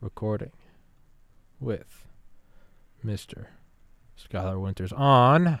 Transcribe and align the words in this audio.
recording 0.00 0.52
with 1.60 2.06
Mr. 3.04 3.46
Schuyler 4.16 4.58
Winters 4.58 4.92
on 4.92 5.60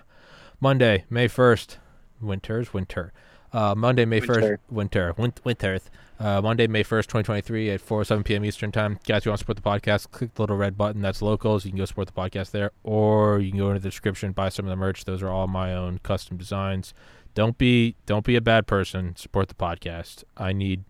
Monday, 0.60 1.04
May 1.10 1.28
1st. 1.28 1.76
Winters, 2.20 2.72
winter. 2.74 3.12
Uh, 3.52 3.74
Monday, 3.76 4.04
May 4.04 4.20
1st, 4.20 4.28
Winter. 4.28 4.60
winter, 4.70 5.14
win- 5.16 5.32
winters. 5.44 5.90
Uh, 6.20 6.40
Monday, 6.42 6.66
May 6.66 6.82
1st, 6.82 7.04
2023 7.04 7.70
at 7.70 7.80
4 7.80 8.04
7 8.04 8.24
p.m. 8.24 8.44
Eastern 8.44 8.72
Time. 8.72 8.98
Guys, 9.06 9.24
you 9.24 9.30
want 9.30 9.38
to 9.38 9.42
support 9.44 9.56
the 9.56 9.62
podcast, 9.62 10.10
click 10.10 10.34
the 10.34 10.42
little 10.42 10.56
red 10.56 10.76
button. 10.76 11.00
That's 11.00 11.22
locals. 11.22 11.64
You 11.64 11.70
can 11.70 11.78
go 11.78 11.84
support 11.84 12.08
the 12.08 12.12
podcast 12.12 12.50
there, 12.50 12.72
or 12.82 13.38
you 13.38 13.50
can 13.50 13.58
go 13.58 13.68
into 13.68 13.80
the 13.80 13.88
description, 13.88 14.32
buy 14.32 14.48
some 14.48 14.66
of 14.66 14.70
the 14.70 14.76
merch. 14.76 15.04
Those 15.04 15.22
are 15.22 15.28
all 15.30 15.46
my 15.46 15.72
own 15.72 15.98
custom 16.02 16.36
designs. 16.36 16.92
Don't 17.34 17.56
be 17.56 17.94
don't 18.06 18.24
be 18.24 18.34
a 18.36 18.40
bad 18.40 18.66
person. 18.66 19.14
Support 19.16 19.48
the 19.48 19.54
podcast. 19.54 20.24
I 20.36 20.52
need 20.52 20.84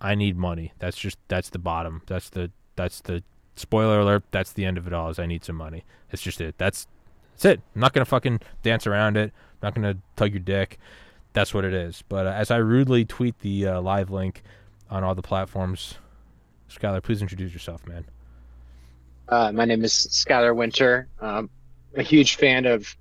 I 0.00 0.14
need 0.14 0.36
money. 0.38 0.72
That's 0.78 0.96
just 0.96 1.18
that's 1.28 1.50
the 1.50 1.58
bottom. 1.58 2.00
That's 2.06 2.30
the 2.30 2.50
that's 2.76 3.00
the 3.00 3.22
spoiler 3.56 4.00
alert. 4.00 4.24
That's 4.30 4.52
the 4.52 4.64
end 4.64 4.78
of 4.78 4.86
it 4.86 4.92
all. 4.92 5.08
Is 5.08 5.18
I 5.18 5.26
need 5.26 5.44
some 5.44 5.56
money. 5.56 5.84
That's 6.10 6.22
just 6.22 6.40
it. 6.40 6.56
That's 6.58 6.86
that's 7.32 7.44
it. 7.44 7.60
I'm 7.74 7.80
not 7.80 7.92
gonna 7.92 8.04
fucking 8.04 8.40
dance 8.62 8.86
around 8.86 9.16
it. 9.16 9.32
I'm 9.34 9.66
not 9.68 9.74
gonna 9.74 9.98
tug 10.16 10.32
your 10.32 10.40
dick. 10.40 10.78
That's 11.32 11.54
what 11.54 11.64
it 11.64 11.74
is. 11.74 12.02
But 12.08 12.26
uh, 12.26 12.30
as 12.30 12.50
I 12.50 12.56
rudely 12.56 13.04
tweet 13.04 13.38
the 13.40 13.66
uh, 13.66 13.80
live 13.80 14.10
link 14.10 14.42
on 14.90 15.02
all 15.04 15.14
the 15.14 15.22
platforms, 15.22 15.94
Schuyler, 16.68 17.00
please 17.00 17.22
introduce 17.22 17.52
yourself, 17.52 17.86
man. 17.86 18.04
Uh, 19.28 19.52
my 19.52 19.64
name 19.64 19.84
is 19.84 19.92
Schuyler 19.92 20.52
Winter. 20.52 21.08
Um, 21.20 21.48
I'm 21.94 22.00
a 22.00 22.02
huge 22.02 22.36
fan 22.36 22.66
of 22.66 22.94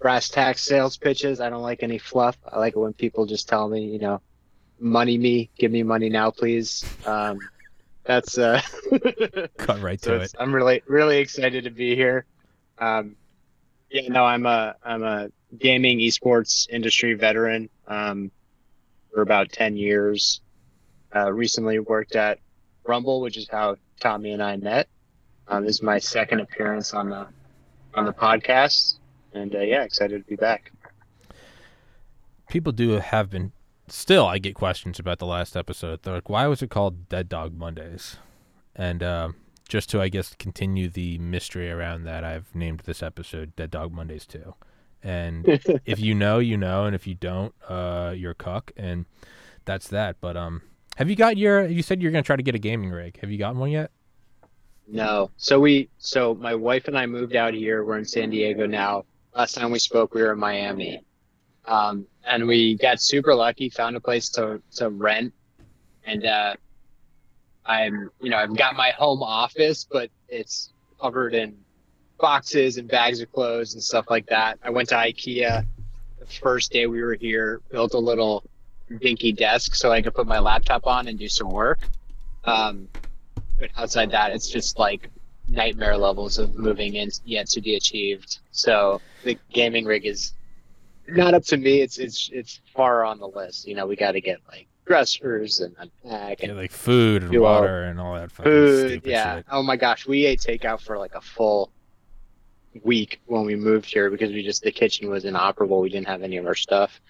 brass 0.00 0.28
tacks 0.28 0.62
sales 0.62 0.96
pitches. 0.96 1.40
I 1.40 1.50
don't 1.50 1.62
like 1.62 1.82
any 1.82 1.98
fluff. 1.98 2.36
I 2.46 2.58
like 2.58 2.76
it 2.76 2.78
when 2.78 2.92
people 2.92 3.26
just 3.26 3.48
tell 3.48 3.68
me, 3.68 3.84
you 3.84 3.98
know, 3.98 4.20
money 4.78 5.18
me, 5.18 5.50
give 5.58 5.72
me 5.72 5.82
money 5.82 6.08
now, 6.08 6.30
please. 6.30 6.84
Um, 7.06 7.38
that's 8.04 8.38
uh, 8.38 8.60
Cut 9.56 9.80
right 9.80 10.00
so 10.00 10.18
to 10.18 10.24
it. 10.24 10.34
I'm 10.38 10.54
really 10.54 10.82
really 10.86 11.18
excited 11.18 11.64
to 11.64 11.70
be 11.70 11.96
here. 11.96 12.26
Um, 12.78 13.16
yeah, 13.90 14.08
no, 14.08 14.24
I'm 14.24 14.46
a 14.46 14.76
I'm 14.84 15.02
a 15.02 15.28
gaming 15.58 15.98
esports 15.98 16.68
industry 16.68 17.14
veteran 17.14 17.68
um, 17.86 18.30
for 19.12 19.22
about 19.22 19.52
ten 19.52 19.76
years. 19.76 20.40
Uh, 21.14 21.32
recently 21.32 21.78
worked 21.78 22.16
at 22.16 22.40
Rumble, 22.84 23.20
which 23.20 23.36
is 23.36 23.48
how 23.48 23.76
Tommy 24.00 24.32
and 24.32 24.42
I 24.42 24.56
met. 24.56 24.88
Um, 25.46 25.64
this 25.64 25.76
is 25.76 25.82
my 25.82 25.98
second 25.98 26.40
appearance 26.40 26.92
on 26.92 27.10
the 27.10 27.26
on 27.94 28.04
the 28.04 28.12
podcast, 28.12 28.98
and 29.32 29.54
uh, 29.54 29.60
yeah, 29.60 29.82
excited 29.82 30.24
to 30.24 30.28
be 30.28 30.36
back. 30.36 30.72
People 32.48 32.72
do 32.72 32.90
have 32.90 33.30
been. 33.30 33.52
Still, 33.88 34.26
I 34.26 34.38
get 34.38 34.54
questions 34.54 34.98
about 34.98 35.18
the 35.18 35.26
last 35.26 35.56
episode. 35.56 36.02
They're 36.02 36.14
like, 36.14 36.30
"Why 36.30 36.46
was 36.46 36.62
it 36.62 36.70
called 36.70 37.08
Dead 37.08 37.28
Dog 37.28 37.54
Mondays?" 37.54 38.16
And 38.74 39.02
uh, 39.02 39.28
just 39.68 39.90
to, 39.90 40.00
I 40.00 40.08
guess, 40.08 40.34
continue 40.38 40.88
the 40.88 41.18
mystery 41.18 41.70
around 41.70 42.04
that, 42.04 42.24
I've 42.24 42.54
named 42.54 42.80
this 42.80 43.02
episode 43.02 43.54
"Dead 43.56 43.70
Dog 43.70 43.92
Mondays" 43.92 44.26
too. 44.26 44.54
And 45.02 45.46
if 45.84 46.00
you 46.00 46.14
know, 46.14 46.38
you 46.38 46.56
know, 46.56 46.86
and 46.86 46.94
if 46.94 47.06
you 47.06 47.14
don't, 47.14 47.54
uh, 47.68 48.14
you're 48.16 48.32
a 48.32 48.34
cuck, 48.34 48.72
and 48.76 49.04
that's 49.66 49.88
that. 49.88 50.16
But 50.20 50.36
um, 50.36 50.62
have 50.96 51.10
you 51.10 51.16
got 51.16 51.36
your? 51.36 51.66
You 51.66 51.82
said 51.82 52.00
you're 52.00 52.12
gonna 52.12 52.22
try 52.22 52.36
to 52.36 52.42
get 52.42 52.54
a 52.54 52.60
gaming 52.60 52.90
rig. 52.90 53.18
Have 53.20 53.30
you 53.30 53.38
gotten 53.38 53.58
one 53.58 53.70
yet? 53.70 53.90
No. 54.86 55.30
So 55.36 55.60
we 55.60 55.90
so 55.98 56.34
my 56.34 56.54
wife 56.54 56.88
and 56.88 56.98
I 56.98 57.04
moved 57.06 57.36
out 57.36 57.52
here. 57.52 57.84
We're 57.84 57.98
in 57.98 58.04
San 58.04 58.30
Diego 58.30 58.66
now. 58.66 59.04
Last 59.34 59.54
time 59.54 59.70
we 59.70 59.78
spoke, 59.78 60.14
we 60.14 60.22
were 60.22 60.32
in 60.32 60.38
Miami. 60.38 61.04
Um, 61.66 62.06
and 62.26 62.46
we 62.46 62.76
got 62.76 63.00
super 63.00 63.34
lucky, 63.34 63.70
found 63.70 63.96
a 63.96 64.00
place 64.00 64.28
to 64.30 64.60
to 64.76 64.90
rent. 64.90 65.32
And 66.06 66.26
uh 66.26 66.54
I'm 67.66 68.10
you 68.20 68.30
know, 68.30 68.38
I've 68.38 68.56
got 68.56 68.76
my 68.76 68.90
home 68.90 69.22
office, 69.22 69.86
but 69.90 70.10
it's 70.28 70.72
covered 71.00 71.34
in 71.34 71.56
boxes 72.18 72.76
and 72.76 72.88
bags 72.88 73.20
of 73.20 73.32
clothes 73.32 73.74
and 73.74 73.82
stuff 73.82 74.06
like 74.10 74.26
that. 74.26 74.58
I 74.62 74.70
went 74.70 74.88
to 74.90 74.94
IKEA 74.94 75.66
the 76.18 76.26
first 76.26 76.72
day 76.72 76.86
we 76.86 77.02
were 77.02 77.14
here, 77.14 77.60
built 77.70 77.94
a 77.94 77.98
little 77.98 78.44
dinky 79.00 79.32
desk 79.32 79.74
so 79.74 79.90
I 79.92 80.02
could 80.02 80.14
put 80.14 80.26
my 80.26 80.38
laptop 80.38 80.86
on 80.86 81.08
and 81.08 81.18
do 81.18 81.28
some 81.28 81.50
work. 81.50 81.80
Um, 82.44 82.88
but 83.58 83.70
outside 83.76 84.10
that, 84.10 84.32
it's 84.32 84.48
just 84.50 84.78
like 84.78 85.10
nightmare 85.48 85.96
levels 85.96 86.38
of 86.38 86.54
moving 86.54 86.94
in 86.94 87.10
yet 87.24 87.48
to 87.48 87.60
be 87.60 87.76
achieved. 87.76 88.38
So 88.50 89.00
the 89.22 89.38
gaming 89.52 89.84
rig 89.84 90.06
is 90.06 90.33
not 91.08 91.34
up 91.34 91.44
to 91.44 91.56
me. 91.56 91.80
It's 91.80 91.98
it's 91.98 92.30
it's 92.32 92.60
far 92.74 93.04
on 93.04 93.18
the 93.18 93.28
list. 93.28 93.66
You 93.66 93.74
know, 93.74 93.86
we 93.86 93.96
got 93.96 94.12
to 94.12 94.20
get 94.20 94.38
like 94.48 94.66
dressers 94.86 95.60
and 95.60 95.74
unpack 95.78 96.42
Yeah, 96.42 96.48
and 96.50 96.58
like 96.58 96.70
food 96.70 97.22
and 97.22 97.34
all- 97.36 97.42
water 97.42 97.84
and 97.84 97.98
all 98.00 98.14
that 98.14 98.30
food. 98.30 99.02
Yeah. 99.04 99.36
shit. 99.36 99.46
Oh 99.50 99.62
my 99.62 99.76
gosh, 99.76 100.06
we 100.06 100.26
ate 100.26 100.40
takeout 100.40 100.80
for 100.80 100.98
like 100.98 101.14
a 101.14 101.20
full 101.20 101.70
week 102.82 103.20
when 103.26 103.44
we 103.46 103.54
moved 103.54 103.86
here 103.92 104.10
because 104.10 104.30
we 104.32 104.42
just 104.42 104.62
the 104.62 104.72
kitchen 104.72 105.08
was 105.10 105.24
inoperable. 105.24 105.80
We 105.80 105.88
didn't 105.90 106.08
have 106.08 106.22
any 106.22 106.36
of 106.38 106.46
our 106.46 106.54
stuff. 106.54 107.00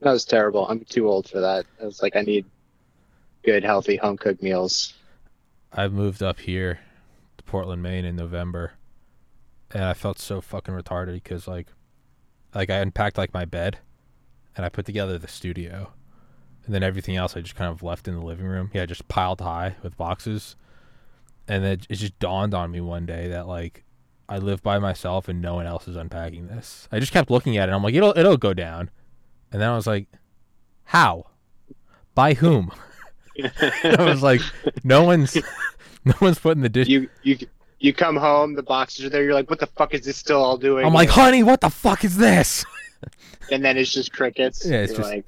That 0.00 0.12
was 0.12 0.24
terrible. 0.24 0.66
I'm 0.68 0.80
too 0.84 1.08
old 1.08 1.28
for 1.28 1.40
that. 1.40 1.66
I 1.80 1.84
was 1.86 2.02
like, 2.02 2.16
I 2.16 2.22
need 2.22 2.44
good, 3.44 3.64
healthy 3.64 3.96
home 3.96 4.16
cooked 4.16 4.42
meals. 4.42 4.94
I 5.72 5.88
moved 5.88 6.22
up 6.22 6.40
here 6.40 6.80
to 7.38 7.44
Portland, 7.44 7.82
Maine 7.82 8.04
in 8.04 8.16
November, 8.16 8.72
and 9.72 9.82
I 9.84 9.94
felt 9.94 10.18
so 10.18 10.40
fucking 10.40 10.74
retarded 10.74 11.14
because 11.14 11.48
like, 11.48 11.68
like 12.54 12.70
I 12.70 12.76
unpacked 12.76 13.18
like 13.18 13.34
my 13.34 13.44
bed, 13.44 13.78
and 14.56 14.64
I 14.64 14.68
put 14.68 14.86
together 14.86 15.18
the 15.18 15.28
studio, 15.28 15.92
and 16.64 16.74
then 16.74 16.82
everything 16.82 17.16
else 17.16 17.36
I 17.36 17.40
just 17.40 17.56
kind 17.56 17.70
of 17.70 17.82
left 17.82 18.08
in 18.08 18.14
the 18.14 18.24
living 18.24 18.46
room. 18.46 18.70
Yeah, 18.72 18.86
just 18.86 19.08
piled 19.08 19.40
high 19.40 19.76
with 19.82 19.96
boxes, 19.96 20.56
and 21.48 21.64
then 21.64 21.80
it 21.88 21.96
just 21.96 22.18
dawned 22.18 22.54
on 22.54 22.70
me 22.70 22.80
one 22.80 23.06
day 23.06 23.28
that 23.28 23.46
like, 23.46 23.84
I 24.28 24.38
live 24.38 24.62
by 24.62 24.78
myself 24.78 25.28
and 25.28 25.42
no 25.42 25.54
one 25.54 25.66
else 25.66 25.86
is 25.86 25.96
unpacking 25.96 26.46
this. 26.46 26.88
I 26.90 26.98
just 26.98 27.12
kept 27.12 27.30
looking 27.30 27.56
at 27.56 27.68
it. 27.68 27.72
I'm 27.72 27.82
like, 27.82 27.94
it'll 27.94 28.16
it'll 28.16 28.36
go 28.36 28.54
down, 28.54 28.90
and 29.52 29.60
then 29.60 29.68
I 29.68 29.76
was 29.76 29.86
like, 29.86 30.08
how, 30.84 31.26
by 32.14 32.34
whom? 32.34 32.70
I 33.82 33.96
was 33.98 34.22
like, 34.22 34.40
no 34.84 35.02
one's, 35.02 35.36
no 36.04 36.14
one's 36.20 36.38
putting 36.38 36.62
the 36.62 36.68
dish. 36.68 36.88
you 36.88 37.08
you 37.22 37.38
you 37.84 37.92
come 37.92 38.16
home, 38.16 38.54
the 38.54 38.62
boxes 38.62 39.04
are 39.04 39.10
there. 39.10 39.22
You're 39.22 39.34
like, 39.34 39.50
what 39.50 39.60
the 39.60 39.66
fuck 39.66 39.92
is 39.92 40.06
this 40.06 40.16
still 40.16 40.42
all 40.42 40.56
doing? 40.56 40.86
I'm 40.86 40.94
like, 40.94 41.10
honey, 41.10 41.42
what 41.42 41.60
the 41.60 41.68
fuck 41.68 42.02
is 42.02 42.16
this? 42.16 42.64
and 43.52 43.62
then 43.62 43.76
it's 43.76 43.92
just 43.92 44.10
crickets. 44.10 44.64
Yeah, 44.64 44.78
it's 44.78 44.92
You're 44.92 45.00
just, 45.02 45.10
like, 45.10 45.26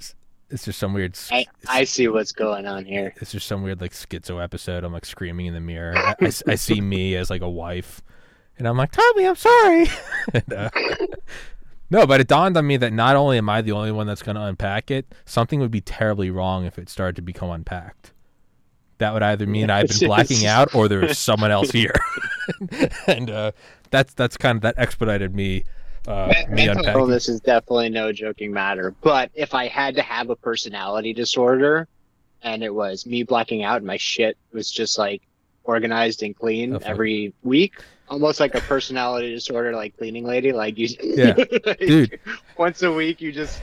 it's 0.48 0.64
just 0.64 0.78
some 0.78 0.94
weird. 0.94 1.18
I, 1.30 1.44
I 1.68 1.84
see 1.84 2.08
what's 2.08 2.32
going 2.32 2.66
on 2.66 2.86
here. 2.86 3.12
it's 3.20 3.32
just 3.32 3.46
some 3.46 3.62
weird 3.62 3.82
like 3.82 3.92
schizo 3.92 4.42
episode. 4.42 4.84
I'm 4.84 4.92
like 4.94 5.04
screaming 5.04 5.46
in 5.46 5.52
the 5.52 5.60
mirror. 5.60 5.94
I 5.96 6.30
see 6.56 6.80
me 6.80 7.14
as 7.14 7.28
like 7.28 7.42
a 7.42 7.50
wife, 7.50 8.00
and 8.56 8.66
I'm 8.66 8.78
like, 8.78 8.92
Tommy, 8.92 9.26
I'm 9.26 9.36
sorry. 9.36 9.88
And, 10.34 10.52
uh, 10.52 10.70
no, 11.88 12.04
but 12.04 12.20
it 12.20 12.26
dawned 12.26 12.56
on 12.56 12.66
me 12.66 12.76
that 12.78 12.92
not 12.92 13.14
only 13.14 13.38
am 13.38 13.48
I 13.48 13.62
the 13.62 13.70
only 13.70 13.92
one 13.92 14.08
that's 14.08 14.24
going 14.24 14.34
to 14.34 14.42
unpack 14.42 14.90
it, 14.90 15.14
something 15.24 15.60
would 15.60 15.70
be 15.70 15.80
terribly 15.80 16.30
wrong 16.30 16.64
if 16.64 16.80
it 16.80 16.88
started 16.88 17.14
to 17.14 17.22
become 17.22 17.48
unpacked. 17.48 18.12
That 18.98 19.12
would 19.12 19.22
either 19.22 19.46
mean 19.46 19.68
I've 19.70 19.88
been 19.88 19.98
blacking 20.08 20.46
out 20.46 20.74
or 20.74 20.88
there 20.88 21.04
is 21.04 21.18
someone 21.18 21.50
else 21.50 21.70
here, 21.70 21.92
and 23.06 23.30
uh, 23.30 23.52
that's 23.90 24.14
that's 24.14 24.36
kind 24.36 24.56
of 24.56 24.62
that 24.62 24.74
expedited 24.78 25.34
me. 25.34 25.64
Uh, 26.08 26.28
Me- 26.28 26.46
me 26.48 26.54
Mental 26.66 26.78
unpacking. 26.78 27.00
illness 27.00 27.28
is 27.28 27.40
definitely 27.40 27.88
no 27.88 28.12
joking 28.12 28.52
matter. 28.52 28.94
But 29.00 29.30
if 29.34 29.54
I 29.54 29.66
had 29.66 29.96
to 29.96 30.02
have 30.02 30.30
a 30.30 30.36
personality 30.36 31.12
disorder, 31.12 31.88
and 32.42 32.62
it 32.62 32.72
was 32.72 33.06
me 33.06 33.22
blacking 33.24 33.64
out, 33.64 33.78
and 33.78 33.86
my 33.86 33.96
shit 33.96 34.36
was 34.52 34.70
just 34.70 34.98
like 34.98 35.22
organized 35.64 36.22
and 36.22 36.36
clean 36.36 36.76
Oh, 36.76 36.80
every 36.84 37.34
week, 37.42 37.74
almost 38.08 38.40
like 38.40 38.54
a 38.54 38.60
personality 38.60 39.32
disorder, 39.32 39.72
like 39.72 39.96
cleaning 39.96 40.24
lady. 40.24 40.52
Like 40.52 40.78
you, 40.78 40.88
Yeah. 41.02 41.32
Dude. 41.80 42.18
Once 42.56 42.82
a 42.82 42.92
week, 42.92 43.20
you 43.20 43.32
just 43.32 43.60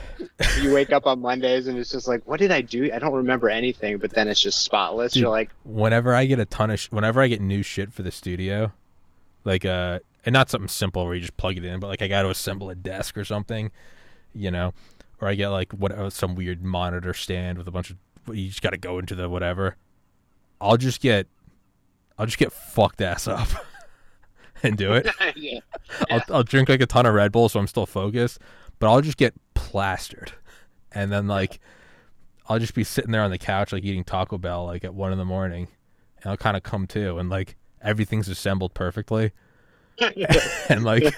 you 0.62 0.74
wake 0.74 0.92
up 0.92 1.06
on 1.06 1.20
Mondays, 1.22 1.68
and 1.68 1.78
it's 1.78 1.92
just 1.92 2.08
like, 2.08 2.22
what 2.26 2.40
did 2.40 2.52
I 2.52 2.62
do? 2.62 2.92
I 2.94 3.00
don't 3.00 3.14
remember 3.14 3.50
anything. 3.50 3.98
But 3.98 4.12
then 4.12 4.28
it's 4.28 4.42
just 4.42 4.64
spotless. 4.64 5.14
Dude. 5.14 5.22
You're 5.22 5.32
like, 5.32 5.50
whenever 5.64 6.14
I 6.14 6.26
get 6.26 6.40
a 6.40 6.46
ton 6.46 6.72
of 6.72 6.80
sh- 6.80 6.88
whenever 6.92 7.22
I 7.22 7.28
get 7.28 7.41
new 7.41 7.64
shit 7.64 7.94
for 7.94 8.03
the 8.03 8.12
studio, 8.12 8.72
like 9.44 9.66
uh, 9.66 10.00
and 10.26 10.34
not 10.34 10.50
something 10.50 10.67
simple 10.67 11.06
where 11.06 11.16
you 11.16 11.22
just 11.22 11.38
plug 11.38 11.58
it 11.58 11.66
in, 11.66 11.79
but 11.79 11.88
like 11.88 12.02
I 12.02 12.08
got 12.08 12.23
to 12.23 12.29
assemble 12.29 12.70
a 12.70 12.76
desk 12.76 13.17
or 13.17 13.26
something, 13.26 13.72
you 14.34 14.52
know, 14.52 14.73
or 15.20 15.28
I 15.28 15.35
get 15.35 15.50
like 15.50 15.72
what 15.73 15.91
uh, 15.91 16.09
some 16.09 16.35
weird 16.35 16.64
monitor 16.64 17.14
stand 17.14 17.58
with 17.58 17.67
a 17.67 17.72
bunch 17.72 17.90
of 17.90 17.97
you 18.35 18.47
just 18.47 18.62
got 18.62 18.70
to 18.72 18.78
go 18.78 19.00
into 19.00 19.16
the 19.16 19.28
whatever. 19.28 19.76
I'll 20.62 20.78
just 20.78 21.02
get, 21.02 21.28
I'll 22.17 22.26
just 22.26 22.38
get 22.38 22.53
fucked 22.53 23.02
ass 23.02 23.28
up 23.28 23.50
and 24.64 24.78
do 24.78 24.94
it. 24.94 25.08
yeah. 25.36 25.60
I'll 26.10 26.22
I'll 26.30 26.44
drink 26.44 26.70
like 26.70 26.82
a 26.82 26.86
ton 26.86 27.06
of 27.06 27.14
Red 27.14 27.32
Bull 27.32 27.50
so 27.50 27.60
I'm 27.60 27.68
still 27.68 27.86
focused, 27.86 28.40
but 28.80 28.90
I'll 28.90 29.02
just 29.02 29.18
get 29.18 29.34
plastered, 29.54 30.34
and 30.92 31.12
then 31.12 31.28
like 31.28 31.60
I'll 32.48 32.60
just 32.60 32.74
be 32.74 32.84
sitting 32.84 33.12
there 33.12 33.22
on 33.22 33.32
the 33.32 33.38
couch 33.38 33.72
like 33.72 33.84
eating 33.84 34.04
Taco 34.04 34.38
Bell 34.38 34.66
like 34.66 34.84
at 34.84 34.94
one 34.94 35.12
in 35.12 35.18
the 35.18 35.26
morning, 35.26 35.68
and 36.22 36.32
I'll 36.32 36.38
kind 36.38 36.58
of 36.58 36.64
come 36.64 36.88
to 36.88 37.18
and 37.18 37.30
like 37.30 37.56
everything's 37.82 38.30
assembled 38.30 38.74
perfectly, 38.74 39.32
and 40.70 40.84
like 40.84 41.14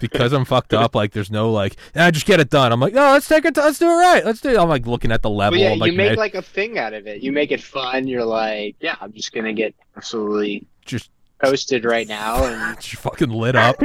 because 0.00 0.32
I'm 0.32 0.44
fucked 0.44 0.74
up, 0.74 0.94
like 0.94 1.12
there's 1.12 1.30
no 1.30 1.50
like, 1.50 1.76
ah, 1.94 2.10
just 2.10 2.26
get 2.26 2.40
it 2.40 2.50
done. 2.50 2.72
I'm 2.72 2.80
like, 2.80 2.94
no, 2.94 3.12
let's 3.12 3.28
take 3.28 3.44
it. 3.44 3.56
Let's 3.56 3.78
do 3.78 3.86
it 3.86 3.94
right. 3.94 4.24
Let's 4.24 4.40
do 4.40 4.50
it. 4.50 4.58
I'm 4.58 4.68
like 4.68 4.86
looking 4.86 5.12
at 5.12 5.22
the 5.22 5.30
level. 5.30 5.58
But 5.58 5.62
yeah, 5.62 5.72
I'm 5.72 5.78
like, 5.78 5.92
you 5.92 5.96
make 5.96 6.16
like 6.16 6.34
a 6.34 6.42
thing 6.42 6.78
out 6.78 6.94
of 6.94 7.06
it. 7.06 7.22
You 7.22 7.32
make 7.32 7.52
it 7.52 7.62
fun. 7.62 8.06
You're 8.06 8.24
like, 8.24 8.76
yeah, 8.80 8.96
I'm 9.00 9.12
just 9.12 9.32
gonna 9.32 9.52
get 9.52 9.74
absolutely 9.96 10.66
just 10.84 11.10
toasted 11.42 11.84
right 11.84 12.06
now, 12.08 12.44
and 12.44 12.76
just 12.80 13.02
fucking 13.02 13.30
lit 13.30 13.56
up. 13.56 13.76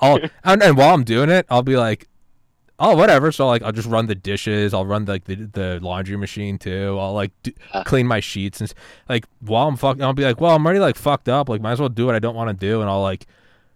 I'll 0.00 0.18
and, 0.44 0.62
and 0.62 0.76
while 0.76 0.94
I'm 0.94 1.04
doing 1.04 1.30
it, 1.30 1.46
I'll 1.48 1.62
be 1.62 1.76
like, 1.76 2.08
oh 2.78 2.94
whatever. 2.96 3.32
So 3.32 3.46
like 3.46 3.62
I'll 3.62 3.72
just 3.72 3.88
run 3.88 4.06
the 4.06 4.14
dishes. 4.14 4.74
I'll 4.74 4.86
run 4.86 5.04
like 5.04 5.24
the 5.24 5.34
the 5.36 5.78
laundry 5.82 6.16
machine 6.16 6.58
too. 6.58 6.96
I'll 7.00 7.12
like 7.14 7.32
do, 7.42 7.52
Uh. 7.72 7.84
clean 7.84 8.06
my 8.06 8.20
sheets 8.20 8.60
and 8.60 8.72
like 9.08 9.26
while 9.40 9.68
I'm 9.68 9.76
fucking, 9.76 10.02
I'll 10.02 10.12
be 10.12 10.24
like, 10.24 10.40
well, 10.40 10.54
I'm 10.54 10.64
already 10.64 10.80
like 10.80 10.96
fucked 10.96 11.28
up. 11.28 11.48
Like 11.48 11.60
might 11.60 11.72
as 11.72 11.80
well 11.80 11.88
do 11.88 12.06
what 12.06 12.14
I 12.14 12.18
don't 12.18 12.34
want 12.34 12.48
to 12.50 12.66
do, 12.66 12.80
and 12.80 12.90
I'll 12.90 13.02
like 13.02 13.26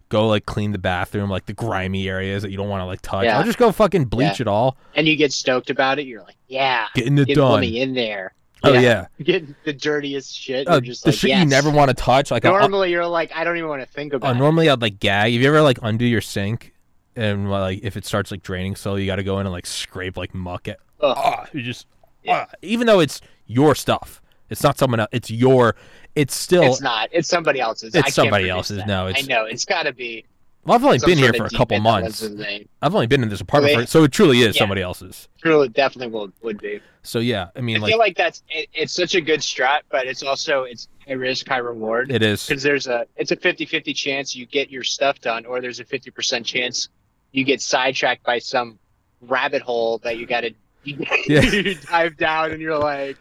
go 0.08 0.26
like 0.26 0.44
clean 0.44 0.72
the 0.72 0.78
bathroom, 0.78 1.30
like 1.30 1.46
the 1.46 1.52
grimy 1.52 2.08
areas 2.08 2.42
that 2.42 2.50
you 2.50 2.56
don't 2.56 2.68
want 2.68 2.80
to 2.80 2.84
like 2.86 3.00
touch. 3.00 3.24
Yeah. 3.24 3.38
I'll 3.38 3.44
just 3.44 3.58
go 3.58 3.70
fucking 3.70 4.06
bleach 4.06 4.40
it 4.40 4.48
all, 4.48 4.76
and 4.94 5.06
you 5.06 5.16
get 5.16 5.32
stoked 5.32 5.70
about 5.70 5.98
it. 5.98 6.06
You're 6.06 6.22
like, 6.22 6.36
yeah, 6.48 6.86
getting 6.94 7.16
it 7.18 7.26
get 7.28 7.36
done. 7.36 7.60
me 7.60 7.80
in 7.80 7.94
there. 7.94 8.34
Oh 8.62 8.72
yeah, 8.72 9.06
get 9.22 9.44
the 9.64 9.72
dirtiest 9.72 10.36
shit. 10.36 10.66
Oh, 10.68 10.80
just 10.80 11.04
the 11.04 11.10
like, 11.10 11.18
shit 11.18 11.30
you 11.30 11.44
never 11.46 11.70
want 11.70 11.88
to 11.88 11.94
touch. 11.94 12.30
Like 12.30 12.44
I'll- 12.44 12.58
Normally, 12.58 12.90
you're 12.90 13.06
like, 13.06 13.30
I 13.34 13.44
don't 13.44 13.56
even 13.56 13.68
want 13.68 13.82
to 13.82 13.86
think 13.86 14.12
Uh, 14.12 14.16
about. 14.18 14.36
it. 14.36 14.38
normally 14.38 14.68
I'd 14.68 14.82
like 14.82 15.00
gag. 15.00 15.32
Have 15.32 15.42
you 15.42 15.48
ever 15.48 15.62
like 15.62 15.78
undo 15.82 16.04
your 16.04 16.20
sink 16.20 16.74
and 17.16 17.50
like 17.50 17.80
if 17.82 17.96
it 17.96 18.04
starts 18.06 18.30
like 18.30 18.42
draining 18.42 18.76
slowly, 18.76 19.02
you 19.02 19.06
got 19.06 19.16
to 19.16 19.22
go 19.22 19.38
in 19.40 19.46
and 19.46 19.52
like 19.52 19.66
scrape 19.66 20.16
like 20.16 20.34
muck 20.34 20.68
it. 20.68 20.78
Ugh. 21.00 21.14
Ah, 21.16 21.46
you 21.52 21.62
just 21.62 21.86
Yeah. 22.22 22.46
ah, 22.48 22.54
even 22.62 22.86
though 22.86 23.00
it's 23.00 23.20
your 23.46 23.74
stuff, 23.74 24.20
it's 24.50 24.62
not 24.62 24.78
someone 24.78 25.00
else. 25.00 25.08
It's 25.12 25.30
your. 25.30 25.74
It's 26.14 26.34
still. 26.34 26.64
It's 26.64 26.80
not. 26.80 27.08
It's 27.12 27.28
somebody 27.28 27.60
else's. 27.60 27.94
It's 27.94 28.14
somebody 28.14 28.48
else's. 28.50 28.78
that. 28.78 28.86
No, 28.86 29.06
it's- 29.08 29.24
I 29.24 29.26
know. 29.28 29.44
It's 29.44 29.64
got 29.64 29.84
to 29.84 29.92
be. 29.92 30.24
Well, 30.64 30.74
I've 30.76 30.84
only 30.84 30.98
been 30.98 31.18
here 31.18 31.32
for 31.32 31.46
a 31.46 31.50
couple 31.50 31.78
months. 31.80 32.22
lives 32.22 32.32
in 32.32 32.36
the- 32.38 32.66
I've 32.82 32.94
only 32.94 33.06
been 33.06 33.22
in 33.22 33.28
this 33.28 33.40
apartment 33.40 33.72
Really? 33.74 33.84
for 33.86 33.90
so 33.90 34.04
it 34.04 34.12
truly 34.12 34.40
is 34.40 34.54
Yeah. 34.56 34.60
somebody 34.60 34.82
else's. 34.82 35.28
True, 35.42 35.62
it 35.62 35.72
definitely 35.72 36.12
will 36.12 36.32
would 36.42 36.60
be. 36.60 36.80
So 37.02 37.18
yeah, 37.18 37.48
I 37.56 37.60
mean 37.60 37.76
I 37.76 37.80
like 37.80 37.90
feel 37.90 37.98
like 37.98 38.16
that's 38.16 38.42
it, 38.50 38.68
it's 38.74 38.92
such 38.92 39.14
a 39.14 39.20
good 39.20 39.40
strat, 39.40 39.80
but 39.90 40.06
it's 40.06 40.22
also 40.22 40.64
it's 40.64 40.88
high 41.06 41.14
risk, 41.14 41.48
high 41.48 41.58
reward. 41.58 42.10
it 42.12 42.22
is. 42.22 42.46
because 42.46 42.62
there's 42.62 42.86
a 42.86 43.06
it's 43.16 43.30
a 43.30 43.36
50-50 43.36 43.94
chance 43.96 44.36
you 44.36 44.44
get 44.46 44.70
your 44.70 44.82
stuff 44.84 45.20
done 45.20 45.46
or 45.46 45.60
there's 45.60 45.80
a 45.80 45.84
50% 45.84 46.44
chance 46.44 46.88
you 47.32 47.44
get 47.44 47.62
sidetracked 47.62 48.22
by 48.24 48.38
some 48.38 48.78
rabbit 49.22 49.62
hole 49.62 49.98
that 49.98 50.18
you 50.18 50.26
gotta 50.26 50.52
you, 50.84 50.98
Yeah. 51.26 51.74
dive 51.90 52.16
down 52.16 52.52
and 52.52 52.60
you're 52.60 52.78
like 52.78 53.16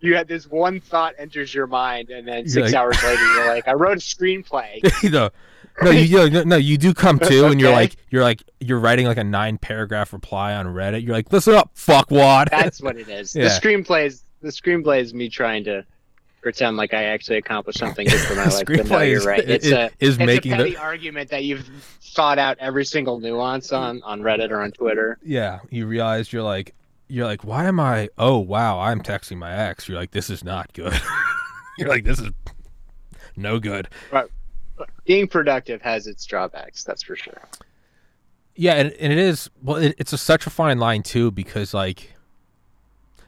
you 0.00 0.16
had 0.16 0.26
this 0.28 0.46
one 0.50 0.80
thought 0.80 1.14
enters 1.18 1.54
your 1.54 1.66
mind 1.66 2.10
and 2.10 2.26
then 2.26 2.48
six 2.48 2.66
like- 2.72 2.74
hours 2.74 3.02
later 3.04 3.22
you're 3.34 3.46
like 3.48 3.68
i 3.68 3.72
wrote 3.72 3.98
a 3.98 4.00
screenplay 4.00 4.80
you 5.02 5.10
know, 5.10 5.30
no, 5.82 5.90
you, 5.90 6.00
you 6.24 6.30
no, 6.30 6.42
no, 6.42 6.56
you 6.56 6.76
do 6.76 6.92
come 6.92 7.18
to, 7.20 7.46
and 7.46 7.60
you're 7.60 7.72
like, 7.72 7.96
you're 8.10 8.22
like, 8.22 8.42
you're 8.60 8.78
writing 8.78 9.06
like 9.06 9.16
a 9.18 9.24
nine 9.24 9.58
paragraph 9.58 10.12
reply 10.12 10.54
on 10.54 10.66
Reddit. 10.66 11.02
You're 11.04 11.14
like, 11.14 11.32
listen 11.32 11.54
up, 11.54 11.74
fuckwad. 11.74 12.50
that's 12.50 12.80
what 12.82 12.96
it 12.96 13.08
is 13.08 13.34
Yeah. 13.36 13.44
the 13.44 13.48
screenplay 13.50 14.06
is 14.06 14.24
the 14.42 14.48
screenplay 14.50 15.00
is 15.00 15.14
me 15.14 15.28
trying 15.28 15.64
to 15.64 15.84
pretend 16.42 16.76
like 16.76 16.92
i 16.92 17.04
actually 17.04 17.36
accomplished 17.36 17.78
something 17.78 18.04
good 18.04 18.18
for 18.18 18.34
my 18.36 18.46
life 18.46 18.64
but 18.66 18.76
no 18.76 18.82
Screenplay 18.82 19.08
you're 19.10 19.18
is- 19.18 19.26
right 19.26 19.38
it's 19.48 19.64
is- 19.66 19.72
a 19.72 19.84
is 20.00 20.16
it's 20.16 20.18
making 20.18 20.54
a 20.54 20.64
the- 20.64 20.76
argument 20.76 21.30
that 21.30 21.44
you've 21.44 21.64
thought 22.00 22.36
out 22.36 22.56
every 22.58 22.84
single 22.84 23.20
nuance 23.20 23.72
on 23.72 24.02
on 24.02 24.20
reddit 24.22 24.50
or 24.50 24.60
on 24.60 24.72
twitter 24.72 25.18
yeah, 25.22 25.60
you 25.70 25.86
realize 25.86 26.32
you're 26.32 26.42
like, 26.42 26.74
you're 27.08 27.26
like, 27.26 27.44
why 27.44 27.66
am 27.66 27.78
I? 27.78 28.08
Oh 28.18 28.38
wow, 28.38 28.80
I'm 28.80 29.00
texting 29.02 29.36
my 29.38 29.52
ex. 29.54 29.88
You're 29.88 29.98
like, 29.98 30.10
this 30.10 30.28
is 30.30 30.42
not 30.42 30.72
good. 30.72 30.92
you're 31.78 31.88
like, 31.88 32.04
this 32.04 32.18
is 32.18 32.30
no 33.36 33.58
good. 33.60 33.88
Being 35.04 35.26
productive 35.26 35.80
has 35.82 36.06
its 36.06 36.24
drawbacks 36.24 36.84
that's 36.84 37.02
for 37.02 37.16
sure 37.16 37.42
Yeah, 38.54 38.74
and, 38.74 38.92
and 38.92 39.12
it 39.12 39.18
is. 39.18 39.48
Well, 39.62 39.76
it, 39.76 39.94
it's 39.98 40.12
a, 40.12 40.18
such 40.18 40.46
a 40.46 40.50
fine 40.50 40.78
line 40.78 41.02
too 41.02 41.30
because 41.30 41.72
like 41.72 42.14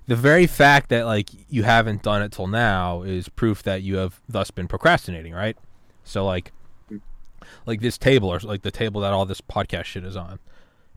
the 0.06 0.16
very 0.16 0.46
fact 0.46 0.90
that 0.90 1.06
like 1.06 1.30
you 1.48 1.62
haven't 1.62 2.02
done 2.02 2.22
it 2.22 2.32
till 2.32 2.46
now 2.46 3.02
is 3.02 3.28
proof 3.28 3.62
that 3.62 3.82
you 3.82 3.96
have 3.96 4.20
thus 4.28 4.50
been 4.50 4.68
procrastinating, 4.68 5.32
right? 5.32 5.56
So 6.04 6.26
like, 6.26 6.52
like 7.66 7.80
this 7.80 7.96
table 7.96 8.28
or 8.28 8.38
like 8.40 8.62
the 8.62 8.70
table 8.70 9.00
that 9.00 9.12
all 9.12 9.24
this 9.24 9.40
podcast 9.40 9.84
shit 9.84 10.04
is 10.04 10.16
on. 10.16 10.38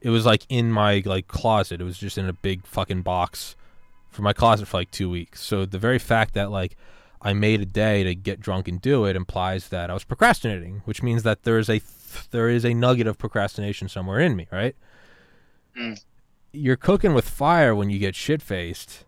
It 0.02 0.10
was 0.10 0.26
like 0.26 0.46
in 0.50 0.72
my 0.72 1.02
like 1.06 1.28
closet. 1.28 1.80
It 1.80 1.86
was 1.86 1.98
just 1.98 2.18
in 2.18 2.28
a 2.28 2.34
big 2.34 2.66
fucking 2.66 3.02
box 3.02 3.56
for 4.10 4.22
my 4.22 4.34
closet 4.34 4.68
for 4.68 4.78
like 4.78 4.92
two 4.92 5.10
weeks. 5.10 5.42
So 5.42 5.66
the 5.66 5.80
very 5.80 6.00
fact 6.00 6.34
that 6.34 6.52
like 6.52 6.76
I 7.22 7.34
made 7.34 7.62
a 7.62 7.66
day 7.66 8.04
to 8.04 8.16
get 8.16 8.40
drunk 8.40 8.68
and 8.68 8.81
do 8.81 9.06
it 9.06 9.16
implies 9.16 9.69
that 9.69 9.90
I 9.90 9.94
was 9.94 10.04
procrastinating, 10.04 10.81
which 10.86 11.02
means 11.02 11.24
that 11.24 11.44
there 11.44 11.58
is 11.58 11.69
a 11.69 11.81
there 12.31 12.50
is 12.50 12.66
a 12.66 12.74
nugget 12.74 13.08
of 13.08 13.18
procrastination 13.18 13.90
somewhere 13.90 14.19
in 14.19 14.36
me, 14.36 14.48
right? 14.52 14.75
Mm. 15.78 16.00
You're 16.52 16.75
cooking 16.78 17.14
with 17.14 17.28
fire 17.28 17.75
when 17.75 17.90
you 17.90 18.00
get 18.00 18.16
shit 18.16 18.42
faced, 18.42 19.06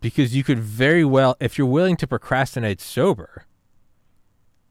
because 0.00 0.34
you 0.34 0.42
could 0.42 0.58
very 0.58 1.04
well, 1.04 1.36
if 1.40 1.56
you're 1.56 1.66
willing 1.66 1.96
to 1.98 2.06
procrastinate 2.06 2.80
sober, 2.80 3.44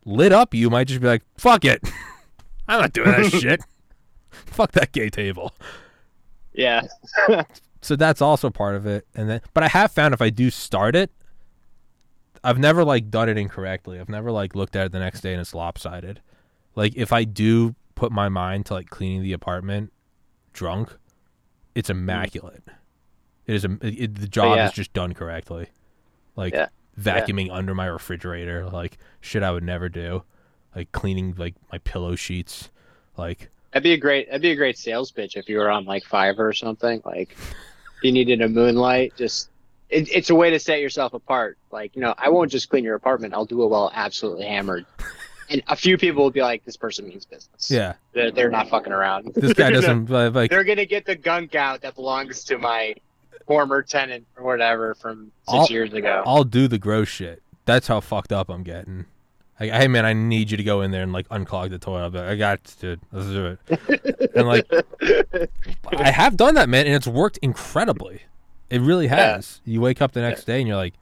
lit 0.06 0.32
up, 0.32 0.54
you 0.54 0.70
might 0.70 0.88
just 0.88 1.02
be 1.02 1.08
like, 1.08 1.24
"Fuck 1.38 1.66
it, 1.66 1.82
I'm 2.68 2.82
not 2.82 2.94
doing 2.94 3.12
that 3.12 3.32
shit. 3.42 3.62
Fuck 4.30 4.72
that 4.74 4.92
gay 4.92 5.10
table." 5.10 5.54
yeah 6.54 6.84
so 7.82 7.96
that's 7.96 8.22
also 8.22 8.50
part 8.50 8.76
of 8.76 8.86
it 8.86 9.06
and 9.16 9.30
then 9.30 9.42
but 9.54 9.64
i 9.64 9.68
have 9.68 9.92
found 9.92 10.14
if 10.14 10.22
i 10.22 10.30
do 10.30 10.50
start 10.50 10.96
it 10.96 11.12
i've 12.44 12.60
never 12.60 12.84
like 12.84 13.10
done 13.10 13.30
it 13.30 13.38
incorrectly 13.38 14.00
i've 14.00 14.10
never 14.10 14.32
like 14.32 14.56
looked 14.56 14.76
at 14.76 14.86
it 14.86 14.92
the 14.92 15.00
next 15.00 15.22
day 15.22 15.32
and 15.32 15.42
it's 15.42 15.54
lopsided 15.54 16.22
like 16.76 16.94
if 16.96 17.12
i 17.14 17.24
do 17.24 17.76
put 17.96 18.12
my 18.12 18.30
mind 18.30 18.66
to 18.66 18.74
like 18.74 18.90
cleaning 18.90 19.22
the 19.22 19.34
apartment 19.34 19.92
drunk 20.52 20.98
it's 21.76 21.90
mm. 21.90 21.94
immaculate 21.94 22.64
it 23.46 23.56
is 23.56 23.66
a 23.66 23.78
it, 23.82 24.16
the 24.16 24.28
job 24.28 24.58
yeah. 24.58 24.68
is 24.68 24.74
just 24.74 24.94
done 24.94 25.14
correctly 25.14 25.68
like 26.36 26.54
Yeah. 26.54 26.68
vacuuming 27.00 27.52
under 27.52 27.74
my 27.74 27.86
refrigerator 27.86 28.66
like 28.66 28.98
shit 29.22 29.44
i 29.44 29.52
would 29.52 29.64
never 29.64 29.90
do 29.90 30.24
like 30.76 30.92
cleaning 30.92 31.34
like 31.38 31.56
my 31.72 31.78
pillow 31.80 32.16
sheets 32.16 32.70
like 33.18 33.50
That'd 33.74 33.84
be 33.84 33.94
a 33.94 33.98
great. 33.98 34.28
That'd 34.28 34.44
be 34.44 34.52
a 34.52 34.56
great 34.56 34.78
sales 34.78 35.12
pitch 35.12 35.36
if 35.36 35.50
you 35.50 35.58
were 35.58 35.72
on 35.72 35.84
like 35.86 36.04
Fiverr 36.04 36.38
or 36.40 36.54
something. 36.54 37.02
Like, 37.04 37.32
if 37.32 38.04
you 38.04 38.12
needed 38.12 38.42
a 38.42 38.48
moonlight, 38.48 39.14
just 39.18 39.50
it, 39.94 40.10
it's 40.12 40.30
a 40.30 40.36
way 40.36 40.50
to 40.50 40.60
set 40.60 40.80
yourself 40.80 41.14
apart. 41.14 41.58
Like, 41.72 41.96
you 41.96 42.02
know, 42.02 42.14
I 42.18 42.30
won't 42.30 42.52
just 42.52 42.70
clean 42.70 42.84
your 42.84 42.96
apartment. 42.96 43.34
I'll 43.34 43.46
do 43.46 43.64
it 43.64 43.68
while 43.68 43.92
absolutely 43.94 44.46
hammered. 44.46 44.86
And 45.50 45.62
a 45.68 45.76
few 45.76 45.98
people 45.98 46.24
will 46.24 46.32
be 46.32 46.42
like, 46.42 46.64
"This 46.66 46.78
person 46.78 47.08
means 47.08 47.26
business. 47.26 47.70
yeah 47.70 47.94
they're, 48.14 48.32
they're 48.32 48.50
not 48.50 48.70
fucking 48.70 48.94
around. 48.94 49.34
this 49.36 49.54
guy 49.54 49.70
doesn't 49.78 50.10
uh, 50.10 50.32
like 50.32 50.50
they're 50.50 50.64
gonna 50.64 50.86
get 50.86 51.06
the 51.06 51.16
gunk 51.16 51.54
out 51.54 51.82
that 51.82 51.96
belongs 51.96 52.46
to 52.46 52.58
my 52.58 52.96
former 53.46 53.82
tenant 53.82 54.26
or 54.38 54.46
whatever 54.46 54.96
from 54.96 55.32
6 55.50 55.54
I'll- 55.54 55.68
years 55.68 55.94
ago. 55.94 56.24
I'll 56.26 56.46
do 56.46 56.68
the 56.68 56.78
gross 56.80 57.10
shit. 57.10 57.44
That's 57.66 57.88
how 57.88 58.00
fucked 58.00 58.32
up 58.32 58.50
I'm 58.50 58.64
getting. 58.64 59.06
Like, 59.60 59.72
hey 59.72 59.88
man, 59.88 60.06
I 60.06 60.14
need 60.14 60.50
you 60.50 60.58
to 60.58 60.64
go 60.64 60.82
in 60.82 60.92
there 60.92 61.04
and 61.04 61.12
like 61.14 61.28
unclog 61.30 61.70
the 61.70 61.78
toilet. 61.78 62.12
But 62.12 62.26
I 62.26 62.36
got 62.36 62.64
to, 62.82 62.98
let's 63.12 63.28
do 63.28 63.58
it. 63.70 64.32
and 64.36 64.48
like, 64.48 64.68
I 65.98 66.10
have 66.10 66.36
done 66.38 66.56
that, 66.56 66.70
man, 66.70 66.86
and 66.88 66.96
it's 66.96 67.06
worked 67.08 67.38
incredibly. 67.42 68.24
It 68.74 68.82
really 68.82 69.08
has. 69.08 69.62
You 69.66 69.82
wake 69.82 70.02
up 70.02 70.14
the 70.14 70.22
next 70.22 70.46
day 70.46 70.60
and 70.60 70.68
you're 70.68 70.78
like, 70.78 70.96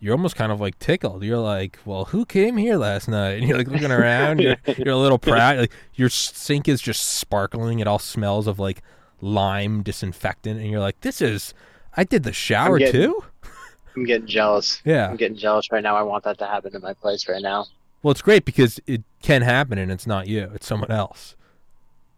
you're 0.00 0.12
almost 0.14 0.36
kind 0.36 0.52
of 0.52 0.60
like 0.60 0.78
tickled. 0.78 1.24
You're 1.24 1.38
like, 1.38 1.78
well, 1.84 2.04
who 2.06 2.24
came 2.24 2.56
here 2.56 2.76
last 2.76 3.08
night? 3.08 3.32
And 3.40 3.48
you're 3.48 3.58
like 3.58 3.66
looking 3.68 3.90
around. 3.90 4.40
You're, 4.40 4.56
you're 4.76 4.94
a 4.94 4.96
little 4.96 5.18
proud. 5.18 5.58
Like 5.58 5.72
your 5.94 6.08
sink 6.08 6.68
is 6.68 6.80
just 6.80 7.02
sparkling. 7.04 7.80
It 7.80 7.86
all 7.88 7.98
smells 7.98 8.46
of 8.46 8.58
like 8.58 8.82
lime 9.20 9.82
disinfectant, 9.82 10.60
and 10.60 10.70
you're 10.70 10.80
like, 10.80 11.00
this 11.00 11.20
is. 11.20 11.52
I 11.96 12.04
did 12.04 12.22
the 12.22 12.32
shower 12.32 12.78
getting- 12.78 12.92
too. 12.92 13.24
I'm 13.96 14.04
getting 14.04 14.28
jealous. 14.28 14.80
Yeah. 14.84 15.08
I'm 15.08 15.16
getting 15.16 15.36
jealous 15.36 15.72
right 15.72 15.82
now. 15.82 15.96
I 15.96 16.02
want 16.02 16.22
that 16.24 16.38
to 16.38 16.46
happen 16.46 16.76
in 16.76 16.80
my 16.80 16.92
place 16.94 17.28
right 17.28 17.42
now. 17.42 17.66
Well, 18.02 18.12
it's 18.12 18.22
great 18.22 18.44
because 18.44 18.78
it 18.86 19.02
can 19.22 19.42
happen 19.42 19.76
and 19.78 19.90
it's 19.90 20.06
not 20.06 20.28
you, 20.28 20.48
it's 20.54 20.66
someone 20.68 20.92
else. 20.92 21.34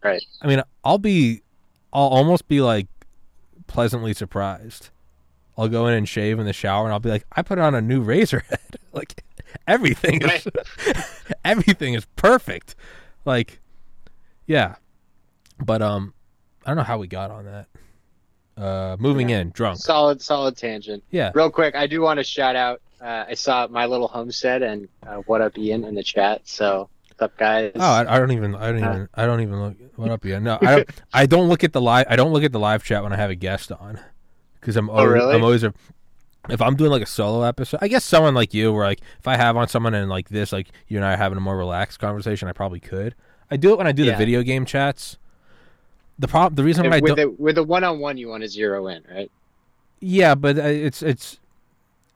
Right. 0.03 0.23
I 0.43 0.47
mean, 0.47 0.61
I'll 0.83 0.99
be, 0.99 1.41
I'll 1.91 2.09
almost 2.09 2.47
be 2.47 2.61
like 2.61 2.85
pleasantly 3.71 4.13
surprised. 4.13 4.89
I'll 5.57 5.69
go 5.69 5.87
in 5.87 5.93
and 5.93 6.07
shave 6.07 6.39
in 6.39 6.45
the 6.45 6.53
shower 6.53 6.85
and 6.85 6.93
I'll 6.93 6.99
be 6.99 7.09
like, 7.09 7.25
I 7.31 7.41
put 7.41 7.57
on 7.57 7.73
a 7.73 7.81
new 7.81 8.01
razor 8.01 8.39
head. 8.49 8.75
like 8.93 9.23
everything 9.67 10.21
is, 10.21 10.47
everything 11.45 11.93
is 11.93 12.05
perfect. 12.15 12.75
Like, 13.23 13.59
yeah. 14.45 14.75
But, 15.63 15.81
um, 15.81 16.13
I 16.65 16.69
don't 16.69 16.77
know 16.77 16.83
how 16.83 16.97
we 16.97 17.07
got 17.07 17.31
on 17.31 17.45
that. 17.45 17.67
Uh, 18.57 18.97
moving 18.99 19.29
in, 19.29 19.51
drunk. 19.51 19.79
Solid, 19.79 20.21
solid 20.21 20.57
tangent. 20.57 21.03
Yeah. 21.09 21.31
Real 21.33 21.49
quick, 21.49 21.75
I 21.75 21.87
do 21.87 22.01
want 22.01 22.17
to 22.17 22.23
shout 22.23 22.55
out. 22.55 22.81
Uh, 22.99 23.25
I 23.29 23.33
saw 23.33 23.67
my 23.67 23.85
little 23.85 24.07
homestead 24.07 24.61
and 24.61 24.87
uh, 25.07 25.17
what 25.25 25.41
up 25.41 25.57
Ian 25.57 25.85
in 25.85 25.95
the 25.95 26.03
chat. 26.03 26.41
So 26.47 26.89
up, 27.21 27.37
guys? 27.37 27.71
Oh, 27.75 27.79
I, 27.81 28.15
I 28.15 28.19
don't 28.19 28.31
even. 28.31 28.55
I 28.55 28.67
don't 28.71 28.77
even. 28.79 29.09
I 29.13 29.25
don't 29.25 29.41
even 29.41 29.61
look. 29.61 29.75
What 29.95 30.09
up, 30.11 30.25
yet? 30.25 30.41
No, 30.41 30.57
I 30.61 30.75
don't. 30.77 30.89
I 31.13 31.25
don't 31.25 31.47
look 31.49 31.63
at 31.63 31.73
the 31.73 31.81
live. 31.81 32.05
I 32.09 32.15
don't 32.15 32.31
look 32.33 32.43
at 32.43 32.51
the 32.51 32.59
live 32.59 32.83
chat 32.83 33.03
when 33.03 33.13
I 33.13 33.17
have 33.17 33.29
a 33.29 33.35
guest 33.35 33.71
on, 33.71 33.99
because 34.59 34.75
I'm. 34.75 34.89
Always, 34.89 35.05
Oh, 35.05 35.11
really? 35.11 35.35
I'm 35.35 35.43
always. 35.43 35.63
A, 35.63 35.73
if 36.49 36.59
I'm 36.61 36.75
doing 36.75 36.89
like 36.91 37.03
a 37.03 37.07
solo 37.07 37.43
episode, 37.43 37.79
I 37.83 37.87
guess 37.87 38.03
someone 38.03 38.33
like 38.33 38.53
you, 38.53 38.73
where 38.73 38.85
like 38.85 39.01
if 39.19 39.27
I 39.27 39.37
have 39.37 39.55
on 39.57 39.67
someone 39.67 39.93
and 39.93 40.09
like 40.09 40.29
this, 40.29 40.51
like 40.51 40.67
you 40.87 40.97
and 40.97 41.05
I 41.05 41.13
are 41.13 41.17
having 41.17 41.37
a 41.37 41.41
more 41.41 41.55
relaxed 41.57 41.99
conversation, 41.99 42.47
I 42.47 42.51
probably 42.51 42.79
could. 42.79 43.13
I 43.51 43.57
do 43.57 43.71
it 43.73 43.77
when 43.77 43.85
I 43.87 43.91
do 43.91 44.03
Yeah. 44.03 44.13
the 44.13 44.17
video 44.17 44.41
game 44.41 44.65
chats. 44.65 45.17
The 46.17 46.27
problem, 46.27 46.55
the 46.55 46.63
reason 46.63 46.89
why 46.89 46.97
I 46.97 46.99
don't, 46.99 47.15
the 47.15 47.29
with 47.29 47.55
the 47.55 47.63
one 47.63 47.83
on 47.83 47.99
one, 47.99 48.17
you 48.17 48.27
want 48.27 48.43
to 48.43 48.49
zero 48.49 48.87
in, 48.87 49.03
right? 49.13 49.31
yeah, 49.99 50.33
but 50.35 50.57
uh, 50.57 50.61
it's 50.63 51.01
it's 51.03 51.39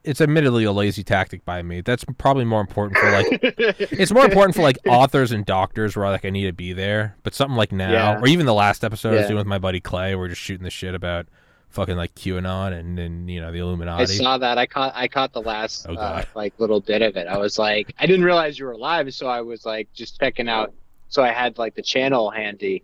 it's 0.05 0.21
admittedly 0.21 0.63
a 0.63 0.71
lazy 0.71 1.03
tactic 1.03 1.43
by 1.45 1.62
me. 1.62 1.81
That's 1.81 2.05
probably 2.17 2.45
more 2.45 2.62
important 2.62 2.97
for 2.97 3.12
like 3.12 3.27
it's 3.41 4.12
more 4.12 4.25
important 4.25 4.55
for 4.55 4.62
like 4.62 4.77
authors 4.88 5.31
and 5.31 5.45
doctors 5.45 5.95
where 5.95 6.07
like 6.09 6.25
I 6.25 6.29
need 6.29 6.45
to 6.45 6.53
be 6.53 6.74
there. 6.74 7.15
But 7.24 7.33
something 7.33 7.57
like 7.57 7.71
now, 7.71 7.91
Yeah. 7.91 8.19
or 8.19 8.27
even 8.27 8.45
the 8.45 8.53
last 8.53 8.83
episode 8.83 9.13
I 9.13 9.17
was 9.17 9.27
doing 9.27 9.38
with 9.38 9.47
my 9.47 9.59
buddy 9.59 9.79
Clay, 9.79 10.15
we're 10.15 10.27
just 10.29 10.41
shooting 10.41 10.63
the 10.63 10.69
shit 10.69 10.95
about 10.95 11.27
fucking 11.69 11.97
like 11.97 12.15
QAnon 12.15 12.71
and 12.79 12.97
then 12.97 13.27
you 13.27 13.41
know 13.41 13.51
the 13.51 13.57
Illuminati. 13.59 14.03
I 14.03 14.05
saw 14.05 14.38
that. 14.38 14.57
I 14.57 14.65
caught. 14.65 14.93
I 14.95 15.07
caught 15.07 15.33
the 15.33 15.41
last 15.41 15.85
Oh, 15.89 15.95
uh, 15.95 16.24
like 16.35 16.57
little 16.59 16.79
bit 16.79 17.01
of 17.01 17.17
it. 17.17 17.27
I 17.27 17.38
was 17.38 17.59
like, 17.59 17.93
I 18.00 18.05
didn't 18.05 18.24
realize 18.25 18.57
you 18.57 18.65
were 18.65 18.77
live, 18.77 19.13
so 19.13 19.27
I 19.27 19.41
was 19.41 19.65
like 19.65 19.89
just 19.93 20.19
checking 20.19 20.47
out. 20.47 20.74
So 21.09 21.21
I 21.24 21.31
had 21.31 21.57
like 21.57 21.75
the 21.75 21.81
channel 21.81 22.29
handy, 22.29 22.83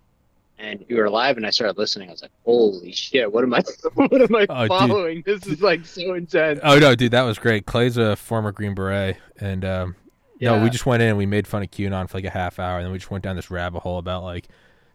and 0.61 0.85
you 0.87 0.97
were 0.97 1.09
live, 1.09 1.37
and 1.37 1.45
I 1.45 1.49
started 1.49 1.77
listening. 1.77 2.09
I 2.09 2.11
was 2.11 2.21
like, 2.21 2.31
holy 2.45 2.91
shit! 2.91 3.31
What 3.31 3.43
am 3.43 3.53
I? 3.53 3.63
What 3.95 4.21
am 4.21 4.35
I 4.35 4.45
Oh, 4.49 4.61
dude. 4.61 4.67
following? 4.69 5.23
This 5.25 5.45
is 5.47 5.61
like 5.61 5.85
so 5.85 6.13
intense. 6.13 6.59
Oh 6.63 6.77
no, 6.79 6.95
dude, 6.95 7.11
that 7.11 7.23
was 7.23 7.39
great. 7.39 7.65
Clay's 7.65 7.97
a 7.97 8.15
former 8.15 8.51
Green 8.51 8.75
Beret, 8.75 9.17
and 9.39 9.65
um, 9.65 9.95
no, 10.39 10.61
we 10.63 10.69
just 10.69 10.85
went 10.85 11.01
in 11.01 11.09
and 11.09 11.17
we 11.17 11.25
made 11.25 11.47
fun 11.47 11.63
of 11.63 11.71
QAnon 11.71 12.09
for 12.09 12.17
like 12.17 12.25
a 12.25 12.29
half 12.29 12.59
hour, 12.59 12.77
and 12.77 12.85
then 12.85 12.91
we 12.91 12.99
just 12.99 13.11
went 13.11 13.23
down 13.23 13.35
this 13.35 13.49
rabbit 13.51 13.79
hole 13.81 13.97
about 13.97 14.23
like 14.23 14.47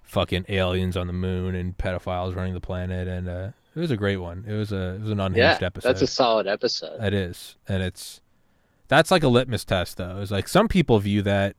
fucking 0.03 0.45
aliens 0.49 0.97
on 0.97 1.09
the 1.09 1.13
moon 1.13 1.55
and 1.57 1.77
pedophiles 1.77 2.35
running 2.37 2.55
the 2.55 2.61
planet, 2.61 3.09
and 3.09 3.29
uh, 3.29 3.51
it 3.75 3.81
was 3.81 3.91
a 3.91 3.97
great 3.97 4.19
one. 4.19 4.45
It 4.47 4.55
was 4.55 4.73
a 4.73 4.95
it 4.95 5.01
was 5.01 5.11
an 5.11 5.21
unhinged 5.21 5.61
yeah, 5.61 5.67
episode. 5.67 5.89
that's 5.89 6.03
a 6.03 6.07
solid 6.07 6.47
episode. 6.47 7.03
It 7.03 7.13
is, 7.13 7.57
and 7.69 7.83
it's 7.83 8.21
that's 8.89 9.11
like 9.11 9.23
a 9.25 9.29
litmus 9.29 9.65
test, 9.65 9.97
though. 9.97 10.21
It's 10.21 10.31
like 10.31 10.47
some 10.49 10.69
people 10.69 10.99
view 11.01 11.23
that, 11.23 11.57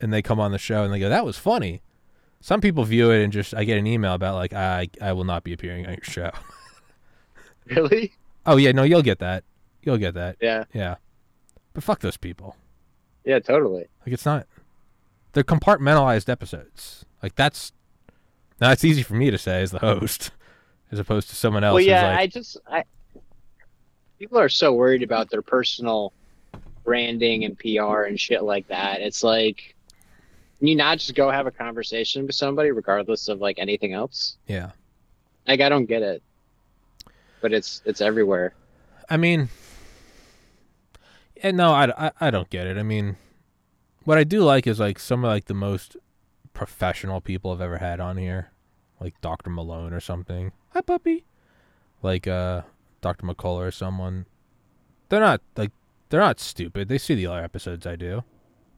and 0.00 0.12
they 0.12 0.22
come 0.22 0.40
on 0.40 0.52
the 0.52 0.58
show 0.58 0.84
and 0.84 0.92
they 0.92 0.98
go, 0.98 1.08
"That 1.10 1.24
was 1.24 1.36
funny." 1.36 1.82
Some 2.40 2.60
people 2.60 2.84
view 2.84 3.10
it 3.10 3.22
and 3.22 3.32
just 3.32 3.54
I 3.54 3.64
get 3.64 3.78
an 3.78 3.86
email 3.86 4.14
about 4.14 4.34
like 4.34 4.52
I 4.52 4.88
I 5.00 5.12
will 5.12 5.24
not 5.24 5.44
be 5.44 5.52
appearing 5.52 5.86
on 5.86 5.94
your 5.94 6.04
show. 6.04 6.30
Really? 7.68 8.12
oh 8.46 8.58
yeah, 8.58 8.70
no, 8.70 8.84
you'll 8.84 9.02
get 9.02 9.18
that. 9.18 9.42
You'll 9.82 9.96
get 9.96 10.14
that. 10.14 10.36
Yeah. 10.40 10.66
Yeah, 10.72 10.94
but 11.74 11.82
fuck 11.82 11.98
those 11.98 12.16
people. 12.16 12.54
Yeah. 13.24 13.40
Totally. 13.40 13.88
Like 14.06 14.12
it's 14.12 14.24
not. 14.24 14.46
They're 15.32 15.42
compartmentalized 15.42 16.28
episodes. 16.28 17.04
Like 17.24 17.34
that's. 17.34 17.72
Now 18.60 18.70
it's 18.70 18.84
easy 18.84 19.02
for 19.02 19.14
me 19.14 19.32
to 19.32 19.36
say 19.36 19.62
as 19.62 19.72
the 19.72 19.80
host, 19.80 20.30
as 20.92 21.00
opposed 21.00 21.28
to 21.30 21.34
someone 21.34 21.64
else. 21.64 21.74
well, 21.74 21.82
yeah. 21.82 22.06
like, 22.06 22.18
I 22.20 22.26
just 22.28 22.56
I 22.70 22.84
people 24.18 24.38
are 24.38 24.48
so 24.48 24.72
worried 24.72 25.02
about 25.02 25.30
their 25.30 25.42
personal 25.42 26.12
branding 26.84 27.44
and 27.44 27.58
PR 27.58 28.02
and 28.02 28.18
shit 28.18 28.42
like 28.42 28.66
that. 28.68 29.00
It's 29.00 29.22
like, 29.22 29.75
can 30.58 30.68
you 30.68 30.76
not 30.76 30.98
just 30.98 31.14
go 31.14 31.30
have 31.30 31.46
a 31.46 31.50
conversation 31.50 32.26
with 32.26 32.34
somebody, 32.34 32.70
regardless 32.70 33.28
of 33.28 33.40
like 33.40 33.58
anything 33.58 33.92
else? 33.92 34.36
yeah. 34.46 34.70
Like, 35.46 35.60
I 35.60 35.68
don't 35.68 35.86
get 35.86 36.02
it, 36.02 36.24
but 37.40 37.52
it's 37.52 37.80
it's 37.84 38.00
everywhere. 38.00 38.52
I 39.08 39.16
mean, 39.16 39.48
and 41.40 41.56
no, 41.56 41.70
I, 41.72 42.06
I, 42.06 42.10
I 42.20 42.30
don't 42.32 42.50
get 42.50 42.66
it. 42.66 42.76
I 42.76 42.82
mean, 42.82 43.16
what 44.04 44.18
I 44.18 44.24
do 44.24 44.42
like 44.42 44.66
is 44.66 44.80
like 44.80 44.98
some 44.98 45.24
of 45.24 45.28
like 45.28 45.44
the 45.44 45.54
most 45.54 45.96
professional 46.52 47.20
people 47.20 47.52
I've 47.52 47.60
ever 47.60 47.78
had 47.78 48.00
on 48.00 48.16
here, 48.16 48.50
like 49.00 49.20
Dr. 49.20 49.50
Malone 49.50 49.92
or 49.92 50.00
something. 50.00 50.50
Hi, 50.70 50.80
puppy. 50.80 51.24
Like 52.02 52.26
uh, 52.26 52.62
Dr. 53.00 53.26
McCullough 53.26 53.68
or 53.68 53.70
someone. 53.70 54.26
They're 55.08 55.20
not 55.20 55.42
like 55.56 55.70
they're 56.08 56.20
not 56.20 56.40
stupid. 56.40 56.88
They 56.88 56.98
see 56.98 57.14
the 57.14 57.26
other 57.26 57.44
episodes 57.44 57.86
I 57.86 57.94
do. 57.94 58.24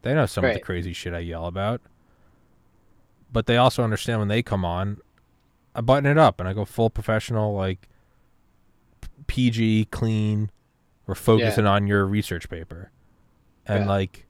They 0.08 0.14
know 0.14 0.24
some 0.24 0.42
of 0.46 0.54
the 0.54 0.60
crazy 0.60 0.94
shit 0.94 1.12
I 1.12 1.18
yell 1.18 1.44
about. 1.44 1.82
But 3.30 3.44
they 3.44 3.58
also 3.58 3.84
understand 3.84 4.20
when 4.20 4.28
they 4.28 4.42
come 4.42 4.64
on, 4.64 5.02
I 5.74 5.82
button 5.82 6.06
it 6.06 6.16
up 6.16 6.40
and 6.40 6.48
I 6.48 6.54
go 6.54 6.64
full 6.64 6.88
professional, 6.88 7.54
like 7.54 7.90
PG, 9.26 9.88
clean. 9.90 10.50
We're 11.06 11.14
focusing 11.14 11.66
on 11.66 11.86
your 11.86 12.06
research 12.06 12.48
paper, 12.48 12.90
and 13.66 13.84
Yeah. 13.84 13.90
like, 13.90 14.26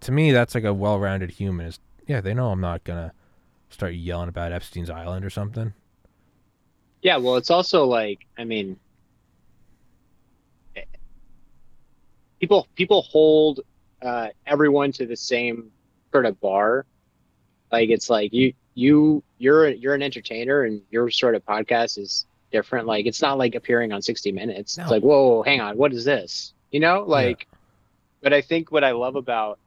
to 0.00 0.10
me, 0.10 0.32
that's 0.32 0.56
like 0.56 0.64
a 0.64 0.74
well-rounded 0.74 1.30
human. 1.30 1.66
Is 1.66 1.78
yeah, 2.08 2.20
they 2.20 2.34
know 2.34 2.50
I'm 2.50 2.60
not 2.60 2.82
gonna 2.82 3.12
start 3.70 3.94
yelling 3.94 4.28
about 4.28 4.50
Epstein's 4.50 4.90
Island 4.90 5.24
or 5.24 5.30
something. 5.30 5.74
Yeah, 7.02 7.18
well, 7.18 7.36
it's 7.36 7.50
also 7.50 7.84
like, 7.84 8.26
I 8.36 8.42
mean, 8.42 8.80
eh, 10.74 10.82
people 12.40 12.66
people 12.74 13.02
hold 13.02 13.60
uh, 14.02 14.28
everyone 14.46 14.92
to 14.92 15.06
the 15.06 15.16
same 15.16 15.70
sort 16.12 16.26
of 16.26 16.40
bar. 16.40 16.86
Like 17.70 17.90
it's 17.90 18.08
like 18.08 18.32
you 18.32 18.54
you 18.74 19.22
you're 19.38 19.68
you're 19.68 19.94
an 19.94 20.02
entertainer, 20.02 20.62
and 20.62 20.82
your 20.90 21.10
sort 21.10 21.34
of 21.34 21.44
podcast 21.44 21.98
is 21.98 22.26
different. 22.50 22.86
Like 22.86 23.06
it's 23.06 23.20
not 23.20 23.38
like 23.38 23.54
appearing 23.54 23.92
on 23.92 24.02
60 24.02 24.32
Minutes. 24.32 24.78
No. 24.78 24.84
It's 24.84 24.90
like, 24.90 25.02
whoa, 25.02 25.42
hang 25.42 25.60
on, 25.60 25.76
what 25.76 25.92
is 25.92 26.04
this? 26.04 26.54
You 26.70 26.80
know, 26.80 27.04
like. 27.06 27.46
But 28.20 28.32
I 28.32 28.40
think 28.40 28.72
what 28.72 28.82
I 28.82 28.90
love 28.90 29.14
about 29.14 29.60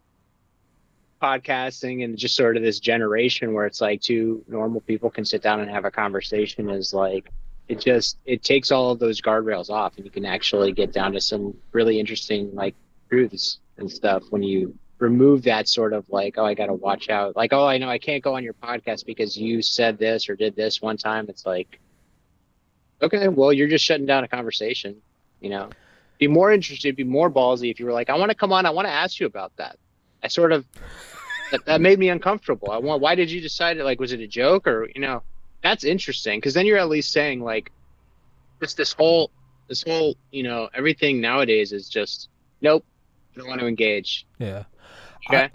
podcasting 1.21 2.03
and 2.03 2.17
just 2.17 2.35
sort 2.35 2.57
of 2.57 2.63
this 2.63 2.79
generation 2.79 3.53
where 3.53 3.65
it's 3.65 3.79
like 3.79 4.01
two 4.01 4.43
normal 4.47 4.81
people 4.81 5.09
can 5.09 5.23
sit 5.23 5.41
down 5.41 5.61
and 5.61 5.69
have 5.69 5.85
a 5.85 5.91
conversation 5.91 6.69
is 6.69 6.93
like 6.93 7.29
it 7.67 7.79
just 7.79 8.17
it 8.25 8.43
takes 8.43 8.71
all 8.71 8.91
of 8.91 8.99
those 8.99 9.21
guardrails 9.21 9.69
off 9.69 9.95
and 9.95 10.05
you 10.05 10.11
can 10.11 10.25
actually 10.25 10.73
get 10.73 10.91
down 10.91 11.13
to 11.13 11.21
some 11.21 11.55
really 11.71 11.99
interesting 11.99 12.53
like 12.55 12.75
truths 13.07 13.59
and 13.77 13.91
stuff 13.91 14.23
when 14.29 14.43
you 14.43 14.77
remove 14.99 15.43
that 15.43 15.67
sort 15.67 15.93
of 15.93 16.07
like 16.09 16.35
oh 16.37 16.45
i 16.45 16.53
gotta 16.53 16.73
watch 16.73 17.09
out. 17.09 17.35
Like 17.35 17.53
oh 17.53 17.65
i 17.65 17.77
know 17.77 17.89
i 17.89 17.97
can't 17.97 18.23
go 18.23 18.35
on 18.35 18.43
your 18.43 18.53
podcast 18.53 19.05
because 19.05 19.35
you 19.37 19.61
said 19.61 19.97
this 19.97 20.29
or 20.29 20.35
did 20.35 20.55
this 20.55 20.81
one 20.81 20.97
time. 20.97 21.27
It's 21.29 21.45
like 21.45 21.79
okay 23.01 23.27
well 23.27 23.51
you're 23.51 23.67
just 23.67 23.83
shutting 23.83 24.05
down 24.05 24.23
a 24.23 24.27
conversation 24.27 25.01
you 25.39 25.49
know? 25.49 25.69
Be 26.19 26.27
more 26.27 26.51
interested 26.51 26.95
be 26.95 27.03
more 27.03 27.31
ballsy 27.31 27.71
if 27.71 27.79
you 27.79 27.87
were 27.87 27.93
like 27.93 28.11
i 28.11 28.15
want 28.15 28.29
to 28.29 28.35
come 28.35 28.53
on 28.53 28.67
i 28.67 28.69
want 28.69 28.87
to 28.87 28.93
ask 28.93 29.19
you 29.19 29.25
about 29.25 29.55
that. 29.57 29.77
I 30.23 30.27
sort 30.27 30.51
of 30.51 30.65
that, 31.51 31.65
that 31.65 31.81
made 31.81 31.97
me 31.99 32.09
uncomfortable. 32.09 32.69
I 32.71 32.77
want 32.77 33.01
why 33.01 33.15
did 33.15 33.31
you 33.31 33.41
decide 33.41 33.77
it? 33.77 33.83
Like 33.83 33.99
was 33.99 34.13
it 34.13 34.19
a 34.19 34.27
joke 34.27 34.67
or 34.67 34.87
you 34.93 35.01
know 35.01 35.23
that's 35.63 35.83
interesting 35.83 36.37
because 36.39 36.53
then 36.53 36.65
you're 36.65 36.77
at 36.77 36.89
least 36.89 37.11
saying 37.11 37.41
like 37.41 37.71
this 38.59 38.73
this 38.75 38.93
whole 38.93 39.31
this 39.67 39.83
whole 39.83 40.15
you 40.31 40.43
know 40.43 40.69
everything 40.73 41.21
nowadays 41.21 41.71
is 41.71 41.89
just 41.89 42.29
nope 42.61 42.85
don't 43.41 43.49
want 43.49 43.61
to 43.61 43.67
engage. 43.67 44.25
Yeah. 44.39 44.63
okay. 45.29 45.49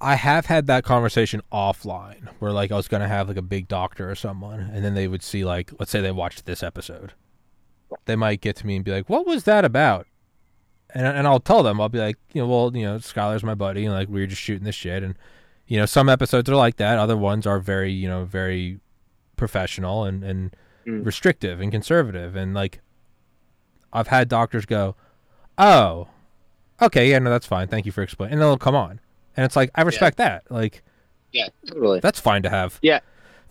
I 0.00 0.16
have 0.16 0.46
had 0.46 0.66
that 0.66 0.82
conversation 0.84 1.42
offline 1.52 2.28
where 2.40 2.50
like 2.52 2.72
I 2.72 2.76
was 2.76 2.88
gonna 2.88 3.06
have 3.08 3.28
like 3.28 3.36
a 3.36 3.42
big 3.42 3.68
doctor 3.68 4.10
or 4.10 4.14
someone, 4.16 4.58
and 4.60 4.84
then 4.84 4.94
they 4.94 5.06
would 5.06 5.22
see 5.22 5.44
like 5.44 5.70
let's 5.78 5.90
say 5.92 6.00
they 6.00 6.10
watched 6.10 6.44
this 6.44 6.62
episode, 6.62 7.12
they 8.06 8.16
might 8.16 8.40
get 8.40 8.56
to 8.56 8.66
me 8.66 8.74
and 8.76 8.84
be 8.84 8.90
like, 8.90 9.08
"What 9.08 9.26
was 9.26 9.44
that 9.44 9.64
about?" 9.64 10.06
And 10.94 11.06
and 11.06 11.26
I'll 11.28 11.38
tell 11.40 11.62
them. 11.62 11.80
I'll 11.80 11.88
be 11.88 12.00
like, 12.00 12.16
you 12.32 12.42
know, 12.42 12.48
well, 12.48 12.76
you 12.76 12.84
know, 12.84 12.98
Schuyler's 12.98 13.44
my 13.44 13.54
buddy, 13.54 13.84
and 13.84 13.94
like 13.94 14.08
we 14.08 14.20
were 14.20 14.26
just 14.26 14.42
shooting 14.42 14.64
this 14.64 14.74
shit, 14.74 15.04
and 15.04 15.16
you 15.68 15.78
know, 15.78 15.86
some 15.86 16.08
episodes 16.08 16.50
are 16.50 16.56
like 16.56 16.76
that, 16.78 16.98
other 16.98 17.16
ones 17.16 17.46
are 17.46 17.60
very 17.60 17.92
you 17.92 18.08
know 18.08 18.24
very 18.24 18.80
professional 19.36 20.04
and 20.04 20.24
and 20.24 20.56
Mm. 20.84 21.06
restrictive 21.06 21.60
and 21.60 21.70
conservative, 21.70 22.34
and 22.34 22.54
like 22.54 22.80
I've 23.92 24.08
had 24.08 24.28
doctors 24.28 24.66
go, 24.66 24.96
"Oh, 25.56 26.08
okay, 26.80 27.10
yeah, 27.10 27.18
no, 27.18 27.30
that's 27.30 27.46
fine, 27.46 27.68
thank 27.68 27.86
you 27.86 27.92
for 27.92 28.02
explaining," 28.02 28.34
and 28.34 28.42
they'll 28.42 28.56
come 28.56 28.74
on. 28.74 29.00
And 29.36 29.44
it's 29.44 29.56
like 29.56 29.70
I 29.74 29.82
respect 29.82 30.18
that. 30.18 30.50
Like 30.50 30.82
yeah 31.32 31.48
totally 31.66 32.00
that's 32.00 32.20
fine 32.20 32.42
to 32.42 32.50
have. 32.50 32.78
Yeah. 32.82 33.00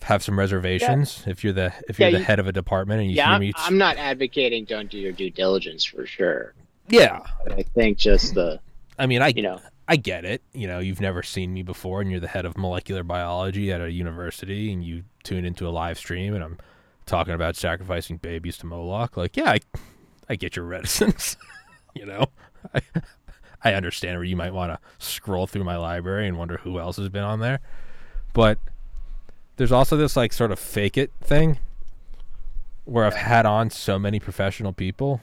Have 0.04 0.24
some 0.24 0.38
reservations 0.40 1.24
if 1.28 1.44
you're 1.44 1.54
the 1.54 1.74
if 1.88 2.00
you're 2.00 2.10
Yeah, 2.10 2.14
the 2.14 2.20
you- 2.20 2.26
head 2.26 2.40
of 2.40 2.48
a 2.48 2.52
department 2.52 3.02
and 3.02 3.10
you 3.12 3.18
yeah 3.18 3.32
I'm. 3.32 3.52
I'm 3.58 3.78
not 3.78 3.98
advocating 3.98 4.66
don't 4.66 4.90
do 4.90 4.98
your 4.98 5.12
due 5.12 5.30
diligence 5.30 5.84
for 5.84 6.08
sure 6.08 6.54
yeah. 6.90 7.20
but 7.44 7.54
i 7.54 7.62
think 7.62 8.00
just 8.00 8.34
the 8.34 8.60
I 8.98 9.08
mean, 9.08 9.22
I 9.22 9.30
you 9.30 9.42
know 9.42 9.60
I 9.88 9.96
get 9.96 10.26
it. 10.26 10.42
You 10.54 10.68
know, 10.68 10.80
you've 10.80 11.02
never 11.02 11.24
seen 11.24 11.54
me 11.54 11.64
before, 11.64 12.02
and 12.02 12.12
you're 12.12 12.20
the 12.20 12.28
head 12.28 12.46
of 12.46 12.58
molecular 12.58 13.04
biology 13.04 13.72
at 13.72 13.82
a 13.82 13.92
university, 13.92 14.72
and 14.72 14.84
you 14.84 15.04
tune 15.24 15.44
into 15.44 15.68
a 15.68 15.70
live 15.72 15.98
stream, 15.98 16.34
and 16.36 16.44
I'm 16.44 16.60
talking 17.06 17.34
about 17.34 17.56
sacrificing 17.56 18.18
babies 18.18 18.58
to 18.60 18.68
Moloch. 18.68 19.18
Like, 19.18 19.36
yeah, 19.36 19.52
I, 19.52 19.60
I 20.30 20.36
get 20.36 20.56
your 20.56 20.66
reticence. 20.66 21.36
you 21.96 22.06
know, 22.06 22.28
I, 22.74 22.82
I 23.64 23.74
understand 23.74 24.18
where 24.18 24.24
you 24.24 24.36
might 24.36 24.54
want 24.54 24.72
to 24.72 24.80
scroll 25.06 25.48
through 25.48 25.64
my 25.64 25.78
library 25.78 26.28
and 26.28 26.38
wonder 26.38 26.58
who 26.58 26.80
else 26.80 26.98
has 26.98 27.10
been 27.10 27.24
on 27.24 27.40
there, 27.40 27.60
but 28.34 28.58
there's 29.58 29.72
also 29.72 29.96
this 29.98 30.16
like 30.16 30.34
sort 30.34 30.52
of 30.52 30.60
fake 30.60 30.98
it 30.98 31.12
thing 31.22 31.60
where 32.86 33.06
I've 33.06 33.16
had 33.16 33.46
on 33.46 33.70
so 33.70 34.00
many 34.00 34.20
professional 34.20 34.74
people, 34.74 35.22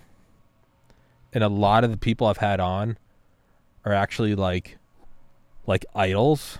and 1.33 1.43
a 1.43 1.49
lot 1.49 1.83
of 1.85 1.91
the 1.91 1.97
people 1.97 2.27
I've 2.29 2.37
had 2.39 2.61
on 2.61 2.97
are 3.85 3.93
actually 3.93 4.35
like 4.35 4.79
like 5.67 5.85
idols 5.95 6.59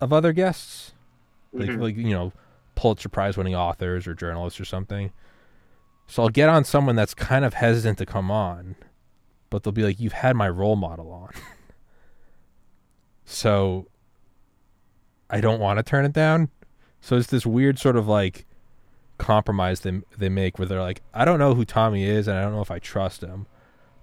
of 0.00 0.12
other 0.12 0.32
guests 0.32 0.92
like, 1.52 1.68
Mhm. 1.70 1.80
like 1.80 1.96
you 1.96 2.10
know 2.10 2.32
pulitzer 2.74 3.08
prize 3.08 3.36
winning 3.36 3.54
authors 3.54 4.06
or 4.06 4.14
journalists 4.14 4.58
or 4.60 4.64
something 4.64 5.12
So 6.06 6.22
I'll 6.24 6.28
get 6.28 6.48
on 6.48 6.64
someone 6.64 6.96
that's 6.96 7.14
kind 7.14 7.44
of 7.44 7.54
hesitant 7.54 7.98
to 7.98 8.06
come 8.06 8.30
on, 8.30 8.76
but 9.54 9.62
they'll 9.62 9.72
be 9.72 9.84
like, 9.84 10.00
"You've 10.00 10.14
had 10.14 10.34
my 10.34 10.48
role 10.48 10.74
model 10.74 11.12
on," 11.12 11.30
so 13.24 13.86
I 15.30 15.40
don't 15.40 15.60
want 15.60 15.78
to 15.78 15.84
turn 15.84 16.04
it 16.04 16.12
down. 16.12 16.48
So 17.00 17.16
it's 17.16 17.28
this 17.28 17.46
weird 17.46 17.78
sort 17.78 17.94
of 17.94 18.08
like 18.08 18.46
compromise 19.18 19.80
they 19.80 20.00
they 20.18 20.28
make 20.28 20.58
where 20.58 20.66
they're 20.66 20.82
like, 20.82 21.02
"I 21.14 21.24
don't 21.24 21.38
know 21.38 21.54
who 21.54 21.64
Tommy 21.64 22.02
is, 22.04 22.26
and 22.26 22.36
I 22.36 22.42
don't 22.42 22.52
know 22.52 22.62
if 22.62 22.70
I 22.72 22.80
trust 22.80 23.22
him, 23.22 23.46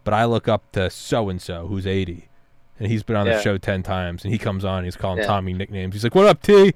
but 0.05 0.13
I 0.13 0.24
look 0.24 0.48
up 0.48 0.72
to 0.72 0.89
so 0.89 1.27
and 1.27 1.41
so 1.41 1.67
who's 1.67 1.86
80, 1.86 2.29
and 2.79 2.89
he's 2.89 3.03
been 3.03 3.17
on 3.17 3.25
the 3.27 3.41
show 3.41 3.58
ten 3.58 3.84
times, 3.84 4.24
and 4.24 4.31
he 4.31 4.39
comes 4.39 4.63
on, 4.63 4.77
and 4.77 4.86
he's 4.86 4.96
calling 4.96 5.20
Yeah. 5.20 5.27
Tommy 5.27 5.53
nicknames. 5.53 5.93
He's 5.96 6.03
like, 6.05 6.15
"What 6.15 6.27
up, 6.27 6.41
T?" 6.41 6.74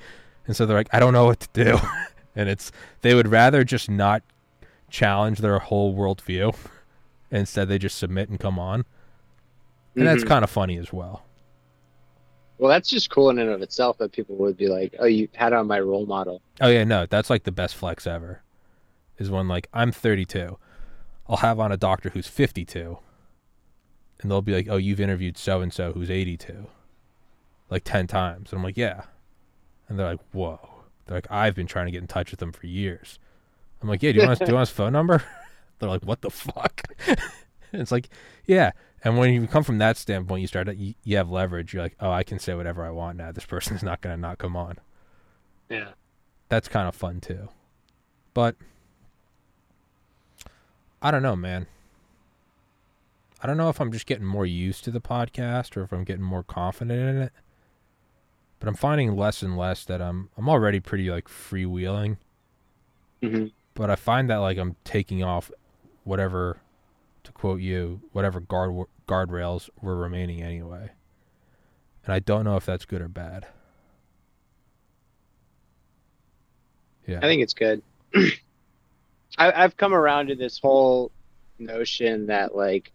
And 0.47 0.53
so 0.53 0.65
they're 0.65 0.75
like, 0.77 0.89
"I 0.93 0.99
don't 0.99 1.13
know 1.13 1.23
what 1.25 1.39
to 1.39 1.49
do," 1.53 1.79
and 2.35 2.49
it's 2.49 2.73
they 3.03 3.15
would 3.15 3.29
rather 3.29 3.63
just 3.63 3.89
not 3.89 4.21
challenge 4.89 5.39
their 5.39 5.59
whole 5.59 5.95
worldview. 5.95 6.53
Instead, 7.31 7.67
they 7.67 7.77
just 7.77 7.97
submit 7.97 8.29
and 8.29 8.39
come 8.39 8.59
on, 8.59 8.85
and 9.95 10.07
that's 10.07 10.23
Mhm. 10.23 10.27
kind 10.27 10.43
of 10.43 10.49
funny 10.49 10.77
as 10.77 10.93
well. 10.93 11.23
Well, 12.57 12.69
that's 12.69 12.89
just 12.89 13.09
cool 13.09 13.29
in 13.29 13.39
and 13.39 13.49
of 13.49 13.61
itself 13.61 13.97
that 13.97 14.11
people 14.13 14.35
would 14.37 14.55
be 14.55 14.67
like, 14.67 14.95
"Oh, 14.99 15.05
you 15.05 15.27
had 15.33 15.51
on 15.51 15.67
my 15.67 15.79
role 15.79 16.05
model." 16.05 16.41
Oh 16.61 16.69
yeah, 16.69 16.83
no, 16.85 17.05
that's 17.05 17.29
like 17.29 17.43
the 17.43 17.51
best 17.51 17.75
flex 17.75 18.07
ever. 18.07 18.41
Is 19.17 19.29
when 19.29 19.47
like 19.47 19.67
I'm 19.73 19.91
32, 19.91 20.57
I'll 21.27 21.37
have 21.37 21.59
on 21.59 21.71
a 21.71 21.77
doctor 21.77 22.09
who's 22.11 22.27
52, 22.27 22.97
and 24.21 24.31
they'll 24.31 24.41
be 24.41 24.53
like, 24.53 24.67
"Oh, 24.69 24.77
you've 24.77 25.01
interviewed 25.01 25.37
so 25.37 25.61
and 25.61 25.73
so 25.73 25.91
who's 25.93 26.09
82, 26.09 26.67
like 27.69 27.83
10 27.83 28.07
times," 28.07 28.51
and 28.51 28.59
I'm 28.59 28.63
like, 28.63 28.77
"Yeah," 28.77 29.01
and 29.89 29.99
they're 29.99 30.07
like, 30.11 30.21
"Whoa," 30.31 30.59
they're 31.05 31.17
like, 31.17 31.31
"I've 31.31 31.55
been 31.55 31.67
trying 31.67 31.87
to 31.87 31.91
get 31.91 32.01
in 32.01 32.07
touch 32.07 32.31
with 32.31 32.39
them 32.39 32.51
for 32.53 32.67
years." 32.67 33.19
I'm 33.81 33.89
like, 33.89 34.01
"Yeah, 34.01 34.11
do 34.13 34.17
you 34.17 34.21
want 34.21 34.39
his, 34.39 34.45
do 34.45 34.51
you 34.51 34.55
want 34.55 34.69
his 34.69 34.75
phone 34.77 34.93
number?" 34.93 35.23
They're 35.79 35.89
like, 35.89 36.03
"What 36.03 36.21
the 36.21 36.29
fuck?" 36.29 36.81
it's 37.73 37.91
like, 37.91 38.09
yeah. 38.45 38.71
And 39.03 39.17
when 39.17 39.33
you 39.33 39.45
come 39.47 39.63
from 39.63 39.77
that 39.79 39.97
standpoint, 39.97 40.41
you 40.41 40.47
start 40.47 40.73
you, 40.75 40.95
you 41.03 41.17
have 41.17 41.29
leverage. 41.29 41.73
You're 41.73 41.83
like, 41.83 41.95
"Oh, 41.99 42.11
I 42.11 42.23
can 42.23 42.39
say 42.39 42.53
whatever 42.55 42.83
I 42.85 42.89
want 42.91 43.17
now. 43.17 43.31
This 43.31 43.45
person's 43.45 43.83
not 43.83 44.01
gonna 44.01 44.17
not 44.17 44.37
come 44.37 44.55
on." 44.55 44.77
Yeah. 45.69 45.89
that's 46.49 46.67
kind 46.67 46.87
of 46.87 46.95
fun 46.95 47.19
too. 47.21 47.49
But 48.33 48.55
I 51.01 51.11
don't 51.11 51.23
know, 51.23 51.35
man. 51.35 51.67
I 53.41 53.47
don't 53.47 53.57
know 53.57 53.69
if 53.69 53.79
I'm 53.79 53.91
just 53.91 54.05
getting 54.07 54.25
more 54.25 54.45
used 54.45 54.83
to 54.85 54.91
the 54.91 55.01
podcast 55.01 55.77
or 55.77 55.83
if 55.83 55.91
I'm 55.91 56.03
getting 56.03 56.23
more 56.23 56.43
confident 56.43 56.99
in 56.99 57.21
it. 57.21 57.31
But 58.59 58.69
I'm 58.69 58.75
finding 58.75 59.15
less 59.15 59.43
and 59.43 59.57
less 59.57 59.83
that 59.85 60.01
I'm 60.01 60.29
I'm 60.37 60.49
already 60.49 60.79
pretty 60.79 61.09
like 61.11 61.27
freewheeling, 61.27 62.17
hmm 63.21 63.45
but 63.73 63.89
I 63.89 63.95
find 63.97 64.29
that 64.29 64.37
like 64.37 64.57
I'm 64.57 64.77
taking 64.85 65.21
off 65.23 65.51
whatever 66.05 66.61
to 67.25 67.31
quote 67.33 67.59
you, 67.59 67.99
whatever 68.13 68.39
guard 68.39 68.87
guardrails 69.07 69.69
were 69.81 69.97
remaining 69.97 70.41
anyway. 70.41 70.91
And 72.05 72.13
I 72.13 72.19
don't 72.19 72.45
know 72.45 72.55
if 72.55 72.65
that's 72.65 72.85
good 72.85 73.01
or 73.01 73.09
bad. 73.09 73.47
Yeah. 77.05 77.17
I 77.17 77.21
think 77.21 77.41
it's 77.41 77.53
good. 77.53 77.81
I, 79.37 79.51
I've 79.51 79.75
come 79.75 79.93
around 79.93 80.27
to 80.27 80.35
this 80.35 80.59
whole 80.59 81.11
notion 81.59 82.27
that, 82.27 82.55
like, 82.55 82.91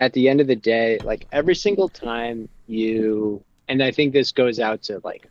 at 0.00 0.12
the 0.12 0.28
end 0.28 0.40
of 0.40 0.46
the 0.46 0.56
day, 0.56 0.98
like 1.04 1.26
every 1.30 1.54
single 1.54 1.88
time 1.88 2.48
you, 2.66 3.42
and 3.68 3.82
I 3.82 3.92
think 3.92 4.12
this 4.12 4.32
goes 4.32 4.58
out 4.58 4.82
to 4.84 5.00
like 5.04 5.28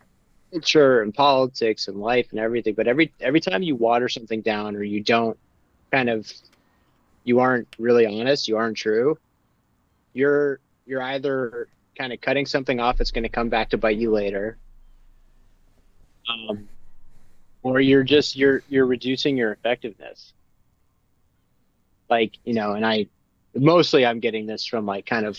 culture 0.50 1.02
and 1.02 1.12
politics 1.12 1.88
and 1.88 1.98
life 1.98 2.28
and 2.30 2.40
everything, 2.40 2.74
but 2.74 2.88
every 2.88 3.12
every 3.20 3.40
time 3.40 3.62
you 3.62 3.76
water 3.76 4.08
something 4.08 4.40
down 4.40 4.74
or 4.74 4.82
you 4.82 5.00
don't 5.00 5.38
kind 5.92 6.10
of, 6.10 6.32
you 7.24 7.38
aren't 7.38 7.68
really 7.78 8.06
honest, 8.06 8.48
you 8.48 8.56
aren't 8.56 8.76
true, 8.76 9.18
you're 10.12 10.58
you're 10.86 11.02
either 11.02 11.68
kind 11.96 12.12
of 12.12 12.20
cutting 12.20 12.46
something 12.46 12.80
off 12.80 12.96
that's 12.96 13.12
going 13.12 13.22
to 13.22 13.28
come 13.28 13.48
back 13.48 13.70
to 13.70 13.78
bite 13.78 13.96
you 13.98 14.10
later. 14.10 14.56
Um, 16.28 16.68
or 17.62 17.80
you're 17.80 18.02
just 18.02 18.36
you're 18.36 18.62
you're 18.68 18.86
reducing 18.86 19.36
your 19.36 19.52
effectiveness 19.52 20.32
like 22.10 22.36
you 22.44 22.54
know 22.54 22.72
and 22.72 22.84
i 22.84 23.06
mostly 23.54 24.04
i'm 24.04 24.20
getting 24.20 24.46
this 24.46 24.66
from 24.66 24.86
like 24.86 25.06
kind 25.06 25.26
of 25.26 25.38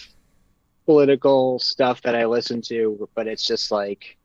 political 0.85 1.59
stuff 1.59 2.01
that 2.01 2.15
i 2.15 2.25
listen 2.25 2.61
to 2.61 3.07
but 3.15 3.27
it's 3.27 3.45
just 3.45 3.71
like 3.71 4.17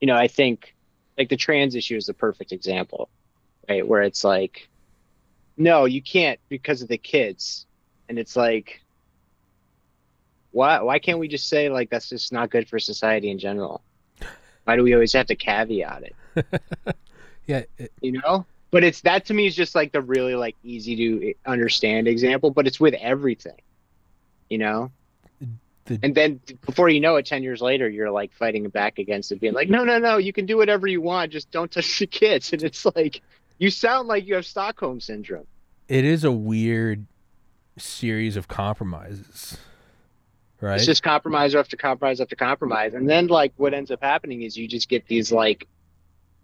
you 0.00 0.06
know 0.06 0.16
i 0.16 0.28
think 0.28 0.74
like 1.18 1.28
the 1.28 1.36
trans 1.36 1.74
issue 1.74 1.96
is 1.96 2.06
the 2.06 2.14
perfect 2.14 2.52
example 2.52 3.08
right 3.68 3.86
where 3.86 4.02
it's 4.02 4.24
like 4.24 4.68
no 5.56 5.84
you 5.84 6.02
can't 6.02 6.38
because 6.48 6.82
of 6.82 6.88
the 6.88 6.98
kids. 6.98 7.66
And 8.08 8.18
it's 8.18 8.36
like 8.36 8.80
why 10.52 10.80
why 10.82 10.98
can't 10.98 11.18
we 11.18 11.28
just 11.28 11.48
say 11.48 11.68
like 11.68 11.90
that's 11.90 12.08
just 12.08 12.32
not 12.32 12.50
good 12.50 12.68
for 12.68 12.78
society 12.78 13.30
in 13.30 13.38
general? 13.38 13.82
Why 14.64 14.76
do 14.76 14.82
we 14.82 14.94
always 14.94 15.12
have 15.14 15.26
to 15.26 15.36
caveat 15.36 16.02
it? 16.02 16.96
Yeah, 17.46 17.62
it, 17.78 17.92
you 18.00 18.12
know? 18.12 18.46
But 18.70 18.84
it's 18.84 19.00
that 19.00 19.26
to 19.26 19.34
me 19.34 19.46
is 19.46 19.56
just 19.56 19.74
like 19.74 19.90
the 19.90 20.00
really 20.00 20.36
like 20.36 20.54
easy 20.62 20.94
to 20.94 21.34
understand 21.44 22.06
example 22.06 22.52
but 22.52 22.68
it's 22.68 22.78
with 22.78 22.94
everything. 22.94 23.60
You 24.48 24.58
know? 24.58 24.90
The- 25.86 25.98
and 26.02 26.14
then 26.14 26.40
before 26.64 26.88
you 26.88 27.00
know 27.00 27.16
it 27.16 27.26
10 27.26 27.42
years 27.42 27.60
later 27.60 27.88
you're 27.88 28.12
like 28.12 28.32
fighting 28.34 28.68
back 28.68 29.00
against 29.00 29.32
it 29.32 29.40
being 29.40 29.54
like 29.54 29.68
no 29.68 29.82
no 29.82 29.98
no 29.98 30.18
you 30.18 30.32
can 30.32 30.46
do 30.46 30.56
whatever 30.58 30.86
you 30.86 31.00
want 31.00 31.32
just 31.32 31.50
don't 31.50 31.70
touch 31.72 31.98
the 31.98 32.06
kids. 32.06 32.52
And 32.52 32.62
it's 32.62 32.84
like 32.84 33.22
you 33.60 33.70
sound 33.70 34.08
like 34.08 34.26
you 34.26 34.34
have 34.34 34.44
stockholm 34.46 34.98
syndrome 35.00 35.46
it 35.88 36.04
is 36.04 36.24
a 36.24 36.32
weird 36.32 37.06
series 37.78 38.36
of 38.36 38.46
compromises. 38.48 39.56
Right? 40.60 40.76
it's 40.76 40.84
just 40.86 41.02
compromise 41.02 41.54
after 41.54 41.76
compromise 41.76 42.20
after 42.20 42.36
compromise 42.36 42.92
and 42.94 43.08
then 43.08 43.28
like 43.28 43.52
what 43.56 43.72
ends 43.72 43.90
up 43.90 44.02
happening 44.02 44.42
is 44.42 44.56
you 44.58 44.68
just 44.68 44.88
get 44.90 45.06
these 45.06 45.32
like 45.32 45.66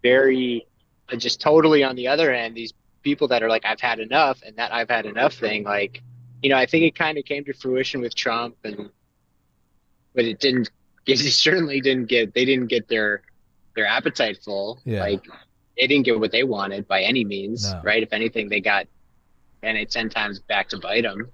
very 0.01 0.65
just 1.17 1.39
totally 1.39 1.83
on 1.83 1.95
the 1.95 2.07
other 2.07 2.31
end 2.33 2.55
these 2.55 2.73
people 3.03 3.27
that 3.27 3.43
are 3.43 3.49
like 3.49 3.63
i've 3.63 3.79
had 3.79 3.99
enough 3.99 4.41
and 4.43 4.55
that 4.57 4.73
i've 4.73 4.89
had 4.89 5.05
enough 5.05 5.33
thing 5.35 5.63
like 5.63 6.01
you 6.41 6.49
know 6.49 6.57
i 6.57 6.65
think 6.65 6.83
it 6.83 6.95
kind 6.95 7.17
of 7.19 7.25
came 7.25 7.45
to 7.45 7.53
fruition 7.53 8.01
with 8.01 8.15
trump 8.15 8.55
and 8.63 8.89
but 10.15 10.25
it 10.25 10.39
didn't 10.39 10.71
it 11.05 11.17
certainly 11.17 11.79
didn't 11.79 12.07
get 12.07 12.33
they 12.33 12.43
didn't 12.43 12.67
get 12.67 12.87
their 12.87 13.21
their 13.75 13.85
appetite 13.85 14.39
full 14.43 14.79
Yeah. 14.83 15.01
like 15.01 15.23
they 15.77 15.87
didn't 15.87 16.05
get 16.05 16.19
what 16.19 16.31
they 16.31 16.43
wanted 16.43 16.87
by 16.87 17.01
any 17.03 17.23
means 17.23 17.71
No. 17.71 17.81
right 17.83 18.01
if 18.03 18.13
anything 18.13 18.49
they 18.49 18.59
got 18.61 18.87
and 19.63 19.77
it 19.77 19.89
10 19.89 20.09
times 20.09 20.39
back 20.39 20.69
to 20.69 20.77
bite 20.79 21.03
them 21.03 21.29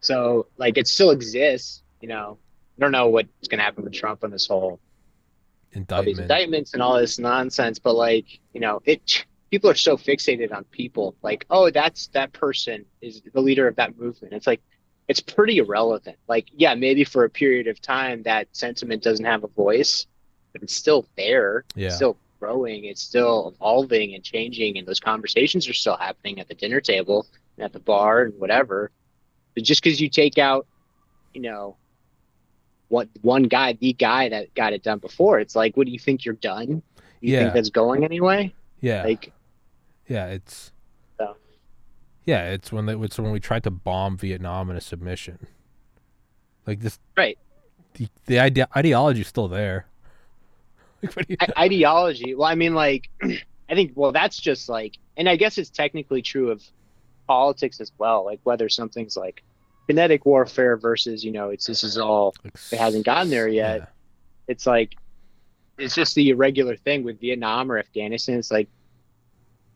so 0.00 0.46
like 0.56 0.76
it 0.78 0.86
still 0.86 1.10
exists 1.10 1.82
you 2.00 2.08
know 2.08 2.38
i 2.76 2.80
don't 2.80 2.92
know 2.92 3.08
what's 3.08 3.48
going 3.48 3.58
to 3.58 3.64
happen 3.64 3.84
with 3.84 3.92
trump 3.92 4.22
on 4.24 4.30
this 4.30 4.46
whole 4.46 4.62
all 4.70 6.02
these 6.02 6.18
indictment. 6.18 6.18
indictments 6.20 6.72
and 6.74 6.82
all 6.82 6.96
this 6.98 7.18
nonsense 7.18 7.78
but 7.78 7.94
like 7.94 8.26
you 8.52 8.60
know 8.60 8.80
it 8.84 9.24
people 9.50 9.70
are 9.70 9.74
so 9.74 9.96
fixated 9.96 10.52
on 10.54 10.64
people 10.64 11.14
like 11.22 11.44
oh 11.50 11.70
that's 11.70 12.08
that 12.08 12.32
person 12.32 12.84
is 13.00 13.22
the 13.34 13.40
leader 13.40 13.66
of 13.68 13.76
that 13.76 13.98
movement 13.98 14.32
it's 14.32 14.46
like 14.46 14.60
it's 15.08 15.20
pretty 15.20 15.58
irrelevant 15.58 16.16
like 16.28 16.46
yeah 16.56 16.74
maybe 16.74 17.04
for 17.04 17.24
a 17.24 17.30
period 17.30 17.66
of 17.66 17.80
time 17.80 18.22
that 18.24 18.48
sentiment 18.52 19.02
doesn't 19.02 19.24
have 19.26 19.44
a 19.44 19.48
voice 19.48 20.06
but 20.52 20.62
it's 20.62 20.74
still 20.74 21.06
there 21.16 21.64
Yeah. 21.74 21.86
it's 21.88 21.96
still 21.96 22.16
growing 22.38 22.84
it's 22.84 23.02
still 23.02 23.52
evolving 23.54 24.14
and 24.14 24.22
changing 24.24 24.78
and 24.78 24.86
those 24.86 25.00
conversations 25.00 25.68
are 25.68 25.72
still 25.72 25.96
happening 25.96 26.38
at 26.40 26.48
the 26.48 26.54
dinner 26.54 26.80
table 26.80 27.26
and 27.56 27.64
at 27.64 27.72
the 27.72 27.78
bar 27.80 28.22
and 28.22 28.34
whatever 28.38 28.90
but 29.54 29.64
just 29.64 29.82
because 29.82 30.00
you 30.00 30.08
take 30.08 30.38
out 30.38 30.66
you 31.34 31.40
know 31.40 31.76
what 32.88 33.08
one 33.22 33.42
guy, 33.42 33.72
the 33.72 33.92
guy 33.94 34.28
that 34.28 34.54
got 34.54 34.72
it 34.72 34.84
done 34.84 35.00
before. 35.00 35.40
It's 35.40 35.56
like, 35.56 35.76
what 35.76 35.86
do 35.86 35.92
you 35.92 35.98
think 35.98 36.24
you're 36.24 36.34
done? 36.36 36.82
You 37.20 37.32
Yeah. 37.32 37.40
think 37.40 37.54
that's 37.54 37.70
going 37.70 38.04
anyway? 38.04 38.54
yeah. 38.80 39.02
Like, 39.02 39.32
Yeah, 40.06 40.26
it's 40.28 40.70
So. 41.18 41.36
yeah, 42.24 42.52
it's 42.52 42.70
when 42.70 42.86
they, 42.86 42.94
it's 42.94 43.18
when 43.18 43.32
we 43.32 43.40
tried 43.40 43.64
to 43.64 43.72
bomb 43.72 44.16
Vietnam 44.16 44.70
in 44.70 44.76
a 44.76 44.80
submission. 44.80 45.48
Like 46.64 46.78
this, 46.78 47.00
Right. 47.16 47.36
The 47.94 48.06
the 48.26 48.38
ide- 48.38 48.68
ideology 48.76 49.22
is 49.22 49.26
still 49.26 49.48
there. 49.48 49.86
Like, 50.78 50.86
what 50.86 50.95
do 50.95 50.95
you- 50.95 50.95
I- 51.40 51.64
ideology. 51.64 52.34
Well, 52.34 52.48
I 52.48 52.54
mean, 52.54 52.74
like, 52.74 53.10
I 53.22 53.74
think, 53.74 53.92
well, 53.94 54.12
that's 54.12 54.38
just 54.38 54.68
like, 54.68 54.96
and 55.16 55.28
I 55.28 55.36
guess 55.36 55.58
it's 55.58 55.70
technically 55.70 56.22
true 56.22 56.50
of 56.50 56.62
politics 57.26 57.80
as 57.80 57.92
well. 57.98 58.24
Like, 58.24 58.40
whether 58.44 58.68
something's 58.68 59.16
like 59.16 59.42
kinetic 59.88 60.24
warfare 60.26 60.76
versus, 60.76 61.24
you 61.24 61.32
know, 61.32 61.50
it's 61.50 61.66
this 61.66 61.84
is 61.84 61.98
all, 61.98 62.34
it 62.44 62.78
hasn't 62.78 63.04
gotten 63.04 63.30
there 63.30 63.48
yet. 63.48 63.78
Yeah. 63.78 63.86
It's 64.48 64.66
like, 64.66 64.94
it's 65.78 65.94
just 65.94 66.14
the 66.14 66.30
irregular 66.30 66.76
thing 66.76 67.04
with 67.04 67.20
Vietnam 67.20 67.70
or 67.70 67.78
Afghanistan. 67.78 68.38
It's 68.38 68.50
like, 68.50 68.68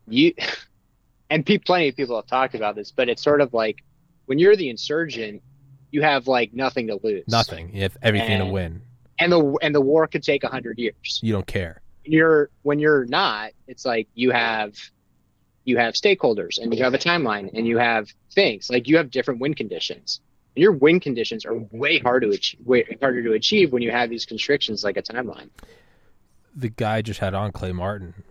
you, 0.08 0.34
and 1.30 1.44
pe- 1.44 1.58
plenty 1.58 1.88
of 1.88 1.96
people 1.96 2.16
have 2.16 2.26
talked 2.26 2.54
about 2.54 2.74
this, 2.74 2.90
but 2.90 3.08
it's 3.08 3.22
sort 3.22 3.40
of 3.40 3.54
like 3.54 3.84
when 4.26 4.38
you're 4.38 4.56
the 4.56 4.70
insurgent, 4.70 5.42
you 5.90 6.02
have 6.02 6.28
like 6.28 6.54
nothing 6.54 6.86
to 6.88 7.00
lose. 7.02 7.24
Nothing. 7.26 7.74
You 7.74 7.82
have 7.82 7.96
everything 8.02 8.38
to 8.38 8.46
win. 8.46 8.82
And 9.20 9.30
the 9.30 9.56
and 9.62 9.74
the 9.74 9.80
war 9.80 10.06
could 10.06 10.22
take 10.22 10.44
a 10.44 10.48
hundred 10.48 10.78
years. 10.78 11.20
You 11.22 11.32
don't 11.32 11.46
care. 11.46 11.82
You're 12.04 12.50
when 12.62 12.78
you're 12.78 13.04
not, 13.04 13.52
it's 13.68 13.84
like 13.84 14.08
you 14.14 14.30
have 14.30 14.74
you 15.64 15.76
have 15.76 15.94
stakeholders 15.94 16.58
and 16.58 16.74
you 16.74 16.82
have 16.82 16.94
a 16.94 16.98
timeline 16.98 17.50
and 17.54 17.66
you 17.66 17.78
have 17.78 18.08
things 18.32 18.70
like 18.70 18.88
you 18.88 18.96
have 18.96 19.10
different 19.10 19.40
wind 19.40 19.56
conditions. 19.56 20.20
And 20.56 20.62
your 20.62 20.72
wind 20.72 21.02
conditions 21.02 21.44
are 21.44 21.54
way 21.70 21.98
hard 21.98 22.22
to 22.22 22.30
achieve, 22.30 22.60
way 22.66 22.98
harder 23.00 23.22
to 23.22 23.34
achieve 23.34 23.72
when 23.72 23.82
you 23.82 23.90
have 23.90 24.10
these 24.10 24.24
constrictions 24.26 24.82
like 24.82 24.96
a 24.96 25.02
timeline. 25.02 25.50
The 26.56 26.70
guy 26.70 27.02
just 27.02 27.20
had 27.20 27.34
on 27.34 27.52
Clay 27.52 27.72
Martin, 27.72 28.24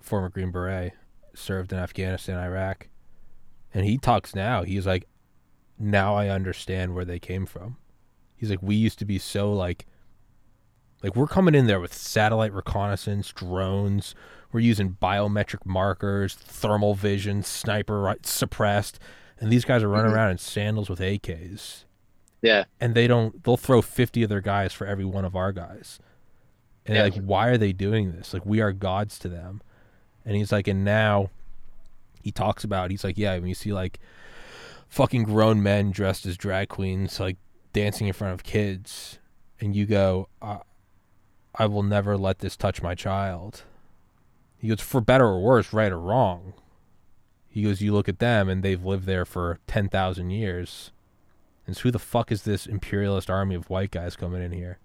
former 0.00 0.30
Green 0.30 0.50
Beret, 0.50 0.92
served 1.34 1.72
in 1.72 1.78
Afghanistan, 1.78 2.38
Iraq, 2.38 2.88
and 3.74 3.84
he 3.84 3.98
talks 3.98 4.34
now. 4.34 4.62
He's 4.62 4.86
like, 4.86 5.06
now 5.78 6.14
I 6.14 6.28
understand 6.28 6.94
where 6.94 7.04
they 7.04 7.18
came 7.18 7.46
from. 7.46 7.76
He's 8.36 8.48
like, 8.48 8.62
we 8.62 8.74
used 8.74 8.98
to 9.00 9.04
be 9.04 9.18
so 9.18 9.52
like, 9.52 9.86
like 11.02 11.16
we're 11.16 11.26
coming 11.26 11.54
in 11.54 11.66
there 11.66 11.80
with 11.80 11.94
satellite 11.94 12.52
reconnaissance, 12.52 13.32
drones. 13.32 14.14
We're 14.52 14.60
using 14.60 14.96
biometric 15.00 15.64
markers, 15.64 16.34
thermal 16.34 16.94
vision, 16.94 17.42
sniper 17.42 18.00
right, 18.00 18.24
suppressed, 18.26 18.98
and 19.38 19.50
these 19.50 19.64
guys 19.64 19.82
are 19.82 19.88
running 19.88 20.10
Mhm. 20.10 20.14
around 20.14 20.30
in 20.32 20.38
sandals 20.38 20.88
with 20.90 21.00
AKs. 21.00 21.84
Yeah. 22.42 22.64
and 22.80 22.94
they 22.94 23.06
don't 23.06 23.44
they'll 23.44 23.58
throw 23.58 23.82
50 23.82 24.22
of 24.22 24.30
their 24.30 24.40
guys 24.40 24.72
for 24.72 24.86
every 24.86 25.04
one 25.04 25.26
of 25.26 25.36
our 25.36 25.52
guys 25.52 25.98
and 26.86 26.96
Yeah. 26.96 27.02
like 27.02 27.16
why 27.16 27.48
are 27.48 27.58
they 27.58 27.74
doing 27.74 28.12
this 28.12 28.32
like 28.32 28.46
we 28.46 28.62
are 28.62 28.72
gods 28.72 29.18
to 29.18 29.28
them 29.28 29.60
and 30.24 30.34
he's 30.36 30.50
like 30.50 30.66
and 30.66 30.82
now 30.82 31.28
he 32.22 32.32
talks 32.32 32.64
about 32.64 32.90
he's 32.90 33.04
like 33.04 33.18
yeah 33.18 33.34
when 33.34 33.46
you 33.46 33.54
see 33.54 33.74
like 33.74 34.00
fucking 34.88 35.24
grown 35.24 35.62
men 35.62 35.90
dressed 35.90 36.24
as 36.24 36.38
drag 36.38 36.68
queens 36.70 37.20
like 37.20 37.36
dancing 37.74 38.06
in 38.06 38.14
front 38.14 38.32
of 38.32 38.42
kids 38.42 39.18
and 39.60 39.76
you 39.76 39.84
go 39.84 40.26
I, 40.40 40.60
I 41.54 41.66
will 41.66 41.82
never 41.82 42.16
let 42.16 42.38
this 42.38 42.56
touch 42.56 42.82
my 42.82 42.94
child 42.94 43.62
he 44.58 44.68
goes 44.68 44.80
for 44.80 45.00
better 45.00 45.26
or 45.26 45.40
worse 45.40 45.72
right 45.72 45.90
or 45.92 45.98
wrong 45.98 46.52
he 47.48 47.62
goes 47.62 47.80
you 47.80 47.92
look 47.92 48.08
at 48.08 48.18
them 48.20 48.48
and 48.48 48.62
they've 48.62 48.84
lived 48.84 49.06
there 49.06 49.24
for 49.24 49.58
10,000 49.66 50.30
years 50.30 50.92
and 51.66 51.76
so 51.76 51.82
who 51.82 51.90
the 51.90 51.98
fuck 51.98 52.30
is 52.32 52.42
this 52.42 52.66
imperialist 52.66 53.28
army 53.30 53.54
of 53.54 53.70
white 53.70 53.90
guys 53.92 54.16
coming 54.16 54.42
in 54.42 54.50
here? 54.50 54.78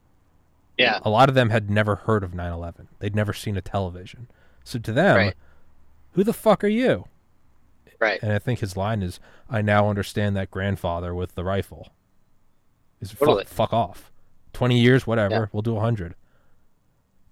Yeah. 0.78 1.00
A 1.04 1.10
lot 1.10 1.30
of 1.30 1.36
them 1.36 1.50
had 1.50 1.68
never 1.68 1.96
heard 1.96 2.24
of 2.24 2.34
9/11. 2.36 2.90
They'd 3.00 3.16
never 3.16 3.34
seen 3.34 3.58
a 3.58 3.62
television. 3.62 4.28
So 4.64 4.78
to 4.78 4.92
them, 4.92 5.16
Right. 5.16 5.34
who 6.12 6.24
the 6.24 6.34
fuck 6.34 6.64
are 6.64 6.68
you? 6.68 7.06
Right. 7.98 8.22
And 8.22 8.32
I 8.34 8.38
think 8.40 8.60
his 8.60 8.78
line 8.78 9.02
is, 9.02 9.20
"I 9.50 9.64
now 9.64 9.90
understand 9.90 10.36
that 10.36 10.52
grandfather 10.52 11.16
with 11.16 11.34
the 11.34 11.44
rifle." 11.44 11.90
Is 13.02 13.12
Totally. 13.14 13.46
fuck, 13.46 13.54
fuck 13.54 13.74
off. 13.74 14.12
Twenty 14.54 14.80
years, 14.80 15.08
whatever. 15.08 15.34
Yeah. 15.36 15.46
We'll 15.54 15.64
do 15.64 15.78
a 15.78 15.82
hundred. 15.82 16.14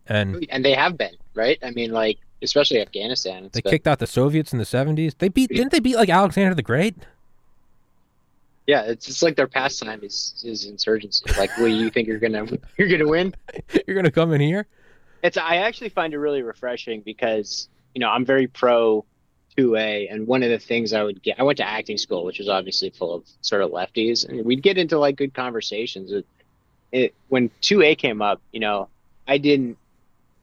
And 0.07 0.45
And 0.49 0.63
they 0.63 0.73
have 0.73 0.97
been, 0.97 1.15
right? 1.33 1.57
I 1.63 1.71
mean, 1.71 1.91
like, 1.91 2.19
especially 2.41 2.81
Afghanistan. 2.81 3.49
They 3.53 3.61
been- 3.61 3.71
kicked 3.71 3.87
out 3.87 3.99
the 3.99 4.07
Soviets 4.07 4.51
in 4.53 4.59
the 4.59 4.65
seventies. 4.65 5.15
They 5.15 5.29
beat, 5.29 5.49
didn't 5.49 5.71
they 5.71 5.79
beat 5.79 5.95
like 5.95 6.09
Alexander 6.09 6.53
the 6.55 6.61
Great? 6.61 6.95
yeah, 8.65 8.83
it's 8.83 9.05
just 9.05 9.21
like 9.21 9.35
their 9.35 9.47
pastime 9.47 9.99
is, 10.03 10.41
is 10.45 10.65
insurgency. 10.65 11.25
Like, 11.37 11.49
what 11.57 11.65
do 11.67 11.73
you 11.73 11.89
think 11.89 12.07
you're 12.07 12.19
gonna 12.19 12.47
you're 12.77 12.87
gonna 12.87 13.07
win? 13.07 13.35
You're 13.87 13.95
gonna 13.95 14.11
come 14.11 14.31
in 14.33 14.41
here? 14.41 14.67
It's 15.21 15.37
I 15.37 15.57
actually 15.57 15.89
find 15.89 16.13
it 16.13 16.17
really 16.17 16.41
refreshing 16.41 17.01
because 17.01 17.67
you 17.93 17.99
know 17.99 18.09
I'm 18.09 18.25
very 18.25 18.47
pro 18.47 19.05
2A, 19.57 20.11
and 20.11 20.25
one 20.27 20.43
of 20.43 20.49
the 20.49 20.59
things 20.59 20.93
I 20.93 21.03
would 21.03 21.21
get 21.21 21.39
I 21.39 21.43
went 21.43 21.57
to 21.57 21.67
acting 21.67 21.97
school, 21.97 22.23
which 22.23 22.39
was 22.39 22.49
obviously 22.49 22.89
full 22.89 23.13
of 23.13 23.23
sort 23.41 23.61
of 23.61 23.71
lefties, 23.71 24.27
and 24.27 24.45
we'd 24.45 24.63
get 24.63 24.77
into 24.77 24.97
like 24.97 25.17
good 25.17 25.33
conversations. 25.33 26.11
It, 26.11 26.25
it 26.91 27.13
when 27.29 27.49
2A 27.61 27.97
came 27.97 28.21
up, 28.21 28.41
you 28.51 28.59
know, 28.61 28.87
I 29.27 29.37
didn't 29.39 29.77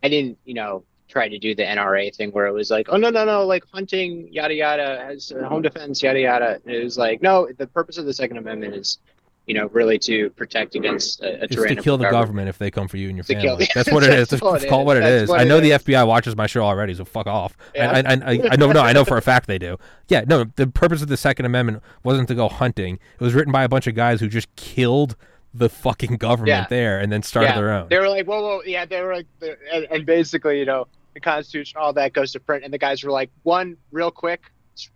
I 0.02 0.08
didn't 0.08 0.38
you 0.44 0.54
know 0.54 0.84
try 1.08 1.28
to 1.28 1.38
do 1.38 1.54
the 1.56 1.64
NRA 1.64 2.14
thing 2.14 2.30
where 2.30 2.46
it 2.46 2.52
was 2.52 2.70
like, 2.70 2.86
oh 2.90 2.96
no 2.96 3.10
no 3.10 3.24
no, 3.24 3.44
like 3.46 3.64
hunting 3.72 4.28
yada 4.32 4.54
yada 4.54 4.98
has 5.04 5.32
uh, 5.32 5.46
home 5.48 5.62
defense 5.62 6.02
yada 6.02 6.20
yada. 6.20 6.60
And 6.64 6.74
it 6.74 6.84
was 6.84 6.96
like 6.98 7.20
no, 7.22 7.48
the 7.58 7.66
purpose 7.66 7.98
of 7.98 8.06
the 8.06 8.14
Second 8.14 8.36
Amendment 8.38 8.74
is. 8.74 8.98
You 9.46 9.54
know, 9.54 9.66
really 9.70 9.98
to 10.00 10.30
protect 10.30 10.76
against 10.76 11.22
a, 11.22 11.40
a 11.40 11.44
It's 11.44 11.56
to 11.56 11.74
kill 11.74 11.96
the 11.96 12.04
government. 12.04 12.12
government 12.12 12.48
if 12.50 12.58
they 12.58 12.70
come 12.70 12.86
for 12.86 12.98
you 12.98 13.08
and 13.08 13.16
your 13.16 13.24
To 13.24 13.34
family. 13.34 13.68
That's 13.74 13.90
what 13.90 14.04
it 14.04 14.12
is. 14.12 14.28
That's 14.30 14.40
what 14.42 14.58
Just 14.60 14.68
call 14.68 14.82
it 14.82 14.84
what 14.84 14.96
it 14.98 15.00
That's 15.00 15.22
is. 15.24 15.28
what 15.28 15.40
I 15.40 15.42
it 15.42 15.46
know 15.46 15.58
the 15.58 15.72
is. 15.72 15.82
FBI 15.82 16.06
watches 16.06 16.36
my 16.36 16.46
show 16.46 16.62
already, 16.62 16.94
so 16.94 17.04
fuck 17.04 17.26
off. 17.26 17.56
Yeah. 17.74 17.90
I, 17.90 17.98
I, 18.00 18.12
I, 18.34 18.40
I 18.52 18.56
know, 18.56 18.70
no, 18.70 18.80
I 18.80 18.92
know 18.92 19.04
for 19.04 19.16
a 19.16 19.22
fact 19.22 19.48
they 19.48 19.58
do. 19.58 19.76
Yeah, 20.06 20.22
no, 20.28 20.44
the 20.44 20.68
purpose 20.68 21.02
of 21.02 21.08
the 21.08 21.16
Second 21.16 21.46
Amendment 21.46 21.82
wasn't 22.04 22.28
to 22.28 22.36
go 22.36 22.48
hunting. 22.48 23.00
It 23.18 23.24
was 23.24 23.34
written 23.34 23.50
by 23.50 23.64
a 23.64 23.68
bunch 23.68 23.88
of 23.88 23.96
guys 23.96 24.20
who 24.20 24.28
just 24.28 24.54
killed 24.54 25.16
the 25.54 25.68
fucking 25.68 26.16
government 26.16 26.48
Yeah. 26.48 26.66
there 26.68 27.00
and 27.00 27.10
then 27.10 27.22
started 27.22 27.48
Yeah. 27.48 27.56
their 27.56 27.70
own. 27.72 27.88
They 27.88 27.98
were 27.98 28.08
like, 28.08 28.26
whoa, 28.26 28.40
whoa, 28.40 28.62
yeah. 28.64 28.84
They 28.84 29.00
were 29.02 29.14
like, 29.14 29.26
and, 29.72 29.86
and 29.90 30.06
basically, 30.06 30.58
you 30.60 30.64
know, 30.64 30.86
the 31.14 31.20
Constitution, 31.20 31.78
all 31.80 31.92
that 31.94 32.12
goes 32.12 32.32
to 32.32 32.40
print, 32.40 32.64
and 32.64 32.72
the 32.72 32.78
guys 32.78 33.02
were 33.02 33.10
like, 33.10 33.30
one, 33.42 33.76
real 33.90 34.10
quick. 34.10 34.42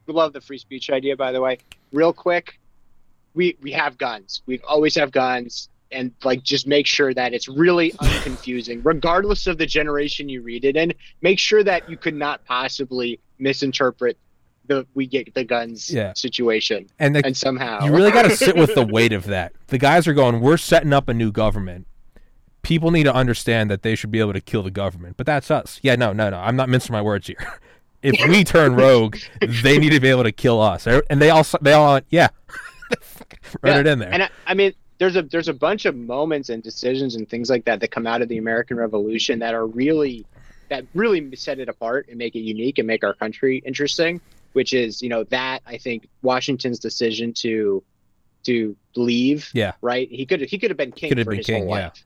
Love 0.06 0.32
the 0.32 0.40
free 0.40 0.58
speech 0.58 0.88
idea, 0.90 1.16
by 1.16 1.32
the 1.32 1.40
way. 1.40 1.58
Real 1.92 2.12
quick, 2.12 2.58
we 3.34 3.56
we 3.60 3.72
have 3.72 3.98
guns. 3.98 4.42
We 4.46 4.60
always 4.60 4.94
have 4.94 5.10
guns, 5.10 5.68
and 5.90 6.12
like 6.22 6.42
just 6.42 6.66
make 6.66 6.86
sure 6.86 7.12
that 7.12 7.34
it's 7.34 7.48
really 7.48 7.90
unconfusing, 8.00 8.80
regardless 8.84 9.46
of 9.46 9.58
the 9.58 9.66
generation 9.66 10.28
you 10.28 10.40
read 10.40 10.64
it 10.64 10.76
in. 10.76 10.94
Make 11.20 11.38
sure 11.38 11.62
that 11.64 11.90
you 11.90 11.96
could 11.98 12.14
not 12.14 12.44
possibly 12.46 13.18
misinterpret 13.38 14.16
the 14.66 14.86
we 14.94 15.06
get 15.06 15.34
the 15.34 15.44
guns 15.44 15.90
Yeah. 15.90 16.12
situation, 16.14 16.88
and 16.98 17.16
the, 17.16 17.24
and 17.24 17.36
somehow 17.36 17.84
you 17.84 17.92
really 17.92 18.10
got 18.10 18.22
to 18.22 18.36
sit 18.36 18.56
with 18.56 18.74
the 18.74 18.86
weight 18.86 19.12
of 19.12 19.24
that. 19.26 19.52
The 19.68 19.78
guys 19.78 20.06
are 20.08 20.14
going, 20.14 20.40
we're 20.40 20.56
setting 20.56 20.92
up 20.92 21.08
a 21.08 21.14
new 21.14 21.30
government. 21.32 21.86
People 22.62 22.90
need 22.90 23.04
to 23.04 23.14
understand 23.14 23.70
that 23.70 23.82
they 23.82 23.94
should 23.94 24.10
be 24.10 24.20
able 24.20 24.32
to 24.32 24.40
kill 24.40 24.62
the 24.62 24.70
government, 24.70 25.16
but 25.18 25.26
that's 25.26 25.50
us. 25.50 25.78
Yeah, 25.82 25.96
no, 25.96 26.12
no, 26.14 26.30
no. 26.30 26.38
I'm 26.38 26.56
not 26.56 26.68
mincing 26.70 26.92
my 26.92 27.02
words 27.02 27.26
here. 27.26 27.36
If 28.02 28.28
we 28.28 28.44
turn 28.44 28.74
rogue, 28.86 29.16
they 29.62 29.78
need 29.78 29.88
to 29.92 29.98
be 30.00 30.08
able 30.08 30.24
to 30.24 30.32
kill 30.32 30.60
us. 30.60 30.86
Er, 30.86 31.02
and 31.08 31.22
they 31.22 31.30
all, 31.30 31.42
they 31.62 31.72
all, 31.72 32.00
yeah, 32.10 32.28
write 33.62 33.72
Yeah, 33.74 33.80
it 33.80 33.86
in 33.86 33.98
there. 33.98 34.12
And 34.12 34.22
I, 34.24 34.30
I 34.46 34.52
mean, 34.52 34.74
there's 34.98 35.16
a 35.16 35.22
there's 35.22 35.48
a 35.48 35.54
bunch 35.54 35.86
of 35.86 35.96
moments 35.96 36.50
and 36.50 36.62
decisions 36.62 37.14
and 37.14 37.26
things 37.26 37.48
like 37.48 37.64
that 37.64 37.80
that 37.80 37.90
come 37.92 38.06
out 38.06 38.20
of 38.20 38.28
the 38.28 38.36
American 38.36 38.76
Revolution 38.76 39.38
that 39.38 39.54
are 39.54 39.66
really 39.66 40.26
that 40.68 40.84
really 40.94 41.34
set 41.34 41.58
it 41.58 41.70
apart 41.70 42.06
and 42.08 42.18
make 42.18 42.34
it 42.36 42.40
unique 42.40 42.76
and 42.78 42.86
make 42.86 43.04
our 43.04 43.14
country 43.14 43.62
interesting. 43.64 44.20
Which 44.54 44.72
is, 44.72 45.02
you 45.02 45.08
know, 45.08 45.24
that 45.24 45.60
I 45.66 45.76
think 45.76 46.08
Washington's 46.22 46.78
decision 46.78 47.32
to 47.34 47.84
to 48.44 48.76
leave. 48.96 49.50
Yeah. 49.52 49.72
Right. 49.80 50.08
He 50.10 50.26
could 50.26 50.40
he 50.40 50.58
could 50.58 50.70
have 50.70 50.76
been 50.76 50.92
king 50.92 51.10
Could 51.10 51.18
have 51.18 51.26
for 51.26 51.30
been 51.30 51.38
his 51.38 51.46
king, 51.46 51.66
whole 51.66 51.76
yeah. 51.76 51.84
life. 51.84 52.04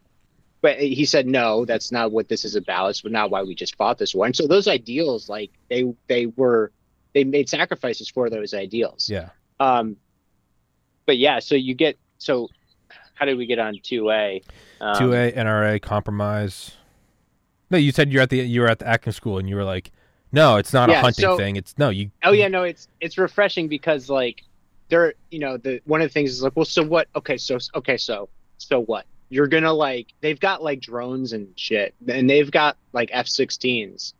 But 0.60 0.80
he 0.80 1.04
said 1.04 1.26
no. 1.26 1.64
That's 1.64 1.92
not 1.92 2.10
what 2.10 2.28
this 2.28 2.44
is 2.44 2.56
about. 2.56 2.88
It's 2.88 3.04
not 3.04 3.30
why 3.30 3.42
we 3.42 3.54
just 3.54 3.76
fought 3.76 3.98
this 3.98 4.14
war. 4.14 4.26
And 4.26 4.34
so 4.34 4.46
those 4.48 4.66
ideals, 4.66 5.28
like 5.28 5.50
they 5.70 5.84
they 6.08 6.26
were 6.26 6.72
they 7.14 7.24
made 7.24 7.48
sacrifices 7.48 8.08
for 8.08 8.28
those 8.28 8.52
ideals. 8.54 9.08
yeah. 9.08 9.30
Um, 9.60 9.96
but 11.06 11.16
yeah, 11.18 11.38
so 11.38 11.54
you 11.54 11.74
get 11.74 11.96
so 12.18 12.48
how 13.14 13.24
did 13.24 13.36
we 13.36 13.46
get 13.46 13.58
on 13.58 13.78
two 13.82 14.10
A? 14.10 14.42
Um, 14.80 14.96
Two 14.96 15.12
A 15.12 15.32
NRA 15.32 15.82
compromise. 15.82 16.72
No, 17.70 17.78
you 17.78 17.92
said 17.92 18.12
you're 18.12 18.22
at 18.22 18.30
the 18.30 18.38
you 18.38 18.60
were 18.60 18.68
at 18.68 18.78
the 18.78 18.86
acting 18.86 19.12
school 19.12 19.38
and 19.38 19.48
you 19.48 19.56
were 19.56 19.64
like, 19.64 19.90
no, 20.32 20.56
it's 20.56 20.72
not 20.72 20.90
a 20.90 20.98
hunting 21.00 21.22
so- 21.24 21.36
thing. 21.36 21.56
It's 21.56 21.76
no, 21.78 21.90
you. 21.90 22.10
Oh 22.22 22.32
yeah, 22.32 22.48
no, 22.48 22.62
it's 22.64 22.88
it's 23.00 23.18
refreshing 23.18 23.68
because 23.68 24.08
like 24.10 24.42
there, 24.88 25.14
you 25.30 25.38
know, 25.38 25.56
the 25.56 25.80
one 25.84 26.00
of 26.00 26.08
the 26.08 26.12
things 26.12 26.30
is 26.30 26.42
like, 26.42 26.54
well, 26.56 26.64
so 26.64 26.82
what? 26.82 27.08
Okay, 27.16 27.36
so 27.36 27.58
okay, 27.74 27.96
so 27.96 28.28
so 28.58 28.80
what? 28.82 29.04
You're 29.30 29.46
gonna 29.48 29.72
like 29.72 30.08
they've 30.20 30.40
got 30.40 30.62
like 30.62 30.80
drones 30.80 31.32
and 31.32 31.48
shit, 31.56 31.94
and 32.06 32.28
they've 32.30 32.50
got 32.50 32.76
like 32.92 33.10
F-16s, 33.12 34.14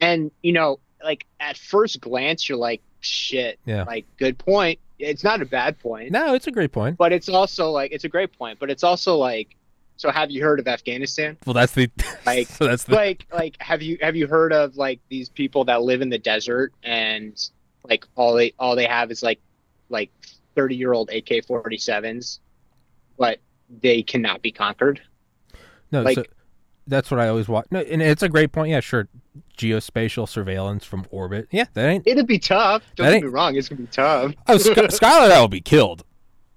and 0.00 0.30
you 0.42 0.52
know, 0.52 0.80
like 1.02 1.24
at 1.40 1.56
first 1.56 2.00
glance, 2.00 2.48
you're 2.48 2.58
like, 2.58 2.82
shit, 3.00 3.58
Yeah. 3.64 3.84
like 3.84 4.04
good 4.18 4.36
point. 4.38 4.78
It's 4.98 5.24
not 5.24 5.42
a 5.42 5.44
bad 5.46 5.78
point. 5.80 6.12
No, 6.12 6.34
it's 6.34 6.46
a 6.46 6.50
great 6.52 6.72
point. 6.72 6.96
but 6.98 7.12
it's 7.12 7.28
also 7.28 7.70
like 7.70 7.90
it's 7.92 8.04
a 8.04 8.08
great 8.08 8.36
point 8.38 8.58
but 8.60 8.70
it's 8.70 8.84
also 8.84 9.16
like 9.16 9.56
so 9.96 10.10
have 10.10 10.30
you 10.30 10.42
heard 10.42 10.58
of 10.60 10.66
afghanistan 10.68 11.36
Well, 11.46 11.54
that's 11.54 11.72
the 11.72 11.90
Like- 12.26 12.48
so 12.48 12.66
that's 12.66 12.84
the 12.84 12.94
like 12.94 13.26
like 13.32 13.56
have 13.60 13.82
you 13.82 13.98
have 14.00 14.16
you 14.16 14.26
heard 14.26 14.52
of 14.52 14.76
like 14.76 15.00
these 15.08 15.28
people 15.28 15.64
that 15.66 15.82
live 15.82 16.02
in 16.02 16.08
the 16.08 16.18
desert 16.18 16.72
and 16.82 17.36
like 17.88 18.06
all 18.16 18.34
they 18.34 18.52
all 18.58 18.74
they 18.76 18.86
have 18.86 19.10
is 19.10 19.22
like 19.22 19.40
like 19.88 20.10
30 20.56 20.76
year 20.76 20.92
old 20.92 21.10
ak-47s 21.10 22.38
but 23.18 23.38
they 23.80 24.02
cannot 24.02 24.42
be 24.42 24.50
conquered 24.52 25.00
no. 25.92 26.02
like- 26.02 26.16
so 26.16 26.24
that's 26.86 27.10
what 27.10 27.18
I 27.18 27.28
always 27.28 27.48
watch. 27.48 27.66
No, 27.70 27.80
and 27.80 28.02
it's 28.02 28.22
a 28.22 28.28
great 28.28 28.52
point. 28.52 28.68
Yeah, 28.70 28.80
sure. 28.80 29.08
Geospatial 29.56 30.28
surveillance 30.28 30.84
from 30.84 31.06
orbit. 31.10 31.48
Yeah, 31.50 31.64
that 31.72 31.86
ain't. 31.88 32.06
it'd 32.06 32.26
be 32.26 32.38
tough 32.38 32.82
don't 32.94 33.06
That 33.06 33.12
get 33.14 33.22
me 33.22 33.28
wrong 33.30 33.56
it's 33.56 33.70
gonna 33.70 33.80
be 33.80 33.86
tough 33.86 34.34
Oh, 34.48 34.58
Sky- 34.58 34.88
Schuyler 34.90 35.32
I 35.32 35.40
will 35.40 35.48
be 35.48 35.62
killed. 35.62 36.04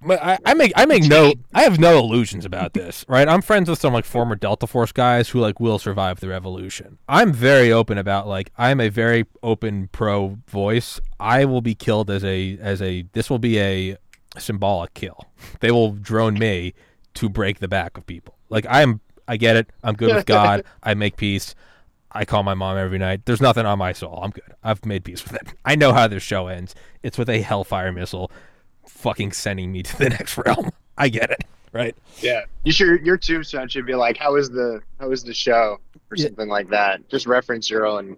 But 0.08 0.24
I, 0.24 0.38
I 0.46 0.54
make 0.54 0.72
I 0.76 0.86
make 0.86 1.04
no 1.04 1.34
I 1.54 1.64
have 1.64 1.80
no 1.80 2.00
illusions 2.00 2.46
about 2.46 2.74
this, 2.74 3.04
right? 3.10 3.28
I'm 3.28 3.42
friends 3.42 3.70
with 3.70 3.80
some 3.80 3.94
like 3.94 4.06
former 4.06 4.36
Delta 4.36 4.66
Force 4.66 4.94
guys 4.94 5.30
who 5.30 5.42
like 5.42 5.60
will 5.60 5.80
survive 5.80 6.22
the 6.22 6.30
revolution. 6.30 6.98
I'm 7.10 7.34
very 7.34 7.74
open 7.74 7.98
about 7.98 8.26
like 8.26 8.52
I'm 8.58 8.80
a 8.80 8.88
very 8.88 9.26
open 9.44 9.90
pro 9.92 10.38
voice. 10.48 11.02
I 11.20 11.44
will 11.44 11.62
be 11.62 11.76
killed 11.76 12.10
as 12.10 12.24
a 12.24 12.58
as 12.62 12.82
a 12.82 13.04
this 13.12 13.30
will 13.30 13.40
be 13.40 13.60
a 13.60 13.98
symbolic 14.38 14.94
kill. 14.94 15.26
They 15.60 15.72
will 15.72 15.92
drone 15.92 16.36
me 16.36 16.74
to 17.16 17.28
break 17.28 17.60
the 17.60 17.68
back 17.68 17.98
of 17.98 18.06
people. 18.06 18.38
Like 18.50 18.66
I'm 18.70 19.02
I 19.28 19.36
get 19.36 19.58
it. 19.58 19.70
I'm 19.84 19.96
good 19.96 20.16
with 20.16 20.26
God. 20.26 20.64
I 20.84 20.94
make 20.94 21.18
peace. 21.18 21.54
I 22.14 22.24
call 22.24 22.44
my 22.44 22.54
mom 22.54 22.78
every 22.78 22.98
night. 22.98 23.26
There's 23.26 23.42
nothing 23.42 23.66
on 23.66 23.78
my 23.78 23.92
soul. 23.92 24.22
I'm 24.24 24.32
good. 24.32 24.56
I've 24.64 24.86
made 24.86 25.04
peace 25.04 25.24
with 25.26 25.34
it. 25.34 25.54
I 25.66 25.76
know 25.76 25.92
how 25.92 26.08
this 26.08 26.24
show 26.24 26.48
ends. 26.48 26.74
It's 27.04 27.18
with 27.18 27.30
a 27.30 27.42
hellfire 27.42 27.92
missile 27.92 28.32
fucking 28.90 29.32
sending 29.32 29.72
me 29.72 29.84
to 29.84 29.98
the 29.98 30.10
next 30.10 30.38
realm. 30.38 30.72
I 30.98 31.10
get 31.10 31.30
it, 31.32 31.44
right? 31.74 31.96
Yeah. 32.20 32.42
You 32.64 32.72
should 32.72 33.06
your 33.06 33.18
tombstone 33.18 33.68
should 33.68 33.86
be 33.86 33.96
like, 33.96 34.18
How 34.18 34.34
was 34.34 34.50
the 34.50 34.82
how 35.00 35.10
was 35.10 35.24
the 35.24 35.34
show? 35.34 35.78
Or 36.10 36.16
Yeah. 36.16 36.26
something 36.26 36.48
like 36.50 36.70
that. 36.70 37.08
Just 37.10 37.28
reference 37.28 37.70
your 37.70 37.86
own 37.86 38.18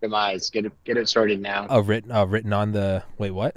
demise. 0.00 0.50
Get 0.50 0.66
it 0.66 0.72
get 0.84 0.96
it 0.96 1.08
started 1.08 1.40
now. 1.40 1.66
Oh, 1.70 1.80
written 1.80 2.10
uh, 2.12 2.24
written 2.26 2.52
on 2.52 2.72
the 2.72 3.02
wait, 3.18 3.30
what? 3.30 3.56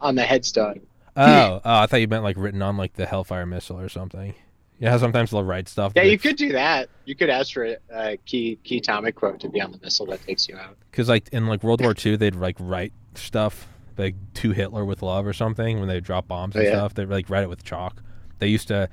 On 0.00 0.14
the 0.14 0.22
headstone. 0.22 0.80
Oh, 1.16 1.60
oh, 1.64 1.80
I 1.80 1.86
thought 1.86 1.98
you 2.00 2.08
meant 2.08 2.24
like 2.24 2.36
written 2.36 2.62
on 2.62 2.76
like 2.76 2.94
the 2.94 3.06
hellfire 3.06 3.46
missile 3.46 3.78
or 3.78 3.88
something. 3.88 4.34
Yeah, 4.80 4.96
sometimes 4.98 5.30
they'll 5.30 5.44
write 5.44 5.68
stuff. 5.68 5.92
Yeah, 5.94 6.02
you 6.02 6.18
could 6.18 6.36
do 6.36 6.50
that. 6.52 6.88
You 7.04 7.14
could 7.14 7.30
ask 7.30 7.52
for 7.52 7.76
a 7.90 8.16
key 8.26 8.58
key 8.64 8.78
atomic 8.78 9.14
quote 9.14 9.38
to 9.40 9.48
be 9.48 9.60
on 9.60 9.70
the 9.72 9.78
missile 9.78 10.06
that 10.06 10.22
takes 10.26 10.48
you 10.48 10.56
out. 10.56 10.76
because 10.90 11.08
like 11.08 11.28
in 11.32 11.46
like 11.46 11.62
World 11.62 11.80
War 11.80 11.94
II, 12.04 12.16
they'd 12.16 12.34
like 12.34 12.56
write 12.58 12.92
stuff 13.14 13.68
like 13.96 14.14
to 14.34 14.50
Hitler 14.52 14.84
with 14.84 15.02
love 15.02 15.26
or 15.26 15.32
something 15.32 15.78
when 15.78 15.88
they 15.88 16.00
drop 16.00 16.28
bombs 16.28 16.56
Oh, 16.56 16.60
and 16.60 16.68
yeah. 16.68 16.74
stuff. 16.74 16.94
They 16.94 17.04
like 17.06 17.30
write 17.30 17.42
it 17.44 17.48
with 17.48 17.64
chalk. 17.64 18.02
They 18.38 18.48
used 18.48 18.68
to, 18.68 18.88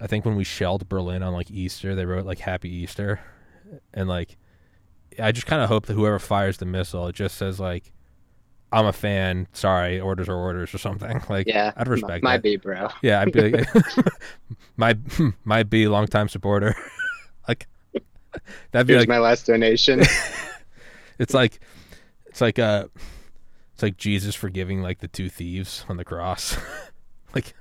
I 0.00 0.06
think 0.06 0.24
when 0.24 0.36
we 0.36 0.44
shelled 0.44 0.88
Berlin 0.88 1.22
on 1.22 1.32
like 1.32 1.50
Easter, 1.50 1.94
they 1.94 2.04
wrote 2.06 2.24
like 2.26 2.38
Happy 2.40 2.70
Easter, 2.70 3.20
and 3.92 4.08
like 4.08 4.36
I 5.18 5.32
just 5.32 5.46
kind 5.46 5.62
of 5.62 5.68
hope 5.68 5.86
that 5.86 5.94
whoever 5.94 6.18
fires 6.18 6.56
the 6.58 6.66
missile, 6.66 7.06
it 7.08 7.14
just 7.14 7.36
says 7.36 7.58
like, 7.60 7.92
"I'm 8.72 8.86
a 8.86 8.92
fan. 8.92 9.46
Sorry, 9.52 10.00
orders 10.00 10.28
are 10.28 10.36
orders" 10.36 10.74
or 10.74 10.78
something. 10.78 11.20
Like, 11.28 11.46
Yeah. 11.46 11.72
I'd 11.76 11.88
respect 11.88 12.22
Might 12.24 12.38
that. 12.38 12.42
be, 12.42 12.56
bro. 12.56 12.88
Yeah, 13.02 13.20
I'd 13.20 13.32
be 13.32 13.50
like, 13.50 13.68
might 14.76 14.98
might 15.44 15.70
be 15.70 15.86
long 15.88 16.06
time 16.06 16.28
supporter. 16.28 16.74
like, 17.48 17.66
that'd 18.72 18.86
be 18.86 18.92
Here's 18.94 19.02
like 19.02 19.08
my 19.08 19.18
last 19.18 19.46
donation. 19.46 20.02
it's 21.18 21.34
like 21.34 21.60
it's 22.26 22.40
like 22.40 22.58
uh 22.58 22.86
like 23.84 23.98
Jesus 23.98 24.34
forgiving 24.34 24.80
like 24.80 25.00
the 25.00 25.08
two 25.08 25.28
thieves 25.28 25.84
on 25.90 25.98
the 25.98 26.04
cross. 26.04 26.56
like 27.34 27.54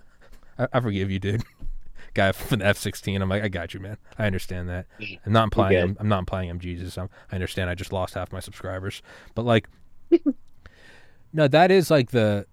I, 0.58 0.68
I 0.72 0.80
forgive 0.80 1.12
you, 1.12 1.20
dude. 1.20 1.44
Guy 2.14 2.32
from 2.32 2.60
the 2.60 2.66
F 2.66 2.78
sixteen. 2.78 3.22
I'm 3.22 3.30
like, 3.30 3.44
I 3.44 3.50
got 3.50 3.74
you, 3.74 3.80
man. 3.80 3.98
I 4.18 4.26
understand 4.26 4.70
that. 4.70 4.86
I'm 5.26 5.34
not 5.34 5.46
implying. 5.46 5.78
I'm, 5.78 5.98
I'm 6.00 6.08
not 6.08 6.20
implying 6.20 6.50
I'm 6.50 6.60
Jesus. 6.60 6.98
I'm, 6.98 7.10
I 7.32 7.36
understand. 7.36 7.70
I 7.70 7.76
just 7.76 7.92
lost 7.92 8.14
half 8.14 8.32
my 8.32 8.40
subscribers, 8.40 9.02
but 9.36 9.44
like, 9.44 9.68
no, 11.34 11.48
that 11.48 11.72
is 11.72 11.92
like 11.92 12.12
the. 12.12 12.48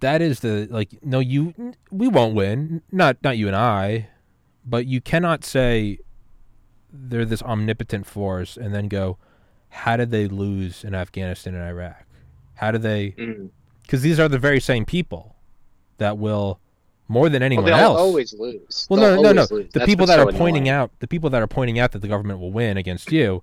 That 0.00 0.20
is 0.20 0.40
the 0.40 0.68
like 0.70 0.90
no 1.02 1.20
you 1.20 1.54
we 1.90 2.06
won't 2.06 2.34
win 2.34 2.82
not 2.92 3.16
not 3.22 3.38
you 3.38 3.46
and 3.46 3.56
I, 3.56 4.08
but 4.62 4.84
you 4.86 5.00
cannot 5.00 5.42
say 5.42 6.00
they're 6.92 7.24
this 7.24 7.42
omnipotent 7.42 8.04
force 8.06 8.58
and 8.58 8.74
then 8.74 8.88
go 8.88 9.16
how 9.70 9.96
did 9.96 10.10
they 10.10 10.28
lose 10.28 10.84
in 10.84 10.94
Afghanistan 10.94 11.54
and 11.54 11.62
Iraq? 11.62 12.04
How 12.60 12.70
do 12.70 12.76
they? 12.76 13.12
Mm. 13.12 13.48
Because 13.82 14.02
these 14.02 14.20
are 14.20 14.28
the 14.28 14.38
very 14.38 14.60
same 14.60 14.84
people 14.84 15.34
that 15.96 16.18
will, 16.18 16.60
more 17.08 17.30
than 17.30 17.42
anyone 17.42 17.64
they'll 17.64 17.74
else. 17.74 17.98
always 17.98 18.34
lose. 18.34 18.86
well, 18.90 19.00
They'll 19.00 19.16
no, 19.16 19.22
no, 19.22 19.32
no. 19.32 19.40
lose. 19.40 19.48
The 19.72 19.78
That's 19.80 19.86
people 19.86 20.04
that 20.06 20.16
so 20.16 20.28
are 20.28 20.32
pointing 20.32 20.68
annoying. 20.68 20.82
out, 20.82 20.90
the 21.00 21.06
people 21.08 21.30
that 21.30 21.40
are 21.40 21.46
pointing 21.46 21.78
out 21.78 21.92
that 21.92 22.00
the 22.00 22.06
government 22.08 22.38
will 22.38 22.52
win 22.52 22.76
against 22.76 23.10
you, 23.10 23.42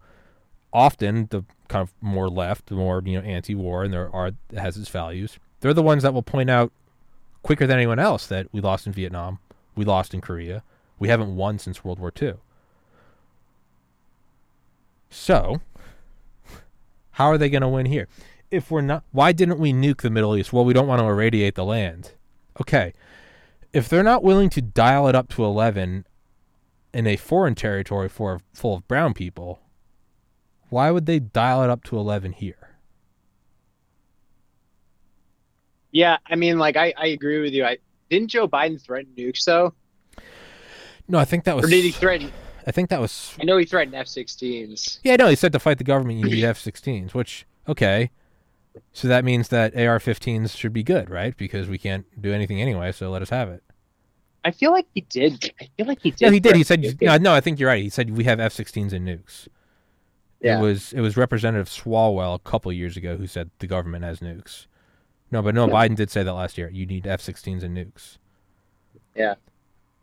often 0.72 1.28
the 1.32 1.44
kind 1.68 1.82
of 1.82 1.92
more 2.00 2.30
left, 2.30 2.68
the 2.68 2.76
more 2.76 3.02
you 3.04 3.20
know, 3.20 3.26
anti-war, 3.28 3.84
and 3.84 3.92
there 3.92 4.14
are 4.16 4.34
has 4.56 4.78
its 4.78 4.88
values. 4.90 5.40
They're 5.62 5.74
the 5.74 5.82
ones 5.82 6.04
that 6.04 6.14
will 6.14 6.22
point 6.22 6.52
out 6.52 6.72
quicker 7.42 7.66
than 7.66 7.78
anyone 7.78 7.98
else 7.98 8.28
that 8.28 8.46
we 8.52 8.62
lost 8.62 8.86
in 8.86 8.94
Vietnam, 8.94 9.40
we 9.76 9.84
lost 9.84 10.14
in 10.14 10.22
Korea, 10.22 10.62
we 11.00 11.08
haven't 11.08 11.36
won 11.36 11.58
since 11.58 11.84
World 11.84 11.98
War 12.00 12.14
II. 12.22 12.36
So, 15.10 15.62
how 17.12 17.26
are 17.28 17.38
they 17.38 17.50
going 17.50 17.62
to 17.62 17.68
win 17.68 17.86
here? 17.88 18.08
If 18.50 18.72
we're 18.72 18.82
not, 18.82 19.04
why 19.12 19.32
didn't 19.34 19.60
we 19.60 19.74
nuke 19.74 20.02
the 20.02 20.10
Middle 20.10 20.36
East? 20.38 20.54
Well, 20.54 20.64
we 20.66 20.74
don't 20.74 20.88
want 20.88 21.00
to 21.02 21.06
irradiate 21.06 21.56
the 21.56 21.66
land. 21.66 22.14
Okay. 22.62 22.94
If 23.74 23.90
they're 23.90 24.04
not 24.04 24.24
willing 24.24 24.50
to 24.52 24.62
dial 24.62 25.08
it 25.08 25.16
up 25.16 25.28
to 25.30 25.44
11 25.44 26.06
in 26.94 27.08
a 27.08 27.18
foreign 27.18 27.56
territory 27.56 28.08
for 28.10 28.40
full 28.54 28.76
of 28.76 28.88
brown 28.88 29.14
people, 29.14 29.60
why 30.70 30.92
would 30.92 31.06
they 31.06 31.20
dial 31.20 31.62
it 31.64 31.70
up 31.70 31.84
to 31.86 31.98
11 31.98 32.34
here? 32.34 32.78
Yeah, 35.92 36.18
I 36.26 36.36
mean, 36.36 36.58
like 36.60 36.78
I, 36.78 36.94
I 36.98 37.08
agree 37.08 37.42
with 37.42 37.54
you. 37.54 37.66
I 37.66 37.78
didn't 38.10 38.30
Joe 38.30 38.48
Biden 38.48 38.82
threaten 38.82 39.12
nukes 39.18 39.44
though, 39.46 39.74
No, 41.08 41.18
I 41.18 41.26
think 41.26 41.44
that 41.46 41.56
was. 41.56 41.66
or 41.66 41.70
did 41.70 41.84
he 41.84 41.92
threaten? 41.92 42.32
I 42.66 42.72
think 42.72 42.90
that 42.90 43.00
was. 43.00 43.34
I 43.40 43.46
know 43.46 43.58
he 43.58 43.66
threatened 43.66 43.96
F-16s. 43.96 45.00
Yeah, 45.04 45.16
no, 45.16 45.28
he 45.28 45.36
said 45.36 45.54
to 45.54 45.60
fight 45.60 45.78
the 45.78 45.86
government, 45.86 46.20
you 46.20 46.26
need 46.26 46.44
F-16s, 46.44 47.14
which 47.14 47.46
okay. 47.68 48.12
So 48.94 49.08
that 49.08 49.24
means 49.26 49.50
that 49.50 49.76
AR-15s 49.76 50.56
should 50.56 50.74
be 50.74 50.84
good, 50.84 51.10
right? 51.10 51.36
Because 51.36 51.68
we 51.68 51.78
can't 51.78 52.06
do 52.22 52.34
anything 52.34 52.62
anyway, 52.62 52.92
so 52.92 53.10
let 53.12 53.22
us 53.22 53.30
have 53.30 53.50
it. 53.50 53.64
I 54.46 54.52
feel 54.52 54.72
like 54.72 54.88
he 54.94 55.02
did. 55.02 55.54
I 55.60 55.68
feel 55.78 55.86
like 55.88 56.02
he 56.02 56.12
did. 56.12 56.22
Yeah, 56.22 56.32
he 56.32 56.40
did. 56.40 56.56
He 56.56 56.64
said, 56.64 57.02
no, 57.02 57.18
no, 57.18 57.34
I 57.34 57.42
think 57.42 57.60
you're 57.60 57.68
right. 57.70 57.84
He 57.84 57.90
said 57.90 58.16
we 58.16 58.24
have 58.24 58.40
F-16s 58.40 58.94
and 58.94 59.08
nukes. 59.08 59.48
Yeah. 60.40 60.60
It 60.60 60.62
was 60.62 60.94
it 60.94 61.02
was 61.02 61.18
Representative 61.18 61.68
Swalwell 61.68 62.36
a 62.36 62.40
couple 62.40 62.72
years 62.72 62.96
ago 62.96 63.18
who 63.18 63.26
said 63.28 63.50
the 63.60 63.68
government 63.68 64.04
has 64.04 64.20
nukes. 64.20 64.68
No, 65.32 65.42
but 65.42 65.56
no, 65.56 65.66
Yeah. 65.68 65.74
Biden 65.74 65.96
did 65.96 66.10
say 66.12 66.24
that 66.24 66.32
last 66.34 66.58
year. 66.58 66.70
You 66.70 66.86
need 66.86 67.08
F-16s 67.08 67.64
and 67.64 67.76
nukes. 67.76 68.18
Yeah. 69.16 69.34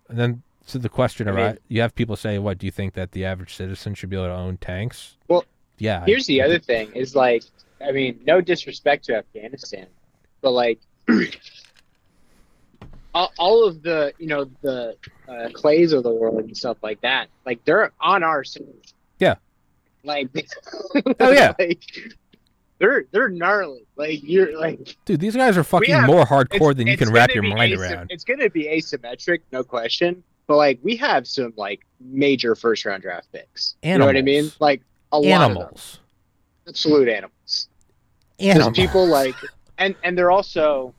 And 0.09 0.19
then 0.19 0.43
so 0.67 0.79
the 0.79 0.89
question 0.89 1.29
I 1.29 1.33
mean- 1.33 1.59
you 1.69 1.81
have 1.83 1.95
people 1.95 2.17
say, 2.17 2.39
"What 2.39 2.59
do 2.59 2.67
you 2.67 2.73
think 2.73 2.95
that 2.95 3.13
the 3.13 3.25
average 3.25 3.55
citizen 3.55 3.95
should 3.95 4.11
be 4.11 4.17
able 4.17 4.27
to 4.27 4.33
own 4.35 4.57
tanks?" 4.57 5.17
Well, 5.29 5.45
yeah. 5.79 6.03
I- 6.03 6.07
Here's 6.07 6.27
the 6.27 6.43
other 6.43 6.59
thing: 6.59 6.91
is 6.95 7.15
like, 7.15 7.45
I 7.81 7.93
mean, 7.93 8.21
no 8.27 8.41
disrespect 8.41 9.05
to 9.07 9.17
Afghanistan, 9.17 9.87
but 10.41 10.51
like, 10.53 10.81
all, 13.15 13.33
all 13.39 13.65
of 13.67 13.83
the, 13.83 14.13
you 14.19 14.27
know, 14.27 14.45
the 14.63 14.97
uh, 15.29 15.49
clays 15.53 15.93
of 15.93 16.03
the 16.03 16.11
world 16.11 16.39
and 16.45 16.57
stuff 16.57 16.79
like 16.83 17.01
that, 17.03 17.29
like 17.47 17.65
they're 17.65 17.93
on 18.01 18.23
our 18.23 18.45
side. 18.45 18.65
Yeah. 19.19 19.35
Like, 20.03 20.29
Oh, 21.21 21.31
yeah. 21.31 21.53
like, 21.59 21.83
they're 22.79 23.05
they're 23.13 23.29
gnarly. 23.29 23.87
Like 23.97 24.21
you're 24.25 24.59
like 24.59 24.97
dude, 25.05 25.21
these 25.21 25.37
guys 25.37 25.57
are 25.57 25.63
fucking 25.65 25.95
have- 25.95 26.07
more 26.07 26.25
hardcore 26.27 26.55
it's- 26.73 26.77
than 26.77 26.87
you 26.89 26.97
can 26.97 27.11
wrap 27.13 27.33
your 27.33 27.45
mind 27.45 27.73
around. 27.75 28.09
It's 28.11 28.25
gonna 28.25 28.51
be 28.51 28.65
asymmetric, 28.65 29.41
no 29.53 29.63
question. 29.63 30.23
But 30.47 30.57
like, 30.57 30.79
we 30.83 30.97
have 30.97 31.27
some 31.27 31.55
like 31.57 31.87
major 32.01 32.55
first 32.55 32.85
round 32.85 33.03
draft 33.03 33.31
picks. 33.33 33.77
You 33.83 33.97
know 33.97 34.05
what 34.07 34.17
I 34.17 34.23
mean? 34.23 34.51
Like 34.61 34.83
a 35.13 35.19
lot 35.19 35.25
of 35.25 35.55
them, 35.55 35.63
Animals. 35.63 36.01
absolute 36.69 37.09
animals. 37.09 37.31
There's 38.39 38.51
Animals. 38.57 38.77
people 38.77 39.07
like, 39.07 39.35
and 39.79 39.95
and 40.03 40.17
they're 40.19 40.31
also, 40.31 40.95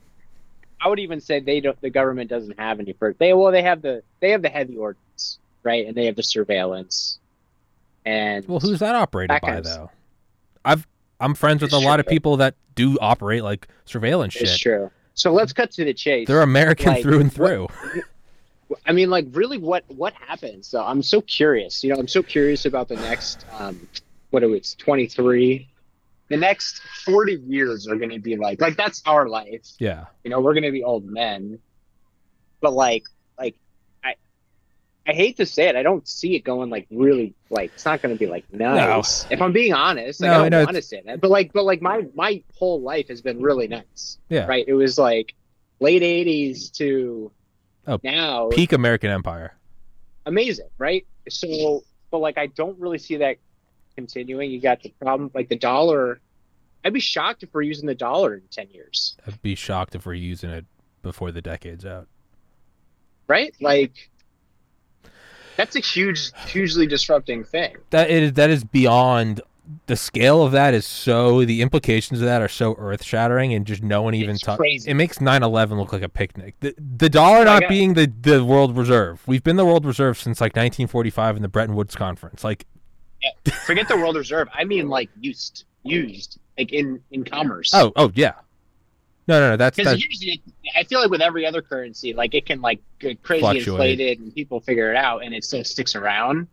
I 0.80 0.88
would 0.88 0.98
even 0.98 1.20
say 1.20 1.40
they 1.40 1.60
don't. 1.60 1.80
The 1.80 1.90
government 1.90 2.30
doesn't 2.30 2.58
have 2.58 2.80
any 2.80 2.92
first. 2.92 3.18
They 3.18 3.32
well, 3.34 3.52
they 3.52 3.62
have 3.62 3.82
the 3.82 4.02
they 4.20 4.30
have 4.30 4.42
the 4.42 4.48
heavy 4.48 4.76
ordinance, 4.76 5.38
right? 5.62 5.86
And 5.86 5.94
they 5.96 6.06
have 6.06 6.16
the 6.16 6.22
surveillance. 6.22 7.18
And 8.04 8.46
Well, 8.46 8.60
who's 8.60 8.78
that 8.80 8.94
operated 8.94 9.30
That 9.30 9.42
by 9.42 9.48
kind 9.48 9.58
of- 9.58 9.64
though? 9.64 9.90
I've 10.64 10.86
I'm 11.20 11.34
friends 11.34 11.62
with 11.62 11.72
It's 11.72 11.82
a 11.82 11.86
lot 11.86 11.98
of 12.00 12.06
people 12.06 12.36
that 12.38 12.54
do 12.74 12.98
operate 13.00 13.42
like 13.42 13.68
surveillance 13.84 14.36
It's 14.36 14.50
shit. 14.52 14.60
true. 14.60 14.90
So 15.14 15.32
let's 15.32 15.52
cut 15.52 15.70
to 15.72 15.84
the 15.84 15.94
chase. 15.94 16.28
They're 16.28 16.42
American 16.42 16.92
Like, 16.92 17.02
through 17.02 17.20
and 17.20 17.32
what- 17.36 17.70
through. 17.72 18.02
I 18.84 18.92
mean, 18.92 19.10
like, 19.10 19.26
really, 19.30 19.58
what 19.58 19.84
what 19.88 20.12
happens? 20.14 20.66
So 20.66 20.82
I'm 20.84 21.02
so 21.02 21.20
curious. 21.20 21.82
You 21.84 21.92
know, 21.94 22.00
I'm 22.00 22.08
so 22.08 22.20
curious 22.22 22.64
about 22.66 22.88
the 22.88 22.96
next, 22.96 23.44
um, 23.58 23.88
what 24.30 24.42
it 24.42 24.46
was, 24.46 24.74
23. 24.74 25.68
The 26.28 26.36
next 26.36 26.80
40 27.04 27.34
years 27.46 27.86
are 27.86 27.96
going 27.96 28.10
to 28.10 28.18
be 28.18 28.36
like, 28.36 28.60
like 28.60 28.76
that's 28.76 29.02
our 29.06 29.28
life. 29.28 29.66
Yeah. 29.78 30.06
You 30.24 30.30
know, 30.30 30.40
we're 30.40 30.54
going 30.54 30.64
to 30.64 30.72
be 30.72 30.82
old 30.82 31.04
men. 31.04 31.60
But 32.60 32.72
like, 32.72 33.04
like, 33.38 33.54
I, 34.02 34.14
I 35.06 35.12
hate 35.12 35.36
to 35.36 35.46
say 35.46 35.68
it, 35.68 35.76
I 35.76 35.82
don't 35.84 36.06
see 36.08 36.34
it 36.34 36.40
going 36.40 36.68
like 36.70 36.86
really 36.90 37.34
like 37.48 37.70
it's 37.74 37.84
not 37.84 38.02
going 38.02 38.12
to 38.14 38.18
be 38.18 38.26
like 38.26 38.44
nice. 38.52 39.24
If 39.30 39.40
I'm 39.40 39.52
being 39.52 39.72
honest, 39.72 40.20
like, 40.20 40.30
No, 40.30 40.42
I 40.44 40.48
don't 40.48 40.64
want 40.64 40.74
to 40.76 40.82
say 40.82 41.00
that, 41.06 41.20
but 41.20 41.30
like, 41.30 41.52
but 41.52 41.64
like 41.64 41.80
my 41.80 42.06
my 42.14 42.42
whole 42.58 42.80
life 42.80 43.06
has 43.08 43.22
been 43.22 43.40
really 43.40 43.68
nice. 43.68 44.18
Yeah. 44.28 44.46
Right. 44.46 44.64
It 44.66 44.74
was 44.74 44.98
like 44.98 45.34
late 45.78 46.02
80s 46.02 46.72
to 46.78 47.30
Oh, 47.86 48.00
now 48.02 48.48
Peak 48.48 48.72
American 48.72 49.10
Empire. 49.10 49.54
amazing, 50.24 50.66
right? 50.78 51.06
So, 51.28 51.84
but 52.10 52.18
like, 52.18 52.36
I 52.36 52.46
don't 52.48 52.76
really 52.80 52.98
see 52.98 53.18
that 53.18 53.36
continuing. 53.96 54.50
You 54.50 54.60
got 54.60 54.82
the 54.82 54.94
problem, 55.00 55.30
like 55.34 55.48
the 55.48 55.56
dollar. 55.56 56.20
I'd 56.84 56.92
be 56.92 57.00
shocked 57.00 57.42
if 57.42 57.52
we're 57.52 57.62
using 57.62 57.86
the 57.86 57.94
dollar 57.94 58.34
in 58.34 58.42
ten 58.50 58.68
years, 58.70 59.16
I'd 59.26 59.42
be 59.42 59.54
shocked 59.56 59.94
if 59.96 60.06
we're 60.06 60.14
using 60.14 60.50
it 60.50 60.64
before 61.02 61.32
the 61.32 61.42
decade's 61.42 61.84
out. 61.84 62.06
right? 63.26 63.52
Like, 63.60 64.10
that's 65.56 65.74
a 65.74 65.80
huge, 65.80 66.30
hugely 66.46 66.86
disrupting 66.86 67.42
thing. 67.44 67.76
That 67.90 68.10
is 68.10 68.34
that 68.34 68.50
is 68.50 68.62
beyond 68.62 69.40
the 69.86 69.96
scale 69.96 70.44
of 70.44 70.52
that 70.52 70.74
is 70.74 70.86
so 70.86 71.44
the 71.44 71.60
implications 71.60 72.20
of 72.20 72.26
that 72.26 72.40
are 72.40 72.48
so 72.48 72.76
earth 72.78 73.02
shattering 73.02 73.52
and 73.52 73.66
just 73.66 73.82
no 73.82 74.00
one 74.00 74.14
even 74.14 74.36
talks. 74.38 74.62
It 74.86 74.94
makes 74.94 75.18
9/11 75.18 75.76
look 75.76 75.92
like 75.92 76.02
a 76.02 76.08
picnic. 76.08 76.54
The, 76.60 76.72
the 76.78 77.08
dollar 77.08 77.44
not 77.44 77.64
being 77.68 77.94
the 77.94 78.06
the 78.06 78.44
world 78.44 78.76
reserve. 78.76 79.22
We've 79.26 79.42
been 79.42 79.56
the 79.56 79.64
world 79.66 79.84
reserve 79.84 80.18
since 80.18 80.40
like 80.40 80.52
1945 80.52 81.36
in 81.36 81.42
the 81.42 81.48
Bretton 81.48 81.74
Woods 81.74 81.96
conference. 81.96 82.44
Like 82.44 82.64
Forget 83.66 83.88
the 83.88 83.96
world 83.96 84.16
reserve. 84.16 84.48
I 84.52 84.64
mean, 84.64 84.88
like 84.88 85.10
used, 85.20 85.64
used, 85.82 86.38
like 86.58 86.72
in 86.72 87.02
in 87.10 87.24
commerce. 87.24 87.72
Oh, 87.74 87.92
oh 87.96 88.12
yeah. 88.14 88.34
No, 89.28 89.40
no, 89.40 89.50
no. 89.50 89.56
That's 89.56 89.76
Because 89.76 90.00
usually, 90.00 90.40
I 90.76 90.84
feel 90.84 91.00
like 91.00 91.10
with 91.10 91.20
every 91.20 91.44
other 91.46 91.60
currency, 91.60 92.12
like 92.12 92.34
it 92.34 92.46
can 92.46 92.60
like 92.60 92.80
get 93.00 93.22
crazy 93.22 93.40
Fluctuate. 93.40 93.68
inflated, 93.68 94.20
and 94.20 94.34
people 94.34 94.60
figure 94.60 94.90
it 94.90 94.96
out, 94.96 95.24
and 95.24 95.34
it 95.34 95.42
still 95.44 95.64
sticks 95.64 95.96
around. 95.96 96.46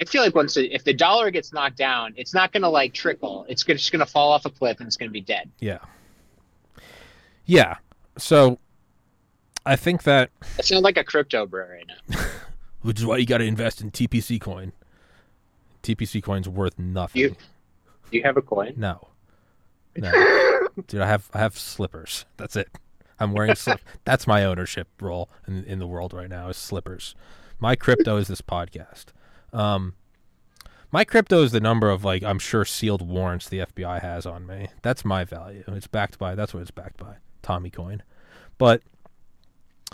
I 0.00 0.04
feel 0.04 0.22
like 0.22 0.34
once 0.34 0.56
it, 0.56 0.70
if 0.72 0.84
the 0.84 0.94
dollar 0.94 1.30
gets 1.30 1.52
knocked 1.52 1.76
down, 1.76 2.14
it's 2.16 2.32
not 2.34 2.52
gonna 2.52 2.68
like 2.68 2.94
trickle. 2.94 3.46
It's 3.48 3.64
just 3.64 3.90
gonna 3.90 4.06
fall 4.06 4.30
off 4.30 4.44
a 4.44 4.50
cliff, 4.50 4.78
and 4.78 4.86
it's 4.86 4.96
gonna 4.96 5.10
be 5.10 5.20
dead. 5.20 5.50
yeah. 5.60 5.78
Yeah. 7.46 7.76
So 8.16 8.58
I 9.66 9.76
think 9.76 10.04
that 10.04 10.30
It 10.58 10.64
sounds 10.64 10.82
like 10.82 10.96
a 10.96 11.04
crypto 11.04 11.46
bro 11.46 11.66
right 11.66 11.86
now. 12.08 12.20
which 12.82 12.98
is 13.00 13.06
why 13.06 13.16
you 13.16 13.26
got 13.26 13.38
to 13.38 13.44
invest 13.44 13.80
in 13.80 13.90
TPC 13.90 14.40
coin. 14.40 14.72
TPC 15.84 16.22
coin's 16.22 16.48
worth 16.48 16.78
nothing. 16.78 17.20
You- 17.22 17.36
Do 18.10 18.16
you 18.18 18.22
have 18.24 18.36
a 18.36 18.42
coin? 18.42 18.74
No. 18.76 19.08
No. 19.96 20.10
Dude, 20.88 21.00
I 21.00 21.06
have 21.06 21.30
I 21.32 21.38
have 21.38 21.56
slippers. 21.56 22.24
That's 22.36 22.56
it. 22.56 22.68
I'm 23.20 23.32
wearing 23.32 23.54
slip. 23.54 23.78
That's 24.04 24.26
my 24.26 24.44
ownership 24.44 24.88
role 25.00 25.30
in 25.46 25.62
in 25.64 25.78
the 25.78 25.86
world 25.86 26.12
right 26.12 26.28
now 26.28 26.48
is 26.48 26.56
slippers. 26.56 27.14
My 27.60 27.76
crypto 27.76 28.16
is 28.16 28.26
this 28.26 28.40
podcast. 28.40 29.06
Um 29.52 29.94
my 30.90 31.04
crypto 31.04 31.42
is 31.44 31.52
the 31.52 31.60
number 31.60 31.90
of 31.90 32.04
like 32.04 32.24
I'm 32.24 32.40
sure 32.40 32.64
sealed 32.64 33.02
warrants 33.06 33.48
the 33.48 33.58
FBI 33.60 34.00
has 34.00 34.26
on 34.26 34.46
me. 34.48 34.66
That's 34.82 35.04
my 35.04 35.22
value. 35.24 35.62
It's 35.68 35.86
backed 35.86 36.18
by 36.18 36.34
that's 36.34 36.52
what 36.52 36.60
it's 36.60 36.72
backed 36.72 36.96
by. 36.96 37.18
Tommy 37.42 37.70
coin. 37.70 38.02
But 38.58 38.82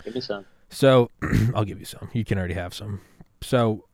Give 0.03 0.15
me 0.15 0.21
some. 0.21 0.45
so 0.69 1.11
I'll 1.53 1.65
give 1.65 1.77
you 1.79 1.85
some. 1.85 2.09
You 2.13 2.25
can 2.25 2.39
already 2.39 2.55
have 2.55 2.73
some. 2.73 3.01
So 3.41 3.85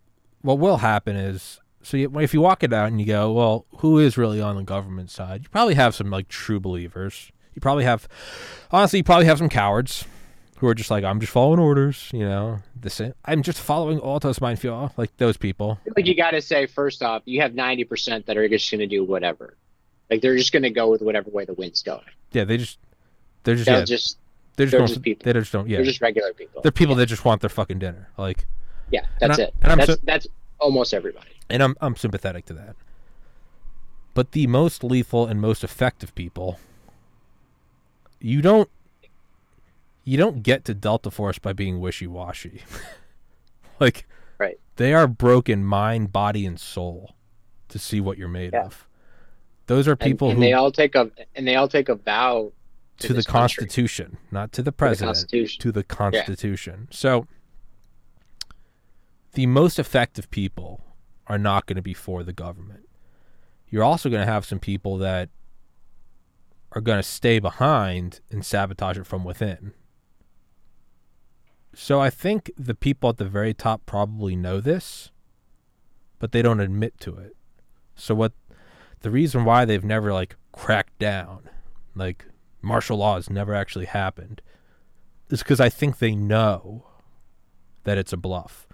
what 0.42 0.58
will 0.60 0.78
happen 0.78 1.18
is 1.18 1.60
so 1.88 1.96
you, 1.96 2.20
if 2.20 2.34
you 2.34 2.42
walk 2.42 2.64
it 2.64 2.74
out 2.74 2.88
and 2.90 3.00
you 3.00 3.06
go, 3.08 3.32
well, 3.32 3.66
who 3.78 3.98
is 3.98 4.18
really 4.18 4.42
on 4.42 4.58
the 4.58 4.64
government 4.64 5.10
side? 5.10 5.44
You 5.44 5.50
probably 5.50 5.76
have 5.76 5.96
some 5.96 6.10
like 6.12 6.28
true 6.28 6.60
believers. 6.60 7.32
You 7.56 7.62
probably 7.62 7.86
have, 7.86 8.08
honestly, 8.72 8.98
you 9.00 9.04
probably 9.06 9.26
have 9.26 9.38
some 9.38 9.48
cowards 9.48 10.04
who 10.58 10.68
are 10.68 10.76
just 10.76 10.92
like, 10.92 11.04
I'm 11.06 11.20
just 11.22 11.32
following 11.32 11.60
orders. 11.60 12.10
You 12.12 12.26
know, 12.28 12.60
the 12.80 12.90
same. 12.90 13.14
I'm 13.24 13.42
just 13.42 13.60
following 13.62 14.00
Altos 14.00 14.40
Mindfuel, 14.40 14.92
like 14.98 15.16
those 15.16 15.38
people. 15.38 15.80
Like 15.96 16.06
you 16.06 16.14
got 16.16 16.32
to 16.32 16.42
say 16.42 16.66
first 16.66 17.02
off, 17.02 17.22
you 17.26 17.40
have 17.42 17.54
ninety 17.56 17.86
percent 17.86 18.26
that 18.26 18.36
are 18.38 18.48
just 18.50 18.70
gonna 18.70 18.86
do 18.86 19.04
whatever. 19.06 19.56
Like 20.12 20.22
they're 20.22 20.36
just 20.38 20.52
gonna 20.52 20.70
go 20.70 20.90
with 20.92 21.02
whatever 21.02 21.30
way 21.30 21.46
the 21.46 21.54
wind's 21.54 21.84
going. 21.84 22.02
Yeah, 22.34 22.44
they 22.44 22.58
just 22.58 22.80
they're 23.44 23.56
just 23.56 23.66
They'll 23.68 23.80
yeah, 23.80 23.86
just 23.86 24.18
they're 24.58 24.66
just 24.66 24.72
they're 24.72 24.80
going, 24.82 24.88
just 24.90 25.02
people. 25.04 25.24
they 25.24 25.40
just 25.40 25.54
don't 25.54 25.70
yeah. 25.70 25.78
they're 25.78 25.86
just 25.86 26.02
regular 26.02 26.34
people. 26.34 26.62
They're 26.62 26.72
people 26.72 26.96
that 26.96 27.06
just 27.06 27.24
want 27.24 27.40
their 27.42 27.50
fucking 27.50 27.80
dinner. 27.80 28.10
Like, 28.18 28.46
yeah, 28.92 29.06
and 29.22 29.32
that's 29.32 29.40
I- 29.40 29.44
it. 29.44 29.54
and 29.62 29.80
That's 29.80 29.92
so- 29.94 30.00
that's 30.04 30.28
almost 30.60 30.94
everybody. 30.94 31.30
And 31.50 31.62
I'm 31.64 31.76
I'm 31.82 31.96
sympathetic 31.96 32.46
to 32.46 32.54
that. 32.54 32.76
But 34.14 34.32
the 34.32 34.48
most 34.48 34.84
lethal 34.84 35.28
and 35.28 35.40
most 35.40 35.64
effective 35.64 36.14
people, 36.16 36.60
you 38.20 38.42
don't 38.42 38.70
you 40.04 40.18
don't 40.18 40.42
get 40.42 40.64
to 40.66 40.74
Delta 40.74 41.12
Force 41.12 41.38
by 41.40 41.54
being 41.54 41.80
wishy 41.80 42.08
washy. 42.08 42.64
like 43.80 44.08
Right. 44.40 44.60
they 44.76 44.94
are 44.94 45.08
broken 45.08 45.66
mind, 45.66 46.12
body, 46.12 46.46
and 46.46 46.60
soul 46.60 47.16
to 47.70 47.80
see 47.80 48.00
what 48.00 48.18
you're 48.18 48.28
made 48.28 48.54
Yeah. 48.54 48.66
of. 48.66 48.88
Those 49.66 49.88
are 49.88 49.92
And- 49.94 50.00
people 50.00 50.30
and, 50.30 50.38
who 50.38 50.44
they 50.46 50.54
all 50.54 50.72
take 50.72 50.96
a 50.96 51.12
and 51.36 51.48
they 51.48 51.56
all 51.56 51.68
take 51.68 51.90
a 51.90 51.96
vow 51.96 52.52
to 53.00 53.08
the 53.10 53.14
this 53.16 53.26
country. 53.26 53.62
Constitution, 53.66 54.18
not 54.32 54.52
to 54.54 54.62
the 54.62 54.64
to 54.64 54.64
the 54.66 54.72
president, 54.72 55.16
Constitution. 55.16 55.62
to 55.62 55.72
the 55.72 55.84
Constitution. 55.84 56.88
So 56.92 57.28
the 59.34 59.46
most 59.46 59.78
effective 59.78 60.30
people 60.32 60.82
are 61.30 61.38
not 61.38 61.66
going 61.66 61.76
to 61.76 61.82
be 61.82 61.94
for 61.94 62.24
the 62.24 62.34
government. 62.34 62.88
You're 63.70 63.84
also 63.84 64.10
going 64.10 64.26
to 64.26 64.32
have 64.32 64.46
some 64.46 64.60
people 64.60 64.98
that 64.98 65.30
are 66.72 66.82
going 66.82 67.00
to 67.00 67.04
stay 67.04 67.40
behind 67.40 68.22
and 68.32 68.46
sabotage 68.46 68.98
it 68.98 69.06
from 69.06 69.24
within. 69.24 69.74
So 71.74 72.00
I 72.00 72.10
think 72.10 72.52
the 72.58 72.76
people 72.76 73.10
at 73.10 73.18
the 73.18 73.26
very 73.26 73.54
top 73.54 73.86
probably 73.86 74.36
know 74.36 74.60
this, 74.60 75.12
but 76.20 76.32
they 76.32 76.42
don't 76.42 76.60
admit 76.60 77.00
to 77.02 77.18
it. 77.18 77.36
So 77.96 78.16
what 78.16 78.34
the 79.02 79.12
reason 79.12 79.46
why 79.46 79.66
they've 79.66 79.84
never 79.84 80.12
like 80.14 80.36
cracked 80.52 80.98
down, 80.98 81.50
like 81.94 82.26
martial 82.62 82.98
law 82.98 83.16
has 83.16 83.30
never 83.30 83.54
actually 83.54 83.86
happened, 83.86 84.42
is 85.30 85.44
because 85.44 85.60
I 85.60 85.70
think 85.70 86.00
they 86.00 86.16
know 86.16 86.86
that 87.84 87.98
it's 87.98 88.14
a 88.14 88.18
bluff. 88.18 88.68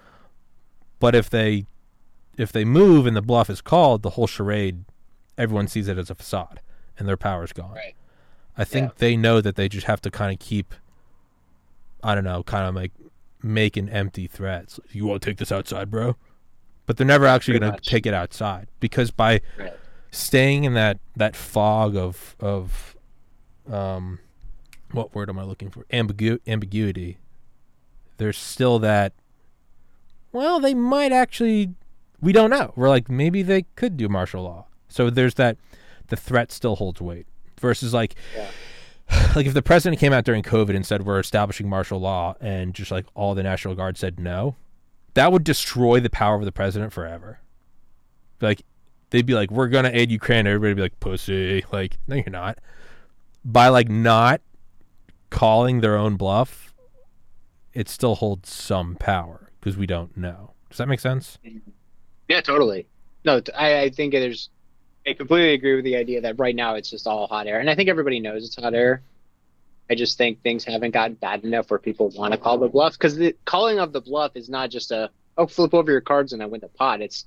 But 0.99 1.15
if 1.15 1.29
they 1.29 1.65
if 2.37 2.51
they 2.51 2.65
move 2.65 3.05
and 3.05 3.15
the 3.15 3.21
bluff 3.21 3.49
is 3.49 3.61
called, 3.61 4.01
the 4.01 4.11
whole 4.11 4.27
charade, 4.27 4.85
everyone 5.37 5.67
sees 5.67 5.87
it 5.87 5.97
as 5.97 6.09
a 6.09 6.15
facade, 6.15 6.59
and 6.97 7.07
their 7.07 7.17
power's 7.17 7.53
gone. 7.53 7.75
Right. 7.75 7.95
I 8.57 8.63
think 8.63 8.89
Yeah. 8.89 8.93
they 8.97 9.17
know 9.17 9.41
that 9.41 9.55
they 9.55 9.67
just 9.69 9.87
have 9.87 10.01
to 10.01 10.11
kind 10.11 10.31
of 10.33 10.39
keep, 10.39 10.73
I 12.03 12.13
don't 12.15 12.23
know, 12.23 12.43
kind 12.43 12.67
of 12.67 12.75
like 12.75 12.91
making 13.41 13.89
empty 13.89 14.27
threats. 14.27 14.79
You 14.91 15.05
want 15.05 15.21
to 15.21 15.29
take 15.29 15.37
this 15.37 15.51
outside, 15.51 15.89
bro? 15.91 16.15
But 16.85 16.97
they're 16.97 17.07
never 17.07 17.25
actually 17.25 17.59
going 17.59 17.73
to 17.73 17.79
take 17.79 18.05
it 18.05 18.13
outside 18.13 18.67
because 18.79 19.09
by 19.11 19.41
Right. 19.57 19.73
staying 20.11 20.63
in 20.65 20.73
that 20.75 20.99
that 21.15 21.35
fog 21.35 21.95
of 21.95 22.35
of 22.39 22.95
um 23.71 24.19
what 24.91 25.15
word 25.15 25.29
am 25.29 25.39
I 25.39 25.43
looking 25.43 25.71
for 25.71 25.85
ambigu- 25.85 26.39
ambiguity 26.45 27.17
there's 28.17 28.37
still 28.37 28.77
that 28.79 29.13
well 30.31 30.59
they 30.59 30.73
might 30.75 31.11
actually 31.11 31.73
we 32.23 32.31
don't 32.31 32.49
know 32.49 32.73
we're 32.75 32.89
like 32.89 33.09
maybe 33.09 33.41
they 33.41 33.63
could 33.75 33.97
do 33.97 34.09
martial 34.09 34.43
law 34.43 34.65
so 34.87 35.09
there's 35.09 35.35
that 35.35 35.57
the 36.07 36.15
threat 36.15 36.51
still 36.51 36.75
holds 36.75 37.01
weight 37.01 37.27
versus 37.59 37.93
like 37.93 38.15
Yeah. 38.35 38.49
like 39.35 39.45
if 39.45 39.53
the 39.53 39.61
president 39.61 39.99
came 39.99 40.13
out 40.13 40.23
during 40.23 40.41
covid 40.43 40.75
and 40.75 40.85
said 40.85 41.05
we're 41.05 41.19
establishing 41.19 41.69
martial 41.69 41.99
law 41.99 42.35
and 42.41 42.73
just 42.73 42.89
like 42.91 43.05
all 43.13 43.35
the 43.35 43.43
national 43.43 43.75
guard 43.75 43.97
said 43.97 44.19
no 44.19 44.55
that 45.13 45.31
would 45.31 45.43
destroy 45.43 45.99
the 45.99 46.09
power 46.09 46.35
of 46.35 46.45
the 46.45 46.51
president 46.51 46.91
forever 46.93 47.39
like 48.41 48.63
they'd 49.13 49.25
be 49.25 49.35
like, 49.35 49.51
"We're 49.51 49.69
gonna 49.69 49.91
aid 49.93 50.11
Ukraine." 50.11 50.45
Everybody'd 50.47 50.75
be 50.75 50.81
like, 50.81 50.99
"Pussy!" 50.99 51.63
Like, 51.71 51.97
no, 52.07 52.15
you're 52.15 52.29
not. 52.29 52.57
By 53.45 53.69
like 53.69 53.87
not 53.89 54.41
calling 55.29 55.79
their 55.81 55.95
own 55.95 56.17
bluff, 56.17 56.73
it 57.73 57.87
still 57.87 58.15
holds 58.15 58.51
some 58.51 58.95
power 58.95 59.51
because 59.59 59.77
we 59.77 59.85
don't 59.85 60.17
know. 60.17 60.53
Does 60.69 60.79
that 60.79 60.87
make 60.87 60.99
sense? 60.99 61.37
Mm-hmm. 61.45 61.69
Yeah, 62.33 62.41
totally. 62.41 62.87
No, 63.23 63.43
I, 63.55 63.81
I 63.81 63.89
think 63.91 64.11
there's. 64.13 64.49
I 65.05 65.13
completely 65.13 65.53
agree 65.53 65.75
with 65.75 65.85
the 65.85 65.97
idea 65.97 66.21
that 66.21 66.39
right 66.39 66.55
now 66.55 66.73
it's 66.73 66.89
just 66.89 67.05
all 67.05 67.27
hot 67.27 67.45
air, 67.45 67.59
and 67.59 67.69
I 67.69 67.75
think 67.75 67.89
everybody 67.89 68.19
knows 68.19 68.43
it's 68.43 68.55
hot 68.55 68.73
air. 68.73 69.03
I 69.87 69.93
just 69.93 70.17
think 70.17 70.41
things 70.41 70.63
haven't 70.63 70.91
gotten 70.91 71.13
bad 71.13 71.43
enough 71.43 71.69
where 71.69 71.77
people 71.77 72.09
want 72.09 72.31
to 72.31 72.39
call 72.39 72.57
the 72.57 72.69
bluff 72.69 72.93
because 72.93 73.17
the 73.17 73.35
calling 73.45 73.77
of 73.77 73.93
the 73.93 74.01
bluff 74.01 74.31
is 74.33 74.49
not 74.49 74.71
just 74.71 74.89
a 74.91 75.11
oh 75.37 75.45
flip 75.45 75.75
over 75.75 75.91
your 75.91 76.01
cards 76.01 76.33
and 76.33 76.41
I 76.41 76.47
win 76.47 76.61
the 76.61 76.69
pot. 76.69 77.01
It's 77.01 77.25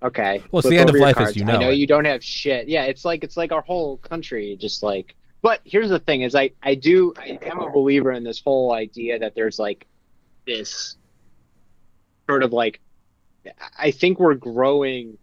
okay. 0.00 0.44
Well, 0.52 0.60
it's 0.60 0.68
the 0.68 0.78
end 0.78 0.90
of 0.90 0.94
life 0.94 1.16
as 1.16 1.24
cards. 1.24 1.36
you 1.36 1.42
I 1.42 1.46
know 1.46 1.58
know 1.58 1.70
it. 1.70 1.74
you 1.78 1.88
don't 1.88 2.04
have 2.04 2.22
shit. 2.22 2.68
Yeah, 2.68 2.84
it's 2.84 3.04
like 3.04 3.24
it's 3.24 3.36
like 3.36 3.50
our 3.50 3.62
whole 3.62 3.96
country 3.96 4.56
just 4.60 4.84
like. 4.84 5.16
But 5.42 5.60
here's 5.64 5.90
the 5.90 5.98
thing: 5.98 6.22
is 6.22 6.36
I 6.36 6.52
I 6.62 6.76
do 6.76 7.14
I 7.18 7.36
am 7.42 7.58
a 7.58 7.70
believer 7.70 8.12
in 8.12 8.22
this 8.22 8.40
whole 8.40 8.72
idea 8.72 9.18
that 9.18 9.34
there's 9.34 9.58
like 9.58 9.88
this 10.46 10.98
sort 12.28 12.44
of 12.44 12.52
like 12.52 12.80
I 13.78 13.90
think 13.90 14.18
we're 14.18 14.34
growing 14.34 15.18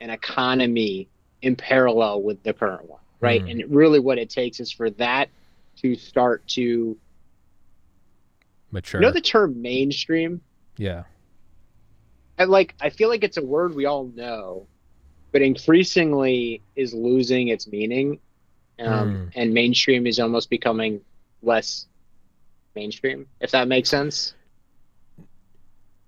an 0.00 0.10
economy 0.10 1.08
in 1.42 1.56
parallel 1.56 2.22
with 2.22 2.42
the 2.42 2.52
current 2.52 2.88
one, 2.88 3.00
right? 3.20 3.42
Mhm. 3.44 3.50
And 3.62 3.74
really, 3.74 3.98
what 4.00 4.18
it 4.18 4.30
takes 4.30 4.60
is 4.60 4.70
for 4.72 4.90
that 4.90 5.28
to 5.76 5.94
start 5.94 6.46
to 6.48 6.96
Mature. 8.70 9.00
you 9.00 9.06
know 9.06 9.12
the 9.12 9.20
term 9.20 9.60
mainstream. 9.60 10.40
yeah. 10.76 11.04
I 12.38 12.44
like 12.44 12.74
I 12.80 12.88
feel 12.88 13.08
like 13.10 13.22
it's 13.22 13.36
a 13.36 13.44
word 13.44 13.74
we 13.74 13.84
all 13.84 14.04
know, 14.14 14.66
but 15.30 15.42
increasingly 15.42 16.62
is 16.74 16.94
losing 16.94 17.48
its 17.48 17.66
meaning, 17.66 18.18
um, 18.78 18.86
Mm. 18.86 19.32
and 19.34 19.52
mainstream 19.54 20.06
is 20.06 20.18
almost 20.18 20.48
becoming 20.48 21.02
less 21.42 21.86
mainstream. 22.74 23.26
If 23.40 23.50
that 23.50 23.68
makes 23.68 23.90
sense. 23.90 24.34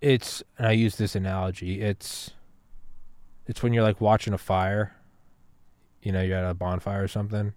It's. 0.03 0.43
And 0.59 0.67
I 0.67 0.73
use 0.73 0.97
this 0.97 1.15
analogy. 1.15 1.81
It's. 1.81 2.33
It's 3.47 3.63
when 3.63 3.73
you're 3.73 3.83
like 3.83 4.01
watching 4.01 4.35
a 4.35 4.39
fire. 4.39 4.95
You 6.03 6.13
know, 6.13 6.21
you're 6.21 6.37
at 6.37 6.51
a 6.51 6.55
bonfire 6.55 7.03
or 7.05 7.09
something. 7.09 7.55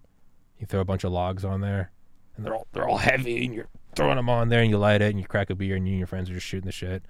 You 0.59 0.67
throw 0.67 0.79
a 0.79 0.85
bunch 0.85 1.03
of 1.03 1.11
logs 1.11 1.43
on 1.43 1.61
there, 1.61 1.91
and 2.37 2.45
they're 2.45 2.55
all 2.55 2.67
they're 2.71 2.87
all 2.87 2.97
heavy, 2.97 3.43
and 3.45 3.53
you're 3.53 3.67
throwing 3.95 4.15
them 4.15 4.29
on 4.29 4.49
there, 4.49 4.61
and 4.61 4.69
you 4.69 4.77
light 4.77 5.01
it, 5.01 5.09
and 5.09 5.19
you 5.19 5.25
crack 5.25 5.49
a 5.49 5.55
beer, 5.55 5.75
and 5.75 5.87
you 5.87 5.93
and 5.93 5.99
your 5.99 6.07
friends 6.07 6.29
are 6.29 6.33
just 6.33 6.45
shooting 6.45 6.65
the 6.67 6.71
shit, 6.71 7.03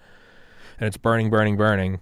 and 0.79 0.87
it's 0.87 0.97
burning, 0.97 1.29
burning, 1.29 1.57
burning. 1.57 1.99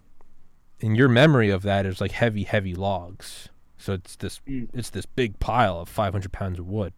And 0.81 0.95
your 0.97 1.09
memory 1.09 1.49
of 1.49 1.63
that 1.63 1.85
is 1.85 1.99
like 1.99 2.11
heavy, 2.11 2.43
heavy 2.43 2.75
logs. 2.75 3.49
So 3.77 3.93
it's 3.93 4.15
this 4.15 4.39
Mm. 4.47 4.69
it's 4.73 4.89
this 4.89 5.05
big 5.05 5.39
pile 5.39 5.79
of 5.79 5.89
500 5.89 6.31
pounds 6.31 6.59
of 6.59 6.67
wood. 6.67 6.93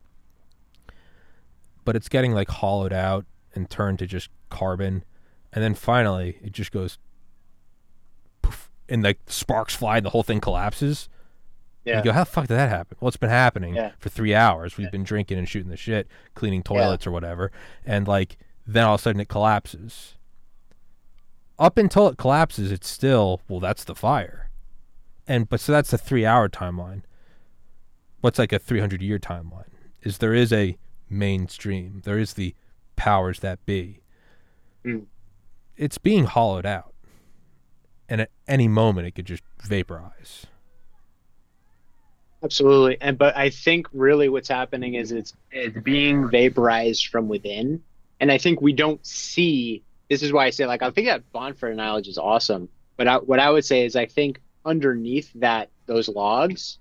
But 1.84 1.96
it's 1.96 2.10
getting 2.10 2.34
like 2.34 2.50
hollowed 2.50 2.94
out 2.94 3.26
and 3.54 3.70
turned 3.70 4.00
to 4.00 4.08
just 4.08 4.30
carbon, 4.50 5.04
and 5.56 5.64
then 5.64 5.74
finally 5.74 6.38
it 6.44 6.52
just 6.52 6.72
goes 6.72 7.00
poof, 8.44 8.70
and 8.88 9.02
like 9.04 9.20
sparks 9.28 9.74
fly 9.74 9.98
and 9.98 10.06
the 10.06 10.12
whole 10.12 10.22
thing 10.24 10.40
collapses. 10.42 11.10
Yeah. 11.86 12.00
You 12.00 12.04
go, 12.06 12.12
how 12.14 12.22
the 12.24 12.30
fuck 12.32 12.48
did 12.48 12.56
that 12.56 12.70
happen? 12.70 12.98
Well, 13.00 13.08
it's 13.10 13.18
been 13.18 13.30
happening 13.30 13.76
Yeah. 13.76 13.92
for 14.00 14.10
three 14.10 14.34
hours. 14.34 14.76
We've 14.76 14.92
been 14.92 15.04
drinking 15.04 15.38
and 15.38 15.48
shooting 15.48 15.70
the 15.70 15.78
shit, 15.78 16.08
cleaning 16.34 16.64
toilets 16.64 17.06
or 17.08 17.12
whatever, 17.12 17.52
and 17.86 18.08
like 18.08 18.38
then 18.68 18.84
all 18.86 18.96
of 18.96 19.02
a 19.02 19.04
sudden 19.04 19.22
it 19.22 19.30
collapses. 19.30 20.16
Up 21.58 21.78
until 21.78 22.08
it 22.08 22.18
collapses, 22.18 22.72
it's 22.72 22.88
still 22.88 23.42
well. 23.48 23.60
That's 23.62 23.84
the 23.86 23.96
fire, 23.96 24.50
and 25.28 25.48
but 25.48 25.60
so 25.62 25.72
that's 25.72 25.94
a 25.94 25.98
three-hour 25.98 26.50
timeline. 26.50 27.04
What's 28.20 28.40
like 28.40 28.52
a 28.52 28.60
three 28.60 28.80
hundred 28.82 29.02
year 29.02 29.20
timeline? 29.20 29.70
Is 30.02 30.18
there 30.18 30.34
is 30.34 30.52
a 30.52 30.78
mainstream. 31.10 32.02
There 32.04 32.18
is 32.20 32.34
the 32.34 32.56
powers 32.96 33.40
that 33.40 33.64
be. 33.66 34.02
Mm. 34.84 35.06
It's 35.78 35.98
being 35.98 36.26
hollowed 36.26 36.66
out, 36.66 36.94
and 38.08 38.22
at 38.22 38.30
any 38.48 38.68
moment 38.68 39.08
it 39.08 39.12
could 39.12 39.26
just 39.26 39.44
vaporize. 39.62 40.46
Absolutely. 42.44 42.98
And 43.02 43.18
but 43.18 43.36
I 43.36 43.50
think 43.50 43.88
really 43.92 44.30
what's 44.30 44.48
happening 44.48 44.94
is 44.94 45.12
it's 45.12 45.34
it's 45.52 45.78
being 45.80 46.30
vaporized 46.30 47.08
from 47.08 47.28
within. 47.28 47.82
And 48.20 48.32
I 48.32 48.38
think 48.38 48.62
we 48.62 48.72
don't 48.72 49.04
see 49.06 49.84
this 50.10 50.22
is 50.22 50.32
why 50.32 50.46
I 50.46 50.50
say 50.52 50.66
like 50.66 50.84
I 50.84 50.92
think 50.92 51.08
that 51.08 51.32
bonfire 51.32 51.74
knowledge 51.74 52.08
is 52.08 52.18
awesome. 52.18 52.70
But 52.98 53.08
I, 53.08 53.18
what 53.18 53.40
I 53.40 53.50
would 53.50 53.66
say 53.66 53.84
is 53.84 53.96
I 53.96 54.06
think 54.06 54.40
underneath 54.64 55.32
that 55.36 55.70
those 55.86 56.08
logs, 56.08 56.78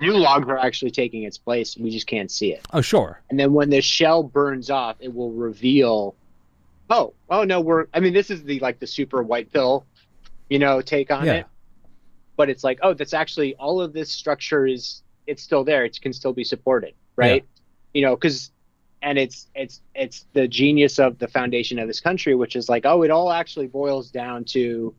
new 0.00 0.12
logs 0.12 0.48
are 0.48 0.58
actually 0.58 0.90
taking 0.90 1.22
its 1.22 1.38
place. 1.38 1.76
We 1.76 1.90
just 1.90 2.06
can't 2.06 2.30
see 2.30 2.52
it. 2.52 2.66
Oh, 2.72 2.80
sure. 2.80 3.22
And 3.30 3.38
then 3.38 3.52
when 3.52 3.70
the 3.70 3.80
shell 3.80 4.22
burns 4.22 4.68
off, 4.68 4.96
it 5.00 5.14
will 5.14 5.32
reveal, 5.32 6.14
oh, 6.90 7.14
oh 7.30 7.44
no, 7.44 7.60
we're. 7.60 7.86
I 7.94 8.00
mean, 8.00 8.12
this 8.12 8.30
is 8.30 8.42
the 8.44 8.58
like 8.60 8.78
the 8.78 8.86
super 8.86 9.22
white 9.22 9.52
pill, 9.52 9.86
you 10.48 10.58
know, 10.58 10.80
take 10.80 11.10
on 11.10 11.26
Yeah. 11.26 11.32
it. 11.34 11.46
But 12.36 12.48
it's 12.48 12.64
like, 12.64 12.78
oh, 12.82 12.94
that's 12.94 13.14
actually 13.14 13.54
all 13.56 13.80
of 13.80 13.92
this 13.92 14.10
structure 14.10 14.66
is 14.66 15.02
it's 15.26 15.42
still 15.42 15.64
there. 15.64 15.84
It 15.84 16.00
can 16.00 16.12
still 16.12 16.32
be 16.32 16.44
supported, 16.44 16.94
right? 17.16 17.44
You 17.94 18.02
know, 18.02 18.16
because 18.16 18.50
and 19.02 19.18
it's 19.18 19.48
it's 19.54 19.80
it's 19.94 20.26
the 20.32 20.48
genius 20.48 20.98
of 20.98 21.18
the 21.18 21.28
foundation 21.28 21.78
of 21.78 21.88
this 21.88 22.00
country, 22.00 22.34
which 22.34 22.56
is 22.56 22.68
like, 22.68 22.86
oh, 22.86 23.02
it 23.02 23.10
all 23.10 23.30
actually 23.30 23.66
boils 23.66 24.10
down 24.10 24.44
to 24.46 24.94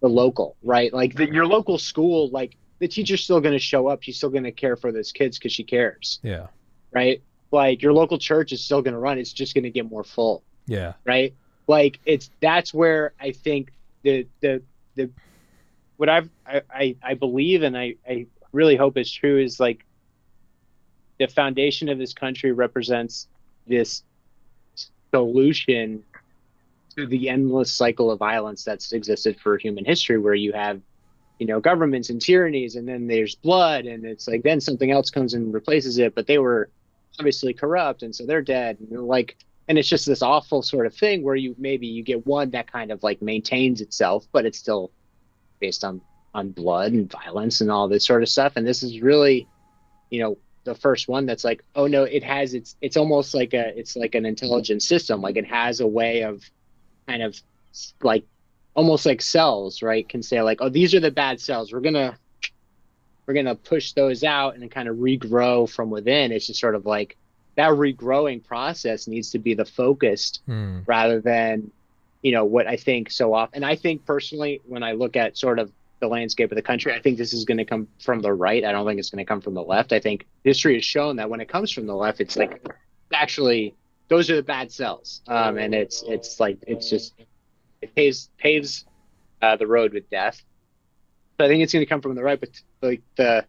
the 0.00 0.08
local, 0.08 0.56
right? 0.62 0.92
Like 0.92 1.14
the, 1.14 1.26
your 1.30 1.46
local 1.46 1.76
school, 1.78 2.30
like 2.30 2.56
the 2.78 2.88
teacher's 2.88 3.22
still 3.22 3.40
going 3.40 3.52
to 3.52 3.58
show 3.58 3.86
up. 3.88 4.02
She's 4.02 4.16
still 4.16 4.30
going 4.30 4.44
to 4.44 4.52
care 4.52 4.74
for 4.76 4.90
those 4.92 5.12
kids 5.12 5.38
because 5.38 5.52
she 5.52 5.62
cares 5.64 6.18
Yeah. 6.22 6.46
right? 6.92 7.22
Like 7.52 7.82
your 7.82 7.92
local 7.92 8.18
church 8.18 8.52
is 8.52 8.64
still 8.64 8.80
going 8.80 8.94
to 8.94 8.98
run. 8.98 9.18
It's 9.18 9.32
just 9.32 9.54
going 9.54 9.64
to 9.64 9.70
get 9.70 9.88
more 9.90 10.02
full, 10.04 10.42
Yeah. 10.66 10.94
right? 11.04 11.34
Like 11.66 12.00
it's 12.04 12.30
that's 12.40 12.74
where 12.74 13.12
I 13.20 13.32
think 13.32 13.72
the 14.02 14.26
the 14.40 14.62
the 14.96 15.10
what 15.96 16.08
I've 16.08 16.28
I 16.46 16.62
I, 16.72 16.96
I 17.02 17.14
believe 17.14 17.62
and 17.62 17.76
I 17.76 17.94
I 18.08 18.26
really 18.52 18.76
hope 18.76 18.96
is 18.96 19.10
true 19.10 19.38
is 19.38 19.60
like 19.60 19.84
the 21.18 21.28
foundation 21.28 21.88
of 21.88 21.98
this 21.98 22.12
country 22.12 22.52
represents 22.52 23.28
this 23.66 24.02
solution 25.12 26.02
to 26.96 27.06
the 27.06 27.28
endless 27.28 27.72
cycle 27.72 28.10
of 28.10 28.18
violence 28.18 28.64
that's 28.64 28.92
existed 28.92 29.38
for 29.38 29.58
human 29.58 29.84
history 29.84 30.18
where 30.18 30.34
you 30.34 30.52
have 30.52 30.80
you 31.38 31.46
know 31.46 31.60
governments 31.60 32.10
and 32.10 32.20
tyrannies 32.20 32.76
and 32.76 32.88
then 32.88 33.06
there's 33.06 33.34
blood 33.34 33.86
and 33.86 34.04
it's 34.04 34.26
like 34.26 34.42
then 34.42 34.60
something 34.60 34.90
else 34.90 35.10
comes 35.10 35.34
and 35.34 35.54
replaces 35.54 35.98
it 35.98 36.14
but 36.14 36.26
they 36.26 36.38
were 36.38 36.68
obviously 37.18 37.52
corrupt 37.52 38.02
and 38.02 38.14
so 38.14 38.26
they're 38.26 38.42
dead 38.42 38.76
and 38.80 39.06
like 39.06 39.36
and 39.70 39.78
it's 39.78 39.88
just 39.88 40.04
this 40.04 40.20
awful 40.20 40.62
sort 40.62 40.84
of 40.84 40.94
thing 40.94 41.22
where 41.22 41.36
you 41.36 41.54
maybe 41.56 41.86
you 41.86 42.02
get 42.02 42.26
one 42.26 42.50
that 42.50 42.70
kind 42.70 42.90
of 42.90 43.02
like 43.02 43.22
maintains 43.22 43.80
itself 43.80 44.26
but 44.32 44.44
it's 44.44 44.58
still 44.58 44.90
based 45.60 45.84
on 45.84 46.00
on 46.34 46.50
blood 46.50 46.92
and 46.92 47.10
violence 47.10 47.60
and 47.60 47.70
all 47.70 47.88
this 47.88 48.06
sort 48.06 48.22
of 48.22 48.28
stuff. 48.28 48.54
And 48.56 48.66
this 48.66 48.82
is 48.82 49.00
really 49.00 49.46
you 50.10 50.20
know 50.20 50.38
the 50.64 50.74
first 50.74 51.08
one 51.08 51.24
that's 51.24 51.44
like 51.44 51.62
oh 51.74 51.86
no 51.86 52.02
it 52.02 52.22
has 52.22 52.52
its 52.52 52.76
it's 52.80 52.96
almost 52.96 53.32
like 53.34 53.54
a 53.54 53.78
it's 53.78 53.96
like 53.96 54.14
an 54.14 54.26
intelligent 54.26 54.82
system. 54.82 55.20
Like 55.20 55.36
it 55.36 55.46
has 55.46 55.80
a 55.80 55.86
way 55.86 56.22
of 56.22 56.42
kind 57.06 57.22
of 57.22 57.40
like 58.02 58.24
almost 58.74 59.06
like 59.06 59.22
cells 59.22 59.82
right 59.82 60.08
can 60.08 60.22
say 60.22 60.40
like 60.42 60.58
oh 60.60 60.68
these 60.68 60.94
are 60.94 61.00
the 61.00 61.10
bad 61.10 61.40
cells. 61.40 61.72
We're 61.72 61.80
gonna 61.80 62.18
we're 63.26 63.34
gonna 63.34 63.54
push 63.54 63.92
those 63.92 64.24
out 64.24 64.56
and 64.56 64.70
kind 64.70 64.88
of 64.88 64.96
regrow 64.96 65.68
from 65.68 65.90
within. 65.90 66.32
It's 66.32 66.46
just 66.46 66.60
sort 66.60 66.74
of 66.74 66.86
like 66.86 67.16
that 67.56 67.70
regrowing 67.70 68.42
process 68.44 69.06
needs 69.06 69.30
to 69.30 69.38
be 69.38 69.54
the 69.54 69.64
focused 69.64 70.40
Hmm. 70.46 70.80
rather 70.86 71.20
than 71.20 71.70
you 72.22 72.32
know 72.32 72.44
what 72.44 72.66
i 72.66 72.76
think 72.76 73.10
so 73.10 73.32
often 73.34 73.56
and 73.56 73.64
i 73.66 73.74
think 73.76 74.04
personally 74.04 74.60
when 74.66 74.82
i 74.82 74.92
look 74.92 75.16
at 75.16 75.36
sort 75.38 75.58
of 75.58 75.70
the 76.00 76.08
landscape 76.08 76.50
of 76.52 76.56
the 76.56 76.62
country 76.62 76.92
i 76.94 77.00
think 77.00 77.18
this 77.18 77.32
is 77.32 77.44
going 77.44 77.58
to 77.58 77.64
come 77.64 77.86
from 77.98 78.20
the 78.22 78.32
right. 78.32 78.64
I 78.64 78.72
don't 78.72 78.86
think 78.86 78.98
it's 78.98 79.10
going 79.10 79.24
to 79.24 79.28
come 79.28 79.40
from 79.42 79.52
the 79.54 79.62
left. 79.62 79.92
I 79.92 80.00
think 80.00 80.26
history 80.44 80.74
has 80.74 80.84
shown 80.84 81.16
that 81.16 81.28
when 81.28 81.40
it 81.40 81.48
comes 81.48 81.70
from 81.70 81.86
the 81.86 81.94
left 81.94 82.20
it's 82.20 82.36
like 82.36 82.66
actually 83.12 83.74
those 84.08 84.30
are 84.30 84.36
the 84.36 84.42
bad 84.42 84.72
cells. 84.72 85.20
Um, 85.28 85.58
and 85.58 85.74
it's 85.74 86.02
it's 86.06 86.40
like 86.40 86.58
it's 86.66 86.88
just 86.90 87.14
it 87.82 87.94
paves 87.94 88.30
paves 88.38 88.84
uh, 89.42 89.56
the 89.56 89.66
road 89.66 89.92
with 89.92 90.08
death. 90.10 90.42
So 91.38 91.44
i 91.44 91.48
think 91.48 91.62
it's 91.62 91.72
going 91.72 91.84
to 91.84 91.88
come 91.88 92.00
from 92.00 92.14
the 92.14 92.22
right 92.22 92.40
but 92.40 92.50
like 92.82 93.02
the 93.16 93.44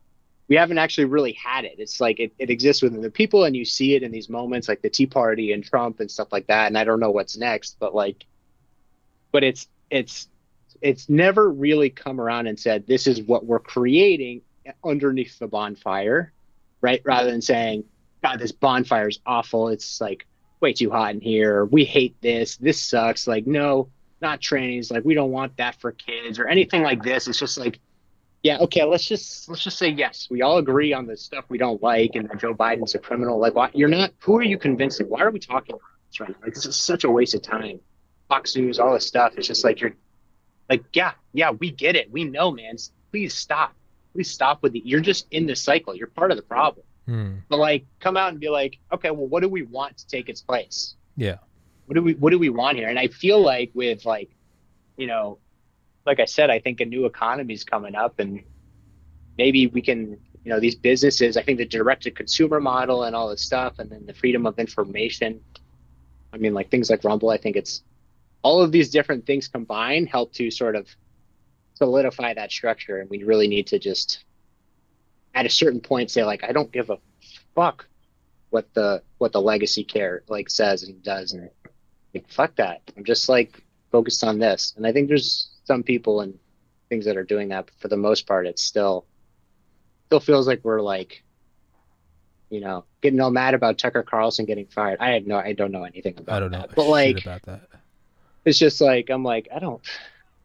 we 0.51 0.57
haven't 0.57 0.79
actually 0.79 1.05
really 1.05 1.31
had 1.31 1.63
it. 1.63 1.75
It's 1.77 2.01
like 2.01 2.19
it, 2.19 2.33
it 2.37 2.49
exists 2.49 2.81
within 2.81 2.99
the 2.99 3.09
people 3.09 3.45
and 3.45 3.55
you 3.55 3.63
see 3.63 3.95
it 3.95 4.03
in 4.03 4.11
these 4.11 4.27
moments 4.27 4.67
like 4.67 4.81
the 4.81 4.89
tea 4.89 5.05
party 5.05 5.53
and 5.53 5.63
trump 5.63 6.01
and 6.01 6.11
stuff 6.11 6.27
like 6.33 6.47
that 6.47 6.67
and 6.67 6.77
i 6.77 6.83
don't 6.83 6.99
know 6.99 7.09
what's 7.09 7.37
next 7.37 7.77
but 7.79 7.95
like 7.95 8.25
but 9.31 9.45
it's 9.45 9.69
it's 9.89 10.27
it's 10.81 11.07
never 11.07 11.49
really 11.49 11.89
come 11.89 12.19
around 12.19 12.47
and 12.47 12.59
said 12.59 12.85
this 12.85 13.07
is 13.07 13.21
what 13.21 13.45
we're 13.45 13.59
creating 13.59 14.41
underneath 14.83 15.39
the 15.39 15.47
bonfire 15.47 16.33
right? 16.81 17.01
Rather 17.05 17.31
than 17.31 17.41
saying 17.41 17.85
god 18.21 18.37
this 18.37 18.51
bonfire 18.51 19.07
is 19.07 19.19
awful. 19.25 19.69
It's 19.69 20.01
like 20.01 20.27
way 20.59 20.73
too 20.73 20.91
hot 20.91 21.13
in 21.13 21.21
here. 21.21 21.63
We 21.63 21.85
hate 21.85 22.21
this. 22.21 22.57
This 22.57 22.77
sucks. 22.77 23.25
Like 23.25 23.47
no 23.47 23.87
not 24.21 24.41
trains 24.41 24.91
like 24.91 25.05
we 25.05 25.13
don't 25.13 25.31
want 25.31 25.55
that 25.55 25.79
for 25.79 25.93
kids 25.93 26.39
or 26.39 26.49
anything 26.49 26.83
like 26.83 27.03
this. 27.03 27.29
It's 27.29 27.39
just 27.39 27.57
like 27.57 27.79
yeah 28.43 28.57
okay 28.59 28.83
let's 28.83 29.05
just 29.05 29.47
let's 29.49 29.63
just 29.63 29.77
say 29.77 29.89
yes. 29.89 30.27
We 30.29 30.41
all 30.41 30.57
agree 30.57 30.93
on 30.93 31.05
the 31.05 31.17
stuff 31.17 31.45
we 31.49 31.57
don't 31.57 31.81
like 31.81 32.11
and 32.15 32.29
that 32.29 32.39
joe 32.39 32.53
biden's 32.53 32.95
a 32.95 32.99
criminal. 32.99 33.39
Like 33.39 33.55
why 33.55 33.69
you're 33.73 33.89
not 33.89 34.11
who 34.19 34.37
are 34.37 34.43
you 34.43 34.57
convincing? 34.57 35.07
Why 35.07 35.21
are 35.21 35.31
we 35.31 35.39
talking 35.39 35.75
about 35.75 35.81
this 36.09 36.19
right 36.19 36.29
now? 36.29 36.35
Like 36.43 36.53
this 36.53 36.65
is 36.65 36.75
such 36.75 37.03
a 37.03 37.11
waste 37.11 37.35
of 37.35 37.41
time. 37.41 37.79
Fox 38.27 38.55
news 38.55 38.79
all 38.79 38.93
this 38.93 39.05
stuff 39.05 39.33
it's 39.37 39.47
just 39.47 39.63
like 39.63 39.81
you're 39.81 39.93
like 40.69 40.83
yeah 40.93 41.11
yeah 41.33 41.51
we 41.51 41.71
get 41.71 41.95
it. 41.95 42.11
We 42.11 42.23
know 42.23 42.51
man. 42.51 42.77
Please 43.11 43.33
stop. 43.33 43.73
Please 44.13 44.29
stop 44.29 44.63
with 44.63 44.73
the 44.73 44.81
you're 44.83 45.01
just 45.01 45.27
in 45.31 45.45
the 45.45 45.55
cycle. 45.55 45.95
You're 45.95 46.07
part 46.07 46.31
of 46.31 46.37
the 46.37 46.43
problem. 46.43 46.85
Hmm. 47.07 47.37
but 47.49 47.57
like 47.57 47.85
come 47.99 48.15
out 48.15 48.29
and 48.29 48.39
be 48.39 48.47
like 48.47 48.77
okay 48.93 49.09
well 49.09 49.25
what 49.25 49.41
do 49.41 49.49
we 49.49 49.63
want 49.63 49.97
to 49.97 50.07
take 50.07 50.29
its 50.29 50.41
place? 50.41 50.95
Yeah. 51.17 51.37
what 51.87 51.95
do 51.95 52.03
we 52.03 52.13
what 52.13 52.29
do 52.29 52.39
we 52.39 52.49
want 52.49 52.77
here? 52.77 52.87
And 52.87 52.99
i 52.99 53.07
feel 53.07 53.41
like 53.41 53.71
with 53.73 54.05
like 54.05 54.29
you 54.97 55.07
know 55.07 55.39
like 56.05 56.19
i 56.19 56.25
said 56.25 56.49
i 56.49 56.59
think 56.59 56.79
a 56.79 56.85
new 56.85 57.05
economy 57.05 57.53
is 57.53 57.63
coming 57.63 57.95
up 57.95 58.19
and 58.19 58.43
maybe 59.37 59.67
we 59.67 59.81
can 59.81 60.17
you 60.43 60.49
know 60.49 60.59
these 60.59 60.75
businesses 60.75 61.37
i 61.37 61.43
think 61.43 61.57
the 61.57 61.65
direct 61.65 62.03
to 62.03 62.11
consumer 62.11 62.59
model 62.59 63.03
and 63.03 63.15
all 63.15 63.29
this 63.29 63.41
stuff 63.41 63.79
and 63.79 63.89
then 63.89 64.05
the 64.05 64.13
freedom 64.13 64.45
of 64.45 64.57
information. 64.59 65.41
I 66.33 66.37
mean 66.37 66.53
like 66.53 66.71
things 66.71 66.89
like 66.89 67.03
rumble 67.03 67.29
i 67.29 67.37
think 67.37 67.55
it's 67.55 67.83
all 68.43 68.61
of 68.61 68.71
these 68.71 68.89
different 68.89 69.25
things 69.25 69.47
combined 69.47 70.09
help 70.09 70.33
to 70.33 70.49
sort 70.49 70.75
of 70.75 70.87
solidify 71.75 72.33
that 72.33 72.51
structure. 72.51 72.99
And 72.99 73.09
we 73.09 73.23
really 73.23 73.47
need 73.47 73.67
to 73.67 73.79
just 73.79 74.23
at 75.33 75.45
a 75.45 75.49
certain 75.49 75.79
point 75.79 76.11
say 76.11 76.23
like 76.23 76.43
i 76.43 76.51
don't 76.51 76.71
give 76.71 76.89
a 76.89 76.97
fuck 77.55 77.87
what 78.49 78.73
the 78.73 79.01
what 79.17 79.31
the 79.31 79.41
legacy 79.41 79.83
care 79.83 80.23
like 80.27 80.49
says 80.49 80.83
and 80.83 81.01
does. 81.03 81.33
And 81.33 81.49
like 82.13 82.29
fuck 82.29 82.55
that. 82.55 82.81
I'm 82.97 83.05
just 83.05 83.29
like 83.29 83.63
focused 83.91 84.23
on 84.23 84.39
this. 84.39 84.73
And 84.75 84.85
i 84.85 84.91
think 84.91 85.07
there's 85.07 85.50
some 85.71 85.83
people 85.83 86.19
and 86.21 86.37
things 86.89 87.05
that 87.05 87.15
are 87.15 87.23
doing 87.23 87.47
that 87.49 87.65
but 87.67 87.75
for 87.79 87.87
the 87.87 87.95
most 87.95 88.27
part 88.27 88.45
it's 88.45 88.61
still 88.61 89.05
still 90.07 90.19
feels 90.19 90.45
like 90.47 90.59
we're 90.63 90.81
like 90.81 91.23
you 92.49 92.59
know 92.59 92.83
getting 93.01 93.21
all 93.21 93.31
mad 93.31 93.53
about 93.53 93.77
tucker 93.77 94.03
carlson 94.03 94.43
getting 94.45 94.65
fired 94.65 94.99
i 94.99 95.09
had 95.11 95.25
no 95.25 95.37
i 95.37 95.53
don't 95.53 95.71
know 95.71 95.85
anything 95.85 96.13
about 96.17 96.35
I 96.35 96.39
don't 96.41 96.51
know 96.51 96.59
that 96.59 96.75
but 96.75 96.87
like 96.87 97.21
about 97.21 97.43
that. 97.43 97.61
it's 98.43 98.59
just 98.59 98.81
like 98.81 99.09
I'm 99.09 99.23
like 99.23 99.47
I 99.55 99.59
don't 99.59 99.81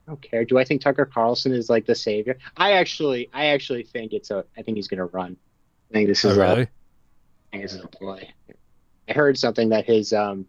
I 0.07 0.12
don't 0.12 0.22
care. 0.22 0.45
Do 0.45 0.57
I 0.57 0.62
think 0.62 0.83
Tucker 0.83 1.05
Carlson 1.05 1.53
is 1.53 1.68
like 1.68 1.85
the 1.85 1.97
savior? 1.97 2.39
I 2.57 2.74
actually 2.74 3.29
I 3.33 3.47
actually 3.47 3.83
think 3.83 4.12
it's 4.12 4.31
a 4.31 4.45
I 4.57 4.62
think 4.62 4.77
he's 4.77 4.87
gonna 4.87 5.07
run. 5.07 5.37
I 5.91 5.95
think 5.95 6.07
this 6.09 6.24
Oh, 6.24 6.29
is 6.31 6.37
a, 6.37 6.41
really? 6.41 6.62
I 6.62 6.68
think 7.51 7.62
this 7.64 7.72
is 7.74 7.83
a 7.83 7.89
play. 7.89 8.33
I 9.09 9.12
heard 9.12 9.37
something 9.37 9.70
that 9.70 9.85
his 9.85 10.12
um 10.12 10.47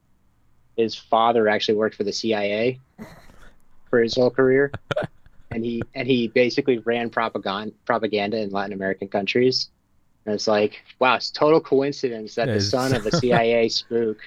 his 0.76 0.94
father 0.94 1.48
actually 1.48 1.80
worked 1.80 1.96
for 1.96 2.04
the 2.04 2.14
CIA 2.14 2.80
for 3.90 4.02
his 4.02 4.16
whole 4.16 4.30
career. 4.30 4.72
and 5.52 5.64
he 5.64 5.82
and 5.96 6.08
he 6.08 6.28
basically 6.28 6.80
ran 6.80 7.10
propaganda 7.10 7.74
propaganda 7.86 8.38
in 8.38 8.52
Latin 8.52 8.74
American 8.74 9.08
countries. 9.08 9.70
And 10.26 10.36
it's 10.36 10.48
like, 10.48 10.84
wow, 11.00 11.16
it's 11.16 11.32
total 11.32 11.62
coincidence 11.62 12.36
that 12.36 12.48
the 12.48 12.60
son 12.60 12.94
of 12.94 13.06
a 13.06 13.12
CIA 13.18 13.70
spook 13.70 14.18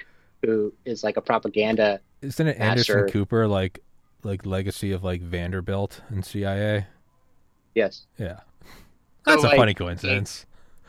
who 0.41 0.73
is 0.85 1.03
like 1.03 1.17
a 1.17 1.21
propaganda 1.21 1.99
Isn't 2.21 2.47
it 2.47 2.57
Anderson 2.59 3.07
Cooper 3.09 3.47
like 3.47 3.79
like 4.23 4.45
legacy 4.45 4.91
of 4.91 5.03
like 5.03 5.21
Vanderbilt 5.21 6.01
and 6.09 6.25
CIA? 6.25 6.87
Yes. 7.75 8.05
Yeah, 8.17 8.39
that's 9.25 9.41
So, 9.41 9.47
a 9.47 9.49
like, 9.49 9.57
funny 9.57 9.73
coincidence. 9.73 10.45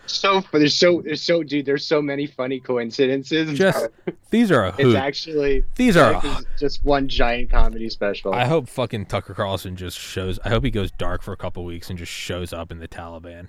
So 0.07 0.42
there's 0.53 0.74
so 0.74 1.00
there's 1.03 1.22
so 1.22 1.42
dude. 1.42 1.66
There's 1.66 1.86
so 1.86 2.03
many 2.03 2.26
funny 2.26 2.61
coincidences. 2.61 3.57
Just 3.57 3.88
these 4.30 4.50
are 4.50 4.66
a 4.66 4.74
it's 4.78 4.94
actually 4.94 5.64
These 5.76 5.96
are. 5.96 6.14
A, 6.14 6.40
just 6.59 6.84
one 6.84 7.09
giant 7.09 7.50
comedy 7.50 7.88
special. 7.88 8.34
I 8.34 8.46
hope 8.46 8.68
fucking 8.68 9.07
Tucker 9.07 9.34
Carlson 9.34 9.76
just 9.76 9.98
shows. 9.98 10.38
I 10.44 10.48
hope 10.48 10.64
he 10.64 10.70
goes 10.70 10.90
dark 10.92 11.22
for 11.22 11.32
a 11.32 11.36
couple 11.36 11.64
weeks 11.64 11.88
and 11.88 11.98
just 11.98 12.12
shows 12.12 12.53
up 12.53 12.72
in 12.72 12.78
the 12.78 12.88
Taliban. 12.88 13.48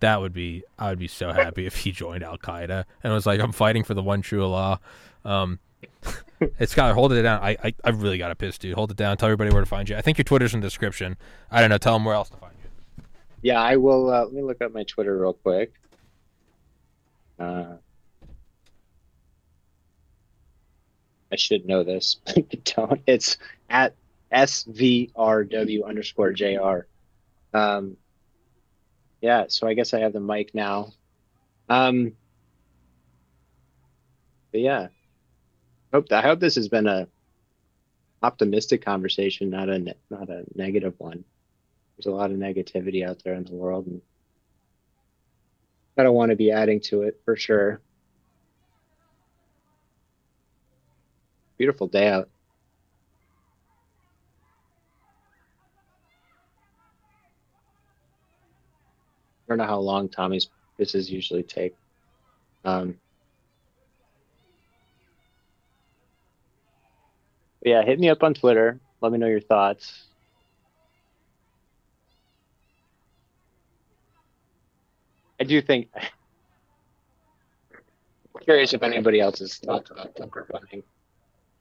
That 0.00 0.20
would 0.20 0.32
be. 0.32 0.62
I 0.78 0.90
would 0.90 0.98
be 0.98 1.08
so 1.08 1.32
happy 1.32 1.66
if 1.66 1.76
he 1.78 1.90
joined 1.90 2.22
Al 2.22 2.38
Qaeda 2.38 2.84
and 3.02 3.12
was 3.12 3.26
like, 3.26 3.40
"I'm 3.40 3.52
fighting 3.52 3.82
for 3.82 3.94
the 3.94 4.02
one 4.02 4.22
true 4.22 4.44
Allah." 4.44 4.80
Um, 5.24 5.58
it's 6.40 6.74
got 6.74 6.94
hold 6.94 7.12
it 7.12 7.22
down. 7.22 7.42
I, 7.42 7.56
I 7.62 7.74
I 7.82 7.90
really 7.90 8.18
got 8.18 8.30
a 8.30 8.36
piss, 8.36 8.58
dude. 8.58 8.74
Hold 8.74 8.92
it 8.92 8.96
down. 8.96 9.16
Tell 9.16 9.26
everybody 9.26 9.50
where 9.50 9.62
to 9.62 9.66
find 9.68 9.88
you. 9.88 9.96
I 9.96 10.00
think 10.00 10.18
your 10.18 10.24
Twitter's 10.24 10.54
in 10.54 10.60
the 10.60 10.66
description. 10.66 11.16
I 11.50 11.60
don't 11.60 11.70
know. 11.70 11.78
Tell 11.78 11.94
them 11.94 12.04
where 12.04 12.14
else 12.14 12.28
to 12.30 12.36
find 12.36 12.54
you. 12.62 13.04
Yeah, 13.42 13.60
I 13.60 13.76
will. 13.76 14.12
Uh, 14.12 14.24
let 14.24 14.32
me 14.32 14.42
look 14.42 14.62
up 14.62 14.72
my 14.72 14.84
Twitter 14.84 15.18
real 15.18 15.32
quick. 15.32 15.72
Uh, 17.38 17.76
I 21.30 21.36
should 21.36 21.66
know 21.66 21.84
this, 21.84 22.16
but 22.34 22.64
don't. 22.64 23.00
It's 23.06 23.36
at 23.68 23.94
SVRW 24.32 25.84
underscore 25.86 26.32
JR. 26.32 26.86
Um, 27.54 27.96
yeah, 29.20 29.46
so 29.48 29.66
I 29.66 29.74
guess 29.74 29.94
I 29.94 30.00
have 30.00 30.12
the 30.12 30.20
mic 30.20 30.54
now. 30.54 30.92
Um, 31.68 32.12
but 34.52 34.60
yeah, 34.60 34.88
hope 35.92 36.10
I 36.12 36.22
hope 36.22 36.40
this 36.40 36.54
has 36.54 36.68
been 36.68 36.86
a 36.86 37.08
optimistic 38.22 38.84
conversation, 38.84 39.50
not 39.50 39.68
a 39.68 39.94
not 40.10 40.30
a 40.30 40.44
negative 40.54 40.94
one 40.98 41.24
there's 41.98 42.12
a 42.12 42.16
lot 42.16 42.30
of 42.30 42.36
negativity 42.36 43.06
out 43.06 43.22
there 43.24 43.34
in 43.34 43.44
the 43.44 43.54
world 43.54 43.86
and 43.86 44.00
I 45.98 46.04
don't 46.04 46.14
want 46.14 46.30
to 46.30 46.36
be 46.36 46.52
adding 46.52 46.80
to 46.82 47.02
it 47.02 47.20
for 47.24 47.34
sure. 47.36 47.82
Beautiful 51.58 51.88
day 51.88 52.08
out. 52.08 52.30
I 59.48 59.52
don't 59.52 59.58
know 59.58 59.64
how 59.64 59.80
long 59.80 60.08
Tommy's 60.08 60.50
pisses 60.78 61.10
usually 61.10 61.42
take. 61.42 61.74
Um, 62.64 62.96
yeah, 67.64 67.82
hit 67.82 67.98
me 67.98 68.08
up 68.08 68.22
on 68.22 68.34
Twitter. 68.34 68.80
Let 69.00 69.10
me 69.10 69.18
know 69.18 69.26
your 69.26 69.40
thoughts. 69.40 70.07
I 75.40 75.44
do 75.44 75.60
think. 75.60 75.88
Curious 78.40 78.72
if 78.72 78.82
anybody 78.82 79.20
else 79.20 79.40
has 79.40 79.56
thoughts 79.56 79.90
about 79.90 80.16
Tucker 80.16 80.46
funding. 80.50 80.82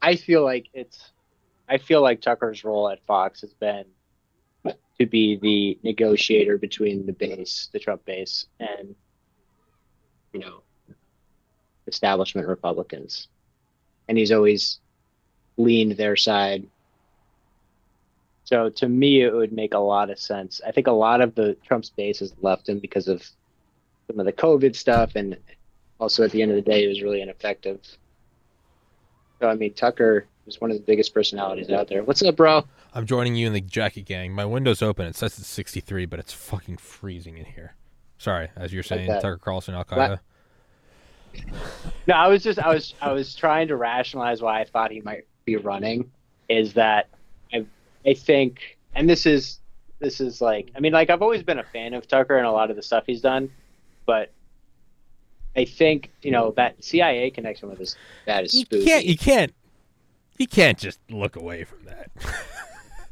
I 0.02 0.16
feel 0.16 0.44
like 0.44 0.68
it's. 0.74 1.12
I 1.70 1.78
feel 1.78 2.02
like 2.02 2.22
Tucker's 2.22 2.64
role 2.64 2.90
at 2.90 3.06
Fox 3.06 3.42
has 3.42 3.54
been 3.54 3.86
to 5.00 5.06
be 5.06 5.38
the 5.38 5.78
negotiator 5.84 6.58
between 6.58 7.06
the 7.06 7.14
base, 7.14 7.70
the 7.74 7.80
Trump 7.80 8.06
base, 8.06 8.46
and 8.60 8.96
you 10.34 10.40
know, 10.40 10.62
establishment 11.88 12.48
Republicans, 12.48 13.28
and 14.08 14.18
he's 14.18 14.32
always 14.32 14.80
leaned 15.58 15.98
their 15.98 16.16
side. 16.16 16.68
So 18.46 18.70
to 18.70 18.88
me, 18.88 19.24
it 19.24 19.34
would 19.34 19.52
make 19.52 19.74
a 19.74 19.80
lot 19.80 20.10
of 20.10 20.20
sense. 20.20 20.62
I 20.66 20.72
think 20.72 20.88
a 20.88 20.92
lot 20.92 21.20
of 21.22 21.36
the 21.36 21.58
Trump's 21.66 21.90
base 21.90 22.20
has 22.20 22.34
left 22.42 22.70
him 22.70 22.80
because 22.80 23.08
of 23.08 23.24
some 24.08 24.20
of 24.20 24.26
the 24.26 24.34
COVID 24.34 24.76
stuff, 24.76 25.16
and 25.16 25.38
also 26.00 26.24
at 26.24 26.32
the 26.32 26.42
end 26.42 26.52
of 26.52 26.56
the 26.56 26.62
day, 26.62 26.84
it 26.84 26.88
was 26.88 27.02
really 27.02 27.22
ineffective. 27.22 27.80
So 29.40 29.50
I 29.50 29.56
mean, 29.56 29.74
Tucker 29.74 30.26
is 30.48 30.60
one 30.60 30.72
of 30.72 30.78
the 30.78 30.84
biggest 30.84 31.14
personalities 31.14 31.70
out 31.70 31.88
there. 31.88 32.04
What's 32.04 32.22
up, 32.24 32.36
bro? 32.36 32.66
I'm 32.94 33.06
joining 33.06 33.36
you 33.36 33.48
in 33.48 33.54
the 33.54 33.62
jacket 33.62 34.06
gang. 34.06 34.34
My 34.34 34.46
window's 34.46 34.82
open. 34.82 35.06
It 35.06 35.16
says 35.16 35.38
it's 35.38 35.48
63, 35.48 36.06
but 36.06 36.20
it's 36.20 36.34
fucking 36.34 36.78
freezing 36.78 37.38
in 37.38 37.46
here. 37.46 37.76
Sorry, 38.18 38.50
as 38.56 38.74
you're 38.74 38.84
saying, 38.84 39.08
that. 39.10 39.22
Tucker 39.22 39.38
Carlson, 39.38 39.76
Al 39.76 39.86
Qaeda. 39.86 40.20
No, 42.08 42.16
I 42.16 42.28
was 42.28 42.42
just 42.42 42.58
I 42.58 42.74
was 42.74 42.96
I 43.02 43.12
was 43.12 43.36
trying 43.36 43.68
to 43.68 43.76
rationalize 43.76 44.42
why 44.42 44.62
I 44.62 44.66
thought 44.66 44.92
he 44.92 45.02
might 45.02 45.28
be 45.46 45.58
running. 45.58 46.10
Is 46.50 46.74
that 46.74 47.10
I 47.54 47.66
I 48.06 48.14
think, 48.14 48.78
and 48.96 49.08
this 49.08 49.26
is 49.26 49.60
this 50.00 50.20
is 50.20 50.42
like 50.42 50.72
I 50.76 50.80
mean 50.80 50.94
like 50.94 51.10
I've 51.10 51.22
always 51.22 51.44
been 51.44 51.60
a 51.60 51.64
fan 51.64 51.94
of 51.94 52.08
Tucker 52.08 52.38
and 52.38 52.48
a 52.48 52.52
lot 52.52 52.72
of 52.72 52.76
the 52.76 52.82
stuff 52.82 53.04
he's 53.06 53.22
done, 53.22 53.52
but 54.08 54.32
I 55.56 55.66
think 55.66 56.12
you 56.24 56.32
know 56.32 56.52
that 56.58 56.84
CIA 56.84 57.30
connection 57.30 57.70
with 57.70 57.78
his 57.78 57.96
that 58.26 58.46
is 58.46 58.56
You 58.56 58.66
can't. 58.66 59.06
You 59.06 59.18
can't. 59.18 59.54
You 60.40 60.48
can't 60.48 60.78
just 60.80 61.00
look 61.10 61.36
away 61.36 61.64
from 61.64 61.86
that. 61.86 62.10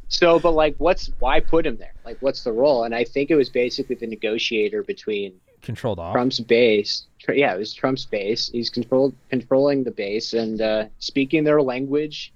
So, 0.07 0.39
but 0.39 0.51
like, 0.51 0.75
what's 0.77 1.11
why 1.19 1.39
put 1.39 1.65
him 1.65 1.77
there? 1.77 1.93
Like, 2.05 2.17
what's 2.21 2.43
the 2.43 2.51
role? 2.51 2.83
And 2.83 2.93
I 2.93 3.03
think 3.03 3.31
it 3.31 3.35
was 3.35 3.49
basically 3.49 3.95
the 3.95 4.07
negotiator 4.07 4.83
between 4.83 5.33
Controlled 5.61 5.99
off. 5.99 6.13
Trump's 6.13 6.39
base. 6.39 7.05
Yeah, 7.27 7.55
it 7.55 7.57
was 7.57 7.73
Trump's 7.73 8.05
base. 8.05 8.49
He's 8.49 8.69
controlled 8.69 9.15
controlling 9.29 9.83
the 9.83 9.91
base 9.91 10.33
and 10.33 10.61
uh, 10.61 10.85
speaking 10.99 11.43
their 11.43 11.61
language 11.61 12.31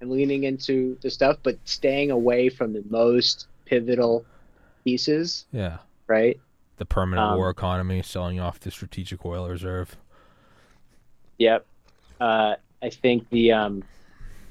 and 0.00 0.10
leaning 0.10 0.44
into 0.44 0.98
the 1.00 1.10
stuff, 1.10 1.38
but 1.44 1.56
staying 1.64 2.10
away 2.10 2.48
from 2.48 2.72
the 2.72 2.82
most 2.90 3.46
pivotal 3.66 4.26
pieces. 4.84 5.46
Yeah. 5.52 5.78
Right? 6.08 6.40
The 6.82 6.86
permanent 6.86 7.28
Um, 7.28 7.36
war 7.36 7.48
economy, 7.48 8.02
selling 8.02 8.40
off 8.40 8.58
the 8.58 8.72
strategic 8.72 9.24
oil 9.24 9.48
reserve. 9.48 9.96
Yep. 11.38 11.64
Uh, 12.20 12.56
I 12.82 12.90
think 12.90 13.30
the 13.30 13.52
um, 13.52 13.84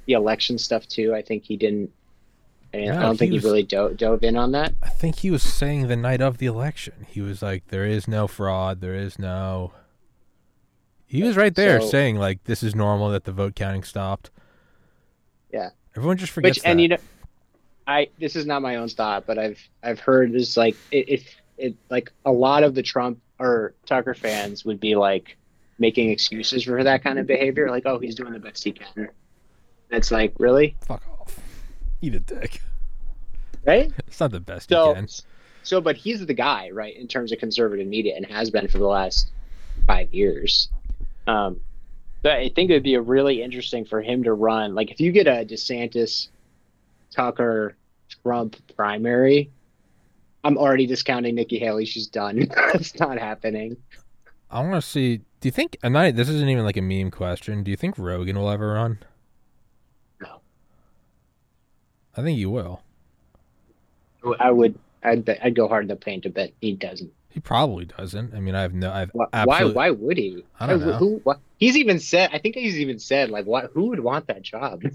the 0.05 0.13
election 0.13 0.57
stuff 0.57 0.87
too. 0.87 1.13
I 1.13 1.21
think 1.21 1.43
he 1.43 1.57
didn't. 1.57 1.91
I, 2.73 2.77
mean, 2.77 2.91
I 2.91 3.01
don't 3.01 3.11
he 3.11 3.17
think 3.17 3.33
was- 3.33 3.43
he 3.43 3.49
really 3.49 3.63
do- 3.63 3.93
dove 3.95 4.23
in 4.23 4.37
on 4.37 4.53
that. 4.53 4.73
I 4.81 4.87
think 4.87 5.17
he 5.17 5.29
was 5.29 5.43
saying 5.43 5.89
the 5.89 5.97
night 5.97 6.21
of 6.21 6.37
the 6.37 6.45
election. 6.45 7.05
He 7.09 7.19
was 7.19 7.41
like, 7.41 7.67
"There 7.67 7.85
is 7.85 8.07
no 8.07 8.27
fraud. 8.27 8.79
There 8.79 8.95
is 8.95 9.19
no." 9.19 9.73
He 11.05 11.23
was 11.23 11.35
right 11.35 11.53
there 11.53 11.81
So- 11.81 11.87
saying 11.89 12.15
like, 12.15 12.45
"This 12.45 12.63
is 12.63 12.73
normal 12.73 13.09
that 13.09 13.25
the 13.25 13.33
vote 13.33 13.55
counting 13.55 13.83
stopped." 13.83 14.31
Yeah. 15.51 15.71
Everyone 15.97 16.15
just 16.15 16.31
forgets 16.31 16.59
Which 16.59 16.65
and 16.65 16.79
you 16.79 16.87
know, 16.87 16.97
I 17.87 18.07
this 18.19 18.37
is 18.37 18.45
not 18.45 18.61
my 18.61 18.77
own 18.77 18.87
thought, 18.87 19.25
but 19.27 19.37
I've 19.37 19.59
I've 19.83 19.99
heard 19.99 20.33
is 20.33 20.55
like 20.55 20.77
it, 20.91 21.09
it 21.09 21.35
it 21.61 21.75
like 21.89 22.11
a 22.25 22.31
lot 22.31 22.63
of 22.63 22.75
the 22.75 22.83
Trump 22.83 23.19
or 23.39 23.73
Tucker 23.85 24.13
fans 24.13 24.65
would 24.65 24.79
be 24.79 24.95
like 24.95 25.37
making 25.79 26.09
excuses 26.11 26.63
for 26.63 26.83
that 26.83 27.03
kind 27.03 27.19
of 27.19 27.27
behavior, 27.27 27.69
like 27.69 27.83
oh 27.85 27.99
he's 27.99 28.15
doing 28.15 28.33
the 28.33 28.39
best 28.39 28.63
he 28.63 28.71
can. 28.71 29.09
It's 29.89 30.11
like 30.11 30.33
really 30.39 30.75
Fuck 30.81 31.03
off. 31.19 31.39
Eat 32.01 32.15
a 32.15 32.19
dick. 32.19 32.61
right. 33.65 33.91
It's 34.07 34.19
not 34.19 34.31
the 34.31 34.39
best 34.39 34.69
So 34.69 34.89
you 34.89 34.95
can. 34.95 35.07
so 35.63 35.81
but 35.81 35.95
he's 35.95 36.25
the 36.25 36.33
guy 36.33 36.69
right 36.71 36.95
in 36.95 37.07
terms 37.07 37.31
of 37.31 37.39
conservative 37.39 37.87
media 37.87 38.15
and 38.15 38.25
has 38.25 38.49
been 38.49 38.67
for 38.67 38.77
the 38.77 38.87
last 38.87 39.31
five 39.87 40.13
years. 40.13 40.69
Um, 41.27 41.59
but 42.23 42.33
I 42.33 42.49
think 42.49 42.69
it 42.69 42.73
would 42.73 42.83
be 42.83 42.95
a 42.95 43.01
really 43.01 43.41
interesting 43.41 43.85
for 43.85 44.01
him 44.01 44.23
to 44.23 44.33
run. 44.33 44.75
Like 44.75 44.91
if 44.91 44.99
you 44.99 45.11
get 45.11 45.27
a 45.27 45.45
DeSantis, 45.45 46.27
Tucker, 47.15 47.75
Trump 48.23 48.55
primary, 48.75 49.49
I'm 50.43 50.57
already 50.57 50.85
discounting 50.87 51.35
Nikki 51.35 51.59
Haley. 51.59 51.85
She's 51.85 52.07
done. 52.07 52.47
It's 52.73 52.97
not 52.99 53.19
happening. 53.19 53.77
I 54.49 54.59
want 54.61 54.73
to 54.75 54.81
see. 54.81 55.17
Do 55.39 55.47
you 55.47 55.51
think? 55.51 55.77
And 55.83 55.97
I, 55.97 56.11
this 56.11 56.29
isn't 56.29 56.49
even 56.49 56.65
like 56.65 56.77
a 56.77 56.81
meme 56.81 57.11
question. 57.11 57.63
Do 57.63 57.71
you 57.71 57.77
think 57.77 57.97
Rogan 57.97 58.37
will 58.37 58.49
ever 58.49 58.73
run? 58.73 58.99
No. 60.21 60.41
I 62.17 62.21
think 62.21 62.37
he 62.37 62.45
will. 62.45 62.81
I 64.39 64.51
would. 64.51 64.77
I'd, 65.03 65.27
I'd 65.41 65.55
go 65.55 65.67
hard 65.67 65.83
in 65.85 65.87
the 65.87 65.95
paint 65.95 66.23
to 66.23 66.29
bet 66.29 66.51
he 66.61 66.73
doesn't. 66.73 67.11
He 67.29 67.39
probably 67.39 67.85
doesn't. 67.85 68.33
I 68.35 68.39
mean, 68.39 68.55
I 68.55 68.61
have 68.61 68.73
no. 68.73 68.91
I've 68.91 69.09
Why? 69.13 69.25
Why, 69.31 69.39
absolutely. 69.55 69.73
why 69.75 69.89
would 69.91 70.17
he? 70.17 70.43
I 70.59 70.67
don't 70.67 70.79
Why- 70.81 70.85
know. 70.87 70.97
Who? 70.97 71.21
What? 71.23 71.39
He's 71.61 71.77
even 71.77 71.99
said. 71.99 72.31
I 72.33 72.39
think 72.39 72.55
he's 72.55 72.79
even 72.79 72.97
said 72.97 73.29
like, 73.29 73.45
what? 73.45 73.69
Who 73.75 73.85
would 73.89 73.99
want 73.99 74.25
that 74.27 74.41
job? 74.41 74.81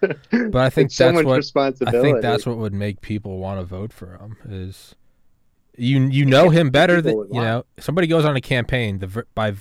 But 0.00 0.56
I 0.56 0.70
think 0.70 0.92
so 0.92 1.06
that's 1.06 1.24
much 1.24 1.52
what 1.54 1.88
I 1.88 1.90
think 1.90 2.20
that's 2.20 2.46
what 2.46 2.56
would 2.56 2.72
make 2.72 3.00
people 3.00 3.38
want 3.38 3.58
to 3.58 3.64
vote 3.64 3.92
for 3.92 4.16
him 4.18 4.36
is 4.48 4.94
you 5.76 6.00
you 6.02 6.24
know 6.24 6.50
him 6.50 6.70
better 6.70 7.00
than 7.00 7.16
you 7.32 7.40
know 7.40 7.64
somebody 7.80 8.06
goes 8.06 8.24
on 8.24 8.36
a 8.36 8.40
campaign 8.40 9.00
the 9.00 9.24
by 9.34 9.54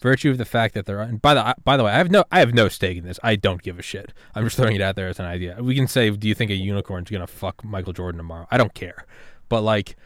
virtue 0.00 0.30
of 0.30 0.38
the 0.38 0.44
fact 0.44 0.74
that 0.74 0.86
they're 0.86 1.00
and 1.00 1.20
by 1.20 1.34
the 1.34 1.56
by 1.64 1.76
the 1.76 1.82
way 1.82 1.90
I 1.90 1.98
have 1.98 2.10
no 2.10 2.24
I 2.30 2.38
have 2.38 2.54
no 2.54 2.68
stake 2.68 2.98
in 2.98 3.04
this 3.04 3.18
I 3.22 3.34
don't 3.34 3.62
give 3.62 3.78
a 3.78 3.82
shit 3.82 4.12
I'm 4.34 4.44
just 4.44 4.56
throwing 4.56 4.76
it 4.76 4.82
out 4.82 4.94
there 4.96 5.08
as 5.08 5.18
an 5.18 5.26
idea 5.26 5.56
we 5.60 5.74
can 5.74 5.88
say 5.88 6.10
do 6.10 6.28
you 6.28 6.34
think 6.34 6.50
a 6.50 6.54
unicorn's 6.54 7.10
gonna 7.10 7.26
fuck 7.26 7.64
Michael 7.64 7.92
Jordan 7.94 8.18
tomorrow 8.18 8.46
I 8.50 8.58
don't 8.58 8.74
care 8.74 9.06
but 9.48 9.62
like 9.62 9.96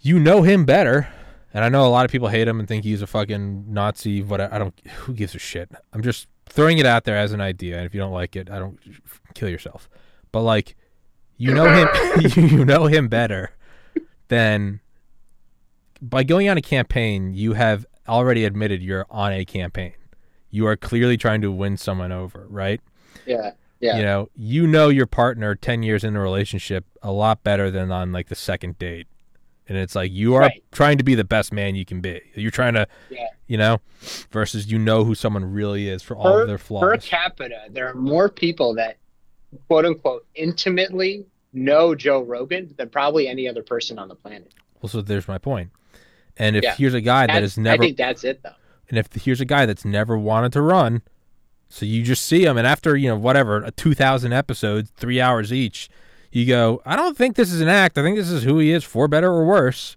you 0.00 0.18
know 0.18 0.42
him 0.42 0.64
better 0.64 1.08
and 1.54 1.64
I 1.64 1.68
know 1.68 1.86
a 1.86 1.88
lot 1.88 2.04
of 2.04 2.10
people 2.10 2.28
hate 2.28 2.48
him 2.48 2.58
and 2.58 2.68
think 2.68 2.84
he's 2.84 3.02
a 3.02 3.06
fucking 3.06 3.72
Nazi 3.72 4.22
but 4.22 4.40
I, 4.40 4.48
I 4.52 4.58
don't 4.58 4.78
who 4.86 5.14
gives 5.14 5.34
a 5.34 5.38
shit 5.38 5.70
I'm 5.92 6.02
just 6.02 6.28
throwing 6.48 6.78
it 6.78 6.86
out 6.86 7.04
there 7.04 7.16
as 7.16 7.32
an 7.32 7.40
idea. 7.40 7.76
And 7.76 7.86
if 7.86 7.94
you 7.94 8.00
don't 8.00 8.12
like 8.12 8.36
it, 8.36 8.50
I 8.50 8.58
don't 8.58 8.78
kill 9.34 9.48
yourself. 9.48 9.88
But 10.32 10.42
like, 10.42 10.76
you 11.36 11.54
know 11.54 11.72
him, 11.72 11.88
you 12.36 12.64
know 12.64 12.86
him 12.86 13.08
better 13.08 13.52
than 14.28 14.80
by 16.00 16.24
going 16.24 16.48
on 16.48 16.56
a 16.56 16.62
campaign. 16.62 17.34
You 17.34 17.52
have 17.54 17.86
already 18.08 18.44
admitted 18.44 18.82
you're 18.82 19.06
on 19.10 19.32
a 19.32 19.44
campaign. 19.44 19.94
You 20.50 20.66
are 20.66 20.76
clearly 20.76 21.16
trying 21.16 21.42
to 21.42 21.52
win 21.52 21.76
someone 21.76 22.12
over, 22.12 22.46
right? 22.48 22.80
Yeah. 23.26 23.52
Yeah. 23.80 23.98
You 23.98 24.02
know, 24.02 24.28
you 24.34 24.66
know 24.66 24.88
your 24.88 25.06
partner 25.06 25.54
10 25.54 25.84
years 25.84 26.02
in 26.02 26.16
a 26.16 26.20
relationship 26.20 26.84
a 27.00 27.12
lot 27.12 27.44
better 27.44 27.70
than 27.70 27.92
on 27.92 28.10
like 28.10 28.28
the 28.28 28.34
second 28.34 28.78
date. 28.78 29.06
And 29.68 29.76
it's 29.76 29.94
like 29.94 30.10
you 30.10 30.34
are 30.34 30.40
Right. 30.42 30.64
trying 30.72 30.96
to 30.98 31.04
be 31.04 31.14
the 31.14 31.24
best 31.24 31.52
man 31.52 31.74
you 31.74 31.84
can 31.84 32.00
be. 32.00 32.20
You're 32.34 32.50
trying 32.50 32.72
to, 32.74 32.86
Yeah. 33.10 33.26
you 33.46 33.58
know, 33.58 33.80
versus 34.30 34.70
you 34.70 34.78
know 34.78 35.04
who 35.04 35.14
someone 35.14 35.44
really 35.52 35.88
is 35.88 36.02
for 36.02 36.16
all 36.16 36.32
per, 36.32 36.42
of 36.42 36.48
their 36.48 36.58
flaws. 36.58 36.82
per 36.82 36.96
capita, 36.96 37.62
there 37.70 37.86
are 37.88 37.94
more 37.94 38.28
people 38.30 38.74
that 38.76 38.96
quote 39.66 39.84
unquote 39.84 40.26
intimately 40.34 41.26
know 41.52 41.94
Joe 41.94 42.22
Rogan 42.22 42.74
than 42.76 42.88
probably 42.88 43.28
any 43.28 43.46
other 43.48 43.62
person 43.62 43.98
on 43.98 44.08
the 44.08 44.14
planet. 44.14 44.52
Well, 44.80 44.88
so 44.88 45.02
there's 45.02 45.28
my 45.28 45.38
point. 45.38 45.70
And 46.36 46.56
if 46.56 46.62
Yeah. 46.62 46.74
here's 46.74 46.94
a 46.94 47.00
guy 47.00 47.22
that 47.22 47.34
That's- 47.34 47.42
has 47.54 47.58
never 47.58 47.82
I 47.82 47.86
think 47.86 47.96
that's 47.98 48.24
it 48.24 48.42
though. 48.42 48.50
And 48.88 48.96
if 48.98 49.08
here's 49.22 49.40
a 49.40 49.44
guy 49.44 49.66
that's 49.66 49.84
never 49.84 50.16
wanted 50.16 50.52
to 50.54 50.62
run, 50.62 51.02
so 51.68 51.84
you 51.84 52.02
just 52.02 52.24
see 52.24 52.44
him, 52.46 52.56
and 52.56 52.66
after 52.66 52.96
you 52.96 53.08
know 53.08 53.16
whatever 53.16 53.62
a 53.62 53.70
two 53.70 53.92
thousand 53.92 54.32
episodes, 54.32 54.90
three 54.96 55.20
hours 55.20 55.52
each, 55.52 55.90
you 56.30 56.46
go, 56.46 56.82
I 56.84 56.96
don't 56.96 57.16
think 57.16 57.36
this 57.36 57.52
is 57.52 57.60
an 57.60 57.68
act. 57.68 57.98
I 57.98 58.02
think 58.02 58.16
this 58.16 58.30
is 58.30 58.44
who 58.44 58.58
he 58.58 58.70
is, 58.72 58.84
for 58.84 59.08
better 59.08 59.30
or 59.30 59.44
worse. 59.46 59.96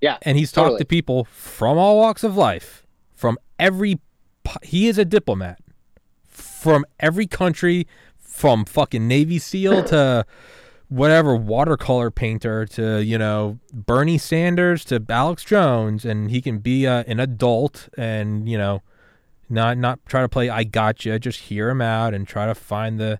Yeah, 0.00 0.18
And 0.22 0.36
he's 0.36 0.52
talked 0.52 0.78
to 0.78 0.84
people 0.84 1.24
from 1.24 1.78
all 1.78 1.96
walks 1.96 2.22
of 2.22 2.36
life, 2.36 2.86
from 3.14 3.38
every. 3.58 3.98
He 4.62 4.86
is 4.86 4.98
a 4.98 5.04
diplomat 5.04 5.58
from 6.28 6.84
every 7.00 7.26
country, 7.26 7.86
from 8.18 8.64
fucking 8.64 9.08
Navy 9.08 9.38
SEAL 9.38 9.84
to 9.84 10.26
whatever 10.88 11.34
watercolor 11.34 12.10
painter 12.10 12.64
to 12.64 13.02
you 13.02 13.18
know 13.18 13.58
Bernie 13.72 14.18
Sanders 14.18 14.84
to 14.86 15.02
Alex 15.08 15.44
Jones, 15.44 16.04
and 16.04 16.30
he 16.30 16.42
can 16.42 16.58
be 16.58 16.86
uh, 16.86 17.04
an 17.06 17.18
adult 17.18 17.88
and 17.96 18.48
you 18.48 18.58
know 18.58 18.82
not 19.48 19.78
not 19.78 20.04
try 20.06 20.20
to 20.20 20.28
play 20.28 20.48
I 20.48 20.64
gotcha, 20.64 21.18
just 21.18 21.40
hear 21.40 21.70
him 21.70 21.80
out 21.80 22.14
and 22.14 22.26
try 22.26 22.46
to 22.46 22.54
find 22.54 23.00
the 23.00 23.18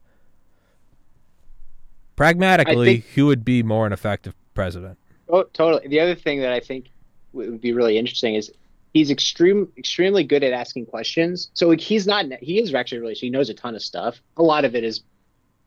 pragmatically 2.16 2.86
think- 2.86 3.04
who 3.14 3.26
would 3.26 3.44
be 3.44 3.62
more 3.62 3.86
an 3.86 3.92
effective 3.92 4.34
president. 4.54 4.98
Oh, 5.28 5.44
totally. 5.52 5.88
The 5.88 6.00
other 6.00 6.14
thing 6.14 6.40
that 6.40 6.52
I 6.52 6.60
think 6.60 6.86
would 7.32 7.60
be 7.60 7.72
really 7.72 7.98
interesting 7.98 8.34
is 8.34 8.50
he's 8.94 9.10
extreme, 9.10 9.70
extremely 9.76 10.24
good 10.24 10.42
at 10.42 10.52
asking 10.52 10.86
questions. 10.86 11.50
So 11.54 11.68
like, 11.68 11.80
he's 11.80 12.06
not, 12.06 12.26
he 12.40 12.60
is 12.60 12.72
actually 12.74 12.98
really, 12.98 13.14
so 13.14 13.20
he 13.20 13.30
knows 13.30 13.50
a 13.50 13.54
ton 13.54 13.74
of 13.74 13.82
stuff. 13.82 14.20
A 14.36 14.42
lot 14.42 14.64
of 14.64 14.74
it 14.74 14.84
is 14.84 15.02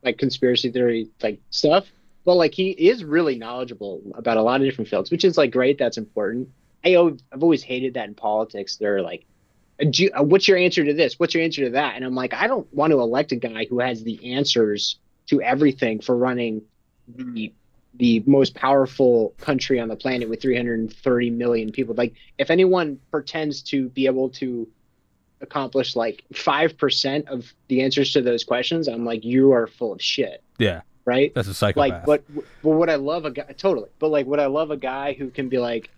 like 0.03 0.17
conspiracy 0.17 0.71
theory 0.71 1.09
like 1.21 1.39
stuff, 1.51 1.85
but 2.25 2.35
like 2.35 2.53
he 2.53 2.69
is 2.71 3.03
really 3.03 3.37
knowledgeable 3.37 4.01
about 4.15 4.37
a 4.37 4.41
lot 4.41 4.61
of 4.61 4.65
different 4.67 4.89
fields, 4.89 5.11
which 5.11 5.23
is 5.25 5.37
like 5.37 5.51
great. 5.51 5.77
That's 5.77 5.97
important. 5.97 6.49
I, 6.85 6.95
I've 6.95 7.43
always 7.43 7.61
hated 7.61 7.93
that 7.95 8.07
in 8.07 8.15
politics. 8.15 8.77
They're 8.77 9.01
like, 9.01 9.25
"Uh, 9.81 9.85
do 9.89 10.03
you- 10.03 10.11
uh, 10.17 10.23
what's 10.23 10.47
your 10.47 10.57
answer 10.57 10.85
to 10.85 10.93
this? 10.93 11.19
What's 11.19 11.33
your 11.33 11.43
answer 11.43 11.65
to 11.65 11.71
that? 11.71 11.95
And 11.97 12.05
I'm 12.05 12.15
like, 12.15 12.33
I 12.33 12.47
don't 12.47 12.73
want 12.73 12.91
to 12.91 12.99
elect 13.01 13.33
a 13.33 13.35
guy 13.35 13.65
who 13.69 13.79
has 13.79 14.03
the 14.03 14.33
answers 14.33 14.97
to 15.29 15.41
everything 15.41 15.99
for 16.01 16.15
running 16.15 16.61
the 17.07 17.53
the 17.95 18.23
most 18.25 18.53
powerful 18.55 19.33
country 19.39 19.79
on 19.79 19.89
the 19.89 19.95
planet 19.95 20.29
with 20.29 20.41
330 20.41 21.29
million 21.31 21.71
people. 21.71 21.95
Like, 21.95 22.13
if 22.37 22.49
anyone 22.49 22.99
pretends 23.11 23.61
to 23.63 23.89
be 23.89 24.05
able 24.05 24.29
to 24.29 24.67
accomplish 25.41 25.95
like 25.95 26.23
5% 26.33 27.27
of 27.27 27.51
the 27.67 27.81
answers 27.81 28.13
to 28.13 28.21
those 28.21 28.43
questions, 28.43 28.87
I'm 28.87 29.05
like, 29.05 29.25
you 29.25 29.51
are 29.53 29.67
full 29.67 29.91
of 29.91 30.01
shit, 30.01 30.43
Yeah, 30.59 30.81
right? 31.03 31.33
that's 31.33 31.47
a 31.47 31.53
psychopath. 31.53 32.07
Like, 32.07 32.25
but, 32.27 32.45
but 32.61 32.69
what 32.69 32.89
I 32.89 32.95
love 32.95 33.25
a 33.25 33.31
guy, 33.31 33.53
totally, 33.57 33.89
but 33.97 34.09
like, 34.11 34.27
what 34.27 34.39
I 34.39 34.45
love 34.45 34.71
a 34.71 34.77
guy 34.77 35.13
who 35.13 35.29
can 35.29 35.49
be 35.49 35.57
like, 35.57 35.89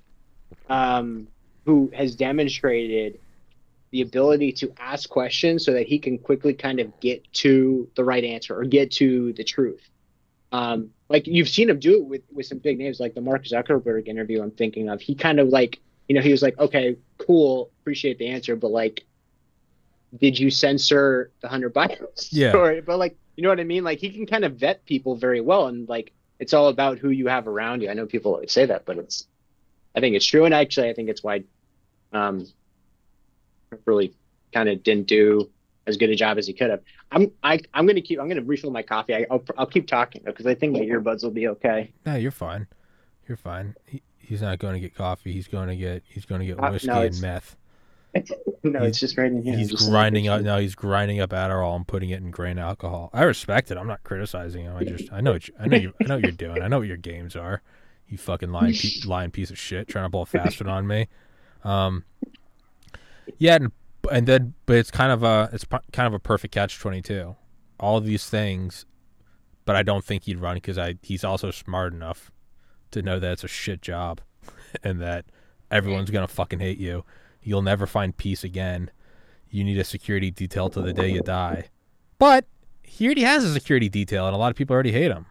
um, 0.70 1.28
who 1.66 1.92
has 1.94 2.16
demonstrated 2.16 3.20
the 3.92 4.02
ability 4.02 4.54
to 4.54 4.74
ask 4.80 5.10
questions 5.10 5.66
so 5.66 5.74
that 5.74 5.88
he 5.88 6.00
can 6.00 6.18
quickly 6.18 6.54
kind 6.54 6.80
of 6.80 7.00
get 7.00 7.32
to 7.34 7.90
the 7.96 8.04
right 8.04 8.24
answer 8.24 8.58
or 8.58 8.64
get 8.66 8.92
to 8.92 9.34
the 9.34 9.44
truth. 9.44 9.82
Um, 10.52 10.92
like 11.10 11.28
you've 11.28 11.50
seen 11.50 11.70
him 11.70 11.80
do 11.80 11.96
it 11.98 12.06
with, 12.06 12.22
with 12.32 12.46
some 12.46 12.60
big 12.60 12.78
names, 12.78 13.00
like 13.00 13.14
the 13.16 13.22
Mark 13.22 13.46
Zuckerberg 13.46 14.08
interview 14.08 14.42
I'm 14.42 14.52
thinking 14.52 14.90
of. 14.90 15.02
He 15.02 15.16
kind 15.16 15.40
of 15.40 15.50
like, 15.50 15.80
you 16.08 16.16
know, 16.16 16.22
he 16.22 16.32
was 16.32 16.42
like, 16.42 16.58
okay, 16.60 16.98
cool, 17.20 17.72
appreciate 17.82 18.18
the 18.18 18.28
answer, 18.28 18.56
but 18.56 18.72
like, 18.72 19.06
did 20.20 20.38
you 20.38 20.50
censor 20.52 21.32
the 21.42 21.48
Hunter 21.48 21.70
Biden 21.70 22.06
Yeah. 22.32 22.50
story? 22.50 22.82
But 22.82 22.98
like, 23.00 23.18
you 23.36 23.44
know 23.44 23.50
what 23.50 23.60
I 23.60 23.64
mean? 23.64 23.84
Like 23.84 24.00
he 24.00 24.10
can 24.12 24.26
kind 24.26 24.44
of 24.44 24.58
vet 24.58 24.86
people 24.86 25.16
very 25.16 25.42
well, 25.42 25.68
and 25.68 25.88
like, 25.88 26.14
it's 26.40 26.54
all 26.54 26.68
about 26.68 26.98
who 26.98 27.10
you 27.10 27.28
have 27.28 27.48
around 27.48 27.82
you. 27.82 27.90
I 27.90 27.94
know 27.94 28.06
people 28.08 28.34
always 28.34 28.52
say 28.52 28.66
that, 28.66 28.86
but 28.86 28.98
it's, 28.98 29.28
I 29.96 30.00
think 30.00 30.16
it's 30.16 30.26
true, 30.26 30.46
and 30.46 30.54
actually, 30.54 30.90
I 30.90 30.94
think 30.94 31.10
it's 31.10 31.24
why, 31.24 31.44
um, 32.14 32.46
really 33.86 34.14
kind 34.54 34.70
of 34.70 34.84
didn't 34.84 35.08
do 35.08 35.50
as 35.88 35.98
good 35.98 36.10
a 36.10 36.16
job 36.16 36.38
as 36.38 36.48
he 36.48 36.54
could 36.54 36.70
have. 36.70 36.82
I'm 37.12 37.32
I, 37.44 37.56
am 37.56 37.60
I'm 37.74 37.88
gonna 37.88 38.02
keep 38.02 38.20
I'm 38.20 38.28
gonna 38.28 38.42
refill 38.44 38.72
my 38.72 38.84
coffee. 38.84 39.16
I, 39.16 39.26
I'll 39.32 39.44
I'll 39.58 39.66
keep 39.66 39.88
talking 39.88 40.22
because 40.26 40.46
I 40.46 40.56
think 40.56 40.74
my 40.74 40.80
earbuds 40.80 41.24
will 41.24 41.32
be 41.32 41.48
okay. 41.50 41.92
No, 42.06 42.16
you're 42.16 42.32
fine. 42.32 42.68
You're 43.28 43.38
fine. 43.38 43.76
He, 43.88 44.02
he's 44.18 44.42
not 44.42 44.60
going 44.60 44.74
to 44.74 44.80
get 44.80 44.96
coffee. 44.96 45.32
He's 45.32 45.48
going 45.48 45.70
to 45.70 45.76
get 45.76 46.04
he's 46.08 46.26
going 46.26 46.42
to 46.42 46.48
get 46.48 46.60
Uh, 46.62 46.70
whiskey 46.72 46.88
no, 46.88 46.96
and 47.02 47.06
it's- 47.06 47.22
meth. 47.22 47.56
no, 48.64 48.80
He's- 48.82 48.90
it's 48.90 49.00
just 49.00 49.18
right 49.18 49.32
in 49.32 49.42
here. 49.42 49.56
he's 49.58 49.72
Just- 49.72 49.90
grinding 49.90 50.28
up. 50.28 50.42
No, 50.42 50.58
he's 50.60 50.76
grinding 50.76 51.22
up 51.22 51.30
Adderall 51.30 51.76
and 51.78 51.88
putting 51.88 52.10
it 52.10 52.20
in 52.22 52.30
grain 52.30 52.60
alcohol. 52.60 53.10
I 53.14 53.24
respect 53.24 53.72
it. 53.72 53.78
I'm 53.78 53.88
not 53.88 54.04
criticizing 54.04 54.66
him. 54.66 54.76
I 54.76 54.84
just 54.84 55.12
I 55.14 55.22
know 55.22 55.32
what 55.34 55.48
you, 55.48 55.54
I 55.60 55.68
know 55.68 55.78
you 55.78 55.94
I 56.02 56.04
know 56.08 56.16
what 56.16 56.24
you're 56.24 56.32
doing. 56.34 56.62
I 56.62 56.68
know 56.68 56.80
what 56.80 56.88
your 56.88 56.98
games 56.98 57.36
are. 57.38 57.62
You 58.10 58.18
fucking 58.18 58.52
lying 58.52 58.74
pe- 58.74 59.08
lying 59.08 59.32
piece 59.32 59.50
of 59.50 59.58
shit 59.58 59.88
trying 59.88 60.06
to 60.06 60.10
pull 60.10 60.24
a 60.24 60.26
fast 60.28 60.60
one 60.62 60.70
on 60.70 60.86
me. 60.88 61.08
Um. 61.64 62.04
Yeah, 63.38 63.56
and, 63.56 63.72
and 64.12 64.28
then 64.28 64.54
but 64.66 64.78
it's 64.78 64.92
kind 64.92 65.12
of 65.12 65.24
a 65.24 65.50
it's 65.54 65.66
p- 65.66 65.78
kind 65.92 66.08
of 66.08 66.14
a 66.14 66.20
perfect 66.20 66.54
catch 66.54 66.80
twenty 66.80 67.02
two. 67.02 67.36
All 67.80 68.00
these 68.00 68.30
things, 68.30 68.86
but 69.66 69.76
I 69.76 69.84
don't 69.84 70.04
think 70.04 70.24
he'd 70.24 70.40
run 70.40 70.56
because 70.56 70.78
I 70.78 70.96
he's 71.02 71.24
also 71.24 71.52
smart 71.52 71.94
enough 71.94 72.32
to 72.92 73.02
know 73.02 73.20
that 73.20 73.32
it's 73.32 73.44
a 73.44 73.48
shit 73.48 73.82
job, 73.82 74.22
and 74.84 75.02
that 75.02 75.26
everyone's 75.70 76.12
gonna 76.12 76.28
fucking 76.28 76.60
hate 76.60 76.78
you. 76.78 77.04
You'll 77.42 77.62
never 77.62 77.88
find 77.88 78.16
peace 78.16 78.44
again. 78.44 78.92
You 79.50 79.64
need 79.64 79.78
a 79.78 79.84
security 79.84 80.32
detail 80.32 80.70
till 80.70 80.84
the 80.84 80.94
day 80.94 81.10
you 81.10 81.22
die. 81.22 81.70
But 82.20 82.46
he 82.84 83.06
already 83.06 83.24
has 83.24 83.44
a 83.44 83.54
security 83.54 83.90
detail, 83.90 84.28
and 84.28 84.36
a 84.36 84.38
lot 84.38 84.52
of 84.52 84.56
people 84.56 84.74
already 84.74 84.92
hate 84.92 85.12
him. 85.12 85.26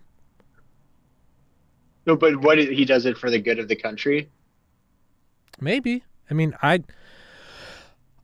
No, 2.07 2.17
but 2.17 2.37
what 2.37 2.59
he 2.59 2.85
does 2.85 3.07
it 3.07 3.17
for 3.17 3.31
the 3.31 3.39
good 3.39 3.59
of 3.59 3.69
the 3.69 3.77
country. 3.77 4.29
Maybe. 5.61 6.03
I 6.31 6.35
mean, 6.35 6.55
I 6.63 6.83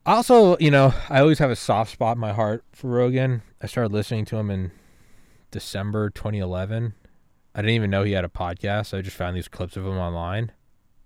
also, 0.07 0.57
you 0.57 0.71
know, 0.71 0.93
I 1.09 1.19
always 1.19 1.39
have 1.39 1.51
a 1.51 1.55
soft 1.55 1.91
spot 1.91 2.17
in 2.17 2.21
my 2.21 2.33
heart 2.33 2.63
for 2.71 2.87
Rogan. 2.87 3.41
I 3.61 3.67
started 3.67 3.91
listening 3.91 4.25
to 4.25 4.37
him 4.37 4.49
in 4.49 4.71
December 5.51 6.09
2011. 6.09 6.93
I 7.53 7.61
didn't 7.61 7.75
even 7.75 7.89
know 7.89 8.03
he 8.03 8.13
had 8.13 8.23
a 8.23 8.29
podcast. 8.29 8.97
I 8.97 9.01
just 9.01 9.17
found 9.17 9.35
these 9.35 9.47
clips 9.47 9.75
of 9.75 9.85
him 9.85 9.97
online. 9.97 10.51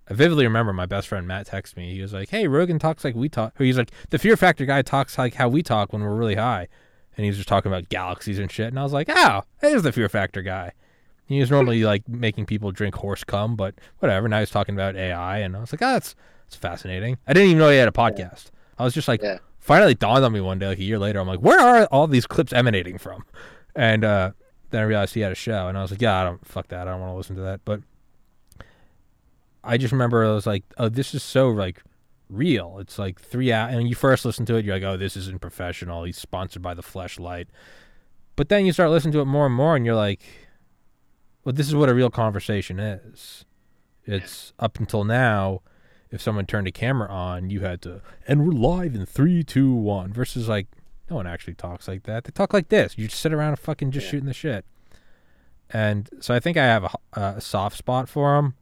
I 0.10 0.14
vividly 0.14 0.46
remember 0.46 0.74
my 0.74 0.86
best 0.86 1.08
friend 1.08 1.28
Matt 1.28 1.48
texted 1.48 1.78
me. 1.78 1.94
He 1.94 2.02
was 2.02 2.14
like, 2.14 2.30
"Hey, 2.30 2.48
Rogan 2.48 2.80
talks 2.80 3.04
like 3.04 3.16
we 3.16 3.30
talk." 3.30 3.58
He's 3.58 3.78
like, 3.78 3.92
"The 4.10 4.20
Fear 4.20 4.36
Factor 4.36 4.66
guy 4.66 4.82
talks 4.82 5.18
like 5.18 5.36
how 5.36 5.48
we 5.48 5.64
talk 5.64 5.94
when 5.94 6.02
we're 6.02 6.16
really 6.16 6.36
high," 6.36 6.68
and 7.16 7.26
he's 7.26 7.38
just 7.38 7.48
talking 7.48 7.72
about 7.72 7.90
galaxies 7.90 8.38
and 8.38 8.52
shit. 8.52 8.68
And 8.68 8.80
I 8.80 8.84
was 8.84 8.94
like, 8.94 9.08
"Oh, 9.10 9.44
there's 9.62 9.84
the 9.84 9.92
Fear 9.92 10.10
Factor 10.10 10.42
guy." 10.42 10.74
He 11.26 11.40
was 11.40 11.50
normally 11.50 11.84
like 11.86 12.10
making 12.10 12.46
people 12.46 12.72
drink 12.72 12.96
horse 12.96 13.24
cum, 13.24 13.56
but 13.56 13.76
whatever. 14.00 14.28
Now 14.28 14.40
he's 14.40 14.50
talking 14.50 14.76
about 14.76 14.98
AI, 14.98 15.38
and 15.38 15.56
I 15.56 15.62
was 15.62 15.72
like, 15.72 15.82
"Oh, 15.82 15.94
that's 15.94 16.16
that's 16.44 16.58
fascinating." 16.58 17.18
I 17.26 17.34
didn't 17.34 17.50
even 17.50 17.60
know 17.60 17.70
he 17.70 17.78
had 17.78 17.88
a 17.88 17.92
podcast. 17.92 18.52
I 18.82 18.84
was 18.84 18.94
just 18.94 19.08
like, 19.08 19.22
Yeah. 19.22 19.38
finally 19.60 19.94
dawned 19.96 20.26
on 20.26 20.34
me 20.34 20.42
one 20.42 20.60
day, 20.60 20.68
like 20.68 20.80
a 20.80 20.84
year 20.84 21.00
later. 21.00 21.20
I'm 21.20 21.28
like, 21.28 21.40
"Where 21.42 21.60
are 21.60 21.86
all 21.86 22.08
these 22.08 22.26
clips 22.28 22.52
emanating 22.54 22.98
from?" 22.98 23.24
And 23.76 24.04
uh, 24.04 24.32
then 24.72 24.82
I 24.82 24.86
realized 24.86 25.14
he 25.14 25.22
had 25.22 25.32
a 25.32 25.36
show, 25.36 25.68
and 25.68 25.78
I 25.78 25.82
was 25.82 25.92
like, 25.92 26.02
"Yeah, 26.02 26.20
I 26.20 26.24
don't 26.24 26.46
fuck 26.46 26.68
that. 26.70 26.88
I 26.88 26.92
don't 26.92 27.00
want 27.00 27.12
to 27.14 27.18
listen 27.18 27.36
to 27.38 27.42
that." 27.44 27.62
But 27.66 27.82
I 29.64 29.78
just 29.78 29.92
remember 29.92 30.26
I 30.26 30.32
was 30.34 30.48
like, 30.48 30.64
"Oh, 30.78 30.90
this 30.90 31.14
is 31.14 31.24
so 31.24 31.50
like 31.50 31.82
real." 32.30 32.78
It's 32.80 32.98
like 32.98 33.20
three 33.22 33.52
hours, 33.54 33.70
and 33.70 33.78
when 33.78 33.88
you 33.88 33.96
first 33.96 34.26
listen 34.26 34.46
to 34.48 34.56
it, 34.56 34.66
you're 34.66 34.76
like, 34.76 34.84
"Oh, 34.84 34.98
this 34.98 35.16
isn't 35.16 35.42
professional." 35.42 36.04
He's 36.04 36.18
sponsored 36.18 36.62
by 36.62 36.74
the 36.74 36.82
Fleshlight, 36.84 37.48
but 38.36 38.50
then 38.50 38.66
you 38.66 38.74
start 38.74 38.90
listening 38.90 39.14
to 39.14 39.20
it 39.22 39.26
more 39.26 39.46
and 39.46 39.56
more, 39.56 39.76
and 39.76 39.86
you're 39.86 39.96
like, 39.96 40.22
"Well, 41.46 41.54
this 41.54 41.68
is 41.68 41.76
what 41.76 41.90
a 41.90 41.94
real 41.94 42.10
conversation 42.10 42.80
is." 42.80 43.46
It's 44.06 44.54
up 44.58 44.80
until 44.80 45.04
now. 45.04 45.62
If 46.12 46.22
someone 46.22 46.46
turned 46.46 46.68
a 46.68 46.72
camera 46.72 47.10
on, 47.10 47.50
you 47.50 47.62
had 47.62 47.82
to, 47.84 48.02
and 48.28 48.46
we're 48.46 48.52
live 48.52 48.96
in 48.96 49.06
three, 49.06 49.44
two, 49.44 49.74
one. 49.74 50.12
Versus 50.12 50.50
like, 50.50 50.68
no 51.10 51.16
one 51.16 51.26
actually 51.28 51.54
talks 51.56 51.88
like 51.88 52.04
that. 52.04 52.26
They 52.26 52.32
talk 52.32 52.54
like 52.54 52.68
this. 52.70 52.98
You 52.98 53.08
just 53.08 53.22
sit 53.22 53.34
around 53.34 53.50
and 53.50 53.60
fucking 53.60 53.92
just 53.92 54.06
Yeah. 54.08 54.12
shooting 54.12 54.28
the 54.28 54.34
shit. 54.34 54.66
And 55.70 56.10
so 56.20 56.34
I 56.36 56.40
think 56.42 56.58
I 56.58 56.66
have 56.66 56.84
a, 57.14 57.20
a 57.20 57.42
soft 57.42 57.78
spot 57.78 58.10
for 58.10 58.38
him, 58.38 58.56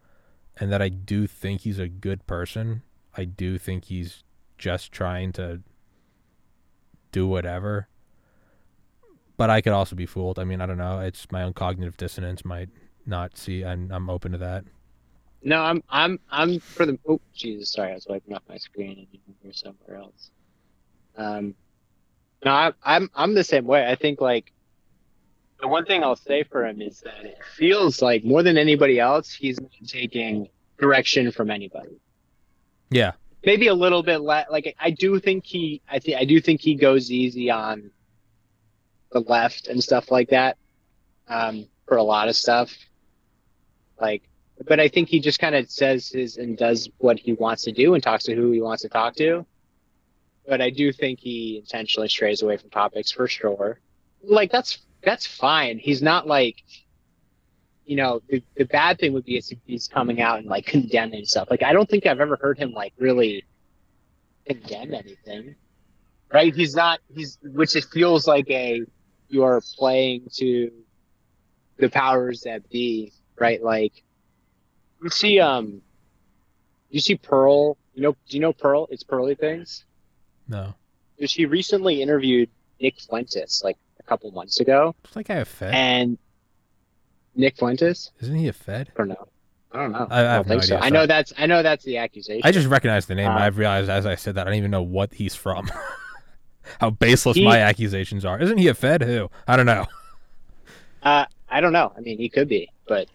and 0.57 0.71
that 0.71 0.81
I 0.81 0.89
do 0.89 1.25
think 1.25 1.61
he's 1.61 1.79
a 1.79 1.87
good 1.87 2.27
person. 2.27 2.83
I 3.17 3.25
do 3.25 3.57
think 3.57 3.85
he's 3.85 4.23
just 4.59 4.91
trying 4.91 5.31
to 5.33 5.61
do 7.11 7.25
whatever. 7.25 7.87
But 9.37 9.49
I 9.49 9.61
could 9.61 9.73
also 9.73 9.95
be 9.95 10.05
fooled. 10.05 10.37
I 10.37 10.43
mean, 10.43 10.61
I 10.61 10.65
don't 10.67 10.77
know. 10.77 10.99
It's 10.99 11.31
my 11.31 11.41
own 11.41 11.53
cognitive 11.53 11.97
dissonance 11.97 12.45
might 12.45 12.69
not 13.07 13.37
see. 13.37 13.65
I'm 13.65 13.89
I'm 13.91 14.07
open 14.09 14.33
to 14.33 14.37
that. 14.37 14.65
No, 15.41 15.61
I'm 15.61 15.83
I'm 15.89 16.19
I'm 16.29 16.59
for 16.59 16.85
the. 16.85 16.99
Oh 17.07 17.21
Jesus, 17.33 17.71
sorry, 17.71 17.91
I 17.91 17.95
was 17.95 18.07
wiping 18.09 18.35
off 18.35 18.43
my 18.49 18.57
screen 18.57 18.97
and 18.99 19.07
you 19.11 19.19
were 19.43 19.53
somewhere 19.53 19.97
else. 19.97 20.31
Um, 21.15 21.55
no, 22.43 22.51
I, 22.51 22.73
I'm 22.83 23.09
I'm 23.15 23.33
the 23.33 23.43
same 23.43 23.65
way. 23.65 23.85
I 23.87 23.95
think 23.95 24.19
like 24.19 24.51
the 25.61 25.67
one 25.67 25.85
thing 25.85 26.03
I'll 26.03 26.15
say 26.15 26.43
for 26.43 26.65
him 26.65 26.81
is 26.81 27.01
that 27.01 27.25
it 27.25 27.37
feels 27.55 28.01
like 28.01 28.23
more 28.23 28.43
than 28.43 28.57
anybody 28.57 28.99
else, 28.99 29.33
he's 29.33 29.59
not 29.59 29.71
taking 29.85 30.49
direction 30.77 31.31
from 31.31 31.51
anybody. 31.51 31.99
Yeah. 32.89 33.13
Maybe 33.45 33.67
a 33.67 33.73
little 33.73 34.03
bit 34.03 34.19
less. 34.19 34.47
Like 34.49 34.75
I 34.79 34.91
do 34.91 35.19
think 35.19 35.45
he, 35.45 35.81
I 35.89 35.99
think 35.99 36.17
I 36.17 36.25
do 36.25 36.39
think 36.41 36.61
he 36.61 36.75
goes 36.75 37.11
easy 37.11 37.49
on 37.49 37.91
the 39.11 39.21
left 39.21 39.67
and 39.67 39.83
stuff 39.83 40.11
like 40.11 40.29
that 40.29 40.57
um, 41.27 41.67
for 41.87 41.97
a 41.97 42.03
lot 42.03 42.27
of 42.27 42.35
stuff. 42.35 42.75
Like, 43.99 44.28
but 44.66 44.80
I 44.80 44.88
think 44.88 45.10
he 45.10 45.20
just 45.20 45.39
kind 45.39 45.55
of 45.55 45.70
says 45.70 46.10
his 46.10 46.38
and 46.38 46.57
does 46.57 46.89
what 46.97 47.20
he 47.20 47.34
wants 47.34 47.64
to 47.64 47.72
do 47.72 47.93
and 47.93 48.03
talks 48.03 48.26
to 48.26 48.36
who 48.36 48.51
he 48.51 48.62
wants 48.62 48.84
to 48.84 48.89
talk 48.89 49.16
to. 49.16 49.45
But 50.47 50.62
I 50.62 50.70
do 50.70 50.91
think 50.91 51.20
he 51.20 51.57
intentionally 51.57 52.10
strays 52.10 52.41
away 52.41 52.57
from 52.57 52.70
topics 52.70 53.12
for 53.12 53.28
sure. 53.28 53.80
Like 54.24 54.51
that's 54.51 54.80
that's 55.03 55.26
fine. 55.26 55.80
He's 55.80 56.01
not 56.01 56.28
like, 56.28 56.64
you 57.86 57.95
know, 57.95 58.22
the, 58.28 58.43
the 58.57 58.66
bad 58.66 58.99
thing 58.99 59.14
would 59.14 59.26
be 59.26 59.38
if 59.38 59.45
he's 59.66 59.88
coming 59.88 60.22
out 60.22 60.39
and 60.39 60.47
like 60.47 60.66
condemning 60.66 61.26
stuff. 61.26 61.47
Like, 61.49 61.64
I 61.64 61.74
don't 61.74 61.89
think 61.89 62.05
I've 62.05 62.20
ever 62.20 62.38
heard 62.41 62.57
him 62.57 62.72
like 62.72 62.93
really 62.97 63.45
condemn 64.45 64.93
anything, 64.93 65.55
right? 66.32 66.53
He's 66.53 66.76
not, 66.76 66.99
he's, 67.14 67.38
which 67.41 67.76
it 67.76 67.86
feels 67.86 68.28
like 68.28 68.49
a, 68.49 68.82
you're 69.30 69.62
playing 69.78 70.28
to 70.34 70.72
the 71.78 71.89
powers 71.89 72.41
that 72.41 72.70
be, 72.70 73.14
right? 73.39 73.64
Like, 73.64 74.03
you 75.01 75.09
see, 75.09 75.39
um, 75.39 75.81
you 76.89 76.99
see 76.99 77.15
Pearl, 77.15 77.77
you 77.93 78.01
know, 78.01 78.11
do 78.27 78.37
you 78.37 78.39
know 78.39 78.53
Pearl? 78.53 78.87
It's 78.89 79.03
Pearly 79.03 79.35
Things. 79.35 79.85
No. 80.47 80.73
She 81.25 81.45
recently 81.45 82.01
interviewed 82.01 82.49
Nick 82.79 82.99
Fuentes, 82.99 83.61
like 83.63 83.77
a 83.99 84.03
couple 84.03 84.31
months 84.31 84.59
ago. 84.59 84.95
It's 85.03 85.15
like 85.15 85.29
I 85.29 85.35
have 85.35 85.47
Fed. 85.47 85.73
And 85.73 86.17
Nick 87.35 87.57
Fuentes? 87.57 88.11
Isn't 88.21 88.35
he 88.35 88.47
a 88.47 88.53
Fed? 88.53 88.91
Or 88.97 89.05
no? 89.05 89.27
I 89.71 89.77
don't 89.77 89.91
know. 89.91 90.07
I, 90.09 90.21
I, 90.21 90.31
I 90.31 90.35
don't 90.35 90.47
think 90.47 90.61
no 90.61 90.65
so. 90.65 90.77
I 90.77 90.89
know 90.89 91.05
that's 91.05 91.31
I 91.37 91.45
know 91.45 91.61
that's 91.61 91.85
the 91.85 91.97
accusation. 91.97 92.41
I 92.43 92.51
just 92.51 92.67
recognize 92.67 93.05
the 93.05 93.13
name. 93.13 93.29
Uh, 93.29 93.35
I've 93.35 93.57
realized 93.57 93.89
as 93.89 94.05
I 94.05 94.15
said 94.15 94.35
that 94.35 94.47
I 94.47 94.49
don't 94.49 94.57
even 94.57 94.71
know 94.71 94.81
what 94.81 95.13
he's 95.13 95.35
from. 95.35 95.69
How 96.79 96.89
baseless 96.89 97.35
He- 97.37 97.45
my 97.45 97.59
accusations 97.59 98.25
are. 98.25 98.39
Isn't 98.39 98.57
he 98.57 98.67
a 98.67 98.73
Fed? 98.73 99.03
Who? 99.03 99.29
I 99.47 99.55
don't 99.57 99.65
know. 99.67 99.85
Uh, 101.03 101.25
I 101.49 101.61
don't 101.61 101.73
know. 101.73 101.93
I 101.95 102.01
mean, 102.01 102.17
he 102.17 102.29
could 102.29 102.47
be, 102.47 102.69
but 102.87 103.07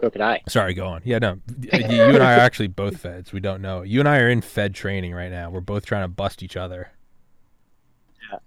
so 0.00 0.10
could 0.10 0.20
I. 0.20 0.42
Sorry, 0.48 0.74
go 0.74 0.86
on. 0.86 1.02
Yeah, 1.04 1.18
no. 1.18 1.40
You 1.60 1.70
and 1.80 2.22
I 2.22 2.36
are 2.36 2.40
actually 2.40 2.68
both 2.68 2.98
Feds. 2.98 3.32
We 3.32 3.40
don't 3.40 3.62
know. 3.62 3.82
You 3.82 4.00
and 4.00 4.08
I 4.08 4.18
are 4.18 4.28
in 4.28 4.40
Fed 4.40 4.74
training 4.74 5.14
right 5.14 5.30
now. 5.30 5.50
We're 5.50 5.60
both 5.60 5.86
trying 5.86 6.04
to 6.04 6.08
bust 6.08 6.42
each 6.42 6.56
other. 6.56 6.90
Yeah. 8.30 8.38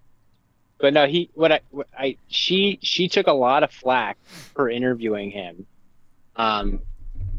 But 0.77 0.93
no, 0.93 1.07
he 1.07 1.29
what 1.33 1.51
I 1.51 1.61
what 1.71 1.87
I 1.97 2.17
she 2.27 2.79
she 2.81 3.07
took 3.07 3.27
a 3.27 3.33
lot 3.33 3.63
of 3.63 3.71
flack 3.71 4.17
for 4.53 4.69
interviewing 4.69 5.31
him, 5.31 5.65
um, 6.35 6.81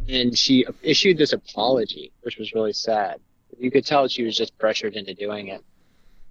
and 0.08 0.36
she 0.36 0.66
issued 0.82 1.18
this 1.18 1.32
apology, 1.32 2.12
which 2.22 2.36
was 2.36 2.52
really 2.52 2.72
sad. 2.72 3.20
You 3.58 3.70
could 3.70 3.84
tell 3.84 4.08
she 4.08 4.22
was 4.22 4.36
just 4.36 4.56
pressured 4.58 4.94
into 4.94 5.14
doing 5.14 5.48
it. 5.48 5.62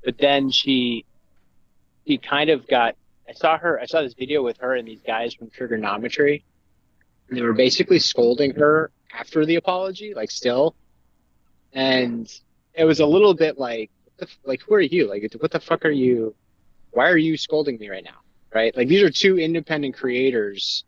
But 0.04 0.18
then 0.18 0.50
she, 0.50 1.06
she 2.08 2.18
kind 2.18 2.50
of 2.50 2.68
got. 2.68 2.96
I 3.28 3.34
saw 3.34 3.58
her. 3.58 3.80
I 3.80 3.86
saw 3.86 4.02
this 4.02 4.14
video 4.14 4.44
with 4.44 4.58
her 4.58 4.76
and 4.76 4.88
these 4.88 5.02
guys 5.06 5.34
from 5.34 5.50
Trigonometry, 5.50 6.44
they 7.32 7.42
were 7.42 7.54
basically 7.54 8.00
scolding 8.00 8.54
her 8.56 8.92
after 9.14 9.46
the 9.46 9.56
apology, 9.56 10.14
like 10.14 10.32
still, 10.32 10.76
and 11.74 12.32
it 12.74 12.86
was 12.86 13.00
a 13.00 13.06
little 13.06 13.34
bit 13.34 13.58
like, 13.58 13.92
what 14.06 14.18
the 14.18 14.26
f- 14.26 14.40
like, 14.46 14.62
who 14.62 14.76
are 14.76 14.82
you? 14.82 15.08
Like, 15.08 15.32
what 15.40 15.52
the 15.52 15.60
fuck 15.60 15.86
are 15.86 15.92
you? 15.92 16.36
why 16.92 17.10
are 17.10 17.18
you 17.18 17.38
scolding 17.38 17.78
me 17.78 17.90
right 17.90 18.04
now? 18.04 18.22
Right? 18.54 18.76
Like 18.76 18.88
these 18.88 19.04
are 19.04 19.10
two 19.10 19.38
independent 19.38 19.96
creators 19.96 20.84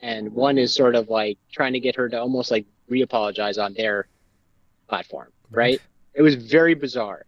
and 0.00 0.32
one 0.32 0.58
is 0.58 0.74
sort 0.74 0.94
of 0.94 1.08
like 1.08 1.38
trying 1.50 1.72
to 1.72 1.80
get 1.80 1.96
her 1.96 2.08
to 2.08 2.20
almost 2.20 2.50
like 2.50 2.66
re-apologize 2.88 3.56
on 3.58 3.72
their 3.74 4.08
platform, 4.88 5.32
right? 5.50 5.80
It 6.14 6.22
was 6.22 6.34
very 6.34 6.74
bizarre. 6.74 7.24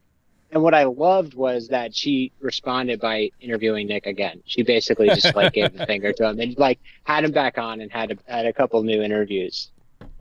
And 0.51 0.63
what 0.63 0.73
I 0.75 0.85
loved 0.85 1.35
was 1.35 1.69
that 1.69 1.95
she 1.95 2.33
responded 2.41 3.01
by 3.01 3.31
interviewing 3.41 3.87
Nick 3.87 4.07
again. 4.07 4.43
She 4.47 4.63
basically 4.63 5.09
just 5.09 5.35
like 5.37 5.53
gave 5.53 5.77
the 5.77 5.85
finger 5.93 6.13
to 6.15 6.29
him 6.29 6.41
and 6.41 6.57
like 6.59 6.79
had 7.05 7.25
him 7.25 7.33
back 7.33 7.59
on 7.59 7.81
and 7.83 7.93
had 7.93 8.13
a, 8.13 8.17
had 8.33 8.47
a 8.47 8.53
couple 8.53 8.83
new 8.83 9.03
interviews. 9.03 9.71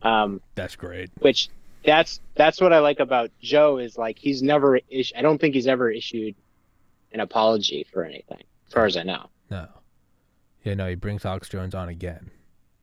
Um, 0.02 0.42
That's 0.56 0.76
great. 0.76 1.10
which 1.20 1.50
that's 1.86 2.20
that's 2.36 2.60
what 2.60 2.74
I 2.74 2.80
like 2.80 3.00
about 3.00 3.32
Joe 3.42 3.78
is 3.78 3.98
like 3.98 4.20
he's 4.20 4.42
never 4.44 4.80
is- 4.90 5.14
I 5.16 5.22
don't 5.22 5.40
think 5.40 5.56
he's 5.56 5.68
ever 5.68 5.90
issued 5.90 6.36
an 7.14 7.22
apology 7.22 7.86
for 7.94 8.04
anything, 8.04 8.44
as 8.68 8.74
far 8.74 8.86
as 8.86 8.98
I 8.98 9.04
know. 9.04 9.30
No. 9.50 9.68
Yeah, 10.66 10.74
no, 10.74 10.90
he 10.90 10.96
brings 10.96 11.24
Alex 11.26 11.48
Jones 11.48 11.74
on 11.74 11.88
again. 11.88 12.30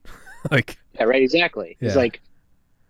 like, 0.50 0.78
Yeah, 0.94 1.04
right. 1.04 1.20
Exactly. 1.22 1.76
He's 1.78 1.90
Yeah. 1.92 1.98
like, 2.00 2.22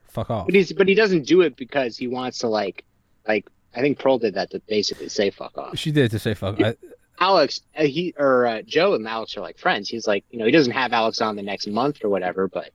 fuck 0.04 0.30
off. 0.30 0.46
but 0.46 0.54
he's 0.54 0.72
but 0.72 0.86
he 0.86 0.94
doesn't 0.94 1.26
do 1.26 1.40
it 1.40 1.56
because 1.56 1.96
he 1.96 2.06
wants 2.06 2.38
to 2.38 2.46
like, 2.48 2.84
like 3.26 3.48
I 3.74 3.80
think 3.80 3.98
Pearl 3.98 4.18
did 4.18 4.34
that 4.34 4.50
to 4.50 4.60
basically 4.60 5.08
say 5.08 5.30
fuck 5.30 5.56
off. 5.58 5.78
She 5.78 5.90
did 5.90 6.10
to 6.12 6.18
say 6.18 6.34
fuck. 6.34 6.60
I, 6.62 6.74
Alex, 7.20 7.60
uh, 7.76 7.84
he 7.84 8.14
or 8.18 8.46
uh, 8.46 8.62
Joe 8.62 8.94
and 8.94 9.06
Alex 9.06 9.36
are 9.36 9.40
like 9.40 9.58
friends. 9.58 9.88
He's 9.88 10.06
like, 10.06 10.24
you 10.30 10.38
know, 10.38 10.46
he 10.46 10.52
doesn't 10.52 10.72
have 10.72 10.92
Alex 10.92 11.20
on 11.20 11.36
the 11.36 11.42
next 11.42 11.66
month 11.66 12.04
or 12.04 12.08
whatever, 12.08 12.48
but 12.48 12.70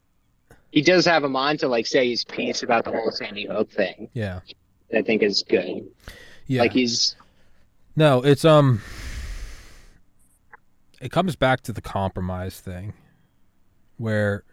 he 0.71 0.81
does 0.81 1.05
have 1.05 1.23
him 1.23 1.35
on 1.35 1.57
to 1.57 1.67
like 1.67 1.87
say 1.87 2.09
his 2.09 2.23
piece 2.23 2.63
about 2.63 2.85
the 2.85 2.91
whole 2.91 3.11
Sandy 3.11 3.45
Hook 3.45 3.71
thing. 3.71 4.09
yeah. 4.13 4.39
I 4.93 5.03
think 5.03 5.21
is 5.21 5.43
good. 5.47 5.87
Yeah. 6.47 6.61
Like 6.61 6.71
he's 6.71 7.15
No, 7.95 8.23
it's 8.23 8.43
um 8.43 8.81
it 10.99 11.11
comes 11.11 11.35
back 11.35 11.61
to 11.61 11.71
the 11.71 11.81
compromise 11.81 12.59
thing 12.59 12.93
where 13.97 14.43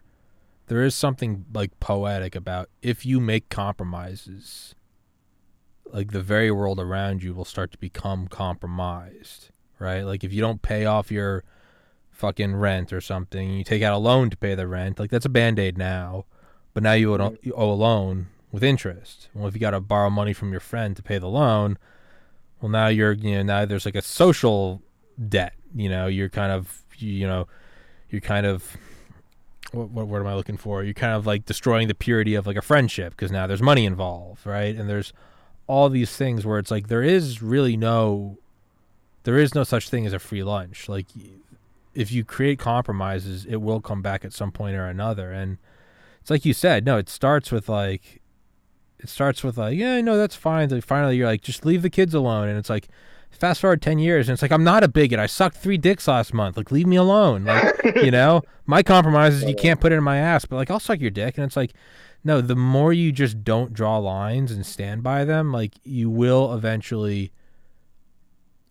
there 0.66 0.82
is 0.82 0.94
something 0.94 1.46
like 1.52 1.78
poetic 1.80 2.34
about 2.34 2.68
if 2.82 3.06
you 3.06 3.18
make 3.18 3.48
compromises 3.48 4.74
like 5.92 6.12
the 6.12 6.22
very 6.22 6.50
world 6.50 6.80
around 6.80 7.22
you 7.22 7.34
will 7.34 7.44
start 7.44 7.72
to 7.72 7.78
become 7.78 8.28
compromised, 8.28 9.50
right? 9.78 10.02
Like 10.02 10.24
if 10.24 10.32
you 10.32 10.40
don't 10.40 10.62
pay 10.62 10.84
off 10.84 11.10
your 11.10 11.44
fucking 12.10 12.56
rent 12.56 12.92
or 12.92 13.00
something, 13.00 13.50
you 13.50 13.64
take 13.64 13.82
out 13.82 13.94
a 13.94 13.98
loan 13.98 14.30
to 14.30 14.36
pay 14.36 14.54
the 14.54 14.66
rent, 14.66 14.98
like 14.98 15.10
that's 15.10 15.26
a 15.26 15.30
band-aid 15.30 15.76
now, 15.78 16.24
but 16.74 16.82
now 16.82 16.92
you 16.92 17.12
owe, 17.14 17.18
mm-hmm. 17.18 17.34
you 17.42 17.52
owe 17.54 17.70
a 17.70 17.74
loan 17.74 18.28
with 18.52 18.64
interest. 18.64 19.28
Well, 19.34 19.48
if 19.48 19.54
you 19.54 19.60
got 19.60 19.70
to 19.70 19.80
borrow 19.80 20.10
money 20.10 20.32
from 20.32 20.50
your 20.50 20.60
friend 20.60 20.96
to 20.96 21.02
pay 21.02 21.18
the 21.18 21.28
loan, 21.28 21.78
well 22.60 22.70
now 22.70 22.88
you're 22.88 23.12
you 23.12 23.36
know 23.36 23.42
now 23.42 23.64
there's 23.64 23.84
like 23.84 23.94
a 23.94 24.02
social 24.02 24.82
debt 25.28 25.54
you 25.74 25.88
know 25.88 26.06
you're 26.06 26.28
kind 26.28 26.52
of 26.52 26.82
you, 26.98 27.12
you 27.12 27.26
know 27.26 27.46
you're 28.10 28.20
kind 28.20 28.46
of 28.46 28.76
what, 29.72 29.90
what 29.90 30.06
word 30.06 30.20
am 30.20 30.26
i 30.26 30.34
looking 30.34 30.56
for 30.56 30.82
you're 30.82 30.94
kind 30.94 31.14
of 31.14 31.26
like 31.26 31.44
destroying 31.44 31.88
the 31.88 31.94
purity 31.94 32.34
of 32.34 32.46
like 32.46 32.56
a 32.56 32.62
friendship 32.62 33.10
because 33.10 33.30
now 33.30 33.46
there's 33.46 33.62
money 33.62 33.84
involved 33.84 34.46
right 34.46 34.76
and 34.76 34.88
there's 34.88 35.12
all 35.66 35.88
these 35.88 36.16
things 36.16 36.46
where 36.46 36.58
it's 36.58 36.70
like 36.70 36.88
there 36.88 37.02
is 37.02 37.42
really 37.42 37.76
no 37.76 38.38
there 39.24 39.38
is 39.38 39.54
no 39.54 39.64
such 39.64 39.88
thing 39.88 40.06
as 40.06 40.12
a 40.12 40.18
free 40.18 40.42
lunch 40.42 40.88
like 40.88 41.06
if 41.94 42.12
you 42.12 42.24
create 42.24 42.58
compromises 42.58 43.44
it 43.46 43.56
will 43.56 43.80
come 43.80 44.02
back 44.02 44.24
at 44.24 44.32
some 44.32 44.52
point 44.52 44.76
or 44.76 44.86
another 44.86 45.32
and 45.32 45.58
it's 46.20 46.30
like 46.30 46.44
you 46.44 46.52
said 46.52 46.84
no 46.84 46.98
it 46.98 47.08
starts 47.08 47.50
with 47.50 47.68
like 47.68 48.20
it 48.98 49.08
starts 49.08 49.44
with 49.44 49.58
like, 49.58 49.76
yeah, 49.78 50.00
no, 50.00 50.16
that's 50.16 50.36
fine. 50.36 50.68
Then 50.68 50.80
finally, 50.80 51.16
you're 51.16 51.26
like, 51.26 51.42
just 51.42 51.64
leave 51.64 51.82
the 51.82 51.90
kids 51.90 52.14
alone, 52.14 52.48
and 52.48 52.58
it's 52.58 52.70
like, 52.70 52.88
fast 53.30 53.60
forward 53.60 53.82
ten 53.82 53.98
years, 53.98 54.28
and 54.28 54.34
it's 54.34 54.42
like, 54.42 54.52
I'm 54.52 54.64
not 54.64 54.82
a 54.82 54.88
bigot. 54.88 55.18
I 55.18 55.26
sucked 55.26 55.56
three 55.56 55.78
dicks 55.78 56.08
last 56.08 56.32
month. 56.32 56.56
Like, 56.56 56.70
leave 56.70 56.86
me 56.86 56.96
alone. 56.96 57.44
Like, 57.44 57.96
you 57.96 58.10
know, 58.10 58.42
my 58.64 58.82
compromise 58.82 59.34
is 59.34 59.44
you 59.44 59.54
can't 59.58 59.80
put 59.80 59.92
it 59.92 59.96
in 59.96 60.04
my 60.04 60.16
ass, 60.16 60.44
but 60.44 60.56
like, 60.56 60.70
I'll 60.70 60.80
suck 60.80 61.00
your 61.00 61.10
dick, 61.10 61.36
and 61.36 61.44
it's 61.44 61.56
like, 61.56 61.72
no, 62.26 62.40
the 62.40 62.56
more 62.56 62.92
you 62.92 63.12
just 63.12 63.44
don't 63.44 63.72
draw 63.72 63.98
lines 63.98 64.50
and 64.50 64.66
stand 64.66 65.04
by 65.04 65.24
them, 65.24 65.52
like, 65.52 65.74
you 65.84 66.10
will 66.10 66.52
eventually 66.52 67.30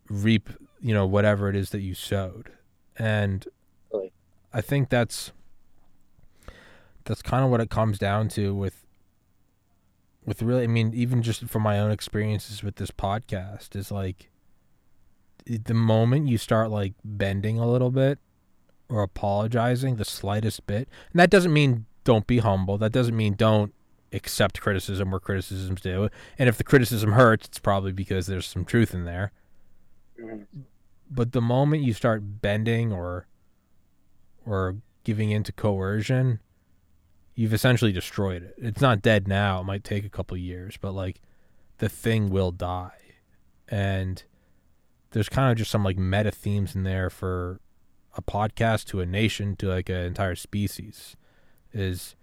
reap, 0.09 0.49
you 0.81 0.93
know, 0.93 1.05
whatever 1.05 1.47
it 1.47 1.55
is 1.55 1.69
that 1.69 1.79
you 1.79 1.95
sowed, 1.95 2.51
and 2.97 3.47
Really? 3.93 4.11
I 4.53 4.59
think 4.59 4.89
that's 4.89 5.31
that's 7.05 7.21
kind 7.21 7.45
of 7.45 7.49
what 7.49 7.61
it 7.61 7.69
comes 7.69 7.97
down 7.97 8.27
to 8.29 8.53
with 8.53 8.83
with 10.25 10.41
really 10.41 10.63
i 10.63 10.67
mean 10.67 10.91
even 10.93 11.21
just 11.21 11.45
from 11.45 11.61
my 11.61 11.79
own 11.79 11.91
experiences 11.91 12.63
with 12.63 12.77
this 12.77 12.89
podcast 12.89 13.75
is 13.75 13.91
like 13.91 14.31
the 15.45 15.75
moment 15.75 16.27
you 16.27 16.39
start 16.39 16.71
like 16.71 16.93
bending 17.03 17.59
a 17.59 17.69
little 17.69 17.91
bit 17.91 18.17
or 18.89 19.03
apologizing 19.03 19.97
the 19.97 20.05
slightest 20.05 20.65
bit 20.65 20.89
and 21.13 21.19
that 21.19 21.29
doesn't 21.29 21.53
mean 21.53 21.85
don't 22.05 22.25
be 22.27 22.37
humble 22.37 22.77
that 22.77 22.93
doesn't 22.93 23.17
mean 23.17 23.33
don't 23.33 23.73
accept 24.13 24.61
criticism 24.61 25.11
where 25.11 25.19
criticism's 25.19 25.81
do. 25.81 26.07
and 26.39 26.47
if 26.47 26.57
the 26.57 26.63
criticism 26.63 27.11
hurts 27.11 27.47
it's 27.47 27.59
probably 27.59 27.91
because 27.91 28.27
there's 28.27 28.45
some 28.47 28.63
truth 28.63 28.93
in 28.93 29.03
there 29.03 29.31
Mhm. 30.19 30.45
But 31.11 31.33
the 31.33 31.41
moment 31.41 31.83
you 31.83 31.93
start 31.93 32.41
bending 32.41 32.91
or 32.93 33.27
or 34.45 34.77
giving 35.03 35.29
into 35.29 35.51
coercion, 35.51 36.39
you've 37.35 37.53
essentially 37.53 37.91
destroyed 37.91 38.41
it. 38.43 38.55
It's 38.57 38.81
not 38.81 39.01
dead 39.01 39.27
now. 39.27 39.59
It 39.59 39.65
might 39.65 39.83
take 39.83 40.05
a 40.05 40.09
couple 40.09 40.37
years, 40.37 40.77
but 40.79 40.93
like 40.93 41.19
the 41.79 41.89
thing 41.89 42.29
will 42.29 42.51
die. 42.51 42.97
And 43.67 44.23
there's 45.11 45.29
kind 45.29 45.51
of 45.51 45.57
just 45.57 45.69
some 45.69 45.83
like 45.83 45.97
meta 45.97 46.31
themes 46.31 46.75
in 46.75 46.83
there 46.83 47.09
for 47.09 47.59
a 48.17 48.21
podcast 48.21 48.85
to 48.85 49.01
a 49.01 49.05
nation 49.05 49.55
to 49.57 49.67
like 49.67 49.89
an 49.89 49.97
entire 49.97 50.35
species 50.35 51.15
is 51.75 52.15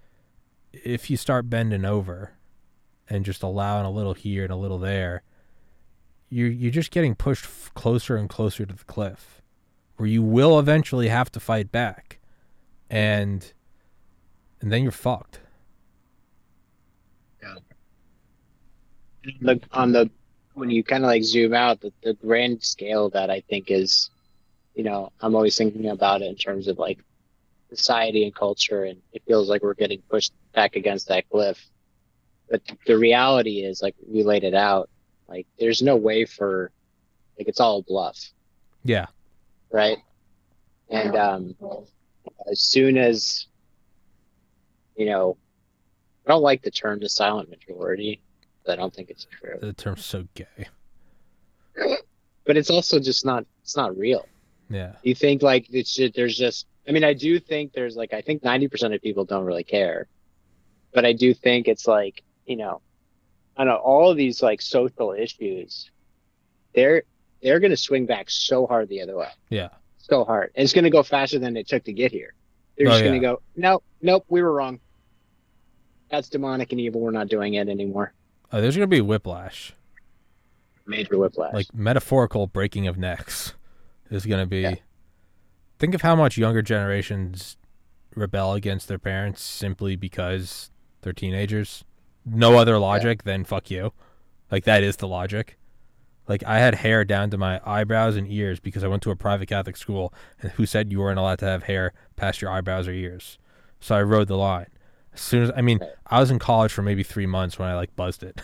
if 0.73 1.11
you 1.11 1.17
start 1.17 1.49
bending 1.49 1.85
over 1.85 2.33
and 3.09 3.25
just 3.25 3.43
allowing 3.43 3.85
a 3.85 3.91
little 3.91 4.15
here 4.15 4.43
and 4.43 4.53
a 4.53 4.57
little 4.57 4.79
there, 4.79 5.23
you're 6.29 6.49
you're 6.49 6.71
just 6.73 6.91
getting 6.91 7.15
pushed 7.15 7.47
closer 7.75 8.17
and 8.17 8.29
closer 8.29 8.67
to 8.67 8.75
the 8.75 8.85
cliff, 8.85 9.43
where 9.97 10.09
you 10.09 10.23
will 10.23 10.59
eventually 10.59 11.09
have 11.09 11.31
to 11.33 11.39
fight 11.39 11.71
back, 11.71 12.19
and 12.91 13.53
and 14.61 14.73
then 14.73 14.83
you're 14.83 14.91
fucked. 14.91 15.41
the 19.41 19.61
on 19.73 19.93
the 19.93 20.11
when 20.55 20.71
you 20.71 20.83
kind 20.83 21.05
of 21.05 21.09
like 21.09 21.23
zoom 21.23 21.55
out 21.55 21.81
the, 21.81 21.93
the 22.03 22.15
grand 22.15 22.63
scale 22.63 23.09
that 23.11 23.31
i 23.31 23.41
think 23.49 23.71
is 23.71 24.11
you 24.75 24.83
know 24.83 25.13
i'm 25.21 25.35
always 25.35 25.57
thinking 25.57 25.89
about 25.89 26.23
it 26.23 26.27
in 26.27 26.37
terms 26.37 26.69
of 26.69 26.79
like 26.79 26.99
society 27.77 28.25
and 28.25 28.35
culture 28.35 28.85
and 28.85 29.01
it 29.13 29.23
feels 29.27 29.49
like 29.49 29.63
we're 29.63 29.75
getting 29.75 30.01
pushed 30.11 30.33
back 30.55 30.77
against 30.77 31.09
that 31.09 31.29
cliff. 31.31 31.59
But 32.51 32.63
the 32.87 32.99
reality 32.99 33.61
is 33.61 33.81
like 33.81 33.95
we 34.07 34.23
laid 34.23 34.45
it 34.45 34.55
out 34.55 34.91
like 35.29 35.47
there's 35.59 35.81
no 35.81 35.97
way 35.97 36.25
for 36.27 36.71
like 37.39 37.49
it's 37.49 37.61
all 37.61 37.79
a 37.79 37.83
bluff. 37.83 38.19
Yeah, 38.85 39.07
right? 39.71 39.99
And 40.91 41.17
um 41.17 41.55
as 42.51 42.61
soon 42.61 42.97
as 42.99 43.47
you 44.97 45.07
know 45.07 45.37
i 46.27 46.31
don't 46.31 46.43
like 46.43 46.63
the 46.63 46.71
term 46.71 47.01
the 47.01 47.09
silent 47.09 47.49
majority 47.49 48.21
but 48.65 48.73
i 48.73 48.77
don't 48.77 48.95
think 48.95 49.11
it's 49.11 49.27
true. 49.31 49.59
The 49.61 49.73
term's 49.73 50.05
so 50.05 50.27
gay. 50.35 50.69
but 52.45 52.57
it's 52.57 52.71
also 52.71 52.99
just 52.99 53.25
not 53.25 53.45
it's 53.63 53.77
not 53.77 53.97
real. 53.97 54.27
Yeah, 54.69 54.93
you 55.03 55.15
think 55.15 55.43
like 55.43 55.67
it's 55.73 55.95
just, 55.95 56.15
there's 56.15 56.37
just 56.37 56.67
i 56.89 56.93
mean 56.93 57.05
i 57.05 57.13
do 57.15 57.39
think 57.39 57.73
there's 57.73 57.97
like 57.97 58.13
i 58.13 58.21
think 58.21 58.43
90% 58.43 58.95
of 58.95 59.01
people 59.03 59.25
don't 59.25 59.45
really 59.45 59.65
care. 59.65 60.07
But 60.95 61.05
i 61.07 61.13
do 61.13 61.33
think 61.35 61.69
it's 61.69 61.87
like 61.87 62.23
you 62.47 62.57
know 62.57 62.81
i 63.57 63.65
know 63.65 63.77
all 63.77 64.11
of 64.11 64.17
these 64.17 64.43
like 64.43 64.61
social 64.61 65.13
issues 65.13 65.91
they're 66.75 67.03
they're 67.43 67.61
going 67.61 67.71
to 67.71 67.77
swing 67.77 68.07
back 68.07 68.31
so 68.31 68.67
hard 68.69 68.89
the 68.89 69.03
other 69.03 69.17
way. 69.17 69.29
Yeah, 69.51 69.71
so 69.99 70.25
hard. 70.25 70.53
And 70.55 70.63
it's 70.65 70.73
going 70.73 70.85
to 70.85 70.91
go 70.91 71.03
faster 71.03 71.39
than 71.41 71.57
it 71.57 71.67
took 71.67 71.83
to 71.85 71.93
get 71.93 72.13
here. 72.13 72.35
They're 72.79 72.87
Oh, 72.87 72.91
just 72.91 73.03
yeah. 73.03 73.09
going 73.11 73.21
to 73.21 73.27
go 73.27 73.43
nope 73.57 73.83
nope 74.01 74.25
we 74.29 74.43
were 74.43 74.53
wrong. 74.53 74.79
That's 76.11 76.29
demonic 76.29 76.73
and 76.73 76.81
evil. 76.81 77.01
We're 77.01 77.11
not 77.11 77.29
doing 77.29 77.55
it 77.55 77.69
anymore. 77.69 78.13
Oh, 78.53 78.61
there's 78.61 78.77
gonna 78.77 78.87
be 78.87 79.01
whiplash, 79.01 79.73
major 80.87 81.19
whiplash. 81.19 81.53
Like 81.55 81.75
metaphorical 81.75 82.47
breaking 82.47 82.87
of 82.87 82.97
necks, 82.99 83.55
is 84.11 84.25
gonna 84.27 84.47
be. 84.47 84.61
Yeah. 84.61 84.75
Think 85.83 85.97
of 85.97 86.03
how 86.03 86.15
much 86.15 86.39
younger 86.39 86.63
generations 86.63 87.57
rebel 88.15 88.53
against 88.53 88.87
their 88.87 89.01
parents 89.01 89.43
simply 89.43 89.97
because 89.97 90.71
they're 91.01 91.13
teenagers. 91.13 91.83
No 92.25 92.57
other 92.57 92.79
logic 92.79 93.25
than 93.25 93.43
fuck 93.43 93.69
you. 93.69 93.93
Like 94.49 94.63
that 94.63 94.85
is 94.85 94.99
the 94.99 95.09
logic. 95.09 95.59
Like 96.29 96.45
I 96.45 96.61
had 96.61 96.77
hair 96.77 97.05
down 97.05 97.31
to 97.31 97.37
my 97.37 97.61
eyebrows 97.67 98.15
and 98.15 98.31
ears 98.31 98.61
because 98.61 98.85
I 98.85 98.87
went 98.87 99.03
to 99.03 99.11
a 99.11 99.17
private 99.17 99.49
Catholic 99.49 99.77
school 99.77 100.15
and 100.41 100.53
who 100.53 100.67
said 100.67 100.93
you 100.93 101.01
weren't 101.01 101.19
allowed 101.19 101.41
to 101.41 101.47
have 101.47 101.65
hair 101.65 101.93
past 102.15 102.41
your 102.41 102.53
eyebrows 102.53 102.87
or 102.87 102.93
ears. 102.93 103.37
So 103.81 103.97
I 103.97 104.03
rode 104.03 104.29
the 104.29 104.37
line. 104.37 104.69
As 105.13 105.21
soon 105.21 105.43
as 105.43 105.51
I 105.57 105.63
mean, 105.63 105.81
I 106.07 106.21
was 106.21 106.31
in 106.31 106.39
college 106.39 106.73
for 106.73 106.83
maybe 106.83 107.03
three 107.03 107.27
months 107.27 107.59
when 107.59 107.69
I 107.69 107.75
like 107.75 107.97
buzzed 107.97 108.23
it. 108.23 108.41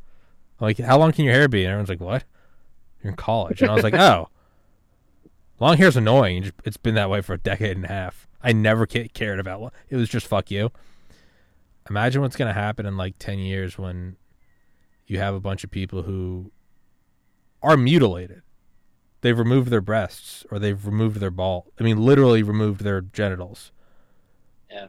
like, 0.60 0.76
how 0.80 0.98
long 0.98 1.12
can 1.12 1.24
your 1.24 1.32
hair 1.32 1.48
be? 1.48 1.64
And 1.64 1.70
everyone's 1.70 1.88
like, 1.88 2.02
What? 2.02 2.24
You're 3.02 3.12
in 3.12 3.16
college. 3.16 3.62
And 3.62 3.70
I 3.70 3.74
was 3.74 3.84
like, 3.84 3.94
Oh. 3.98 4.28
Long 5.60 5.76
hair's 5.76 5.96
annoying. 5.96 6.52
It's 6.64 6.76
been 6.76 6.94
that 6.96 7.10
way 7.10 7.20
for 7.20 7.34
a 7.34 7.38
decade 7.38 7.76
and 7.76 7.84
a 7.84 7.88
half. 7.88 8.26
I 8.42 8.52
never 8.52 8.86
cared 8.86 9.38
about 9.40 9.60
lo- 9.60 9.70
it 9.88 9.96
was 9.96 10.08
just 10.08 10.26
fuck 10.26 10.50
you. 10.50 10.70
Imagine 11.88 12.22
what's 12.22 12.36
gonna 12.36 12.52
happen 12.52 12.86
in 12.86 12.96
like 12.96 13.14
ten 13.18 13.38
years 13.38 13.78
when 13.78 14.16
you 15.06 15.18
have 15.18 15.34
a 15.34 15.40
bunch 15.40 15.64
of 15.64 15.70
people 15.70 16.02
who 16.02 16.50
are 17.62 17.76
mutilated. 17.76 18.42
They've 19.20 19.38
removed 19.38 19.70
their 19.70 19.80
breasts 19.80 20.44
or 20.50 20.58
they've 20.58 20.84
removed 20.84 21.20
their 21.20 21.30
ball. 21.30 21.72
I 21.80 21.82
mean, 21.84 21.98
literally 22.04 22.42
removed 22.42 22.82
their 22.82 23.00
genitals. 23.00 23.72
Yeah. 24.70 24.88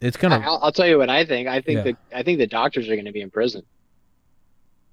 It's 0.00 0.16
gonna. 0.16 0.36
I, 0.38 0.46
will 0.48 0.58
I'll 0.62 0.72
tell 0.72 0.86
you 0.88 0.98
what 0.98 1.08
I 1.10 1.24
think. 1.24 1.46
I 1.48 1.60
think 1.60 1.76
Yeah. 1.78 1.82
the 1.92 1.96
I 2.16 2.22
think 2.24 2.38
the 2.38 2.46
doctors 2.46 2.88
are 2.88 2.94
going 2.96 3.04
to 3.04 3.12
be 3.12 3.20
in 3.20 3.30
prison. 3.30 3.62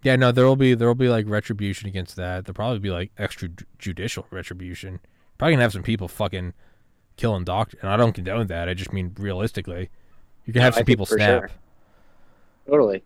Yeah, 0.02 0.16
no, 0.16 0.32
there 0.32 0.46
will 0.46 0.56
be 0.56 0.74
there 0.76 0.88
will 0.88 0.96
be 0.96 1.10
like 1.10 1.26
retribution 1.28 1.88
against 1.90 2.16
that. 2.16 2.46
There'll 2.46 2.56
probably 2.56 2.80
be 2.80 2.90
like 2.92 3.14
extrajudicial 3.16 4.26
retribution. 4.32 5.00
Probably 5.38 5.54
gonna 5.54 5.64
have 5.64 5.74
some 5.74 5.84
people 5.84 6.08
fucking 6.08 6.54
killing 7.18 7.44
doctors, 7.44 7.80
and 7.82 7.90
I 7.90 7.98
don't 7.98 8.14
condone 8.14 8.48
that. 8.48 8.70
I 8.70 8.74
just 8.74 8.94
mean 8.94 9.14
realistically, 9.20 9.90
you 10.46 10.54
can 10.54 10.62
have 10.62 10.74
No, 10.74 10.78
I 10.78 10.80
some 10.80 10.86
people 10.86 11.06
snap. 11.06 11.42
sure. 11.42 11.50
Totally. 12.68 13.04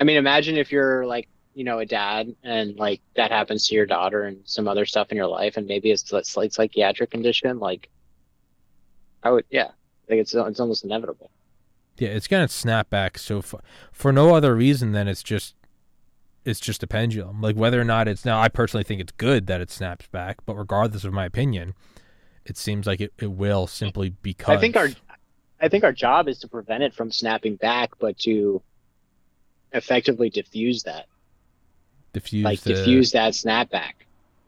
I 0.00 0.04
mean, 0.04 0.16
imagine 0.16 0.56
if 0.56 0.72
you're 0.72 1.06
like, 1.06 1.28
you 1.54 1.62
know, 1.64 1.78
a 1.78 1.86
dad 1.86 2.34
and 2.42 2.76
like 2.76 3.00
that 3.14 3.30
happens 3.30 3.68
to 3.68 3.74
your 3.74 3.86
daughter 3.86 4.24
and 4.24 4.40
some 4.44 4.66
other 4.66 4.86
stuff 4.86 5.10
in 5.10 5.16
your 5.16 5.26
life, 5.28 5.56
and 5.56 5.66
maybe 5.66 5.90
it's 5.92 6.12
a 6.12 6.24
slight 6.24 6.52
psychiatric 6.52 7.10
condition. 7.10 7.58
Like, 7.60 7.88
I 9.22 9.30
would, 9.30 9.44
yeah, 9.50 9.70
think 10.08 10.20
it's 10.20 10.34
it's 10.34 10.60
almost 10.60 10.84
inevitable. 10.84 11.30
Yeah, 11.98 12.08
it's 12.08 12.26
gonna 12.26 12.48
snap 12.48 12.90
back 12.90 13.18
so 13.18 13.40
far 13.42 13.60
for 13.92 14.12
no 14.12 14.34
other 14.34 14.54
reason 14.56 14.92
than 14.92 15.06
it's 15.06 15.22
just 15.22 15.54
it's 16.44 16.60
just 16.60 16.82
a 16.82 16.86
pendulum. 16.86 17.40
Like 17.40 17.56
whether 17.56 17.80
or 17.80 17.84
not 17.84 18.08
it's 18.08 18.24
now, 18.24 18.40
I 18.40 18.48
personally 18.48 18.84
think 18.84 19.00
it's 19.00 19.12
good 19.12 19.46
that 19.46 19.60
it 19.60 19.70
snaps 19.70 20.06
back, 20.08 20.38
but 20.44 20.56
regardless 20.56 21.04
of 21.04 21.12
my 21.12 21.24
opinion, 21.24 21.74
it 22.44 22.56
seems 22.56 22.86
like 22.86 23.00
it, 23.00 23.12
it 23.18 23.32
will 23.32 23.66
simply 23.66 24.10
because 24.22 24.56
I 24.56 24.60
think 24.60 24.76
our 24.76 24.88
I 25.60 25.68
think 25.68 25.84
our 25.84 25.92
job 25.92 26.28
is 26.28 26.40
to 26.40 26.48
prevent 26.48 26.82
it 26.82 26.92
from 26.92 27.12
snapping 27.12 27.56
back, 27.56 27.92
but 28.00 28.18
to 28.20 28.62
effectively 29.72 30.28
diffuse 30.28 30.82
that, 30.82 31.06
diffuse 32.12 32.44
like 32.44 32.60
the, 32.60 32.74
diffuse 32.74 33.12
that 33.12 33.32
snapback. 33.34 33.92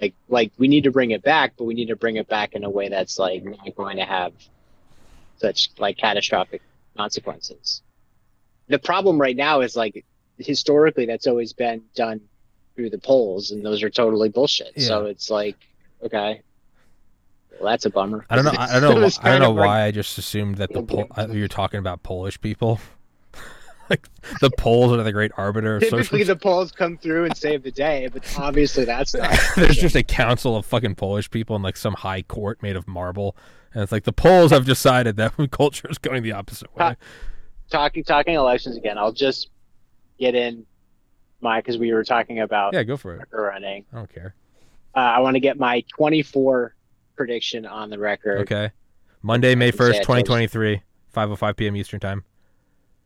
Like, 0.00 0.14
like 0.28 0.52
we 0.58 0.66
need 0.66 0.84
to 0.84 0.90
bring 0.90 1.12
it 1.12 1.22
back, 1.22 1.54
but 1.56 1.64
we 1.64 1.74
need 1.74 1.86
to 1.86 1.96
bring 1.96 2.16
it 2.16 2.28
back 2.28 2.54
in 2.54 2.64
a 2.64 2.70
way 2.70 2.88
that's 2.88 3.18
like 3.18 3.44
not 3.44 3.76
going 3.76 3.98
to 3.98 4.04
have 4.04 4.32
such 5.36 5.70
like 5.78 5.96
catastrophic 5.96 6.62
consequences. 6.96 7.82
The 8.66 8.80
problem 8.80 9.20
right 9.20 9.36
now 9.36 9.60
is 9.60 9.76
like 9.76 10.04
historically 10.38 11.06
that's 11.06 11.26
always 11.26 11.52
been 11.52 11.82
done 11.94 12.20
through 12.76 12.90
the 12.90 12.98
polls, 12.98 13.50
and 13.50 13.64
those 13.64 13.82
are 13.82 13.90
totally 13.90 14.28
bullshit. 14.28 14.80
So 14.80 15.06
it's 15.06 15.30
like, 15.30 15.56
okay, 16.02 16.42
well, 17.60 17.70
that's 17.70 17.84
a 17.84 17.90
bummer. 17.90 18.26
I 18.28 18.36
don't 18.36 18.44
know. 18.44 18.52
I, 18.56 18.80
don't 18.80 18.82
know. 19.00 19.08
I 19.22 19.30
don't 19.30 19.40
know 19.40 19.50
of 19.50 19.56
like- 19.56 19.66
why. 19.66 19.82
I 19.84 19.90
just 19.90 20.18
assumed 20.18 20.56
that 20.56 20.72
the 20.72 20.82
Pol- 20.82 21.06
uh, 21.16 21.28
you're 21.30 21.48
talking 21.48 21.78
about 21.78 22.02
Polish 22.02 22.40
people. 22.40 22.80
like 23.90 24.08
the 24.40 24.50
polls 24.58 24.92
are 24.92 25.02
the 25.02 25.12
great 25.12 25.30
arbiter 25.36 25.76
of 25.76 25.82
Typically, 25.82 26.20
social. 26.20 26.34
the 26.34 26.36
polls 26.36 26.72
come 26.72 26.96
through 26.96 27.26
and 27.26 27.36
save 27.36 27.62
the 27.62 27.70
day, 27.70 28.08
but 28.12 28.24
obviously 28.38 28.84
that's 28.84 29.14
not. 29.14 29.38
There's 29.56 29.76
just 29.76 29.94
a 29.94 30.02
council 30.02 30.56
of 30.56 30.64
fucking 30.66 30.94
Polish 30.94 31.30
people 31.30 31.54
in 31.54 31.62
like 31.62 31.76
some 31.76 31.94
high 31.94 32.22
court 32.22 32.62
made 32.62 32.76
of 32.76 32.88
marble, 32.88 33.36
and 33.72 33.82
it's 33.82 33.92
like 33.92 34.04
the 34.04 34.12
polls 34.12 34.50
have 34.50 34.64
decided 34.64 35.16
that 35.18 35.34
culture 35.50 35.88
is 35.88 35.98
going 35.98 36.22
the 36.22 36.32
opposite 36.32 36.74
way. 36.74 36.96
Talking 37.70 38.04
talking 38.04 38.34
elections 38.34 38.76
again. 38.76 38.98
I'll 38.98 39.12
just 39.12 39.50
get 40.18 40.34
in 40.34 40.66
my 41.40 41.58
because 41.60 41.78
we 41.78 41.92
were 41.92 42.04
talking 42.04 42.40
about 42.40 42.74
Yeah, 42.74 42.82
go 42.82 42.96
for 42.96 43.14
it. 43.16 43.28
running. 43.32 43.84
I 43.92 43.96
don't 43.96 44.12
care. 44.12 44.34
Uh, 44.94 44.98
I 45.00 45.20
want 45.20 45.34
to 45.34 45.40
get 45.40 45.58
my 45.58 45.84
24 45.96 46.74
prediction 47.16 47.66
on 47.66 47.90
the 47.90 47.98
record. 47.98 48.40
Okay. 48.42 48.70
Monday, 49.22 49.54
May 49.54 49.70
first, 49.70 49.94
I 49.94 49.98
chose- 49.98 50.06
twenty 50.06 50.22
twenty 50.22 50.46
three, 50.46 50.82
five 51.10 51.30
oh 51.30 51.36
five 51.36 51.56
p.m. 51.56 51.76
Eastern 51.76 51.98
time. 52.00 52.24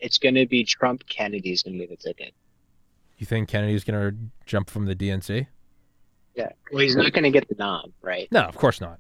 It's 0.01 0.19
going 0.19 0.35
to 0.35 0.47
be 0.47 0.65
Trump. 0.65 1.07
Kennedy's 1.09 1.63
going 1.63 1.79
to 1.79 1.87
be 1.87 1.87
the 1.87 1.97
ticket. 1.97 2.33
You 3.19 3.27
think 3.27 3.49
Kennedy's 3.49 3.83
gonna 3.85 4.13
jump 4.47 4.71
from 4.71 4.85
the 4.87 4.95
DNC? 4.95 5.47
Yeah. 6.37 6.51
Well, 6.73 6.83
he's 6.83 6.95
not 6.95 7.13
going 7.13 7.25
to 7.25 7.31
get 7.31 7.49
the 7.49 7.57
nom, 7.57 7.93
right? 8.01 8.29
No, 8.31 8.43
of 8.43 8.55
course 8.57 8.81
not. 8.81 8.99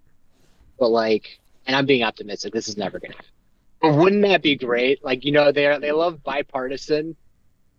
But 0.78 0.88
like, 0.88 1.38
and 1.66 1.76
I'm 1.76 1.86
being 1.86 2.02
optimistic. 2.02 2.52
This 2.52 2.68
is 2.68 2.76
never 2.76 2.98
going 2.98 3.12
to 3.12 3.16
happen. 3.16 3.30
But 3.80 3.94
wouldn't 3.94 4.22
that 4.22 4.42
be 4.42 4.56
great? 4.56 5.04
Like, 5.04 5.24
you 5.24 5.30
know, 5.30 5.52
they 5.52 5.76
they 5.80 5.92
love 5.92 6.22
bipartisan, 6.24 7.14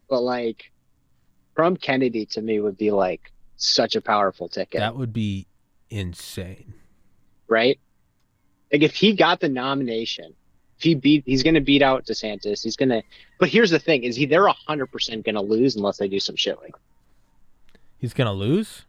but 0.10 0.22
like, 0.22 0.72
from 1.56 1.78
Kennedy 1.78 2.26
to 2.28 2.42
me 2.42 2.60
would 2.60 2.78
be 2.78 2.92
like 2.92 3.32
such 3.58 3.96
a 3.96 4.02
powerful 4.02 4.48
ticket. 4.48 4.80
That 4.80 4.96
would 4.96 5.14
be 5.14 5.48
insane. 5.90 6.74
right? 7.48 7.80
Like 8.72 8.84
if 8.84 8.96
he 8.96 9.14
got 9.14 9.40
the 9.40 9.50
nomination, 9.50 10.36
if 10.78 10.84
he 10.84 10.96
beat, 10.96 11.24
he's 11.26 11.44
going 11.44 11.56
to 11.56 11.62
beat 11.62 11.82
out 11.82 12.06
DeSantis. 12.06 12.64
He's 12.64 12.76
going 12.76 12.90
to. 12.90 13.04
But 13.40 13.50
here's 13.50 13.72
the 13.72 13.80
thing: 13.80 14.04
is 14.04 14.16
he 14.16 14.26
they're 14.26 14.48
hundred 14.48 14.88
percent 14.88 15.26
going 15.26 15.36
to 15.36 15.42
lose 15.42 15.76
unless 15.76 15.98
they 15.98 16.08
do 16.08 16.20
some 16.20 16.36
shit 16.36 16.58
like. 16.62 16.76
He's 17.98 18.14
gonna 18.14 18.34
lose. 18.34 18.86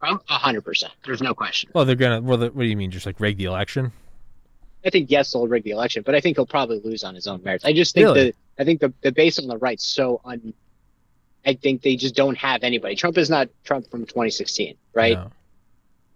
Hundred 0.00 0.60
percent. 0.60 0.92
There's 1.04 1.22
no 1.22 1.34
question. 1.34 1.70
Well, 1.74 1.84
they're 1.86 1.96
gonna. 1.96 2.20
Well, 2.20 2.36
the, 2.36 2.50
what 2.50 2.62
do 2.62 2.68
you 2.68 2.76
mean? 2.76 2.90
Just 2.90 3.06
like 3.06 3.18
rig 3.20 3.38
the 3.38 3.44
election? 3.44 3.92
I 4.84 4.90
think 4.90 5.10
yes, 5.10 5.32
they'll 5.32 5.46
rig 5.48 5.64
the 5.64 5.70
election, 5.70 6.02
but 6.04 6.14
I 6.14 6.20
think 6.20 6.36
he'll 6.36 6.46
probably 6.46 6.80
lose 6.80 7.02
on 7.04 7.14
his 7.14 7.26
own 7.26 7.42
merits. 7.42 7.64
I 7.64 7.72
just 7.72 7.94
think 7.94 8.04
Really? 8.04 8.24
that 8.26 8.36
I 8.58 8.64
think 8.64 8.80
the 8.80 8.92
the 9.02 9.12
base 9.12 9.38
on 9.38 9.46
the 9.46 9.58
right's 9.58 9.86
so 9.86 10.20
un. 10.24 10.54
I 11.46 11.54
think 11.54 11.82
they 11.82 11.96
just 11.96 12.14
don't 12.14 12.36
have 12.36 12.62
anybody. 12.62 12.94
Trump 12.94 13.16
is 13.16 13.30
not 13.30 13.48
Trump 13.64 13.90
from 13.90 14.04
2016, 14.04 14.76
right? 14.92 15.16
No. 15.16 15.30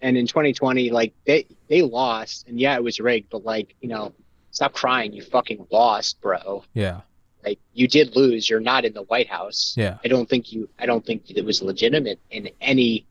And 0.00 0.16
in 0.16 0.26
2020, 0.26 0.90
like 0.90 1.12
they 1.26 1.46
they 1.68 1.82
lost, 1.82 2.48
and 2.48 2.58
yeah, 2.58 2.74
it 2.74 2.82
was 2.84 3.00
rigged, 3.00 3.30
but 3.30 3.44
like 3.44 3.74
you 3.80 3.88
know, 3.88 4.12
stop 4.50 4.72
crying, 4.74 5.12
you 5.12 5.22
fucking 5.22 5.66
lost, 5.70 6.20
bro. 6.20 6.64
Yeah. 6.74 7.00
Like 7.44 7.58
you 7.72 7.88
did 7.88 8.14
lose. 8.14 8.48
You're 8.48 8.60
not 8.60 8.84
in 8.84 8.92
the 8.92 9.02
White 9.02 9.28
House. 9.28 9.74
Yeah. 9.76 9.98
I 10.04 10.08
don't 10.08 10.28
think 10.28 10.52
you. 10.52 10.68
I 10.78 10.86
don't 10.86 11.04
think 11.04 11.30
it 11.30 11.44
was 11.44 11.62
legitimate 11.62 12.20
in 12.30 12.50
any 12.60 13.06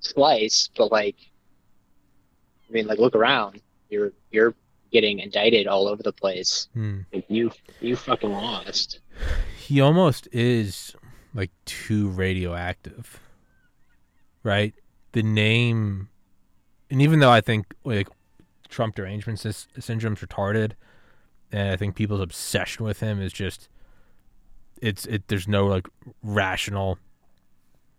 slice. 0.00 0.68
But 0.76 0.92
like, 0.92 1.16
I 2.68 2.72
mean, 2.72 2.86
like 2.86 2.98
look 2.98 3.14
around. 3.14 3.60
You're 3.88 4.12
you're 4.30 4.54
getting 4.94 5.18
indicted 5.18 5.66
all 5.66 5.88
over 5.88 6.02
the 6.02 6.12
place. 6.12 6.68
Hmm. 6.72 7.00
Like, 7.12 7.26
you 7.28 7.50
you 7.80 7.96
fucking 7.96 8.32
lost. 8.32 9.00
He 9.58 9.80
almost 9.80 10.28
is 10.32 10.94
like 11.34 11.50
too 11.66 12.08
radioactive, 12.08 13.20
right? 14.42 14.72
The 15.12 15.22
name, 15.22 16.08
and 16.90 17.02
even 17.02 17.18
though 17.18 17.30
I 17.30 17.40
think 17.42 17.74
like 17.84 18.08
Trump 18.68 18.94
derangement 18.94 19.40
sys- 19.40 19.66
syndrome's 19.78 20.20
retarded, 20.20 20.72
and 21.52 21.70
I 21.70 21.76
think 21.76 21.96
people's 21.96 22.20
obsession 22.20 22.84
with 22.84 23.00
him 23.00 23.20
is 23.20 23.32
just 23.32 23.68
it's 24.80 25.06
it. 25.06 25.26
There's 25.28 25.48
no 25.48 25.66
like 25.66 25.88
rational 26.22 26.98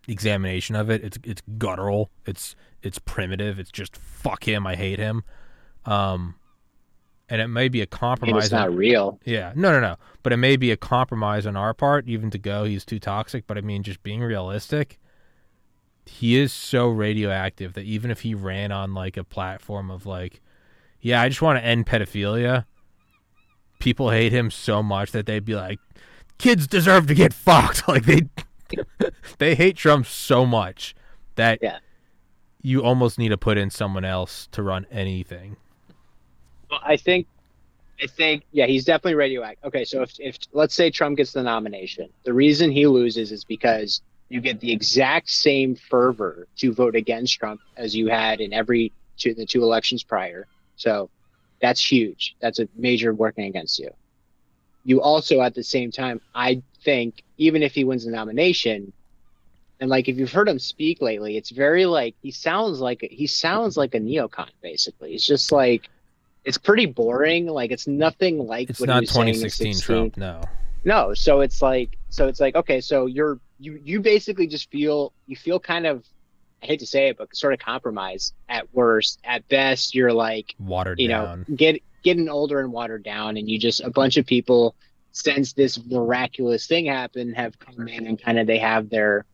examination 0.07 0.75
of 0.77 0.89
it. 0.89 1.03
It's 1.03 1.17
it's 1.25 1.41
guttural. 1.57 2.09
It's 2.25 2.55
it's 2.81 2.99
primitive. 2.99 3.59
It's 3.59 3.71
just 3.71 3.97
fuck 3.97 4.47
him. 4.47 4.65
I 4.65 4.75
hate 4.75 4.99
him. 4.99 5.23
Um, 5.85 6.35
and 7.29 7.41
it 7.41 7.47
may 7.47 7.67
be 7.69 7.81
a 7.81 7.85
compromise. 7.85 8.45
it's 8.45 8.53
on- 8.53 8.59
not 8.69 8.75
real. 8.75 9.19
yeah, 9.25 9.51
no, 9.55 9.71
no, 9.71 9.79
no. 9.79 9.95
But 10.23 10.33
it 10.33 10.37
may 10.37 10.55
be 10.57 10.71
a 10.71 10.77
compromise 10.77 11.45
on 11.45 11.55
our 11.55 11.73
part, 11.73 12.07
even 12.07 12.29
to 12.31 12.37
go. 12.37 12.63
He's 12.65 12.85
too 12.85 12.99
toxic. 12.99 13.45
But 13.47 13.57
I 13.57 13.61
mean, 13.61 13.83
just 13.83 14.01
being 14.03 14.21
realistic, 14.21 14.99
he 16.05 16.37
is 16.37 16.53
so 16.53 16.87
radioactive 16.89 17.73
that 17.73 17.85
even 17.85 18.11
if 18.11 18.21
he 18.21 18.33
ran 18.35 18.71
on 18.71 18.93
like 18.93 19.17
a 19.17 19.23
platform 19.23 19.89
of 19.89 20.05
like, 20.05 20.41
yeah, 21.01 21.21
I 21.21 21.29
just 21.29 21.41
want 21.41 21.57
to 21.59 21.65
end 21.65 21.85
pedophilia, 21.87 22.65
people 23.79 24.09
hate 24.11 24.31
him 24.31 24.49
so 24.51 24.81
much 24.83 25.11
that 25.11 25.25
they'd 25.25 25.45
be 25.45 25.55
like, 25.55 25.79
kids 26.37 26.67
deserve 26.67 27.07
to 27.07 27.13
get 27.15 27.33
fucked. 27.45 27.83
Like 27.87 28.05
they, 28.05 28.21
they 29.39 29.55
hate 29.55 29.77
Trump 29.77 30.05
so 30.07 30.45
much 30.45 30.95
that 31.35 31.59
Yeah. 31.61 31.77
you 32.61 32.81
almost 32.83 33.17
need 33.19 33.29
to 33.29 33.37
put 33.37 33.57
in 33.57 33.69
someone 33.69 34.05
else 34.05 34.47
to 34.51 34.63
run 34.63 34.85
anything. 34.91 35.57
Well, 36.69 36.79
I 36.83 36.97
think, 36.97 37.27
I 38.01 38.07
think, 38.07 38.43
yeah, 38.51 38.65
he's 38.65 38.85
definitely 38.85 39.15
radioactive. 39.15 39.65
Okay, 39.65 39.85
so 39.85 40.01
if, 40.01 40.13
if 40.19 40.37
let's 40.53 40.73
say 40.73 40.89
Trump 40.89 41.17
gets 41.17 41.33
the 41.33 41.43
nomination, 41.43 42.09
the 42.23 42.33
reason 42.33 42.71
he 42.71 42.87
loses 42.87 43.31
is 43.31 43.43
because 43.43 44.01
you 44.29 44.41
get 44.41 44.59
the 44.59 44.71
exact 44.71 45.29
same 45.29 45.75
fervor 45.75 46.47
to 46.57 46.73
vote 46.73 46.95
against 46.95 47.37
Trump 47.37 47.61
as 47.77 47.95
you 47.95 48.07
had 48.07 48.41
in 48.41 48.53
every 48.53 48.91
two 49.17 49.33
the 49.33 49.45
two 49.45 49.63
elections 49.63 50.03
prior. 50.03 50.47
So 50.75 51.09
that's 51.61 51.83
huge. 51.83 52.35
That's 52.41 52.59
a 52.59 52.67
major 52.75 53.13
working 53.13 53.45
against 53.45 53.79
you. 53.79 53.91
You 54.83 55.01
also, 55.01 55.41
at 55.41 55.55
the 55.55 55.63
same 55.63 55.91
time, 55.91 56.21
I 56.33 56.61
think 56.83 57.23
even 57.37 57.63
if 57.63 57.73
he 57.73 57.83
wins 57.83 58.05
the 58.05 58.11
nomination, 58.11 58.93
and 59.79 59.89
like 59.89 60.07
if 60.07 60.17
you've 60.17 60.31
heard 60.31 60.47
him 60.47 60.59
speak 60.59 61.01
lately, 61.01 61.37
it's 61.37 61.49
very 61.49 61.85
like 61.85 62.15
he 62.21 62.31
sounds 62.31 62.79
like 62.79 63.01
he 63.01 63.27
sounds 63.27 63.77
like 63.77 63.95
a 63.95 63.99
neocon 63.99 64.49
basically. 64.61 65.13
It's 65.13 65.25
just 65.25 65.51
like 65.51 65.89
it's 66.45 66.57
pretty 66.57 66.85
boring. 66.85 67.47
Like 67.47 67.71
it's 67.71 67.87
nothing 67.87 68.37
like 68.37 68.69
It's 68.69 68.79
what 68.79 68.87
not 68.87 69.01
was 69.01 69.09
saying 69.09 69.29
in 69.29 69.33
2016 69.33 69.73
16. 69.73 70.11
Trump, 70.11 70.17
no. 70.17 70.41
No, 70.85 71.13
so 71.15 71.41
it's 71.41 71.61
like 71.61 71.97
so 72.09 72.27
it's 72.27 72.39
like 72.39 72.55
okay, 72.55 72.79
so 72.79 73.07
you're 73.07 73.39
you 73.59 73.79
you 73.83 73.99
basically 73.99 74.47
just 74.47 74.69
feel 74.71 75.11
you 75.25 75.35
feel 75.35 75.59
kind 75.59 75.87
of 75.87 76.05
I 76.63 76.67
hate 76.67 76.79
to 76.79 76.87
say 76.87 77.09
it, 77.09 77.17
but 77.17 77.35
sort 77.35 77.53
of 77.53 77.59
compromised 77.59 78.33
at 78.47 78.71
worst. 78.73 79.19
At 79.23 79.47
best, 79.49 79.95
you're 79.95 80.13
like 80.13 80.53
Watered 80.59 80.99
you 80.99 81.07
down. 81.07 81.45
know 81.47 81.55
get 81.55 81.81
getting 82.03 82.29
older 82.29 82.59
and 82.59 82.71
watered 82.71 83.03
down, 83.03 83.37
and 83.37 83.49
you 83.49 83.57
just 83.57 83.81
a 83.81 83.89
bunch 83.89 84.17
of 84.17 84.27
people 84.27 84.75
since 85.11 85.53
this 85.53 85.83
miraculous 85.85 86.67
thing 86.67 86.85
happened 86.85 87.35
have 87.35 87.57
come 87.57 87.87
in 87.87 88.05
and 88.05 88.21
kind 88.21 88.37
of 88.37 88.45
they 88.45 88.59
have 88.59 88.89
their 88.89 89.25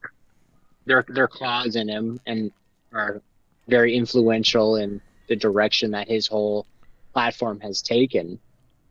their 0.86 1.04
their 1.10 1.28
claws 1.28 1.76
in 1.76 1.90
him 1.90 2.20
and 2.26 2.52
are 2.94 3.22
very 3.68 3.96
influential 3.96 4.78
in 4.78 5.02
the 5.28 5.36
direction 5.36 5.92
that 5.92 6.08
his 6.08 6.28
whole 6.28 6.66
platform 7.14 7.60
has 7.62 7.82
taken. 7.82 8.40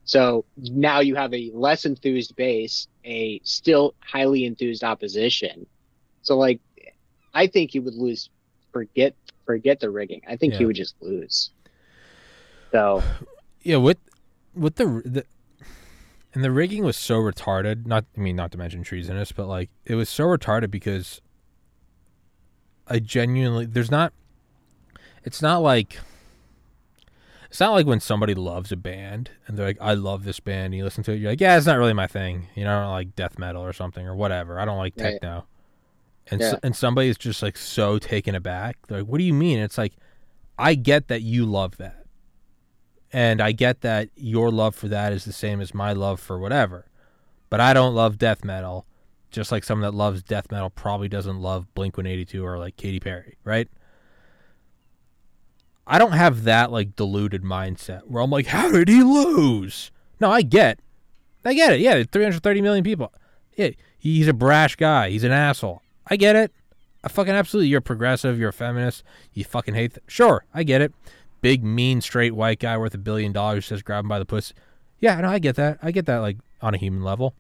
So 0.05 0.45
now 0.57 1.01
you 1.01 1.14
have 1.14 1.33
a 1.33 1.51
less 1.55 1.85
enthused 1.85 2.35
base, 2.37 2.89
a 3.05 3.41
still 3.45 3.95
highly 4.01 4.45
enthused 4.45 4.83
opposition. 4.83 5.66
So 6.23 6.37
like 6.37 6.61
I 7.33 7.47
think 7.47 7.71
he 7.71 7.81
would 7.81 7.95
lose 7.95 8.31
forget 8.73 9.14
forget 9.47 9.81
the 9.81 9.91
rigging. 9.91 10.23
I 10.29 10.37
think 10.37 10.55
he 10.55 10.64
would 10.64 10.77
just 10.77 10.95
lose. 11.01 11.51
So 12.73 13.03
yeah 13.62 13.77
with 13.77 13.99
with 14.55 14.77
the 14.77 15.03
the 15.05 15.25
and 16.35 16.45
the 16.45 16.51
rigging 16.51 16.85
was 16.85 16.97
so 16.97 17.18
retarded 17.18 17.87
not 17.87 18.05
i 18.16 18.21
mean 18.21 18.37
not 18.37 18.53
to 18.53 18.59
mention 18.59 18.83
treasonous 18.83 19.33
but 19.33 19.47
like 19.47 19.71
it 19.85 19.95
was 19.95 20.09
so 20.09 20.25
retarded 20.25 20.71
because 20.71 21.21
i 22.87 22.99
genuinely 22.99 23.66
there's 23.66 23.91
not 23.91 24.12
it's 25.25 25.43
not 25.43 25.59
like 25.59 25.99
it's 27.51 27.61
not 27.61 27.72
like 27.72 27.84
when 27.86 28.01
somebody 28.01 28.34
loves 28.34 28.70
a 28.72 28.76
band 28.76 29.30
and 29.46 29.59
they're 29.59 29.66
like 29.66 29.78
i 29.80 29.92
love 29.92 30.24
this 30.24 30.40
band 30.40 30.66
and 30.66 30.74
you 30.76 30.84
listen 30.84 31.03
to 31.05 31.12
it 31.12 31.16
you're 31.16 31.30
like 31.32 31.40
yeah 31.40 31.57
it's 31.57 31.66
not 31.66 31.76
really 31.78 31.92
my 31.92 32.07
thing 32.07 32.46
you 32.55 32.64
know 32.64 32.78
i 32.78 32.82
don't 32.82 32.92
like 32.92 33.14
death 33.16 33.38
metal 33.38 33.62
or 33.62 33.72
something 33.72 34.07
or 34.07 34.14
whatever 34.14 34.59
i 34.61 34.64
don't 34.64 34.78
like 34.78 34.94
Right. 34.96 35.12
techno 35.12 35.44
and 36.28 36.40
Yeah. 36.40 36.55
and 36.62 36.74
somebody's 36.76 37.18
just 37.18 37.42
like 37.42 37.57
so 37.57 37.98
taken 37.98 38.34
aback 38.34 38.76
they're 38.86 38.98
like 39.01 39.09
what 39.09 39.18
do 39.18 39.24
you 39.24 39.34
mean 39.34 39.59
it's 39.59 39.76
like 39.78 39.94
i 40.59 40.74
get 40.74 41.09
that 41.09 41.22
you 41.22 41.44
love 41.44 41.76
that 41.78 41.96
and 43.12 43.40
I 43.40 43.51
get 43.51 43.80
that 43.80 44.09
your 44.14 44.53
love 44.53 44.76
for 44.76 44.86
that 44.86 45.12
is 45.12 45.24
the 45.24 45.32
same 45.32 45.61
as 45.61 45.74
my 45.74 45.92
love 45.92 46.20
for 46.20 46.38
whatever. 46.38 46.86
But 47.48 47.59
I 47.61 47.74
don't 47.74 47.92
love 47.92 48.18
death 48.18 48.44
metal, 48.44 48.86
just 49.32 49.51
like 49.51 49.64
someone 49.64 49.82
that 49.90 49.96
loves 49.96 50.22
death 50.22 50.53
metal 50.53 50.70
probably 50.70 51.09
doesn't 51.09 51.40
love 51.40 51.74
Blink 51.74 51.96
182 51.96 52.46
or 52.46 52.57
like 52.57 52.76
Katy 52.76 53.01
Perry, 53.01 53.36
right? 53.42 53.68
I 55.87 55.99
don't 55.99 56.12
have 56.12 56.45
that 56.45 56.70
like 56.70 56.97
deluded 56.97 57.43
mindset 57.43 58.03
where 58.07 58.22
I'm 58.22 58.31
like, 58.31 58.47
how 58.47 58.70
did 58.70 58.89
he 58.89 59.03
lose? 59.03 59.91
No, 60.20 60.31
I 60.31 60.43
get, 60.43 60.78
I 61.45 61.55
get 61.55 61.72
it. 61.72 61.81
Yeah, 61.81 62.03
330 62.11 62.62
million 62.62 62.85
people. 62.85 63.12
Yeah, 63.57 63.70
he's 63.99 64.28
a 64.28 64.33
brash 64.33 64.76
guy. 64.76 65.11
He's 65.11 65.24
an 65.24 65.33
asshole. 65.33 65.83
I 66.07 66.16
get 66.16 66.37
it. 66.37 66.53
I 67.03 67.09
fucking 67.09 67.33
absolutely. 67.33 67.68
You're 67.68 67.81
progressive. 67.81 68.39
You're 68.39 68.51
a 68.51 68.53
feminist. 68.53 69.03
You 69.33 69.45
fucking 69.45 69.74
hate. 69.74 69.95
Th- 69.95 70.05
sure, 70.07 70.45
I 70.53 70.62
get 70.62 70.83
it 70.83 70.93
big, 71.41 71.64
mean, 71.64 72.01
straight 72.01 72.35
white 72.35 72.59
guy 72.61 72.76
worth 72.76 72.95
a 72.95 72.99
billion 72.99 73.33
dollars 73.33 73.66
says 73.66 73.83
grab 73.83 74.05
him 74.05 74.09
by 74.09 74.18
the 74.18 74.24
pussy. 74.24 74.55
Yeah, 74.99 75.20
no, 75.20 75.28
I 75.28 75.39
get 75.39 75.57
that. 75.57 75.78
I 75.83 75.91
get 75.91 76.07
that, 76.07 76.18
like, 76.18 76.39
on 76.61 76.74
a 76.74 76.78
human 76.78 77.03
level. 77.03 77.35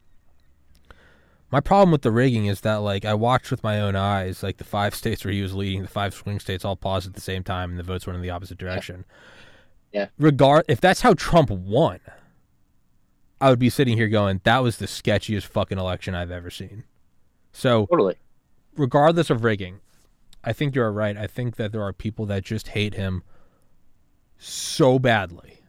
My 1.50 1.60
problem 1.60 1.90
with 1.90 2.02
the 2.02 2.12
rigging 2.12 2.46
is 2.46 2.60
that, 2.60 2.76
like, 2.76 3.04
I 3.04 3.14
watched 3.14 3.50
with 3.50 3.64
my 3.64 3.80
own 3.80 3.96
eyes, 3.96 4.42
like, 4.42 4.58
the 4.58 4.64
five 4.64 4.94
states 5.00 5.24
where 5.24 5.34
he 5.34 5.42
was 5.42 5.54
leading, 5.54 5.82
the 5.82 5.88
five 5.88 6.14
swing 6.14 6.38
states 6.38 6.64
all 6.64 6.76
paused 6.76 7.06
at 7.06 7.14
the 7.14 7.20
same 7.20 7.42
time, 7.42 7.70
and 7.70 7.78
the 7.78 7.84
votes 7.84 8.06
went 8.06 8.16
in 8.16 8.22
the 8.22 8.30
opposite 8.30 8.58
direction. 8.58 9.04
Yeah. 9.92 10.06
Regard 10.18 10.64
if 10.68 10.80
that's 10.80 11.00
how 11.00 11.14
Trump 11.14 11.50
won, 11.50 11.98
I 13.40 13.50
would 13.50 13.58
be 13.58 13.70
sitting 13.70 13.96
here 13.96 14.08
going, 14.08 14.40
that 14.44 14.58
was 14.58 14.76
the 14.76 14.86
sketchiest 14.86 15.46
fucking 15.46 15.78
election 15.78 16.14
I've 16.14 16.30
ever 16.30 16.50
seen. 16.50 16.84
So, 17.52 17.86
totally. 17.86 18.16
regardless 18.76 19.30
of 19.30 19.42
rigging, 19.42 19.80
I 20.44 20.52
think 20.52 20.74
you're 20.74 20.92
right. 20.92 21.16
I 21.16 21.26
think 21.26 21.56
that 21.56 21.72
there 21.72 21.82
are 21.82 21.92
people 21.92 22.26
that 22.26 22.44
just 22.44 22.68
hate 22.68 22.94
him 22.94 23.22
so 24.38 24.98
badly 24.98 25.60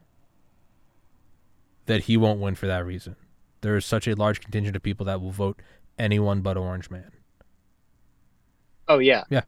that 1.87 2.03
he 2.03 2.15
won't 2.15 2.39
win 2.39 2.55
for 2.55 2.67
that 2.67 2.85
reason. 2.85 3.15
There 3.61 3.75
is 3.75 3.85
such 3.85 4.07
a 4.07 4.15
large 4.15 4.41
contingent 4.41 4.75
of 4.75 4.83
people 4.83 5.05
that 5.05 5.21
will 5.21 5.31
vote 5.31 5.61
anyone 5.97 6.41
but 6.41 6.57
Orange 6.57 6.89
Man. 6.89 7.11
Oh 8.87 8.99
yeah. 8.99 9.23
Yeah. 9.29 9.43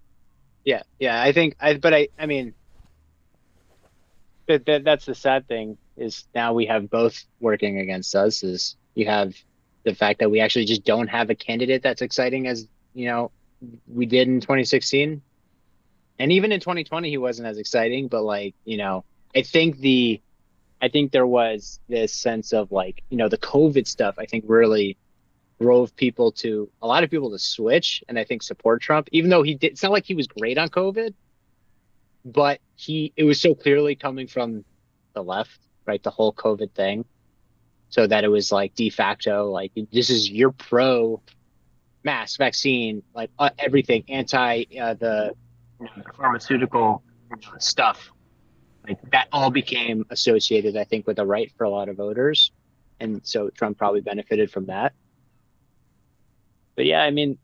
Yeah. 0.63 0.83
Yeah. 0.99 1.21
I 1.21 1.31
think 1.31 1.55
I 1.59 1.75
but 1.75 1.93
I 1.93 2.07
I 2.17 2.25
mean 2.25 2.53
that, 4.47 4.65
that 4.65 4.83
that's 4.83 5.05
the 5.05 5.15
sad 5.15 5.47
thing 5.47 5.77
is 5.97 6.25
now 6.33 6.53
we 6.53 6.65
have 6.65 6.89
both 6.89 7.23
working 7.39 7.79
against 7.79 8.15
us 8.15 8.43
is 8.43 8.75
you 8.95 9.05
have 9.05 9.33
the 9.83 9.93
fact 9.93 10.19
that 10.19 10.29
we 10.29 10.39
actually 10.39 10.65
just 10.65 10.83
don't 10.83 11.07
have 11.07 11.29
a 11.29 11.35
candidate 11.35 11.83
that's 11.83 12.01
exciting 12.01 12.47
as 12.47 12.67
you 12.93 13.05
know 13.05 13.31
we 13.87 14.05
did 14.05 14.27
in 14.27 14.39
2016 14.41 15.21
and 16.19 16.31
even 16.31 16.51
in 16.51 16.59
2020 16.59 17.09
he 17.09 17.17
wasn't 17.17 17.47
as 17.47 17.57
exciting 17.57 18.07
but 18.07 18.23
like 18.23 18.55
you 18.65 18.77
know 18.77 19.03
i 19.35 19.41
think 19.41 19.77
the 19.79 20.21
i 20.83 20.87
think 20.87 21.11
there 21.11 21.25
was 21.25 21.79
this 21.89 22.13
sense 22.13 22.53
of 22.53 22.71
like 22.71 23.01
you 23.09 23.17
know 23.17 23.29
the 23.29 23.37
covid 23.37 23.87
stuff 23.87 24.15
i 24.19 24.25
think 24.25 24.43
really 24.47 24.97
drove 25.63 25.95
people 25.95 26.31
to 26.31 26.69
a 26.81 26.87
lot 26.87 27.03
of 27.03 27.09
people 27.09 27.31
to 27.31 27.39
switch 27.39 28.03
and 28.09 28.19
I 28.19 28.23
think 28.23 28.43
support 28.43 28.81
Trump, 28.81 29.07
even 29.11 29.29
though 29.29 29.43
he 29.43 29.55
did. 29.55 29.71
It's 29.71 29.83
not 29.83 29.91
like 29.91 30.05
he 30.05 30.13
was 30.13 30.27
great 30.27 30.57
on 30.57 30.69
COVID, 30.69 31.13
but 32.25 32.59
he 32.75 33.13
it 33.15 33.23
was 33.23 33.39
so 33.39 33.55
clearly 33.55 33.95
coming 33.95 34.27
from 34.27 34.65
the 35.13 35.23
left, 35.23 35.59
right? 35.85 36.01
The 36.01 36.09
whole 36.09 36.33
COVID 36.33 36.71
thing, 36.71 37.05
so 37.89 38.07
that 38.07 38.23
it 38.23 38.27
was 38.27 38.51
like 38.51 38.75
de 38.75 38.89
facto, 38.89 39.49
like 39.49 39.71
this 39.91 40.09
is 40.09 40.29
your 40.29 40.51
pro 40.51 41.21
mask 42.03 42.37
vaccine, 42.37 43.03
like 43.15 43.29
uh, 43.39 43.49
everything 43.57 44.03
anti 44.09 44.65
uh, 44.81 44.93
the 44.95 45.33
pharmaceutical 46.17 47.03
stuff. 47.59 48.11
Like 48.87 48.99
that 49.11 49.27
all 49.31 49.49
became 49.49 50.05
associated, 50.09 50.75
I 50.75 50.83
think, 50.83 51.07
with 51.07 51.17
the 51.17 51.25
right 51.25 51.51
for 51.57 51.63
a 51.63 51.69
lot 51.69 51.89
of 51.89 51.97
voters, 51.97 52.51
and 52.99 53.21
so 53.23 53.49
Trump 53.49 53.77
probably 53.77 54.01
benefited 54.01 54.51
from 54.51 54.65
that. 54.65 54.93
But 56.75 56.85
yeah, 56.85 57.01
I 57.01 57.11
mean, 57.11 57.37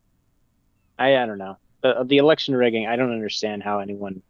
I 0.98 1.16
I 1.16 1.26
don't 1.26 1.38
know 1.38 1.58
the 1.82 2.04
the 2.06 2.18
election 2.18 2.56
rigging. 2.56 2.88
I 2.88 2.96
don't 2.96 3.12
understand 3.12 3.64
how 3.64 3.80
anyone 3.80 4.22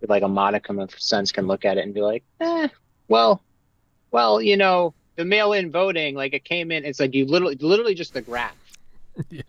with 0.00 0.10
like 0.10 0.22
a 0.22 0.28
modicum 0.28 0.78
of 0.78 0.90
sense 0.98 1.32
can 1.32 1.46
look 1.46 1.64
at 1.64 1.78
it 1.78 1.84
and 1.84 1.94
be 1.94 2.02
like, 2.02 2.24
eh, 2.40 2.68
well, 3.08 3.42
well, 4.10 4.40
you 4.40 4.56
know, 4.56 4.94
the 5.16 5.24
mail-in 5.24 5.70
voting, 5.70 6.14
like 6.14 6.34
it 6.34 6.44
came 6.44 6.70
in. 6.70 6.84
It's 6.84 7.00
like 7.00 7.14
you 7.14 7.24
literally, 7.26 7.56
literally 7.56 7.94
just 7.94 8.14
the 8.14 8.22
graph. 8.22 8.56
Yeah. 9.30 9.42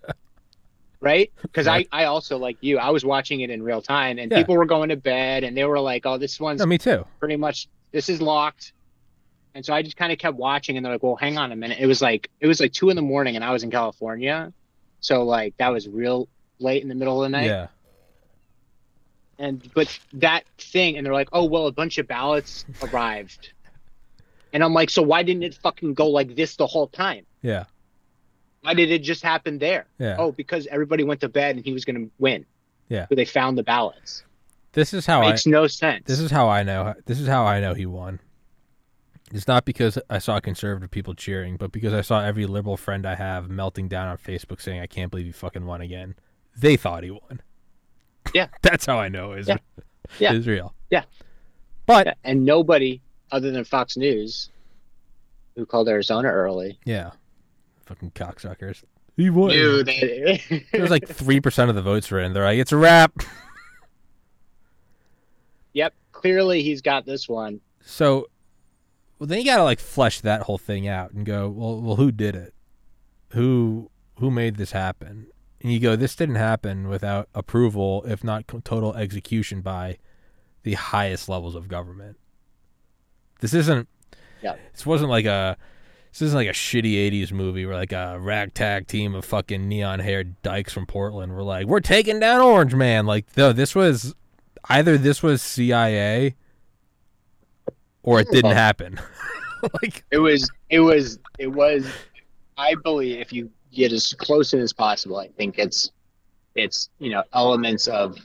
Right? 1.05 1.31
Because 1.43 1.67
Right. 1.67 1.87
I, 1.91 2.01
I 2.01 2.05
also 2.05 2.37
like 2.39 2.57
you. 2.61 2.79
I 2.79 2.89
was 2.89 3.05
watching 3.05 3.41
it 3.41 3.51
in 3.51 3.61
real 3.61 3.79
time, 3.81 4.17
and 4.17 4.31
Yeah. 4.31 4.39
people 4.39 4.57
were 4.57 4.65
going 4.65 4.89
to 4.89 4.95
bed, 4.97 5.43
and 5.43 5.55
they 5.55 5.63
were 5.63 5.79
like, 5.79 6.03
"Oh, 6.07 6.17
this 6.17 6.39
one's 6.39 6.59
No, 6.59 6.65
me 6.65 6.79
too. 6.79 7.05
pretty 7.19 7.35
much 7.35 7.67
this 7.91 8.09
is 8.09 8.19
locked." 8.23 8.73
And 9.53 9.63
so 9.63 9.71
I 9.73 9.83
just 9.83 9.95
kind 9.97 10.11
of 10.11 10.17
kept 10.17 10.35
watching, 10.35 10.77
and 10.77 10.83
they're 10.85 10.91
like, 10.93 11.03
"Well, 11.03 11.15
hang 11.15 11.37
on 11.37 11.51
a 11.51 11.55
minute." 11.55 11.77
It 11.79 11.85
was 11.85 12.01
like 12.01 12.31
it 12.39 12.47
was 12.47 12.59
like 12.59 12.73
two 12.73 12.89
in 12.89 12.95
the 12.95 13.03
morning, 13.03 13.35
and 13.35 13.45
I 13.45 13.51
was 13.51 13.61
in 13.61 13.69
California, 13.69 14.51
so 14.99 15.23
like 15.23 15.55
that 15.57 15.69
was 15.69 15.87
real 15.87 16.27
late 16.59 16.81
in 16.81 16.89
the 16.89 16.95
middle 16.95 17.23
of 17.23 17.31
the 17.31 17.37
night. 17.37 17.45
Yeah. 17.45 17.67
And 19.37 19.61
but 19.75 19.97
that 20.13 20.43
thing, 20.57 20.97
and 20.97 21.05
they're 21.05 21.13
like, 21.13 21.29
"Oh, 21.33 21.45
well, 21.45 21.67
a 21.67 21.71
bunch 21.71 21.99
of 21.99 22.07
ballots 22.07 22.65
arrived," 22.81 23.53
and 24.53 24.63
I'm 24.63 24.73
like, 24.73 24.89
"So 24.89 25.03
why 25.03 25.21
didn't 25.21 25.43
it 25.43 25.53
fucking 25.61 25.93
go 25.93 26.09
like 26.09 26.35
this 26.35 26.55
the 26.55 26.65
whole 26.65 26.87
time? 26.87 27.27
Yeah. 27.43 27.65
Why 28.65 28.73
did 28.73 28.91
it 28.91 28.99
just 29.03 29.21
happen 29.23 29.59
there?" 29.59 29.85
Yeah. 29.99 30.15
Oh, 30.17 30.31
because 30.31 30.67
everybody 30.67 31.03
went 31.03 31.21
to 31.21 31.29
bed 31.29 31.55
and 31.55 31.65
he 31.65 31.73
was 31.73 31.85
going 31.85 31.95
to 31.95 32.11
win. 32.19 32.45
Yeah. 32.89 33.07
So 33.07 33.15
they 33.15 33.25
found 33.25 33.57
the 33.57 33.63
ballots. 33.63 34.23
This 34.73 34.93
is 34.93 35.05
how 35.05 35.21
I 35.21 35.29
Makes 35.29 35.45
no 35.45 35.67
sense. 35.67 36.03
This 36.05 36.19
is 36.19 36.31
how 36.31 36.49
I 36.49 36.63
know. 36.63 36.93
This 37.05 37.19
is 37.19 37.27
how 37.27 37.45
I 37.45 37.61
know 37.61 37.73
he 37.73 37.85
won. 37.85 38.19
It's 39.31 39.47
not 39.47 39.65
because 39.65 39.97
I 40.09 40.19
saw 40.19 40.39
conservative 40.39 40.91
people 40.91 41.13
cheering, 41.13 41.57
but 41.57 41.71
because 41.71 41.93
I 41.93 42.01
saw 42.01 42.21
every 42.21 42.45
liberal 42.45 42.77
friend 42.77 43.05
I 43.05 43.15
have 43.15 43.49
melting 43.49 43.87
down 43.87 44.07
on 44.07 44.17
Facebook 44.17 44.61
saying, 44.61 44.81
"I 44.81 44.87
can't 44.87 45.09
believe 45.09 45.25
he 45.25 45.31
fucking 45.31 45.65
won 45.65 45.81
again." 45.81 46.15
They 46.57 46.75
thought 46.75 47.03
he 47.03 47.11
won. 47.11 47.41
Yeah. 48.33 48.47
that's 48.61 48.85
how 48.85 48.99
I 48.99 49.09
know 49.09 49.33
is 49.33 49.47
Yeah. 49.47 49.57
Yeah. 50.19 50.33
is 50.33 50.45
real. 50.45 50.75
Yeah. 50.91 51.03
but 51.87 52.05
Yeah, 52.05 52.13
and 52.23 52.45
nobody 52.45 53.01
other 53.31 53.49
than 53.51 53.63
Fox 53.63 53.97
News, 53.97 54.49
who 55.55 55.65
called 55.65 55.89
Arizona 55.89 56.29
early, 56.29 56.77
yeah, 56.85 57.11
fucking 57.85 58.11
cocksuckers. 58.11 58.83
He 59.15 59.29
won. 59.29 59.49
knew 59.49 59.83
that. 59.83 60.63
Was 60.73 60.91
like 60.91 61.07
three 61.07 61.39
percent 61.39 61.69
of 61.69 61.75
the 61.75 61.81
votes 61.81 62.11
were 62.11 62.19
in. 62.19 62.33
They're 62.33 62.43
like, 62.43 62.59
"It's 62.59 62.71
a 62.71 62.77
wrap." 62.77 63.13
yep, 65.73 65.93
clearly 66.11 66.63
he's 66.63 66.81
got 66.81 67.05
this 67.05 67.29
one. 67.29 67.61
So, 67.81 68.27
well, 69.19 69.27
then 69.27 69.39
you 69.39 69.45
gotta 69.45 69.63
like 69.63 69.79
flesh 69.79 70.21
that 70.21 70.43
whole 70.43 70.57
thing 70.57 70.87
out 70.87 71.11
and 71.11 71.25
go, 71.25 71.49
well, 71.49 71.81
well, 71.81 71.95
who 71.95 72.11
did 72.11 72.35
it? 72.35 72.53
Who 73.29 73.89
who 74.19 74.31
made 74.31 74.57
this 74.57 74.71
happen? 74.71 75.27
And 75.61 75.71
you 75.71 75.79
go, 75.79 75.95
this 75.95 76.15
didn't 76.15 76.35
happen 76.35 76.89
without 76.89 77.29
approval, 77.33 78.03
if 78.07 78.23
not 78.23 78.47
total 78.47 78.93
execution 78.95 79.61
by 79.61 79.97
the 80.63 80.73
highest 80.73 81.29
levels 81.29 81.55
of 81.55 81.67
government. 81.67 82.17
This 83.39 83.53
isn't. 83.53 83.87
Yeah. 84.41 84.55
This 84.73 84.85
wasn't 84.85 85.09
like 85.09 85.25
a. 85.25 85.57
This 86.15 86.27
isn't 86.27 86.37
like 86.37 86.47
a 86.47 86.53
shitty 86.53 86.93
'80s 87.11 87.33
movie 87.33 87.65
where 87.65 87.75
like 87.75 87.91
a 87.91 88.17
ragtag 88.17 88.87
team 88.87 89.15
of 89.15 89.25
fucking 89.25 89.67
neon-haired 89.67 90.41
dykes 90.43 90.71
from 90.71 90.85
Portland 90.85 91.35
were 91.35 91.43
like, 91.43 91.65
"We're 91.65 91.81
taking 91.81 92.21
down 92.21 92.39
Orange 92.39 92.73
Man." 92.73 93.05
Like, 93.05 93.25
no, 93.35 93.51
this 93.51 93.75
was 93.75 94.15
either 94.69 94.97
this 94.97 95.21
was 95.21 95.41
CIA 95.41 96.35
or 98.01 98.21
it 98.21 98.29
didn't 98.31 98.53
oh. 98.53 98.55
happen. 98.55 98.97
like, 99.81 100.05
It 100.09 100.19
was, 100.19 100.49
it 100.69 100.79
was, 100.79 101.19
it 101.37 101.47
was. 101.47 101.85
I 102.57 102.75
believe 102.75 103.19
if 103.19 103.33
you 103.33 103.51
get 103.73 103.91
as 103.91 104.13
close 104.13 104.53
in 104.53 104.61
as 104.61 104.71
possible, 104.71 105.17
I 105.17 105.27
think 105.27 105.59
it's, 105.59 105.91
it's 106.55 106.89
you 106.97 107.09
know 107.09 107.23
elements 107.33 107.87
of 107.87 108.17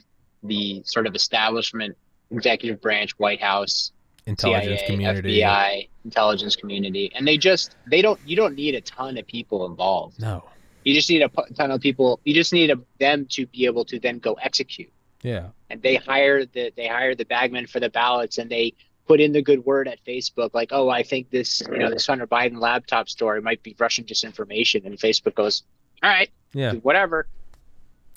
the 0.43 0.81
sort 0.85 1.07
of 1.07 1.13
establishment, 1.13 1.97
executive 2.31 2.79
branch, 2.79 3.19
White 3.19 3.41
House, 3.41 3.91
intelligence 4.25 4.79
CIA, 4.81 4.87
community. 4.87 5.39
FBI, 5.41 5.89
intelligence 6.05 6.55
community, 6.55 7.11
and 7.15 7.27
they 7.27 7.37
just 7.37 7.75
they 7.87 8.01
don't 8.01 8.19
you 8.25 8.35
don't 8.35 8.55
need 8.55 8.75
a 8.75 8.81
ton 8.81 9.17
of 9.17 9.27
people 9.27 9.65
involved. 9.65 10.19
No. 10.19 10.43
You 10.83 10.93
just 10.95 11.09
need 11.09 11.21
a 11.21 11.29
ton 11.53 11.69
of 11.71 11.79
people. 11.81 12.19
You 12.23 12.33
just 12.33 12.53
need 12.53 12.71
a, 12.71 12.79
them 12.99 13.27
to 13.31 13.45
be 13.47 13.65
able 13.65 13.85
to 13.85 13.99
then 13.99 14.17
go 14.19 14.33
execute. 14.33 14.91
Yeah. 15.21 15.49
And 15.69 15.81
they 15.81 15.95
hire 15.95 16.45
the 16.45 16.71
they 16.75 16.87
hire 16.87 17.13
the 17.15 17.25
bagmen 17.25 17.67
for 17.67 17.79
the 17.79 17.89
ballots, 17.89 18.37
and 18.37 18.49
they 18.49 18.73
put 19.07 19.19
in 19.19 19.31
the 19.31 19.41
good 19.41 19.65
word 19.65 19.87
at 19.87 20.03
Facebook, 20.05 20.53
like, 20.53 20.69
oh, 20.71 20.89
I 20.89 21.03
think 21.03 21.29
this 21.29 21.61
you 21.71 21.77
know 21.79 21.89
this 21.89 22.07
Hunter 22.07 22.27
Biden 22.27 22.59
laptop 22.59 23.09
story 23.09 23.41
might 23.41 23.61
be 23.61 23.75
Russian 23.77 24.05
disinformation, 24.05 24.85
and 24.85 24.97
Facebook 24.97 25.35
goes, 25.35 25.63
all 26.01 26.09
right, 26.09 26.29
Yeah. 26.53 26.73
whatever. 26.75 27.27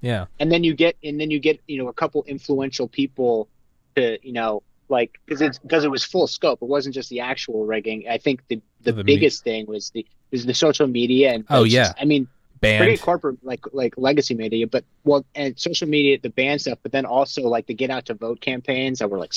Yeah. 0.00 0.26
And 0.38 0.52
then 0.52 0.64
you 0.64 0.74
get 0.74 0.96
and 1.02 1.20
then 1.20 1.30
you 1.30 1.38
get 1.38 1.61
you 1.66 1.78
know 1.78 1.88
a 1.88 1.92
couple 1.92 2.22
influential 2.24 2.88
people 2.88 3.48
to 3.96 4.18
you 4.26 4.32
know 4.32 4.62
like 4.89 5.18
because 5.24 5.41
it's 5.41 5.59
because 5.59 5.85
it 5.85 5.91
was 5.91 6.05
full 6.05 6.26
scope. 6.26 6.61
It 6.62 6.68
wasn't 6.68 6.95
just 6.95 7.09
the 7.11 7.20
actual 7.20 7.64
rigging. 7.66 8.05
I 8.09 8.18
think 8.18 8.43
the 8.49 8.61
the, 8.82 8.93
The 8.93 9.05
me- 9.05 9.14
biggest 9.14 9.45
thing 9.45 9.66
was 9.66 9.91
the 9.91 10.07
was 10.30 10.45
the 10.47 10.55
social 10.55 10.87
media 10.87 11.32
and 11.32 11.45
Oh, 11.51 11.64
yeah. 11.64 11.93
I 12.01 12.05
mean 12.05 12.28
Banned. 12.61 12.85
forget 12.85 13.01
corporate 13.01 13.39
like 13.43 13.61
like 13.72 13.95
legacy 13.97 14.35
media, 14.35 14.66
but 14.66 14.85
well 15.05 15.24
and 15.35 15.59
social 15.59 15.89
media 15.89 16.18
the 16.22 16.30
ban 16.30 16.59
stuff, 16.59 16.78
but 16.82 16.93
then 16.93 17.05
also 17.07 17.43
like 17.43 17.66
the 17.66 17.74
get 17.74 17.91
out 17.91 18.07
to 18.07 18.14
vote 18.14 18.41
campaigns 18.41 18.99
that 19.01 19.09
were 19.11 19.18
like 19.18 19.32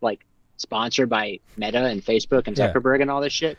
like 0.00 0.24
sponsored 0.56 1.08
by 1.08 1.40
Meta 1.56 1.84
and 1.84 2.04
Facebook 2.04 2.46
and 2.46 2.56
Yeah. 2.56 2.72
Zuckerberg 2.72 3.00
and 3.02 3.10
all 3.10 3.20
this 3.20 3.32
shit. 3.32 3.58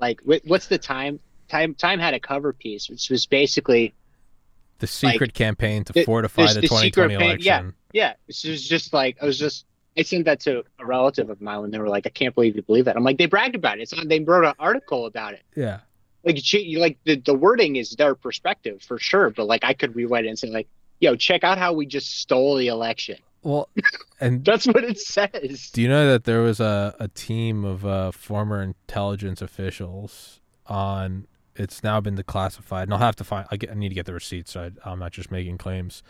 Like 0.00 0.20
wh- 0.22 0.44
what's 0.46 0.66
the 0.68 0.78
time? 0.78 1.20
Time 1.48 1.74
Time 1.74 1.98
had 1.98 2.12
a 2.14 2.20
cover 2.20 2.52
piece 2.52 2.88
which 2.90 3.08
was 3.10 3.24
basically 3.26 3.94
the 4.78 4.86
secret 4.86 5.32
campaign 5.32 5.84
to 5.84 5.92
the- 5.94 6.04
fortify 6.04 6.52
the 6.52 6.60
the 6.60 6.68
2020 6.68 7.14
election. 7.14 7.40
yeah. 7.42 7.62
Yeah, 7.92 8.12
this 8.26 8.44
is 8.44 8.68
just 8.68 8.92
like 8.92 9.16
I 9.22 9.24
was 9.26 9.38
just. 9.38 9.64
I 9.96 10.02
sent 10.02 10.24
that 10.26 10.40
to 10.40 10.62
a 10.78 10.86
relative 10.86 11.30
of 11.30 11.40
mine 11.40 11.64
and 11.64 11.72
they 11.72 11.78
were 11.78 11.88
like, 11.88 12.06
"I 12.06 12.10
can't 12.10 12.34
believe 12.34 12.56
you 12.56 12.62
believe 12.62 12.84
that." 12.84 12.96
I'm 12.96 13.04
like, 13.04 13.18
they 13.18 13.26
bragged 13.26 13.54
about 13.54 13.78
it. 13.78 13.82
It's 13.82 13.92
on. 13.92 14.08
They 14.08 14.20
wrote 14.20 14.44
an 14.44 14.54
article 14.58 15.06
about 15.06 15.34
it. 15.34 15.42
Yeah. 15.54 15.80
Like, 16.24 16.38
she, 16.42 16.76
like 16.76 16.98
the 17.04 17.16
the 17.16 17.34
wording 17.34 17.76
is 17.76 17.90
their 17.90 18.14
perspective 18.14 18.82
for 18.82 18.98
sure, 18.98 19.30
but 19.30 19.46
like 19.46 19.64
I 19.64 19.74
could 19.74 19.94
rewrite 19.94 20.24
it 20.24 20.28
and 20.28 20.38
say 20.38 20.48
like, 20.50 20.68
"Yo, 21.00 21.16
check 21.16 21.44
out 21.44 21.56
how 21.58 21.72
we 21.72 21.86
just 21.86 22.20
stole 22.20 22.56
the 22.56 22.66
election." 22.68 23.18
Well, 23.42 23.68
and 24.20 24.44
That's 24.44 24.66
what 24.66 24.82
it 24.82 24.98
says. 24.98 25.70
do 25.72 25.80
you 25.80 25.88
know 25.88 26.10
that 26.10 26.24
there 26.24 26.40
was 26.42 26.58
a, 26.58 26.96
a 26.98 27.06
team 27.06 27.64
of 27.64 27.86
uh, 27.86 28.10
former 28.10 28.60
intelligence 28.60 29.40
officials 29.40 30.40
on? 30.66 31.28
It's 31.54 31.82
now 31.82 32.00
been 32.02 32.16
declassified, 32.16 32.82
and 32.82 32.92
I'll 32.92 32.98
have 32.98 33.16
to 33.16 33.24
find. 33.24 33.46
I, 33.50 33.56
get, 33.56 33.70
I 33.70 33.74
need 33.74 33.88
to 33.90 33.94
get 33.94 34.04
the 34.04 34.12
receipts, 34.12 34.50
so 34.52 34.70
I, 34.84 34.90
I'm 34.90 34.98
not 34.98 35.12
just 35.12 35.30
making 35.30 35.56
claims. 35.58 36.02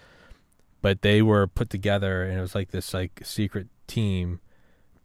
But 0.82 1.02
they 1.02 1.20
were 1.22 1.46
put 1.46 1.68
together, 1.70 2.24
and 2.24 2.38
it 2.38 2.40
was 2.40 2.54
like 2.54 2.70
this 2.70 2.92
like 2.94 3.20
secret 3.22 3.68
team 3.86 4.40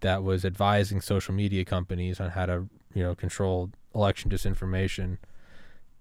that 0.02 0.24
was 0.24 0.44
advising 0.44 1.02
social 1.02 1.34
media 1.34 1.64
companies 1.64 2.20
on 2.20 2.32
how 2.32 2.46
to 2.46 2.68
you 2.94 3.04
know 3.04 3.16
control 3.16 3.72
election 3.96 4.30
disinformation. 4.30 5.18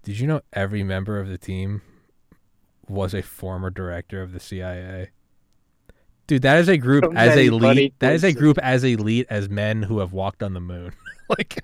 Did 0.03 0.19
you 0.19 0.27
know 0.27 0.41
every 0.53 0.83
member 0.83 1.19
of 1.19 1.29
the 1.29 1.37
team 1.37 1.81
was 2.87 3.13
a 3.13 3.21
former 3.21 3.69
director 3.69 4.21
of 4.21 4.33
the 4.33 4.39
CIA? 4.39 5.09
Dude, 6.27 6.41
that 6.43 6.59
is 6.59 6.69
a 6.69 6.77
group 6.77 7.03
So 7.03 7.11
as 7.13 7.35
elite. 7.37 7.93
That 7.99 8.13
is 8.13 8.23
a 8.23 8.33
group 8.33 8.57
as 8.59 8.83
elite 8.83 9.27
as 9.29 9.49
men 9.49 9.83
who 9.83 9.99
have 9.99 10.13
walked 10.13 10.41
on 10.41 10.53
the 10.53 10.61
moon. 10.61 10.93
like, 11.29 11.63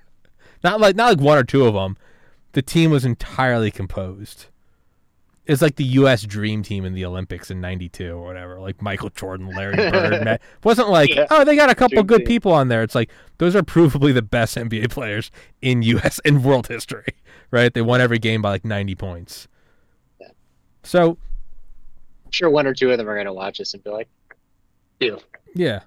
not 0.64 0.80
like 0.80 0.96
not 0.96 1.10
like 1.10 1.20
one 1.20 1.38
or 1.38 1.44
two 1.44 1.66
of 1.66 1.74
them. 1.74 1.98
The 2.54 2.62
team 2.62 2.92
was 2.92 3.06
entirely 3.06 3.72
composed. 3.72 4.48
It's 5.48 5.62
like 5.62 5.76
the 5.78 5.84
U.S. 5.86 6.24
Dream 6.24 6.62
Team 6.64 6.84
in 6.86 6.94
the 6.94 7.06
Olympics 7.06 7.50
in 7.50 7.62
'92 7.62 8.12
or 8.12 8.24
whatever. 8.24 8.60
Like 8.60 8.82
Michael 8.82 9.10
Jordan, 9.10 9.48
Larry 9.56 9.76
Bird. 9.92 10.24
Matt. 10.24 10.42
It 10.42 10.66
wasn't 10.66 10.90
like, 10.90 11.10
Yeah. 11.14 11.26
oh, 11.30 11.44
they 11.44 11.56
got 11.56 11.70
a 11.70 11.76
couple 11.76 11.96
Dream 11.96 12.06
good 12.08 12.18
Team. 12.20 12.28
people 12.28 12.52
on 12.52 12.68
there. 12.68 12.84
It's 12.84 12.96
like 12.96 13.10
those 13.38 13.56
are 13.56 13.62
provably 13.62 14.14
the 14.14 14.22
best 14.22 14.58
NBA 14.58 14.90
players 14.92 15.32
in 15.62 15.82
U.S. 15.84 16.20
in 16.26 16.44
world 16.44 16.68
history. 16.68 17.06
Right? 17.50 17.74
They 17.74 17.82
won 17.82 18.02
every 18.02 18.20
game 18.20 18.42
by 18.42 18.50
like 18.50 18.66
90 18.66 18.96
points. 18.96 19.48
Yeah. 20.20 20.28
So 20.84 21.12
I'm 22.26 22.32
sure 22.32 22.50
one 22.50 22.68
or 22.68 22.74
two 22.74 22.92
of 22.92 22.98
them 22.98 23.08
are 23.08 23.16
gonna 23.16 23.34
watch 23.34 23.60
this 23.60 23.74
and 23.74 23.82
be 23.82 23.90
like, 23.90 24.10
"Ew, 25.00 25.18
yeah, 25.56 25.84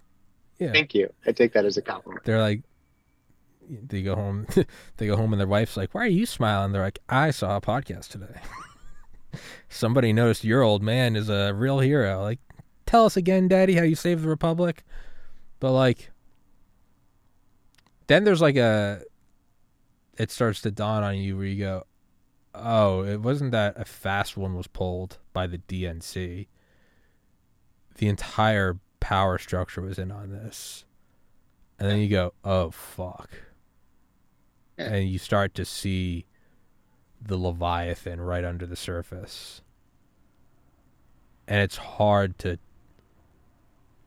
yeah. 0.59 0.73
thank 0.73 0.95
you." 0.95 1.12
I 1.27 1.32
take 1.32 1.53
that 1.53 1.66
as 1.66 1.77
a 1.77 1.82
compliment. 1.82 2.24
they're 2.24 2.41
like 2.41 2.62
they 3.69 4.01
go 4.01 4.15
home. 4.15 4.47
they 4.97 5.07
go 5.07 5.16
home, 5.19 5.35
and 5.35 5.39
their 5.41 5.47
wife's 5.47 5.77
like, 5.77 5.95
"Why 5.95 6.05
are 6.05 6.07
you 6.07 6.24
smiling?" 6.24 6.73
They're 6.73 6.81
like, 6.81 6.99
"I 7.11 7.31
saw 7.31 7.57
a 7.57 7.61
podcast 7.61 8.09
today. 8.09 8.41
Somebody 9.69 10.12
noticed 10.12 10.44
your 10.44 10.62
old 10.62 10.82
man 10.82 11.16
is 11.16 11.28
a 11.28 11.52
real 11.55 11.78
hero. 11.78 12.23
Like, 12.23 12.40
tell 12.86 13.05
us 13.07 13.16
again, 13.16 13.48
Daddy, 13.48 13.74
how 13.74 13.82
you 13.82 13.94
saved 13.94 14.24
the 14.24 14.28
Republic." 14.28 14.85
But 15.61 15.73
like, 15.73 16.11
then 18.07 18.24
there's 18.24 18.40
like 18.40 18.57
a. 18.57 19.02
It 20.19 20.31
starts 20.31 20.61
to 20.62 20.70
dawn 20.70 21.02
on 21.02 21.16
you 21.16 21.36
where 21.36 21.47
you 21.47 21.59
go, 21.59 21.86
"Oh, 22.55 23.05
it 23.05 23.20
wasn't 23.20 23.52
that 23.52 23.74
a 23.78 23.85
fast 23.85 24.36
one 24.36 24.55
was 24.55 24.66
pulled 24.66 25.19
by 25.32 25.47
the 25.47 25.59
DNC. 25.59 26.48
The 27.97 28.09
entire 28.09 28.78
power 29.01 29.39
structure 29.39 29.81
was 29.81 29.98
in 29.98 30.11
on 30.11 30.31
this." 30.31 30.85
And 31.78 31.89
then 31.89 31.98
you 31.98 32.09
go, 32.09 32.35
"Oh 32.44 32.70
fuck." 32.70 33.31
And 34.77 35.09
you 35.09 35.19
start 35.19 35.55
to 35.55 35.65
see 35.65 36.27
the 37.20 37.36
leviathan 37.36 38.20
right 38.20 38.44
under 38.44 38.66
the 38.66 38.76
surface. 38.76 39.62
And 41.47 41.60
it's 41.60 41.76
hard 41.76 42.38
to 42.40 42.59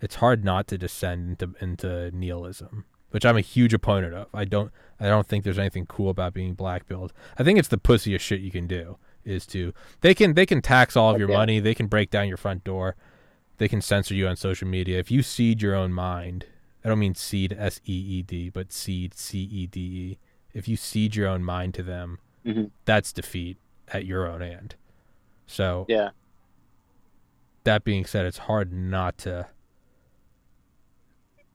it's 0.02 0.15
hard 0.15 0.44
not 0.44 0.68
to 0.68 0.77
descend 0.77 1.41
into 1.41 1.56
into 1.64 2.11
nihilism, 2.15 2.85
which 3.11 3.26
I'm 3.26 3.38
a 3.38 3.41
huge 3.41 3.73
opponent 3.73 4.14
of. 4.14 4.27
I 4.34 4.45
don't 4.45 4.72
I 4.99 5.07
don't 5.07 5.27
think 5.27 5.44
there's 5.44 5.60
anything 5.60 5.85
cool 5.85 6.10
about 6.10 6.34
being 6.34 6.53
black 6.53 6.88
pilled. 6.88 7.14
I 7.38 7.44
think 7.44 7.60
it's 7.60 7.68
the 7.68 7.77
pussiest 7.77 8.22
shit 8.22 8.41
you 8.41 8.52
can 8.52 8.68
do 8.68 8.98
is 9.26 9.45
to 9.48 9.73
they 10.02 10.14
can 10.14 10.34
they 10.34 10.45
can 10.45 10.61
tax 10.61 10.95
all 10.98 11.11
of 11.14 11.19
your 11.19 11.30
Okay. 11.30 11.38
money, 11.38 11.60
they 11.60 11.76
can 11.76 11.88
break 11.88 12.10
down 12.10 12.27
your 12.27 12.38
front 12.38 12.64
door, 12.64 12.95
they 13.57 13.68
can 13.68 13.81
censor 13.81 14.14
you 14.14 14.27
on 14.27 14.35
social 14.35 14.68
media. 14.68 14.99
If 14.99 15.11
you 15.11 15.22
cede 15.22 15.61
your 15.61 15.76
own 15.76 15.94
mind, 15.94 16.45
I 16.84 16.90
don't 16.90 16.99
mean 16.99 17.15
seed 17.15 17.56
S 17.57 17.80
E 17.85 17.94
E 17.94 18.22
D, 18.23 18.49
but 18.49 18.72
cede 18.73 19.14
C 19.18 19.40
E 19.40 19.68
D 19.68 19.80
E. 19.80 20.18
If 20.53 20.68
you 20.68 20.76
cede 20.77 21.15
your 21.15 21.27
own 21.27 21.44
mind 21.44 21.73
to 21.76 21.84
them, 21.84 22.19
Mhm. 22.45 22.72
that's 22.86 23.11
defeat 23.14 23.57
at 23.90 24.06
your 24.06 24.28
own 24.28 24.41
end. 24.41 24.76
So 25.48 25.86
Yeah. 25.88 26.10
that 27.64 27.84
being 27.84 28.06
said, 28.06 28.26
it's 28.26 28.40
hard 28.40 28.72
not 28.74 29.18
to 29.20 29.48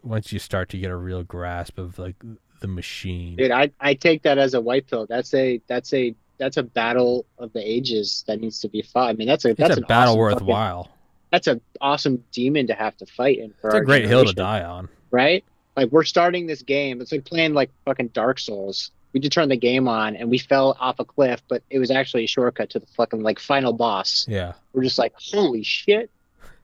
once 0.03 0.33
you 0.33 0.39
start 0.39 0.69
to 0.71 0.79
get 0.79 0.91
a 0.91 0.97
real 0.97 1.23
grasp 1.23 1.79
of 1.79 1.99
like 1.99 2.17
the 2.61 2.69
machine. 2.69 3.37
Dude, 3.37 3.51
I, 3.51 3.71
I 3.81 3.95
take 3.95 4.23
that 4.23 4.39
as 4.39 4.55
a 4.55 4.61
white 4.61 4.87
pill. 4.87 5.07
That's 5.07 5.33
a 5.35 5.61
that's 5.67 5.93
a 5.93 6.15
that's 6.39 6.57
a 6.57 6.63
battle 6.63 7.27
of 7.39 7.53
the 7.53 7.61
ages 7.61 8.25
that 8.27 8.41
needs 8.41 8.61
to 8.61 8.69
be 8.69 8.83
fought. 8.83 9.11
I 9.11 9.13
mean, 9.15 9.27
that's 9.27 9.45
a 9.45 9.51
it's 9.51 9.59
that's 9.59 9.77
a 9.77 9.81
battle 9.83 10.15
awesome 10.15 10.33
fucking- 10.35 10.47
worthwhile. 10.47 10.91
that's 11.33 11.47
an 11.47 11.61
awesome 11.81 12.25
demon 12.33 12.67
to 12.69 12.75
have 12.75 12.97
to 12.99 13.07
fight 13.07 13.39
in. 13.39 13.53
For 13.61 13.69
It's 13.71 13.77
a 13.79 13.81
great 13.83 14.07
hill 14.07 14.25
to 14.25 14.33
die 14.33 14.63
on. 14.63 14.89
right? 15.11 15.45
Like 15.77 15.91
we're 15.91 16.05
starting 16.05 16.47
this 16.47 16.63
game. 16.63 17.01
It's 17.01 17.13
like 17.13 17.25
playing 17.25 17.55
like 17.55 17.71
fucking 17.85 18.09
Dark 18.09 18.39
Souls. 18.39 18.91
We 19.13 19.21
just 19.21 19.33
turned 19.33 19.51
the 19.51 19.57
game 19.57 19.89
on 19.89 20.17
and 20.17 20.31
we 20.31 20.39
fell 20.39 20.77
off 20.79 20.99
a 20.99 21.05
cliff, 21.05 21.41
but 21.49 21.63
it 21.71 21.79
was 21.79 21.91
actually 21.91 22.25
a 22.25 22.27
shortcut 22.27 22.71
to 22.71 22.79
the 22.79 22.87
fucking 22.87 23.23
like 23.23 23.39
final 23.39 23.73
boss. 23.73 24.27
Yeah. 24.29 24.53
We're 24.73 24.83
just 24.83 24.99
like, 24.99 25.15
holy 25.17 25.63
shit! 25.63 26.11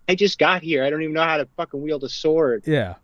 I 0.09 0.15
just 0.15 0.39
got 0.39 0.63
here. 0.63 0.85
I 0.85 0.91
don't 0.91 1.03
even 1.03 1.15
know 1.15 1.25
how 1.25 1.39
to 1.39 1.49
fucking 1.57 1.81
wield 1.81 2.05
a 2.05 2.09
sword. 2.09 2.65
Yeah. 2.67 2.95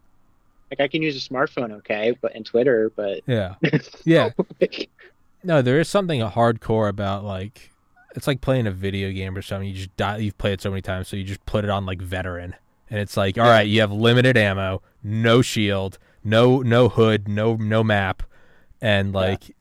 Like 0.71 0.81
I 0.81 0.89
can 0.89 1.03
use 1.03 1.17
a 1.17 1.29
smartphone, 1.29 1.73
okay, 1.79 2.17
but 2.21 2.35
and 2.35 2.45
Twitter, 2.45 2.93
but 2.95 3.23
Yeah. 3.27 3.55
Yeah. 4.05 4.31
No, 5.43 5.63
there 5.63 5.81
is 5.81 5.89
something 5.89 6.21
hardcore 6.21 6.91
about 6.91 7.25
like 7.25 7.71
it's 8.15 8.27
like 8.27 8.41
playing 8.41 8.67
a 8.67 8.71
video 8.71 9.11
game 9.11 9.37
or 9.37 9.43
something. 9.43 9.69
You 9.69 9.75
just 9.75 9.97
die, 9.97 10.19
you've 10.19 10.37
played 10.37 10.55
it 10.55 10.61
so 10.61 10.71
many 10.71 10.83
times, 10.83 11.09
so 11.09 11.17
you 11.17 11.25
just 11.25 11.45
put 11.47 11.65
it 11.65 11.71
on 11.71 11.87
like 11.87 12.03
veteran, 12.03 12.57
and 12.91 13.01
it's 13.01 13.17
like, 13.17 13.39
all 13.39 13.45
right, 13.45 13.67
you 13.67 13.81
have 13.81 13.93
limited 13.93 14.37
ammo, 14.37 14.83
no 15.03 15.41
shield, 15.41 15.99
no 16.23 16.61
no 16.61 16.91
hood, 16.91 17.27
no 17.29 17.55
no 17.57 17.83
map, 17.83 18.23
and 18.81 19.13
like 19.13 19.55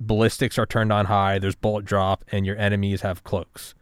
ballistics 0.00 0.58
are 0.58 0.66
turned 0.66 0.92
on 0.92 1.06
high. 1.06 1.38
There's 1.38 1.54
bullet 1.54 1.84
drop, 1.84 2.24
and 2.32 2.44
your 2.46 2.56
enemies 2.56 3.02
have 3.02 3.24
cloaks. 3.24 3.74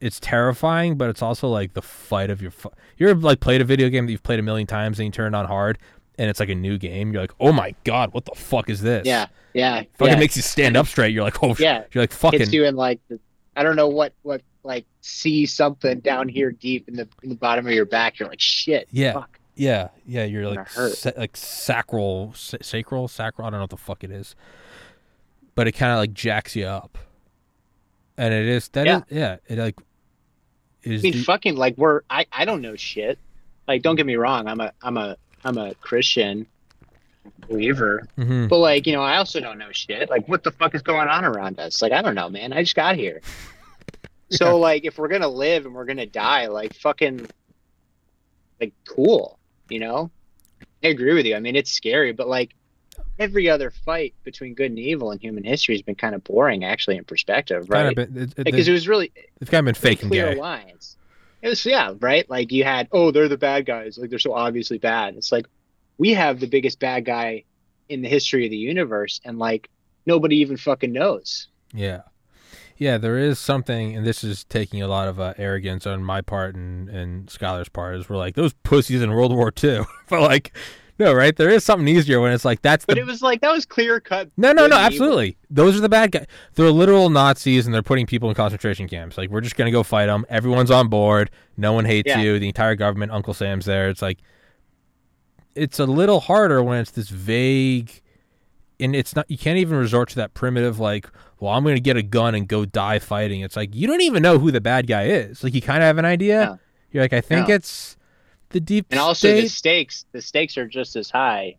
It's 0.00 0.18
terrifying, 0.18 0.96
but 0.96 1.08
it's 1.10 1.22
also 1.22 1.48
like 1.48 1.74
the 1.74 1.82
fight 1.82 2.30
of 2.30 2.42
your. 2.42 2.50
Fu- 2.50 2.72
you're 2.96 3.14
like 3.14 3.40
played 3.40 3.60
a 3.60 3.64
video 3.64 3.88
game 3.88 4.06
that 4.06 4.12
you've 4.12 4.22
played 4.22 4.40
a 4.40 4.42
million 4.42 4.66
times 4.66 4.98
and 4.98 5.06
you 5.06 5.12
turn 5.12 5.34
it 5.34 5.36
on 5.36 5.46
hard, 5.46 5.78
and 6.18 6.28
it's 6.28 6.40
like 6.40 6.48
a 6.48 6.54
new 6.54 6.76
game. 6.78 7.12
You're 7.12 7.22
like, 7.22 7.34
oh 7.38 7.52
my 7.52 7.74
god, 7.84 8.12
what 8.12 8.24
the 8.24 8.34
fuck 8.34 8.68
is 8.68 8.80
this? 8.80 9.06
yeah, 9.06 9.26
yeah, 9.54 9.82
Fucking 9.98 10.14
yeah. 10.14 10.18
makes 10.18 10.36
you 10.36 10.42
stand 10.42 10.76
up 10.76 10.86
straight. 10.86 11.14
You're 11.14 11.24
like, 11.24 11.42
oh, 11.42 11.48
yeah. 11.48 11.54
Yeah. 11.58 11.84
You're 11.92 12.02
like, 12.02 12.12
fucking. 12.12 12.40
hits 12.40 12.52
you 12.52 12.64
in 12.64 12.74
like 12.74 13.00
the, 13.08 13.20
I 13.54 13.62
don't 13.62 13.76
know 13.76 13.88
what 13.88 14.12
what 14.22 14.42
like 14.64 14.86
see 15.02 15.46
something 15.46 16.00
down 16.00 16.28
here 16.28 16.50
deep 16.52 16.88
in 16.88 16.94
the 16.94 17.08
in 17.22 17.28
the 17.28 17.34
bottom 17.36 17.66
of 17.66 17.72
your 17.72 17.84
back. 17.86 18.18
You're 18.18 18.28
like 18.28 18.40
shit. 18.40 18.88
Yeah. 18.90 19.12
Fuck. 19.12 19.38
Yeah, 19.62 19.88
yeah. 20.06 20.24
You're 20.24 20.48
like, 20.48 20.68
sa- 20.68 21.10
like 21.16 21.36
sacral, 21.36 22.32
sa- 22.34 22.56
sacral, 22.62 23.06
sacral. 23.08 23.46
I 23.46 23.50
don't 23.50 23.58
know 23.58 23.64
what 23.64 23.70
the 23.70 23.76
fuck 23.76 24.02
it 24.02 24.10
is, 24.10 24.34
but 25.54 25.68
it 25.68 25.72
kind 25.72 25.92
of 25.92 25.98
like 25.98 26.12
jacks 26.12 26.56
you 26.56 26.64
up, 26.66 26.98
and 28.16 28.34
it 28.34 28.46
is 28.48 28.68
that 28.70 28.86
is 28.86 29.02
Yeah. 29.08 29.18
yeah. 29.18 29.36
It 29.54 29.58
like 29.58 29.78
is 30.82 31.00
I 31.00 31.02
mean, 31.02 31.12
the- 31.12 31.22
fucking 31.22 31.56
like 31.56 31.76
we're 31.78 32.00
I 32.10 32.26
I 32.32 32.44
don't 32.44 32.60
know 32.62 32.76
shit. 32.76 33.18
Like, 33.68 33.82
don't 33.82 33.94
get 33.96 34.06
me 34.06 34.16
wrong. 34.16 34.48
I'm 34.48 34.60
a 34.60 34.72
I'm 34.82 34.96
a 34.96 35.16
I'm 35.44 35.56
a 35.58 35.74
Christian 35.76 36.46
believer, 37.48 38.02
Mhm. 38.18 38.48
but 38.48 38.58
like 38.58 38.86
you 38.88 38.92
know, 38.92 39.02
I 39.02 39.16
also 39.18 39.38
don't 39.38 39.58
know 39.58 39.70
shit. 39.70 40.10
Like, 40.10 40.26
what 40.28 40.42
the 40.42 40.50
fuck 40.50 40.74
is 40.74 40.82
going 40.82 41.06
on 41.08 41.24
around 41.24 41.60
us? 41.60 41.80
Like, 41.80 41.92
I 41.92 42.02
don't 42.02 42.16
know, 42.16 42.28
man. 42.28 42.52
I 42.52 42.62
just 42.62 42.74
got 42.74 42.96
here. 42.96 43.20
So 44.30 44.58
like, 44.58 44.86
if 44.86 44.96
we're 44.96 45.08
gonna 45.08 45.28
live 45.28 45.66
and 45.66 45.74
we're 45.74 45.84
gonna 45.84 46.06
die, 46.06 46.46
like 46.46 46.72
fucking, 46.74 47.28
like 48.62 48.72
cool, 48.88 49.38
you 49.72 49.80
know. 49.80 50.10
I 50.84 50.88
agree 50.88 51.14
with 51.14 51.26
you. 51.26 51.34
I 51.34 51.40
mean, 51.40 51.56
it's 51.56 51.70
scary, 51.70 52.12
but 52.12 52.28
like 52.28 52.54
every 53.18 53.48
other 53.48 53.70
fight 53.70 54.14
between 54.24 54.54
good 54.54 54.70
and 54.70 54.78
evil 54.78 55.12
in 55.12 55.18
human 55.18 55.44
history 55.44 55.74
has 55.74 55.82
been 55.82 55.94
kind 55.94 56.14
of 56.14 56.24
boring, 56.24 56.64
actually, 56.64 56.96
in 56.96 57.04
perspective, 57.04 57.68
kind 57.68 57.70
right? 57.70 57.98
of 57.98 58.12
been, 58.12 58.22
it, 58.22 58.34
it, 58.36 58.44
Because 58.44 58.68
it 58.68 58.72
was 58.72 58.88
really 58.88 59.12
it's 59.40 59.50
kind 59.50 59.60
of 59.60 59.66
been 59.66 59.80
fake 59.80 60.02
and 60.02 60.10
clear 60.10 60.34
gay. 60.34 60.40
lines. 60.40 60.96
It 61.40 61.48
was 61.48 61.64
yeah, 61.66 61.94
right. 62.00 62.28
Like 62.30 62.52
you 62.52 62.64
had, 62.64 62.88
oh, 62.92 63.10
they're 63.10 63.28
the 63.28 63.38
bad 63.38 63.66
guys. 63.66 63.98
Like 63.98 64.10
they're 64.10 64.18
so 64.18 64.32
obviously 64.32 64.78
bad. 64.78 65.16
It's 65.16 65.32
like 65.32 65.46
we 65.98 66.10
have 66.14 66.38
the 66.40 66.46
biggest 66.46 66.78
bad 66.78 67.04
guy 67.04 67.44
in 67.88 68.02
the 68.02 68.08
history 68.08 68.44
of 68.44 68.50
the 68.50 68.56
universe, 68.56 69.20
and 69.24 69.38
like 69.38 69.68
nobody 70.06 70.36
even 70.36 70.56
fucking 70.56 70.92
knows. 70.92 71.48
Yeah. 71.74 72.02
Yeah, 72.82 72.98
there 72.98 73.16
is 73.18 73.38
something, 73.38 73.96
and 73.96 74.04
this 74.06 74.24
is 74.24 74.44
taking 74.44 74.82
a 74.82 74.88
lot 74.88 75.08
of 75.08 75.20
uh, 75.20 75.34
arrogance 75.38 75.86
on 75.86 76.02
my 76.02 76.20
part 76.20 76.54
and, 76.56 76.88
and 76.88 77.30
Schuyler's 77.30 77.68
part, 77.68 77.96
is 77.96 78.08
we're 78.08 78.16
like, 78.16 78.34
those 78.34 78.52
pussies 78.64 79.02
in 79.02 79.10
World 79.12 79.32
War 79.32 79.52
II. 79.62 79.82
but, 80.08 80.20
like, 80.20 80.52
no, 80.98 81.12
right? 81.14 81.34
There 81.34 81.48
is 81.48 81.64
something 81.64 81.88
easier 81.88 82.20
when 82.20 82.32
it's 82.32 82.44
like, 82.44 82.60
that's 82.60 82.84
But 82.84 82.94
the. 82.96 83.00
it 83.02 83.06
was 83.06 83.22
like 83.22 83.40
that 83.40 83.52
was 83.52 83.64
clear 83.64 83.98
cut. 84.00 84.30
no, 84.36 84.52
no, 84.52 84.54
no, 84.54 84.64
and 84.64 84.72
evil. 84.74 84.84
absolutely. 84.84 85.36
Those 85.48 85.76
are 85.76 85.80
the 85.80 85.88
bad 85.88 86.12
guys. 86.12 86.26
They're 86.54 86.70
literal 86.70 87.08
Nazis, 87.08 87.66
and 87.66 87.74
they're 87.74 87.82
putting 87.82 88.06
people 88.06 88.28
in 88.28 88.34
concentration 88.34 88.88
camps. 88.88 89.16
Like, 89.16 89.30
we're 89.30 89.40
just 89.40 89.56
going 89.56 89.66
to 89.66 89.72
go 89.72 89.82
fight 89.82 90.06
them. 90.06 90.26
Everyone's 90.28 90.70
on 90.70 90.88
board. 90.88 91.30
No 91.56 91.72
one 91.72 91.84
hates 91.84 92.08
Yeah. 92.08 92.20
you. 92.20 92.38
The 92.38 92.48
entire 92.48 92.74
government, 92.74 93.12
Uncle 93.12 93.32
Sam's 93.32 93.64
there. 93.64 93.88
It's 93.88 94.02
like, 94.02 94.18
it's 95.54 95.78
a 95.78 95.86
little 95.86 96.20
harder 96.20 96.62
when 96.62 96.78
it's 96.80 96.90
this 96.90 97.08
vague 97.10 98.01
and 98.82 98.94
it's 98.96 99.14
not 99.16 99.30
you 99.30 99.38
can't 99.38 99.58
even 99.58 99.76
resort 99.76 100.08
to 100.10 100.16
that 100.16 100.34
primitive 100.34 100.78
like 100.78 101.08
well 101.40 101.52
i'm 101.52 101.62
going 101.62 101.76
to 101.76 101.80
get 101.80 101.96
a 101.96 102.02
gun 102.02 102.34
and 102.34 102.48
go 102.48 102.64
die 102.64 102.98
fighting 102.98 103.40
it's 103.40 103.56
like 103.56 103.74
you 103.74 103.86
don't 103.86 104.00
even 104.02 104.22
know 104.22 104.38
who 104.38 104.50
the 104.50 104.60
bad 104.60 104.86
guy 104.86 105.04
is 105.06 105.42
like 105.44 105.54
you 105.54 105.60
kind 105.62 105.82
of 105.82 105.86
have 105.86 105.98
an 105.98 106.04
idea 106.04 106.44
No. 106.46 106.58
you're 106.90 107.02
like 107.04 107.12
i 107.12 107.20
think 107.20 107.48
No. 107.48 107.54
it's 107.54 107.96
the 108.50 108.60
deep 108.60 108.86
And 108.90 109.00
also 109.00 109.28
the 109.32 109.48
stakes, 109.48 110.04
the 110.12 110.20
stakes 110.20 110.58
are 110.58 110.66
just 110.68 110.94
as 110.96 111.08
high. 111.10 111.56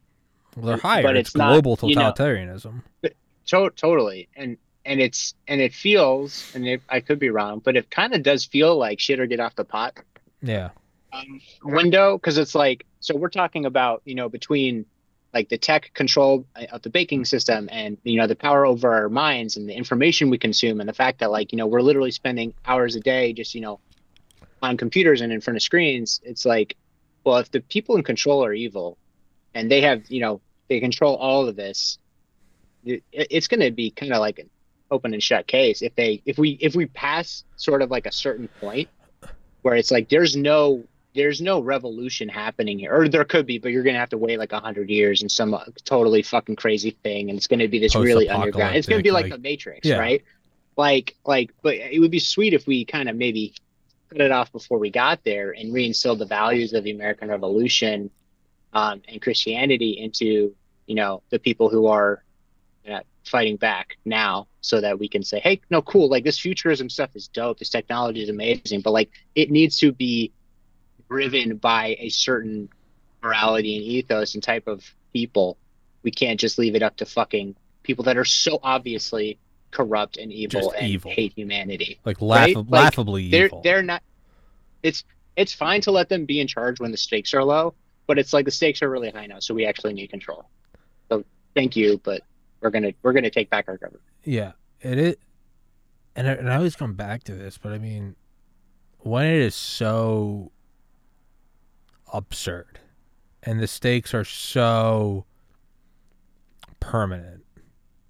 well, 0.56 0.66
they're 0.68 0.78
higher 0.78 1.02
but 1.04 1.16
it's, 1.18 1.30
it's 1.30 1.36
not, 1.38 1.50
global 1.62 1.90
you 1.90 1.95
know- 1.95 2.12
totalitarianism 2.12 2.82
To- 3.48 3.70
totally. 3.76 4.30
And 4.36 4.58
and 4.86 5.00
it's 5.00 5.34
and 5.48 5.62
it 5.62 5.74
feels, 5.74 6.52
and 6.54 6.68
it, 6.68 6.82
I 6.90 7.00
could 7.00 7.18
be 7.18 7.30
wrong, 7.30 7.62
but 7.64 7.78
it 7.78 7.90
kind 7.90 8.14
of 8.14 8.22
does 8.22 8.44
feel 8.45 8.78
like 8.78 9.00
shit 9.00 9.18
or 9.20 9.26
get 9.26 9.40
off 9.40 9.56
the 9.56 9.64
pot. 9.64 9.98
yeah 10.41 10.70
um, 11.14 11.40
window 11.64 12.18
because 12.18 12.38
it's 12.38 12.54
like 12.56 12.86
so 13.00 13.16
we're 13.16 13.30
talking 13.30 13.66
about 13.66 14.02
you 14.06 14.14
know 14.16 14.28
between 14.30 14.86
like 15.34 15.49
the 15.49 15.57
tech 15.57 15.91
control 15.93 16.45
of 16.72 16.81
the 16.84 16.89
banking 16.89 17.23
mm. 17.23 17.27
system 17.27 17.68
and 17.72 17.97
you 18.03 18.18
know 18.18 18.27
the 18.27 18.35
power 18.35 18.65
over 18.65 18.93
our 18.93 19.10
minds 19.10 19.57
and 19.57 19.68
the 19.68 19.73
information 19.73 20.30
we 20.30 20.38
consume 20.38 20.80
and 20.80 20.88
the 20.88 20.93
fact 20.93 21.19
that 21.19 21.31
like 21.31 21.51
you 21.51 21.57
know 21.57 21.68
we're 21.68 21.81
literally 21.81 22.11
spending 22.11 22.53
hours 22.65 22.95
a 22.95 22.99
day 22.99 23.34
just 23.34 23.55
you 23.55 23.61
know 23.61 23.80
on 24.61 24.77
computers 24.77 25.22
and 25.22 25.34
in 25.34 25.41
front 25.41 25.57
of 25.57 25.64
screens 25.64 26.22
it's 26.23 26.45
like 26.45 26.77
well 27.23 27.38
if 27.38 27.51
the 27.51 27.60
people 27.60 27.95
in 27.95 28.03
control 28.03 28.45
are 28.45 28.53
evil 28.53 28.97
and 29.53 29.69
they 29.69 29.81
have 29.81 30.03
you 30.10 30.22
know 30.22 30.39
they 30.69 30.80
control 30.80 31.15
all 31.15 31.47
of 31.47 31.55
this 31.55 31.97
it, 32.85 33.03
it's 33.11 33.47
going 33.47 33.60
to 33.60 33.72
be 33.72 33.89
kind 33.89 34.14
of 34.14 34.19
like 34.19 34.39
an 34.39 34.49
open 34.91 35.14
and 35.14 35.23
shut 35.23 35.47
case 35.47 35.81
if 35.81 35.95
they 35.95 36.22
if 36.26 36.38
we 36.38 36.51
if 36.61 36.76
we 36.76 36.85
pass 36.85 37.43
sort 37.55 37.81
of 37.81 37.89
like 37.89 38.05
a 38.05 38.11
certain 38.11 38.47
point 38.61 38.88
where 39.64 39.76
it's 39.76 39.91
like 39.91 40.10
there's 40.10 40.35
no 40.35 40.84
there's 41.15 41.41
no 41.41 41.60
revolution 41.60 42.27
happening 42.27 42.80
here 42.80 42.94
or 42.94 43.07
there 43.07 43.23
could 43.23 43.45
be 43.45 43.57
but 43.57 43.72
you're 43.72 43.84
gonna 43.84 43.98
have 43.98 44.10
to 44.10 44.18
wait 44.18 44.40
like 44.40 44.52
a 44.52 44.60
hundred 44.60 44.90
years 44.90 45.22
and 45.22 45.31
some 45.31 45.53
uh, 45.53 45.64
totally 45.85 46.22
fucking 46.22 46.56
crazy 46.56 46.91
thing 47.03 47.30
and 47.30 47.38
it's 47.38 47.48
gonna 47.48 47.68
be 47.68 47.80
this 47.80 47.95
really 47.95 48.30
underground 48.30 48.76
it's 48.76 48.88
gonna 48.88 49.02
be 49.02 49.11
like, 49.11 49.26
Post-apocalyptic, 49.26 49.44
the 49.44 49.49
matrix 49.49 49.88
Yeah. 49.88 49.99
right 49.99 50.23
like 50.77 51.15
like 51.26 51.53
but 51.61 51.76
it 51.76 51.99
would 51.99 52.11
be 52.11 52.19
sweet 52.19 52.53
if 52.53 52.65
we 52.65 52.85
kind 52.85 53.10
of 53.10 53.15
maybe 53.15 53.53
cut 54.10 54.22
it 54.22 54.31
off 54.31 54.52
before 54.52 54.80
we 54.80 54.90
got 54.90 55.23
there 55.23 55.52
and 55.52 55.73
reinstill 55.73 56.18
the 56.18 56.26
values 56.26 56.73
of 56.73 56.84
the 56.84 56.91
american 56.91 57.30
revolution 57.30 58.10
um, 58.73 59.02
and 59.07 59.22
christianity 59.22 59.91
into 59.99 60.56
you 60.85 60.95
know, 60.95 61.23
the 61.30 61.40
people 61.40 61.69
who 61.69 61.88
are 61.88 62.23
uh, 62.90 62.99
fighting 63.26 63.56
back 63.56 63.98
now 64.06 64.48
so 64.61 64.81
that 64.81 64.99
we 64.99 65.07
can 65.07 65.23
say, 65.23 65.40
hey, 65.40 65.61
no, 65.69 65.81
cool, 65.81 66.10
like 66.10 66.23
this 66.23 66.40
futurism 66.40 66.90
stuff 66.90 67.11
is 67.15 67.27
dope, 67.27 67.60
this 67.60 67.69
technology 67.69 68.22
is 68.23 68.30
amazing, 68.30 68.81
but 68.81 68.91
like 68.91 69.10
it 69.35 69.49
needs 69.49 69.77
to 69.77 69.91
be 69.91 70.31
driven 71.18 71.57
by 71.57 71.95
a 71.99 72.10
certain 72.10 72.68
morality 73.22 73.76
and 73.77 73.85
ethos 73.85 74.34
and 74.34 74.41
type 74.44 74.68
of 74.68 74.84
people. 75.14 75.57
We 76.02 76.10
can't 76.11 76.40
just 76.40 76.57
leave 76.57 76.73
it 76.76 76.81
up 76.81 76.98
to 76.98 77.06
fucking 77.06 77.56
people 77.84 78.03
that 78.06 78.18
are 78.18 78.26
so 78.26 78.60
obviously 78.64 79.38
corrupt 79.69 80.18
and 80.18 80.31
evil 80.34 80.61
Just 80.61 80.76
and 80.76 80.88
evil. 80.90 81.11
hate 81.11 81.34
humanity. 81.35 81.99
Like, 82.03 82.19
laugh- 82.19 82.48
Right? 82.48 82.56
Like, 82.57 82.65
laughably 82.69 83.30
They're 83.30 83.45
evil. 83.45 83.61
they're 83.64 83.84
not. 83.84 84.02
It's 84.81 85.03
it's 85.35 85.53
fine 85.53 85.81
to 85.81 85.91
let 85.91 86.10
them 86.10 86.26
be 86.26 86.40
in 86.40 86.48
charge 86.48 86.80
when 86.80 86.90
the 86.91 86.98
stakes 86.98 87.34
are 87.35 87.44
low, 87.44 87.73
but 88.07 88.18
it's 88.19 88.34
like 88.34 88.45
the 88.45 88.52
stakes 88.52 88.81
are 88.81 88.90
really 88.90 89.11
high 89.11 89.27
now, 89.27 89.40
so 89.40 89.53
we 89.53 89.65
actually 89.68 89.94
need 89.94 90.07
control. 90.10 90.45
So 91.10 91.23
thank 91.56 91.76
you, 91.76 92.02
but 92.03 92.22
we're 92.61 92.69
gonna 92.72 92.91
we're 93.03 93.14
gonna 93.14 93.30
take 93.30 93.49
back 93.52 93.65
our 93.68 93.77
government. 93.77 94.03
Yeah, 94.23 94.53
it 94.81 94.98
is, 94.98 95.15
and 96.15 96.27
I, 96.27 96.31
and 96.34 96.52
I 96.52 96.56
always 96.57 96.76
come 96.76 96.94
back 96.95 97.23
to 97.26 97.34
this, 97.35 97.57
but 97.60 97.72
I 97.72 97.77
mean, 97.77 98.15
when 98.99 99.26
it 99.27 99.40
is 99.41 99.56
so 99.56 100.52
absurd, 102.14 102.80
and 103.41 103.60
the 103.60 103.68
stakes 103.68 104.14
are 104.14 104.23
so 104.23 105.26
permanent, 106.80 107.44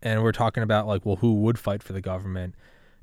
and 0.01 0.21
we're 0.21 0.31
talking 0.31 0.61
about 0.61 0.85
like, 0.85 1.05
well, 1.05 1.15
who 1.17 1.34
would 1.35 1.57
fight 1.57 1.81
for 1.81 1.93
the 1.93 2.01
government, 2.01 2.53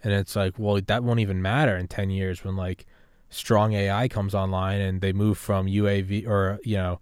and 0.04 0.12
it's 0.12 0.36
like, 0.36 0.54
well, 0.58 0.80
that 0.86 1.02
won't 1.02 1.20
even 1.20 1.42
matter 1.42 1.76
in 1.76 1.88
ten 1.88 2.10
years 2.10 2.44
when 2.44 2.54
like 2.54 2.86
strong 3.30 3.72
AI 3.72 4.08
comes 4.08 4.34
online 4.34 4.80
and 4.80 5.00
they 5.00 5.12
move 5.12 5.38
from 5.38 5.66
UAV 5.66 6.26
or 6.26 6.58
you 6.64 6.76
know 6.76 7.00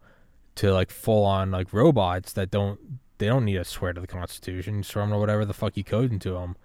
to 0.55 0.73
like 0.73 0.91
full 0.91 1.25
on 1.25 1.51
like 1.51 1.73
robots 1.73 2.33
that 2.35 2.51
don't 2.51 2.79
they 3.19 3.27
don't 3.27 3.45
need 3.45 3.55
to 3.55 3.65
swear 3.65 3.93
to 3.93 4.01
the 4.01 4.07
Constitution, 4.07 4.83
to 4.83 5.07
whatever 5.07 5.45
the 5.45 5.55
fuck 5.55 5.77
you 5.77 5.85
code 5.85 6.13
into 6.13 6.33
them. 6.33 6.57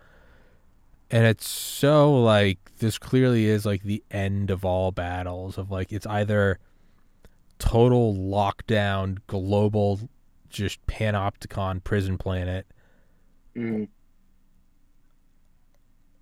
And 1.10 1.26
it's 1.26 1.48
so 1.48 2.14
like 2.24 2.78
this 2.78 2.98
clearly 2.98 3.46
is 3.46 3.66
like 3.66 3.84
the 3.84 4.04
end 4.10 4.50
of 4.50 4.64
all 4.64 4.92
battles 4.92 5.58
of 5.58 5.70
like 5.70 5.92
it's 5.92 6.08
either 6.08 6.60
total 7.64 8.14
lockdown, 8.14 9.20
global, 9.28 10.10
just 10.50 10.86
panopticon 10.86 11.82
prison 11.82 12.18
planet. 12.18 12.68
Mm, 13.56 13.88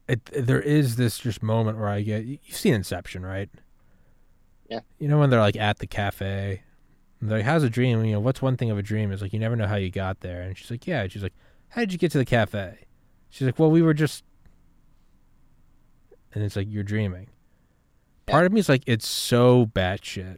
It, 0.07 0.25
there 0.25 0.61
is 0.61 0.97
this 0.97 1.17
just 1.17 1.41
moment 1.41 1.79
where 1.79 1.87
I 1.89 2.01
get 2.01 2.25
you've 2.25 2.39
seen 2.55 2.75
Inception, 2.75 3.25
right? 3.25 3.49
Yeah. 4.69 4.81
You 4.99 5.07
know 5.07 5.17
when 5.17 5.31
they're 5.31 5.39
like 5.39 5.55
at 5.57 5.79
the 5.79 5.87
cafe, 5.87 6.61
they're 7.21 7.39
like, 7.39 7.45
"How's 7.45 7.63
a 7.63 7.69
dream?" 7.69 8.03
You 8.05 8.13
know, 8.13 8.19
what's 8.19 8.41
one 8.41 8.55
thing 8.55 8.69
of 8.69 8.77
a 8.77 8.83
dream 8.83 9.11
is 9.11 9.21
like 9.21 9.33
you 9.33 9.39
never 9.39 9.55
know 9.55 9.67
how 9.67 9.77
you 9.77 9.89
got 9.89 10.19
there. 10.19 10.41
And 10.41 10.55
she's 10.55 10.69
like, 10.69 10.85
"Yeah." 10.85 11.07
She's 11.07 11.23
like, 11.23 11.33
"How 11.69 11.81
did 11.81 11.91
you 11.91 11.97
get 11.97 12.11
to 12.11 12.17
the 12.19 12.25
cafe?" 12.25 12.85
She's 13.29 13.45
like, 13.47 13.57
"Well, 13.57 13.71
we 13.71 13.81
were 13.81 13.93
just," 13.95 14.23
and 16.33 16.43
it's 16.43 16.55
like 16.55 16.67
you're 16.69 16.83
dreaming. 16.83 17.29
Part 18.27 18.45
of 18.45 18.53
me 18.53 18.59
is 18.59 18.69
like, 18.69 18.83
it's 18.85 19.07
so 19.07 19.65
batshit 19.65 20.37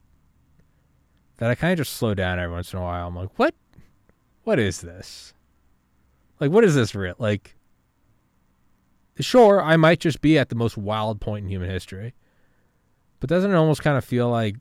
that 1.37 1.49
I 1.49 1.55
kind 1.55 1.73
of 1.73 1.85
just 1.85 1.97
slow 1.97 2.13
down 2.13 2.39
every 2.39 2.53
once 2.53 2.73
in 2.73 2.79
a 2.79 2.81
while. 2.81 3.07
I'm 3.07 3.15
like, 3.15 3.37
what? 3.37 3.53
What 4.43 4.59
is 4.59 4.81
this? 4.81 5.33
Like, 6.39 6.51
what 6.51 6.63
is 6.63 6.75
this 6.75 6.93
real? 6.93 7.15
Like, 7.17 7.55
sure, 9.19 9.61
I 9.61 9.77
might 9.77 9.99
just 9.99 10.21
be 10.21 10.37
at 10.37 10.49
the 10.49 10.55
most 10.55 10.77
wild 10.77 11.21
point 11.21 11.45
in 11.45 11.49
human 11.49 11.69
history, 11.69 12.13
but 13.19 13.29
doesn't 13.29 13.51
it 13.51 13.55
almost 13.55 13.81
kind 13.81 13.97
of 13.97 14.03
feel 14.03 14.29
like 14.29 14.55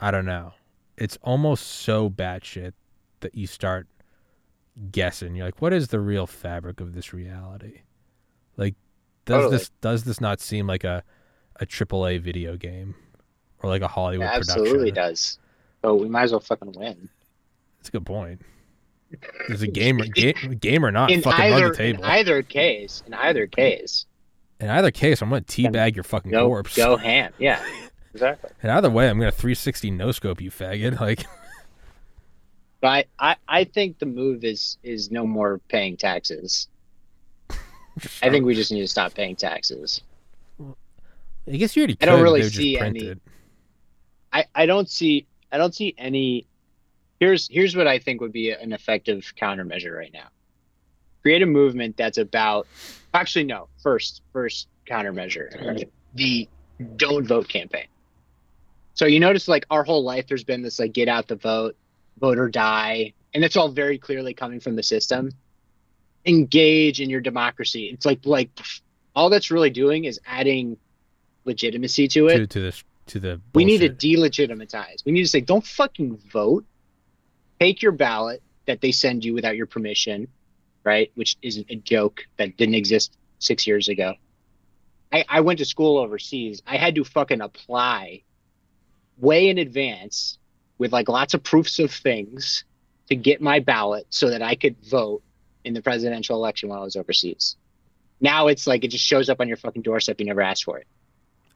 I 0.00 0.10
don't 0.10 0.26
know? 0.26 0.52
It's 0.96 1.18
almost 1.22 1.66
so 1.66 2.08
batshit 2.08 2.72
that 3.20 3.34
you 3.34 3.46
start 3.46 3.88
guessing. 4.92 5.34
You're 5.34 5.46
like, 5.46 5.60
what 5.60 5.72
is 5.72 5.88
the 5.88 6.00
real 6.00 6.26
fabric 6.26 6.80
of 6.80 6.94
this 6.94 7.12
reality? 7.12 7.82
Like, 8.56 8.74
does 9.24 9.42
Totally. 9.42 9.56
this 9.56 9.70
does 9.80 10.04
this 10.04 10.20
not 10.20 10.40
seem 10.40 10.66
like 10.66 10.84
a 10.84 11.04
a 11.56 11.66
triple 11.66 12.06
A 12.06 12.18
video 12.18 12.56
game 12.56 12.94
or 13.62 13.68
like 13.70 13.82
a 13.82 13.88
Hollywood 13.88 14.26
it 14.26 14.30
absolutely 14.32 14.90
production? 14.90 14.94
does. 14.94 15.38
So 15.82 15.94
we 15.94 16.08
might 16.08 16.24
as 16.24 16.30
well 16.32 16.40
fucking 16.40 16.72
win. 16.72 17.08
That's 17.78 17.88
a 17.88 17.92
good 17.92 18.06
point. 18.06 18.42
There's 19.46 19.62
a 19.62 19.66
gamer 19.68 20.04
ga- 20.06 20.34
game 20.60 20.84
or 20.84 20.90
not 20.90 21.10
in 21.10 21.22
fucking 21.22 21.40
either 21.40 21.62
hug 21.66 21.72
the 21.72 21.76
table. 21.78 22.04
in 22.04 22.10
either 22.10 22.42
case, 22.42 23.02
in 23.06 23.14
either 23.14 23.46
case, 23.46 24.04
In 24.60 24.68
either 24.68 24.90
case, 24.90 25.22
I'm 25.22 25.30
gonna 25.30 25.42
teabag 25.42 25.94
your 25.94 26.04
fucking 26.04 26.30
go 26.30 26.46
corpse. 26.48 26.76
go 26.76 26.96
ham. 26.96 27.32
Yeah, 27.38 27.64
exactly. 28.14 28.50
And 28.62 28.70
either 28.72 28.90
way, 28.90 29.08
I'm 29.08 29.18
gonna 29.18 29.30
360 29.32 29.90
no 29.92 30.12
scope 30.12 30.40
you 30.42 30.50
faggot. 30.50 31.00
Like, 31.00 31.24
But 32.80 33.06
I, 33.18 33.30
I, 33.30 33.36
I 33.60 33.64
think 33.64 33.98
the 33.98 34.06
move 34.06 34.44
is 34.44 34.76
is 34.82 35.10
no 35.10 35.26
more 35.26 35.58
paying 35.68 35.96
taxes. 35.96 36.68
I 38.22 38.28
think 38.30 38.44
we 38.44 38.54
just 38.54 38.70
need 38.70 38.80
to 38.82 38.88
stop 38.88 39.14
paying 39.14 39.36
taxes. 39.36 40.02
I 40.60 41.56
guess 41.56 41.74
you 41.76 41.80
already. 41.82 41.96
I 42.02 42.06
don't 42.06 42.20
really 42.22 42.40
they 42.40 42.46
would 42.46 42.52
just 42.52 42.56
see 42.62 42.78
any-. 42.78 43.14
I, 44.38 44.44
I 44.54 44.66
don't 44.66 44.88
see 44.88 45.26
I 45.50 45.58
don't 45.58 45.74
see 45.74 45.94
any 45.98 46.46
here's 47.18 47.48
here's 47.48 47.74
what 47.74 47.88
I 47.88 47.98
think 47.98 48.20
would 48.20 48.32
be 48.32 48.50
an 48.50 48.72
effective 48.72 49.32
countermeasure 49.40 49.96
right 49.96 50.12
now. 50.12 50.28
Create 51.22 51.42
a 51.42 51.46
movement 51.46 51.96
that's 51.96 52.18
about 52.18 52.68
actually 53.12 53.44
no, 53.44 53.68
first 53.82 54.22
first 54.32 54.68
countermeasure. 54.88 55.88
The 56.14 56.48
don't 56.96 57.26
vote 57.26 57.48
campaign. 57.48 57.86
So 58.94 59.06
you 59.06 59.18
notice 59.18 59.48
like 59.48 59.66
our 59.70 59.82
whole 59.82 60.04
life 60.04 60.28
there's 60.28 60.44
been 60.44 60.62
this 60.62 60.78
like 60.78 60.92
get 60.92 61.08
out 61.08 61.26
the 61.26 61.36
vote, 61.36 61.76
vote 62.20 62.38
or 62.38 62.48
die, 62.48 63.14
and 63.34 63.44
it's 63.44 63.56
all 63.56 63.68
very 63.68 63.98
clearly 63.98 64.34
coming 64.34 64.60
from 64.60 64.76
the 64.76 64.84
system. 64.84 65.32
Engage 66.26 67.00
in 67.00 67.10
your 67.10 67.20
democracy. 67.20 67.86
It's 67.86 68.06
like 68.06 68.20
like 68.24 68.50
all 69.16 69.30
that's 69.30 69.50
really 69.50 69.70
doing 69.70 70.04
is 70.04 70.20
adding 70.26 70.76
legitimacy 71.44 72.06
to 72.06 72.28
it 72.28 72.36
to 72.36 72.46
to 72.46 72.60
this 72.60 72.84
to 73.08 73.20
the. 73.20 73.40
we 73.54 73.64
need 73.64 73.78
to 73.78 73.88
bullshit. 73.88 74.32
delegitimize. 74.48 75.04
We 75.04 75.12
need 75.12 75.22
to 75.22 75.28
say, 75.28 75.40
don't 75.40 75.64
fucking 75.64 76.18
vote. 76.30 76.64
Take 77.60 77.82
your 77.82 77.92
ballot 77.92 78.42
that 78.66 78.80
they 78.80 78.92
send 78.92 79.24
you 79.24 79.34
without 79.34 79.56
your 79.56 79.66
permission, 79.66 80.28
right? 80.84 81.10
Which 81.14 81.36
is 81.42 81.64
a 81.68 81.76
joke 81.76 82.24
that 82.36 82.56
didn't 82.56 82.76
exist 82.76 83.16
six 83.38 83.66
years 83.66 83.88
ago. 83.88 84.14
I, 85.12 85.24
I 85.28 85.40
went 85.40 85.58
to 85.58 85.64
school 85.64 85.98
overseas. 85.98 86.62
I 86.66 86.76
had 86.76 86.94
to 86.96 87.04
fucking 87.04 87.40
apply 87.40 88.22
way 89.16 89.48
in 89.48 89.58
advance 89.58 90.38
with 90.76 90.92
like 90.92 91.08
lots 91.08 91.34
of 91.34 91.42
proofs 91.42 91.78
of 91.78 91.90
things 91.90 92.64
to 93.08 93.16
get 93.16 93.40
my 93.40 93.58
ballot 93.58 94.06
so 94.10 94.30
that 94.30 94.42
I 94.42 94.54
could 94.54 94.76
vote 94.84 95.22
in 95.64 95.74
the 95.74 95.82
presidential 95.82 96.36
election 96.36 96.68
while 96.68 96.80
I 96.80 96.84
was 96.84 96.96
overseas. 96.96 97.56
Now 98.20 98.48
it's 98.48 98.66
like 98.66 98.84
it 98.84 98.88
just 98.88 99.04
shows 99.04 99.28
up 99.28 99.40
on 99.40 99.48
your 99.48 99.56
fucking 99.56 99.82
doorstep. 99.82 100.20
You 100.20 100.26
never 100.26 100.42
asked 100.42 100.64
for 100.64 100.78
it. 100.78 100.86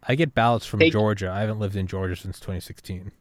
I 0.03 0.15
get 0.15 0.35
ballots 0.35 0.66
from 0.66 0.81
Take- 0.81 0.93
Georgia. 0.93 1.31
I 1.31 1.41
haven't 1.41 1.59
lived 1.61 1.77
in 1.77 1.87
Georgia 1.87 2.16
since 2.16 2.39
2016. 2.41 3.12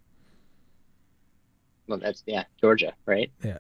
Well, 1.88 2.00
that's 2.00 2.24
yeah, 2.26 2.44
Georgia, 2.60 2.94
right? 3.06 3.32
Yeah. 3.44 3.58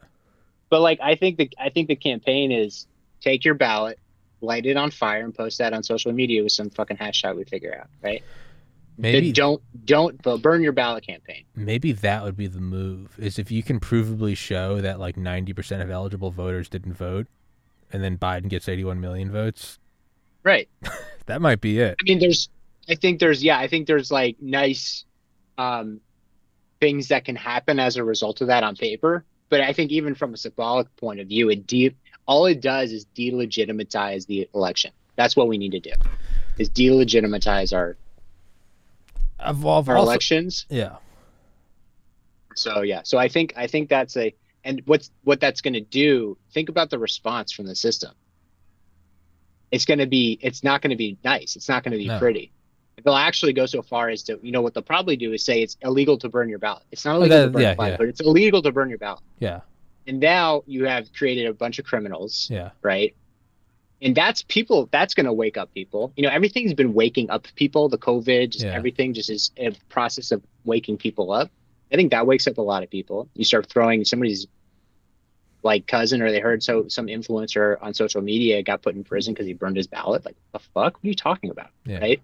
But 0.70 0.82
like, 0.82 1.00
I 1.02 1.16
think 1.16 1.38
the 1.38 1.50
I 1.60 1.70
think 1.70 1.88
the 1.88 1.96
campaign 1.96 2.52
is 2.52 2.88
take 3.20 3.44
your 3.44 3.54
ballot, 3.56 4.00
light 4.42 4.66
it 4.66 4.78
on 4.78 4.90
fire, 4.92 5.24
and 5.24 5.36
post 5.36 5.58
that 5.58 5.74
on 5.74 5.84
social 5.84 6.12
media 6.14 6.44
with 6.44 6.54
some 6.54 6.70
fucking 6.70 6.98
hashtag 6.98 7.36
we 7.36 7.44
figure 7.44 7.76
out, 7.78 7.88
right? 8.02 8.24
The 8.98 9.02
Maybe 9.02 9.32
don't 9.32 9.62
don't 9.86 10.22
vote, 10.24 10.42
burn 10.42 10.62
your 10.62 10.72
ballot 10.74 11.06
campaign. 11.06 11.44
maybe 11.56 11.92
that 11.92 12.24
would 12.24 12.38
be 12.38 12.48
the 12.48 12.60
move. 12.62 13.16
Is 13.18 13.38
if 13.40 13.52
you 13.52 13.64
can 13.64 13.80
provably 13.80 14.38
show 14.38 14.80
that 14.82 15.00
like 15.00 15.16
90% 15.16 15.82
of 15.82 15.90
eligible 15.90 16.32
voters 16.32 16.70
didn't 16.70 16.94
vote, 16.94 17.28
and 17.92 18.04
then 18.04 18.18
Biden 18.18 18.48
gets 18.48 18.70
81 18.70 19.02
million 19.02 19.32
votes. 19.32 19.80
Right. 20.44 20.70
That 21.28 21.40
might 21.42 21.62
be 21.62 21.80
it. 21.80 21.96
I 22.02 22.04
mean, 22.04 22.20
there's, 22.20 22.50
I 22.90 22.96
think 22.96 23.20
there's, 23.20 23.44
yeah, 23.44 23.58
I 23.58 23.68
think 23.68 23.88
there's 23.88 24.12
like 24.12 24.38
nice, 24.42 25.06
um, 25.58 26.02
things 26.80 27.10
that 27.10 27.26
can 27.26 27.36
happen 27.36 27.80
as 27.80 27.98
a 27.98 28.04
result 28.04 28.42
of 28.42 28.48
that 28.48 28.64
on 28.64 28.76
paper. 28.76 29.24
But 29.50 29.62
I 29.62 29.74
think 29.74 29.92
even 29.92 30.16
from 30.16 30.34
a 30.34 30.38
symbolic 30.38 30.94
point 30.96 31.20
of 31.20 31.28
view, 31.28 31.50
it 31.50 31.68
de- 31.68 31.96
all 32.26 32.46
it 32.46 32.62
does 32.62 32.92
is 32.92 33.06
delegitimize 33.16 34.26
the 34.26 34.50
election. 34.54 34.92
That's 35.16 35.36
what 35.36 35.48
we 35.48 35.58
need 35.58 35.74
to 35.74 35.80
do, 35.80 35.92
is 36.58 36.70
delegitimize 36.70 37.74
our 37.76 37.98
I've, 39.40 39.66
I've 39.66 39.90
our 39.90 39.98
also, 39.98 40.10
elections. 40.10 40.66
yeah. 40.70 40.98
So 42.56 42.82
yeah, 42.82 43.02
so 43.04 43.18
I 43.18 43.28
think 43.28 43.54
I 43.58 43.68
think 43.68 43.90
that's 43.90 44.16
a 44.18 44.34
and 44.64 44.82
what's 44.86 45.12
what 45.24 45.40
that's 45.40 45.62
going 45.62 45.74
to 45.74 45.82
do. 45.82 46.38
Think 46.54 46.70
about 46.70 46.90
the 46.90 47.00
response 47.00 47.52
from 47.52 47.66
the 47.66 47.76
system. 47.76 48.12
It's 49.72 49.86
going 49.86 50.00
to 50.00 50.08
be 50.08 50.40
it's 50.42 50.64
not 50.64 50.82
going 50.82 50.92
to 50.92 50.98
be 50.98 51.18
nice. 51.24 51.56
It's 51.56 51.70
not 51.70 51.84
going 51.84 51.92
to 51.92 51.98
be 51.98 52.08
No. 52.08 52.20
pretty. 52.20 52.54
They'll 53.04 53.16
actually 53.16 53.54
go 53.54 53.66
so 53.66 53.82
far 53.82 54.10
as 54.10 54.22
to 54.24 54.40
you 54.44 54.52
know 54.52 54.62
what 54.62 54.74
they'll 54.74 54.84
probably 54.84 55.16
do 55.18 55.34
is 55.34 55.44
say 55.44 55.62
it's 55.64 55.76
illegal 55.82 56.18
to 56.20 56.30
burn 56.30 56.50
your 56.50 56.60
ballot. 56.60 56.84
It's 56.92 57.04
not 57.06 57.14
Oh, 57.16 57.20
illegal 57.20 57.38
that- 57.38 57.46
to 57.46 57.50
burn 57.52 57.62
yeah, 57.62 57.68
your 57.70 57.76
ballot, 57.78 57.92
yeah. 57.94 57.98
but 57.98 58.08
it's 58.10 58.22
illegal 58.22 58.62
to 58.62 58.72
burn 58.72 58.90
your 58.90 58.98
ballot. 59.00 59.22
Yeah. 59.40 59.62
And 60.08 60.20
now 60.20 60.64
you 60.68 60.86
have 60.86 61.12
created 61.14 61.48
a 61.48 61.54
bunch 61.54 61.80
of 61.80 61.86
criminals, 61.86 62.48
Yeah. 62.52 62.72
right? 62.82 63.16
And 64.04 64.16
that's 64.16 64.44
people. 64.48 64.88
That's 64.92 65.14
going 65.14 65.28
to 65.28 65.34
wake 65.34 65.58
up 65.58 65.72
people. 65.74 66.12
You 66.16 66.24
know, 66.24 66.30
everything's 66.30 66.74
been 66.74 66.94
waking 66.94 67.30
up 67.30 67.48
people. 67.56 67.88
The 67.88 68.00
COVID, 68.00 68.50
just 68.50 68.66
Yeah. 68.66 68.74
everything, 68.74 69.14
just 69.14 69.30
is 69.30 69.52
a 69.58 69.72
process 69.90 70.32
of 70.32 70.42
waking 70.66 70.98
people 70.98 71.32
up. 71.32 71.52
I 71.92 71.98
think 71.98 72.12
that 72.12 72.26
wakes 72.26 72.48
up 72.48 72.58
a 72.58 72.62
lot 72.62 72.82
of 72.84 72.90
people. 72.90 73.30
You 73.36 73.44
start 73.46 73.68
throwing 73.68 74.04
somebody's 74.06 74.48
like 75.64 75.86
cousin, 75.86 76.22
or 76.22 76.32
they 76.32 76.40
heard 76.40 76.64
so 76.64 76.88
some 76.88 77.06
influencer 77.08 77.78
on 77.82 77.94
social 77.94 78.22
media 78.22 78.64
got 78.64 78.82
put 78.82 78.96
in 78.96 79.04
prison 79.04 79.34
because 79.34 79.46
he 79.46 79.54
burned 79.54 79.78
his 79.78 79.86
ballot. 79.88 80.26
Like 80.26 80.36
the 80.54 80.60
fuck? 80.60 80.96
What 80.96 81.04
are 81.04 81.08
you 81.08 81.14
talking 81.14 81.52
about? 81.52 81.70
Yeah. 81.86 82.00
Right? 82.00 82.22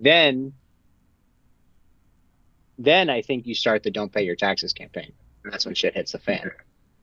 Then, 0.00 0.52
then 2.78 3.10
I 3.10 3.22
think 3.22 3.46
you 3.46 3.54
start 3.54 3.82
the 3.82 3.90
"Don't 3.90 4.12
Pay 4.12 4.22
Your 4.22 4.36
Taxes" 4.36 4.72
campaign, 4.72 5.12
and 5.44 5.52
that's 5.52 5.66
when 5.66 5.74
shit 5.74 5.94
hits 5.94 6.12
the 6.12 6.18
fan. 6.18 6.50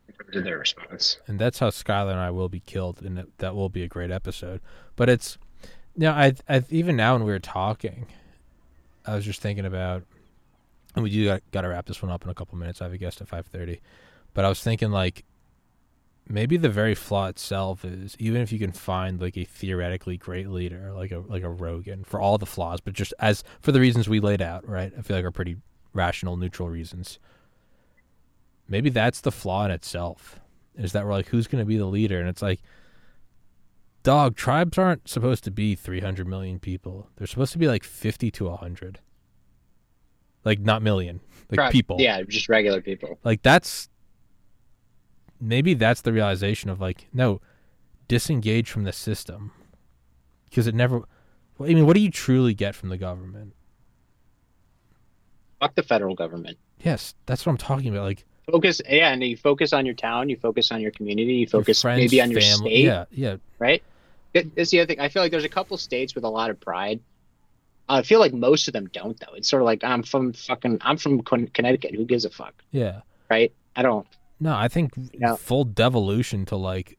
In 0.08 0.14
terms 0.14 0.36
of 0.38 0.44
their 0.44 0.60
response. 0.60 1.18
and 1.28 1.40
that's 1.40 1.60
how 1.60 1.72
Schuyler 1.72 2.12
and 2.12 2.20
I 2.20 2.30
will 2.30 2.48
be 2.48 2.60
killed, 2.62 3.02
and 3.02 3.20
it, 3.20 3.38
that 3.40 3.56
will 3.56 3.70
be 3.70 3.84
a 3.84 3.88
great 3.88 4.12
episode. 4.12 4.62
But 4.96 5.10
it's, 5.10 5.38
you 5.96 6.04
know, 6.04 6.12
I, 6.12 6.34
I 6.48 6.64
even 6.70 6.96
now 6.96 7.16
when 7.16 7.24
we 7.26 7.32
were 7.32 7.40
talking, 7.40 8.06
I 9.06 9.16
was 9.16 9.26
just 9.26 9.42
thinking 9.42 9.66
about, 9.66 10.04
and 10.94 11.04
we 11.04 11.10
do 11.10 11.26
got, 11.26 11.42
got 11.52 11.62
to 11.62 11.70
wrap 11.70 11.88
this 11.88 12.02
one 12.02 12.12
up 12.12 12.24
in 12.24 12.30
a 12.30 12.34
couple 12.36 12.58
minutes. 12.58 12.82
I 12.82 12.86
have 12.86 12.94
a 12.94 12.98
guest 12.98 13.20
at 13.20 13.28
five 13.28 13.48
thirty, 13.48 13.82
but 14.34 14.46
I 14.46 14.50
was 14.50 14.62
thinking 14.62 14.92
like, 14.92 15.26
maybe 16.28 16.58
the 16.58 16.70
very 16.70 16.96
flaw 16.96 17.28
itself 17.28 17.86
is 17.86 18.16
even 18.20 18.42
if 18.42 18.52
you 18.52 18.60
can 18.60 18.72
find 18.72 19.22
like 19.22 19.38
a 19.38 19.46
theoretically 19.46 20.18
great 20.18 20.50
leader, 20.50 20.92
like 20.94 21.12
a 21.12 21.20
like 21.20 21.44
a 21.44 21.50
Rogan, 21.50 22.04
for 22.04 22.20
all 22.20 22.38
the 22.38 22.46
flaws, 22.46 22.82
but 22.82 22.94
just 22.94 23.14
as 23.20 23.44
for 23.62 23.72
the 23.72 23.80
reasons 23.80 24.10
we 24.10 24.20
laid 24.20 24.42
out, 24.42 24.68
right? 24.68 24.92
I 24.98 25.02
feel 25.02 25.16
like 25.18 25.26
are 25.26 25.32
pretty 25.32 25.58
rational, 25.94 26.38
neutral 26.38 26.70
reasons. 26.70 27.20
Maybe 28.68 28.90
that's 28.90 29.22
the 29.22 29.32
flaw 29.32 29.66
in 29.66 29.72
itself 29.72 30.40
is 30.76 30.92
that 30.92 31.06
we're 31.06 31.14
like 31.14 31.28
who's 31.28 31.48
going 31.48 31.62
to 31.62 31.66
be 31.66 31.78
the 31.78 31.86
leader? 31.86 32.20
And 32.20 32.28
it's 32.28 32.42
like 32.42 32.62
dog 34.04 34.36
tribes 34.36 34.78
aren't 34.78 35.08
supposed 35.08 35.44
to 35.46 35.52
be 35.52 35.76
300 35.76 36.28
million 36.28 36.60
people. 36.60 37.10
They're 37.16 37.28
supposed 37.28 37.54
to 37.54 37.60
be 37.60 37.68
like 37.68 37.84
50 37.84 38.32
to 38.32 38.46
100 38.46 39.00
like 40.44 40.60
not 40.60 40.82
million 40.82 41.20
like 41.50 41.72
people. 41.72 41.98
Yeah, 42.00 42.22
just 42.24 42.48
regular 42.48 42.82
people. 42.82 43.20
like 43.24 43.42
that's 43.42 43.90
maybe 45.40 45.74
that's 45.74 46.02
the 46.02 46.14
realization 46.14 46.70
of 46.70 46.80
like 46.80 47.08
no 47.14 47.42
disengage 48.08 48.70
from 48.70 48.84
the 48.84 48.92
system 48.94 49.52
because 50.50 50.68
it 50.68 50.76
never 50.76 51.02
i 51.60 51.64
mean 51.64 51.86
what 51.86 51.94
do 51.94 52.00
you 52.00 52.12
truly 52.12 52.54
get 52.54 52.76
from 52.76 52.90
the 52.90 52.98
government 52.98 53.54
Fuck 55.60 55.76
the 55.76 55.84
federal 55.84 56.16
government. 56.16 56.58
yes 56.84 57.16
that's 57.26 57.46
what 57.46 57.52
i'm 57.52 57.58
talking 57.58 57.90
about 57.90 58.04
like 58.04 58.26
Focus, 58.52 58.80
yeah, 58.88 59.12
and 59.12 59.24
you 59.24 59.36
focus 59.36 59.74
on 59.74 59.88
your 59.88 59.96
town, 59.96 60.30
you 60.30 60.38
focus 60.38 60.72
on 60.72 60.80
your 60.80 60.92
community, 60.92 61.34
you 61.34 61.48
focus 61.48 61.82
friends, 61.82 61.98
maybe 61.98 62.22
on 62.22 62.30
your 62.30 62.42
family- 62.42 62.70
state. 62.70 62.84
yeah 62.86 63.06
yeah 63.10 63.38
right? 63.58 63.82
It's 64.36 64.70
the 64.70 64.82
other 64.82 64.86
thing. 64.86 65.00
I 65.00 65.10
feel 65.10 65.24
like 65.24 65.32
there's 65.32 65.46
a 65.46 65.50
couple 65.50 65.76
states 65.78 66.14
with 66.14 66.24
a 66.26 66.30
lot 66.30 66.52
of 66.52 66.60
pride. 66.62 67.00
I 67.90 68.04
feel 68.04 68.20
like 68.20 68.34
most 68.36 68.68
of 68.68 68.74
them 68.74 68.88
don't, 68.94 69.20
though. 69.20 69.34
It's 69.34 69.50
sort 69.50 69.64
of 69.64 69.66
like 69.66 69.84
I'm 69.84 70.04
from 70.04 70.34
fucking, 70.34 70.78
I'm 70.82 70.98
from 70.98 71.24
Connecticut. 71.24 71.96
Who 71.96 72.06
gives 72.06 72.24
a 72.24 72.30
fuck, 72.30 72.54
yeah 72.72 73.02
right? 73.32 73.52
I 73.76 73.82
don't. 73.82 74.06
No, 74.40 74.56
I 74.56 74.68
think 74.68 74.94
Yeah. 75.14 75.36
full 75.36 75.64
devolution 75.64 76.46
to 76.48 76.56
like 76.56 76.98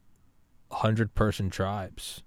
hundred 0.70 1.14
person 1.14 1.50
tribes. 1.50 2.22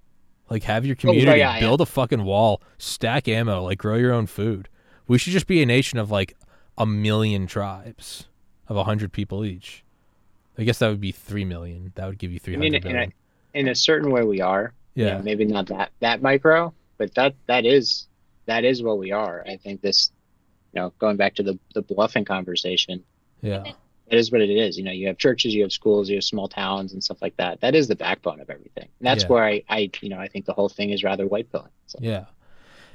Like 0.50 0.64
have 0.64 0.86
your 0.86 0.96
Oh, 0.96 1.00
community 1.02 1.40
yeah, 1.40 1.56
yeah. 1.56 1.60
build 1.60 1.82
a 1.82 1.86
fucking 1.86 2.24
wall, 2.24 2.62
stack 2.78 3.28
ammo, 3.28 3.64
like 3.64 3.78
grow 3.78 3.96
your 3.96 4.14
own 4.14 4.26
food. 4.28 4.68
We 5.08 5.18
should 5.18 5.34
just 5.34 5.48
be 5.48 5.62
a 5.62 5.66
nation 5.66 6.00
of 6.00 6.10
like 6.12 6.36
a 6.78 6.86
million 6.86 7.48
tribes 7.48 8.28
of 8.68 8.78
a 8.78 8.84
hundred 8.84 9.12
people 9.12 9.44
each. 9.46 9.84
I 10.58 10.64
guess 10.64 10.80
that 10.80 10.90
would 10.90 11.02
be 11.02 11.12
three 11.12 11.46
million. 11.46 11.92
That 11.96 12.08
would 12.08 12.18
give 12.18 12.32
you 12.32 12.40
three 12.40 12.56
I 12.56 12.58
mean, 12.58 12.76
in 12.76 12.96
a, 12.96 13.08
in 13.54 13.68
a 13.68 13.76
certain 13.76 14.12
way, 14.12 14.24
we 14.24 14.42
are. 14.42 14.74
You 14.96 15.06
Yeah, 15.06 15.18
know, 15.18 15.24
maybe 15.24 15.46
not 15.46 15.68
that 15.68 15.92
that 16.02 16.22
micro, 16.22 16.74
but 16.98 17.14
that 17.16 17.36
that 17.48 17.66
is 17.66 18.08
that 18.48 18.66
is 18.66 18.84
what 18.84 18.98
we 18.98 19.12
are. 19.12 19.44
I 19.48 19.58
think 19.58 19.82
this, 19.82 20.12
you 20.74 20.82
know, 20.82 20.94
going 21.00 21.16
back 21.18 21.36
to 21.36 21.44
the 21.44 21.60
the 21.74 21.82
bluffing 21.82 22.26
conversation, 22.26 23.04
yeah, 23.42 23.64
it 24.12 24.18
is 24.18 24.32
what 24.32 24.42
it 24.42 24.50
is. 24.50 24.78
You 24.78 24.84
know, 24.84 24.92
you 24.92 25.08
have 25.08 25.18
churches, 25.18 25.54
you 25.54 25.62
have 25.64 25.72
schools, 25.72 26.10
you 26.10 26.16
have 26.18 26.24
small 26.24 26.48
towns 26.48 26.94
and 26.94 27.04
stuff 27.04 27.22
like 27.22 27.36
that. 27.38 27.62
That 27.62 27.76
is 27.76 27.88
the 27.88 27.96
backbone 27.96 28.40
of 28.42 28.50
everything. 28.50 28.90
And 29.00 29.08
that's 29.08 29.24
Yeah. 29.24 29.30
where 29.30 29.44
I, 29.46 29.64
I, 29.70 29.90
you 30.02 30.10
know, 30.10 30.20
I 30.20 30.28
think 30.28 30.46
the 30.46 30.54
whole 30.54 30.70
thing 30.70 30.90
is 30.90 31.04
rather 31.04 31.28
white 31.28 31.52
pilling. 31.52 31.72
So, 31.88 32.00
yeah. 32.02 32.26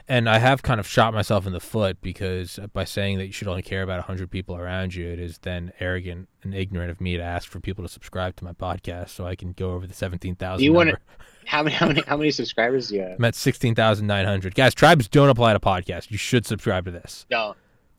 And 0.06 0.28
I 0.28 0.38
have 0.38 0.62
kind 0.62 0.78
of 0.80 0.86
shot 0.86 1.14
myself 1.14 1.46
in 1.46 1.54
the 1.54 1.60
foot 1.60 2.02
because 2.02 2.58
by 2.74 2.84
saying 2.84 3.16
that 3.18 3.26
you 3.26 3.32
should 3.32 3.48
only 3.48 3.62
care 3.62 3.82
about 3.82 4.00
100 4.00 4.30
people 4.30 4.54
around 4.54 4.94
you, 4.94 5.08
it 5.08 5.18
is 5.18 5.38
then 5.38 5.72
arrogant 5.80 6.28
and 6.42 6.54
ignorant 6.54 6.90
of 6.90 7.00
me 7.00 7.16
to 7.16 7.22
ask 7.22 7.48
for 7.48 7.58
people 7.58 7.82
to 7.84 7.88
subscribe 7.88 8.36
to 8.36 8.44
my 8.44 8.52
podcast 8.52 9.08
so 9.10 9.26
I 9.26 9.34
can 9.34 9.52
go 9.52 9.70
over 9.72 9.86
the 9.86 9.94
17,000 9.94 10.62
you 10.62 10.74
wanna- 10.74 10.98
how 11.46 11.62
many, 11.62 11.74
how 11.74 11.86
many, 11.86 12.02
how 12.06 12.18
many 12.18 12.30
subscribers 12.32 12.88
do 12.88 12.96
you 12.96 13.00
have? 13.02 13.12
I'm 13.18 13.24
at 13.24 13.34
16,900. 13.34 14.54
Guys, 14.54 14.74
tribes 14.74 15.08
don't 15.08 15.30
apply 15.30 15.54
to 15.54 15.60
podcasts. 15.60 16.10
You 16.10 16.18
should 16.18 16.44
subscribe 16.44 16.84
to 16.84 16.90
this. 16.90 17.24
No, 17.30 17.54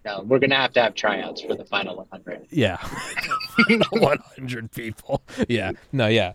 no, 0.05 0.21
we're 0.21 0.39
gonna 0.39 0.55
have 0.55 0.71
to 0.73 0.81
have 0.83 0.93
tryouts 0.95 1.41
for 1.41 1.55
the 1.55 1.65
final 1.65 1.95
100. 1.97 2.47
Yeah. 2.51 2.77
100 3.91 4.71
people. 4.71 5.21
Yeah. 5.49 5.71
No, 5.91 6.07
yeah. 6.07 6.33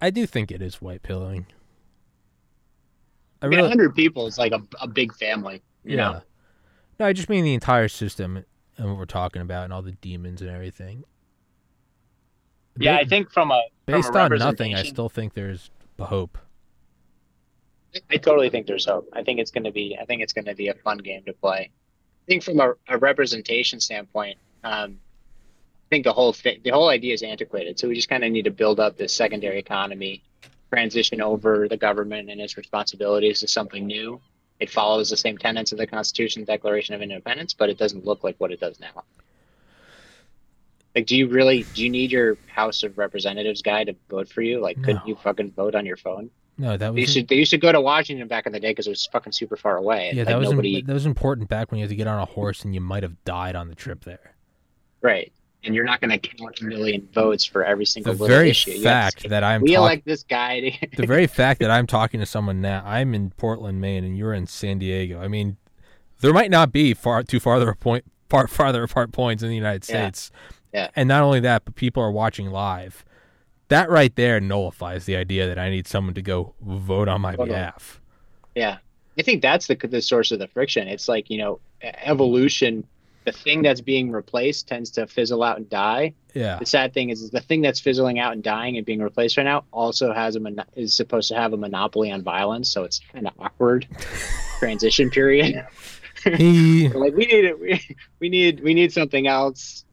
I 0.00 0.10
do 0.10 0.26
think 0.26 0.50
it 0.50 0.60
is 0.62 0.80
white 0.80 1.02
pilling. 1.02 1.46
I 3.42 3.46
really 3.46 3.62
100 3.62 3.94
people 3.94 4.26
is 4.26 4.38
like 4.38 4.52
a, 4.52 4.62
a 4.80 4.88
big 4.88 5.14
family. 5.14 5.62
You 5.84 5.96
Yeah. 5.96 6.10
know? 6.12 6.22
No, 7.00 7.06
I 7.06 7.12
just 7.12 7.28
mean 7.28 7.44
the 7.44 7.54
entire 7.54 7.88
system 7.88 8.44
and 8.76 8.88
what 8.88 8.96
we're 8.96 9.04
talking 9.04 9.42
about 9.42 9.64
and 9.64 9.72
all 9.72 9.82
the 9.82 9.92
demons 9.92 10.40
and 10.40 10.50
everything. 10.50 11.04
Yeah, 12.78 12.96
Ba- 12.96 13.00
I 13.00 13.04
think 13.04 13.30
from 13.30 13.50
a 13.50 13.62
from 13.86 13.94
a 13.94 13.96
based 13.98 14.14
on 14.14 14.36
nothing, 14.38 14.74
I 14.74 14.82
still 14.82 15.08
think 15.08 15.34
there's 15.34 15.70
hope. 15.98 16.38
I 18.10 18.16
totally 18.16 18.50
think 18.50 18.66
there's 18.66 18.86
hope. 18.86 19.08
I 19.12 19.22
think 19.22 19.40
it's 19.40 19.50
going 19.50 19.64
to 19.64 19.72
be. 19.72 19.96
I 20.00 20.04
think 20.04 20.22
it's 20.22 20.32
going 20.32 20.46
to 20.46 20.54
be 20.54 20.68
a 20.68 20.74
fun 20.74 20.98
game 20.98 21.22
to 21.24 21.32
play. 21.32 21.70
I 21.70 22.26
think 22.26 22.42
from 22.42 22.60
a, 22.60 22.74
a 22.88 22.98
representation 22.98 23.80
standpoint, 23.80 24.38
um, 24.64 24.98
I 25.86 25.88
think 25.90 26.04
the 26.04 26.12
whole 26.12 26.32
thing, 26.32 26.60
the 26.64 26.70
whole 26.70 26.88
idea 26.88 27.14
is 27.14 27.22
antiquated. 27.22 27.78
So 27.78 27.88
we 27.88 27.94
just 27.94 28.08
kind 28.08 28.24
of 28.24 28.32
need 28.32 28.44
to 28.44 28.50
build 28.50 28.80
up 28.80 28.96
this 28.96 29.14
secondary 29.14 29.58
economy, 29.58 30.24
transition 30.72 31.20
over 31.20 31.68
the 31.68 31.76
government 31.76 32.30
and 32.30 32.40
its 32.40 32.56
responsibilities 32.56 33.40
to 33.40 33.48
something 33.48 33.86
new. 33.86 34.20
It 34.58 34.70
follows 34.70 35.10
the 35.10 35.16
same 35.16 35.36
tenets 35.36 35.72
of 35.72 35.78
the 35.78 35.86
Constitution, 35.86 36.44
Declaration 36.44 36.94
of 36.94 37.02
Independence, 37.02 37.54
but 37.54 37.68
it 37.68 37.78
doesn't 37.78 38.04
look 38.04 38.24
like 38.24 38.36
what 38.38 38.50
it 38.50 38.60
does 38.60 38.80
now. 38.80 39.04
Like, 40.94 41.06
do 41.06 41.16
you 41.16 41.28
really 41.28 41.64
do 41.74 41.82
you 41.82 41.90
need 41.90 42.12
your 42.12 42.38
House 42.46 42.84
of 42.84 42.96
Representatives 42.96 43.62
guy 43.62 43.84
to 43.84 43.96
vote 44.08 44.28
for 44.28 44.42
you? 44.42 44.60
Like, 44.60 44.80
couldn't 44.82 45.06
you 45.06 45.16
fucking 45.16 45.52
vote 45.52 45.74
on 45.74 45.84
your 45.84 45.96
phone? 45.96 46.30
No, 46.56 46.76
that 46.76 46.78
They 46.78 46.90
was 46.90 47.00
used 47.00 47.14
to 47.14 47.22
they 47.24 47.34
used 47.36 47.50
to 47.50 47.58
go 47.58 47.72
to 47.72 47.80
Washington 47.80 48.28
back 48.28 48.46
in 48.46 48.52
the 48.52 48.60
day 48.60 48.70
because 48.70 48.86
it 48.86 48.90
was 48.90 49.06
fucking 49.12 49.32
super 49.32 49.56
far 49.56 49.76
away. 49.76 50.12
yeah, 50.14 50.20
like 50.22 50.28
that 50.28 50.38
was 50.38 50.48
im- 50.50 50.52
nobody 50.56 50.82
that 50.82 50.92
was 50.92 51.06
important 51.06 51.48
back 51.48 51.70
when 51.70 51.78
you 51.78 51.84
had 51.84 51.90
to 51.90 51.96
get 51.96 52.06
on 52.06 52.20
a 52.20 52.24
horse 52.24 52.64
and 52.64 52.74
you 52.74 52.80
might 52.80 53.02
have 53.02 53.22
died 53.24 53.56
on 53.56 53.68
the 53.68 53.74
trip 53.74 54.04
there. 54.04 54.34
right, 55.02 55.32
and 55.64 55.74
you're 55.74 55.84
not 55.84 56.00
going 56.00 56.10
to 56.10 56.18
count 56.18 56.60
a 56.60 56.64
million 56.64 57.08
votes 57.12 57.44
for 57.44 57.64
every 57.64 57.84
The 57.84 57.90
single 57.90 58.12
little 58.12 58.26
very 58.28 58.50
issue. 58.50 58.70
You 58.70 58.76
have 58.76 58.82
to 58.82 58.88
fact 58.88 59.22
say, 59.22 59.28
that 59.30 59.42
I'm 59.42 59.62
we 59.62 59.68
talking 59.68 59.82
elect 59.82 60.04
this 60.04 60.22
guy. 60.22 60.60
To, 60.92 60.96
the 61.02 61.06
very 61.06 61.26
fact 61.26 61.58
that 61.60 61.70
I'm 61.70 61.86
talking 61.86 62.20
to 62.20 62.26
someone 62.26 62.60
now, 62.60 62.82
I'm 62.86 63.14
in 63.14 63.30
Portland, 63.30 63.80
Maine, 63.80 64.04
and 64.04 64.16
you're 64.16 64.34
in 64.34 64.46
San 64.46 64.78
Diego. 64.78 65.20
I 65.20 65.26
mean, 65.28 65.56
there 66.20 66.32
might 66.32 66.50
not 66.50 66.70
be 66.70 66.94
far 66.94 67.22
too 67.24 67.40
farther 67.40 67.68
a 67.70 67.74
point, 67.76 68.04
far 68.28 68.46
farther 68.46 68.82
apart 68.84 69.10
points 69.12 69.42
in 69.42 69.48
the 69.48 69.56
United 69.56 69.88
Yeah. 69.88 70.08
States. 70.10 70.30
Yeah. 70.72 70.90
And 70.94 71.08
not 71.08 71.22
only 71.22 71.40
that, 71.40 71.64
but 71.64 71.74
people 71.76 72.02
are 72.02 72.10
watching 72.12 72.50
live. 72.50 73.04
That 73.68 73.90
right 73.90 74.14
there 74.14 74.40
nullifies 74.40 75.04
the 75.06 75.16
idea 75.16 75.46
that 75.46 75.58
I 75.58 75.70
need 75.70 75.86
someone 75.86 76.14
to 76.14 76.22
go 76.22 76.54
vote 76.60 77.08
on 77.08 77.20
my 77.20 77.32
Totally. 77.32 77.48
behalf. 77.50 78.00
yeah, 78.54 78.78
I 79.18 79.22
think 79.22 79.42
that's 79.42 79.66
the 79.66 79.74
the 79.76 80.02
source 80.02 80.32
of 80.32 80.38
the 80.38 80.48
friction. 80.48 80.86
It's 80.88 81.08
like 81.08 81.30
you 81.30 81.38
know, 81.38 81.60
evolution. 81.82 82.86
The 83.24 83.32
thing 83.32 83.62
that's 83.62 83.80
being 83.80 84.10
replaced 84.10 84.68
tends 84.68 84.90
to 84.92 85.06
fizzle 85.06 85.42
out 85.42 85.56
and 85.56 85.66
die. 85.70 86.12
Yeah. 86.34 86.58
The 86.58 86.66
sad 86.66 86.92
thing 86.92 87.08
is, 87.08 87.22
is 87.22 87.30
the 87.30 87.40
thing 87.40 87.62
that's 87.62 87.80
fizzling 87.80 88.18
out 88.18 88.34
and 88.34 88.42
dying 88.42 88.76
and 88.76 88.84
being 88.84 89.00
replaced 89.00 89.38
right 89.38 89.44
now 89.44 89.64
also 89.70 90.12
has 90.12 90.36
a 90.36 90.40
mon- 90.40 90.62
is 90.76 90.94
supposed 90.94 91.28
to 91.28 91.34
have 91.34 91.54
a 91.54 91.56
monopoly 91.56 92.12
on 92.12 92.20
violence. 92.22 92.70
So 92.70 92.84
it's 92.84 93.00
kind 93.14 93.26
of 93.26 93.32
awkward 93.38 93.88
transition 94.58 95.08
period. 95.08 95.54
like 96.26 96.38
we 97.14 97.26
need 97.26 97.44
it. 97.46 97.58
We, 97.58 97.80
we 98.20 98.28
need 98.28 98.60
we 98.62 98.74
need 98.74 98.92
something 98.92 99.26
else. 99.26 99.83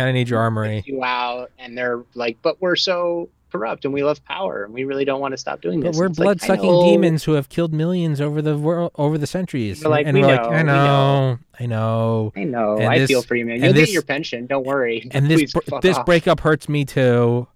Kind 0.00 0.08
of 0.08 0.14
need 0.14 0.28
your 0.28 0.40
armory. 0.40 0.82
you 0.86 1.02
out 1.04 1.50
and 1.58 1.76
they're 1.76 2.02
like 2.14 2.38
but 2.42 2.60
we're 2.60 2.76
so 2.76 3.28
corrupt 3.52 3.84
and 3.84 3.92
we 3.92 4.04
love 4.04 4.24
power 4.24 4.62
and 4.64 4.72
we 4.72 4.84
really 4.84 5.04
don't 5.04 5.20
want 5.20 5.32
to 5.32 5.36
stop 5.36 5.60
doing 5.60 5.80
this. 5.80 5.96
But 5.96 6.00
we're 6.00 6.08
blood 6.10 6.40
sucking 6.40 6.70
know. 6.70 6.84
demons 6.88 7.24
who 7.24 7.32
have 7.32 7.48
killed 7.48 7.72
millions 7.74 8.20
over 8.20 8.40
the 8.40 8.56
world 8.56 8.92
over 8.94 9.18
the 9.18 9.26
centuries. 9.26 9.84
Like, 9.84 10.06
and 10.06 10.14
we 10.16 10.20
we're 10.22 10.28
like, 10.28 10.42
know, 10.42 10.48
I 10.50 10.56
we 10.58 10.62
know, 10.62 11.38
I 11.58 11.66
know. 11.66 12.32
i 12.36 12.44
know 12.44 12.76
And 12.78 12.86
i 12.86 12.98
this- 13.00 13.08
feel 13.08 13.22
for 13.22 13.34
you 13.34 13.44
man 13.46 13.62
you'll 13.62 13.72
this- 13.72 13.86
get 13.86 13.92
your 13.92 14.02
pension 14.02 14.46
don't 14.46 14.64
worry 14.64 15.08
And 15.12 15.26
this 15.26 15.52
Please 15.52 15.80
this 15.82 15.96
off. 15.98 16.06
breakup 16.06 16.40
hurts 16.40 16.68
me 16.68 16.84
too. 16.84 17.46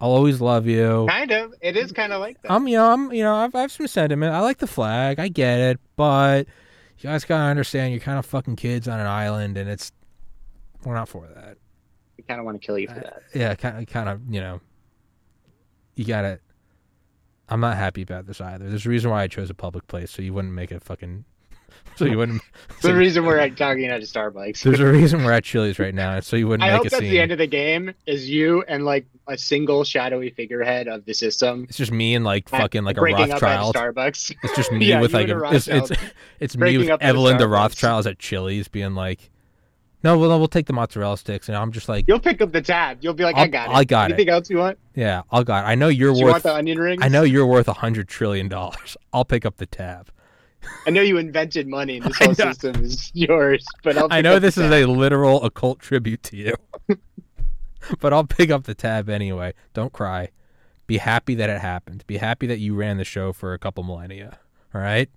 I'll 0.00 0.10
always 0.10 0.40
love 0.40 0.66
you. 0.66 1.06
kind 1.08 1.30
of 1.30 1.54
it 1.60 1.76
is 1.76 1.92
kind 1.92 2.12
of 2.12 2.20
like 2.20 2.42
that 2.42 2.50
I'm, 2.50 2.66
you 2.66 2.76
know, 2.76 2.90
I'm, 2.92 3.12
you 3.12 3.22
know, 3.22 3.36
I've, 3.36 3.54
I 3.54 3.60
have 3.62 3.72
some 3.72 3.86
sentiment. 3.86 4.34
I 4.34 4.40
like 4.40 4.58
the 4.58 4.66
flag. 4.66 5.18
I 5.20 5.28
get 5.28 5.60
it, 5.60 5.80
but 5.96 6.46
you 6.98 7.08
guys 7.10 7.24
gotta 7.24 7.44
understand, 7.44 7.92
you're 7.92 8.00
kind 8.00 8.18
of 8.18 8.26
fucking 8.26 8.56
kids 8.56 8.88
on 8.88 8.98
an 8.98 9.06
island, 9.06 9.56
and 9.56 9.70
it's 9.70 9.92
we're 10.84 10.94
not 10.94 11.08
for 11.08 11.26
that. 11.34 11.58
We 12.16 12.24
kind 12.24 12.38
of 12.40 12.46
want 12.46 12.60
to 12.60 12.64
kill 12.66 12.78
you 12.78 12.88
for 12.88 12.94
that 12.94 13.22
Yeah, 13.34 13.54
kind 13.54 13.78
of, 13.78 13.86
kind 13.86 14.08
of, 14.08 14.20
you 14.28 14.40
know, 14.40 14.60
you 15.96 16.04
gotta. 16.04 16.40
I'm 17.48 17.60
not 17.60 17.76
happy 17.76 18.02
about 18.02 18.26
this 18.26 18.40
either. 18.40 18.68
There's 18.68 18.86
a 18.86 18.88
reason 18.88 19.10
why 19.10 19.22
I 19.22 19.28
chose 19.28 19.50
a 19.50 19.54
public 19.54 19.86
place, 19.86 20.10
so 20.10 20.22
you 20.22 20.32
wouldn't 20.32 20.54
make 20.54 20.70
a 20.70 20.80
fucking 20.80 21.24
so 21.96 22.04
you 22.06 22.16
wouldn't. 22.16 22.42
So 22.80 22.88
the 22.88 22.94
reason 22.96 23.24
we're 23.24 23.38
at 23.38 23.56
talking 23.56 23.86
at 23.86 24.00
a 24.00 24.04
Starbucks. 24.04 24.62
there's 24.62 24.80
a 24.80 24.86
reason 24.92 25.24
we're 25.24 25.32
at 25.32 25.44
Chili's 25.44 25.78
right 25.78 25.94
now, 25.94 26.14
and 26.16 26.24
so 26.24 26.36
you 26.36 26.48
wouldn't 26.48 26.62
I 26.64 26.72
make 26.72 26.76
hope 26.78 26.86
a 26.86 26.90
that's 26.90 27.00
scene. 27.00 27.10
the 27.10 27.20
end 27.20 27.32
of 27.32 27.38
the 27.38 27.46
game 27.46 27.92
is 28.06 28.28
you 28.30 28.62
and 28.68 28.84
like 28.84 29.06
a 29.28 29.36
single 29.38 29.84
shadowy 29.84 30.30
figurehead 30.30 30.86
of 30.88 31.04
the 31.06 31.14
system 31.14 31.64
it's 31.68 31.78
just 31.78 31.92
me 31.92 32.14
and 32.14 32.24
like 32.24 32.48
fucking 32.48 32.84
like 32.84 32.96
a 32.98 33.00
Rothschild. 33.00 33.74
Starbucks. 33.74 34.34
It's 34.42 34.56
just 34.56 34.70
me 34.72 34.86
Yeah, 34.86 35.00
with 35.00 35.14
like 35.14 35.28
a, 35.28 35.38
a 35.38 35.54
it's, 35.54 35.68
it's 35.68 35.90
it's 36.40 36.56
me 36.56 36.76
with 36.78 36.88
up 36.90 37.02
at 37.02 37.06
a 37.06 37.08
Evelyn 37.08 37.38
the. 37.38 37.48
Rothschilds 37.48 38.06
at 38.06 38.18
Chili's 38.18 38.68
being 38.68 38.94
like, 38.94 39.30
no, 40.04 40.18
well, 40.18 40.28
no, 40.30 40.38
we'll 40.38 40.48
take 40.48 40.66
the 40.66 40.72
mozzarella 40.74 41.16
sticks, 41.16 41.48
and 41.48 41.56
I'm 41.56 41.72
just 41.72 41.88
like, 41.88 42.04
You'll 42.06 42.20
pick 42.20 42.40
up 42.42 42.52
the 42.52 42.60
tab. 42.62 42.98
You'll 43.00 43.14
be 43.14 43.24
like, 43.24 43.36
i 43.36 43.42
I'll- 43.42 43.48
got 43.48 43.70
it. 43.70 43.74
I 43.74 43.84
got 43.84 44.10
it. 44.10 44.14
Anything 44.14 44.28
else 44.32 44.50
you 44.50 44.58
want? 44.58 44.78
yeah, 44.94 45.22
I'll 45.32 45.42
got. 45.44 45.64
I 45.64 45.74
know 45.74 45.88
you're 45.88 46.12
Do 46.12 46.18
you 46.20 46.24
want 46.26 46.34
worth. 46.36 46.42
the 46.44 46.54
onion 46.54 46.78
rings? 46.78 47.02
I 47.02 47.08
know 47.08 47.22
you're 47.22 47.46
worth 47.46 47.66
a 47.68 47.72
hundred 47.72 48.06
trillion 48.08 48.48
dollars. 48.48 48.96
I'll 49.12 49.24
pick 49.24 49.44
up 49.44 49.56
the 49.56 49.66
tab. 49.66 50.10
I 50.86 50.90
know 50.90 51.02
you 51.02 51.18
invented 51.18 51.66
money, 51.66 51.96
and 51.96 52.06
this 52.06 52.18
whole 52.22 52.34
system 52.34 52.82
is 52.84 53.10
yours. 53.14 53.66
But 53.82 53.96
I'll 53.98 54.08
I 54.10 54.20
know 54.20 54.34
up 54.36 54.42
the 54.42 54.46
this 54.46 54.58
is 54.58 54.70
a 54.70 54.84
literal 54.86 55.42
occult 55.42 55.80
tribute 55.80 56.22
to 56.24 56.36
you, 56.36 56.54
but 58.00 58.12
I'll 58.12 58.24
pick 58.24 58.50
up 58.50 58.64
the 58.64 58.74
tab 58.74 59.08
anyway. 59.08 59.54
Don't 59.72 59.92
cry. 59.92 60.28
Be 60.86 60.98
happy 60.98 61.34
that 61.36 61.48
it 61.48 61.60
happened. 61.60 62.04
Be 62.06 62.18
happy 62.18 62.46
that 62.46 62.58
you 62.58 62.74
ran 62.74 62.98
the 62.98 63.04
show 63.04 63.32
for 63.32 63.54
a 63.54 63.58
couple 63.58 63.82
millennia. 63.84 64.38
All 64.74 64.80
right, 64.80 65.08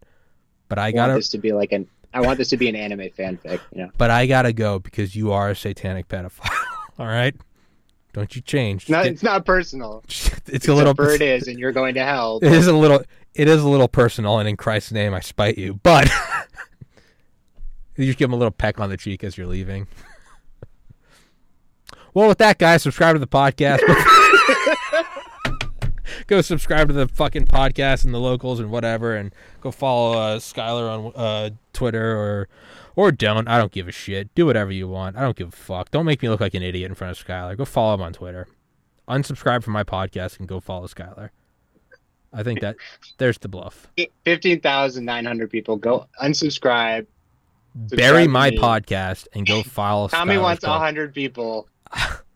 but 0.70 0.80
I 0.80 0.88
I 0.88 0.92
gotta. 0.92 1.14
this 1.14 1.30
to 1.30 1.38
be 1.38 1.52
like 1.52 1.72
an. 1.72 1.88
I 2.14 2.22
want 2.22 2.38
this 2.38 2.50
to 2.50 2.58
be 2.58 2.68
an 2.70 2.76
anime 2.76 3.10
fanfic. 3.18 3.60
You 3.74 3.84
know, 3.84 3.92
But 3.98 4.10
I 4.12 4.26
gotta 4.28 4.54
go 4.54 4.80
because 4.80 5.16
you 5.16 5.32
are 5.32 5.50
a 5.52 5.56
satanic 5.56 6.08
pedophile. 6.08 6.50
All 7.00 7.06
right, 7.06 7.36
don't 8.14 8.36
you 8.36 8.42
change. 8.42 8.90
no, 8.90 9.02
it's 9.02 9.22
not 9.24 9.46
personal. 9.46 10.04
get- 10.08 10.42
it's 10.48 10.68
a 10.68 10.74
little. 10.74 10.92
Except 10.92 11.10
for 11.10 11.14
it 11.14 11.22
is, 11.22 11.48
and 11.48 11.60
you're 11.60 11.72
going 11.72 11.94
to 11.96 12.04
hell. 12.04 12.40
It 12.44 12.52
is 12.52 12.68
a 12.68 12.74
little. 12.74 13.04
It 13.36 13.48
is 13.48 13.62
a 13.62 13.68
little 13.70 13.88
personal, 13.88 14.40
and 14.40 14.50
in 14.50 14.58
Christ's 14.58 14.92
name, 14.92 15.14
I 15.14 15.20
spite 15.20 15.58
you. 15.60 15.76
But 15.84 16.10
you 17.98 18.06
just 18.06 18.18
give 18.18 18.30
him 18.30 18.34
a 18.34 18.38
little 18.38 18.52
peck 18.52 18.80
on 18.80 18.90
the 18.90 18.98
cheek 18.98 19.24
as 19.24 19.38
you're 19.38 19.46
leaving. 19.48 19.88
Well, 22.14 22.28
with 22.30 22.40
that, 22.40 22.58
guys, 22.58 22.82
subscribe 22.82 23.14
to 23.16 23.20
the 23.20 23.28
podcast. 23.28 23.80
go 26.28 26.42
subscribe 26.42 26.88
to 26.88 26.94
the 26.94 27.08
fucking 27.08 27.46
podcast 27.46 28.06
and 28.06 28.14
the 28.14 28.20
locals 28.20 28.60
and 28.60 28.72
whatever, 28.72 29.16
and 29.16 29.34
go 29.62 29.72
follow 29.72 30.18
uh, 30.18 30.40
Schuyler 30.40 30.90
on 30.90 31.12
uh, 31.16 31.50
Twitter 31.74 32.18
or 32.18 32.48
or 32.96 33.12
don't. 33.12 33.48
I 33.48 33.58
don't 33.58 33.72
give 33.72 33.88
a 33.88 33.92
shit. 33.92 34.34
Do 34.36 34.46
whatever 34.46 34.72
you 34.72 34.88
want. 34.88 35.18
I 35.18 35.22
don't 35.22 35.38
give 35.38 35.50
a 35.50 35.56
fuck. 35.56 35.92
Don't 35.92 36.06
make 36.06 36.22
me 36.22 36.30
look 36.30 36.40
like 36.40 36.54
an 36.56 36.64
idiot 36.64 36.90
in 36.90 36.96
front 36.96 37.12
of 37.12 37.18
Schuyler. 37.18 37.56
Go 37.56 37.66
follow 37.66 37.94
him 37.94 38.02
on 38.02 38.14
Twitter. 38.14 38.48
Unsubscribe 39.08 39.64
from 39.64 39.74
my 39.74 39.84
podcast 39.84 40.40
and 40.40 40.48
go 40.48 40.60
follow 40.60 40.88
Schuyler. 40.88 41.32
I 42.34 42.44
think 42.44 42.60
that 42.60 42.76
there's 43.18 43.38
the 43.38 43.48
bluff. 43.48 43.88
Fifteen 44.26 44.60
thousand 44.60 45.06
nine 45.06 45.26
hundred 45.26 45.50
people 45.50 45.78
go 45.78 46.08
unsubscribe. 46.22 47.08
Bury 47.76 48.28
my 48.28 48.52
podcast 48.52 49.28
and 49.34 49.46
go 49.46 49.64
follow. 49.64 50.08
Tommy 50.08 50.34
Schuyler's 50.34 50.44
wants 50.44 50.66
hundred 50.66 51.14
people. 51.14 51.68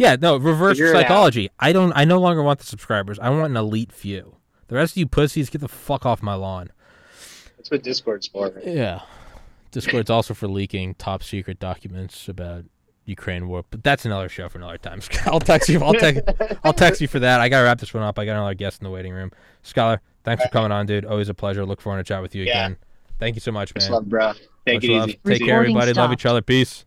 Yeah, 0.00 0.16
no, 0.18 0.38
reverse 0.38 0.78
Figure 0.78 0.92
psychology. 0.92 1.50
I 1.60 1.72
don't. 1.74 1.92
I 1.94 2.06
no 2.06 2.18
longer 2.18 2.42
want 2.42 2.58
the 2.58 2.64
subscribers. 2.64 3.18
I 3.18 3.28
want 3.28 3.50
an 3.50 3.56
elite 3.58 3.92
few. 3.92 4.36
The 4.68 4.76
rest 4.76 4.94
of 4.94 4.96
you 4.96 5.06
pussies, 5.06 5.50
get 5.50 5.60
the 5.60 5.68
fuck 5.68 6.06
off 6.06 6.22
my 6.22 6.32
lawn. 6.32 6.70
That's 7.58 7.70
what 7.70 7.82
Discord's 7.82 8.26
for. 8.26 8.50
Yeah. 8.64 9.02
Discord's 9.72 10.08
also 10.08 10.32
for 10.32 10.48
leaking 10.48 10.94
top 10.94 11.22
secret 11.22 11.58
documents 11.58 12.28
about 12.28 12.64
Ukraine 13.04 13.46
war, 13.46 13.62
but 13.70 13.84
that's 13.84 14.06
another 14.06 14.30
show 14.30 14.48
for 14.48 14.56
another 14.56 14.78
time. 14.78 15.02
I'll 15.26 15.38
text 15.38 15.68
you. 15.68 15.82
I'll 15.82 15.92
text. 15.92 16.22
I'll 16.64 16.72
text 16.72 17.02
you 17.02 17.06
for 17.08 17.18
that. 17.18 17.40
I 17.40 17.50
gotta 17.50 17.64
wrap 17.64 17.78
this 17.78 17.92
one 17.92 18.02
up. 18.02 18.18
I 18.18 18.24
got 18.24 18.32
another 18.36 18.54
guest 18.54 18.80
in 18.80 18.84
the 18.86 18.90
waiting 18.90 19.12
room. 19.12 19.30
Schuyler, 19.62 20.00
thanks 20.24 20.42
for 20.42 20.48
coming 20.48 20.72
on, 20.72 20.86
dude. 20.86 21.04
Always 21.04 21.28
a 21.28 21.34
pleasure. 21.34 21.66
Look 21.66 21.82
forward 21.82 21.98
to 21.98 22.04
chat 22.04 22.22
with 22.22 22.34
you 22.34 22.44
Yeah. 22.44 22.64
again. 22.68 22.76
Thank 23.18 23.36
you 23.36 23.40
so 23.40 23.52
much, 23.52 23.74
Much 23.74 23.84
man. 23.84 23.92
love, 23.92 24.08
bro. 24.08 24.32
Take 24.66 24.76
Much 24.76 24.84
it 24.84 24.90
love. 24.92 25.08
easy. 25.10 25.20
Take 25.26 25.36
See 25.36 25.44
care, 25.44 25.46
you. 25.46 25.52
Recording 25.52 25.76
everybody. 25.76 25.92
Love 25.92 26.12
each 26.12 26.24
other. 26.24 26.40
Peace. 26.40 26.86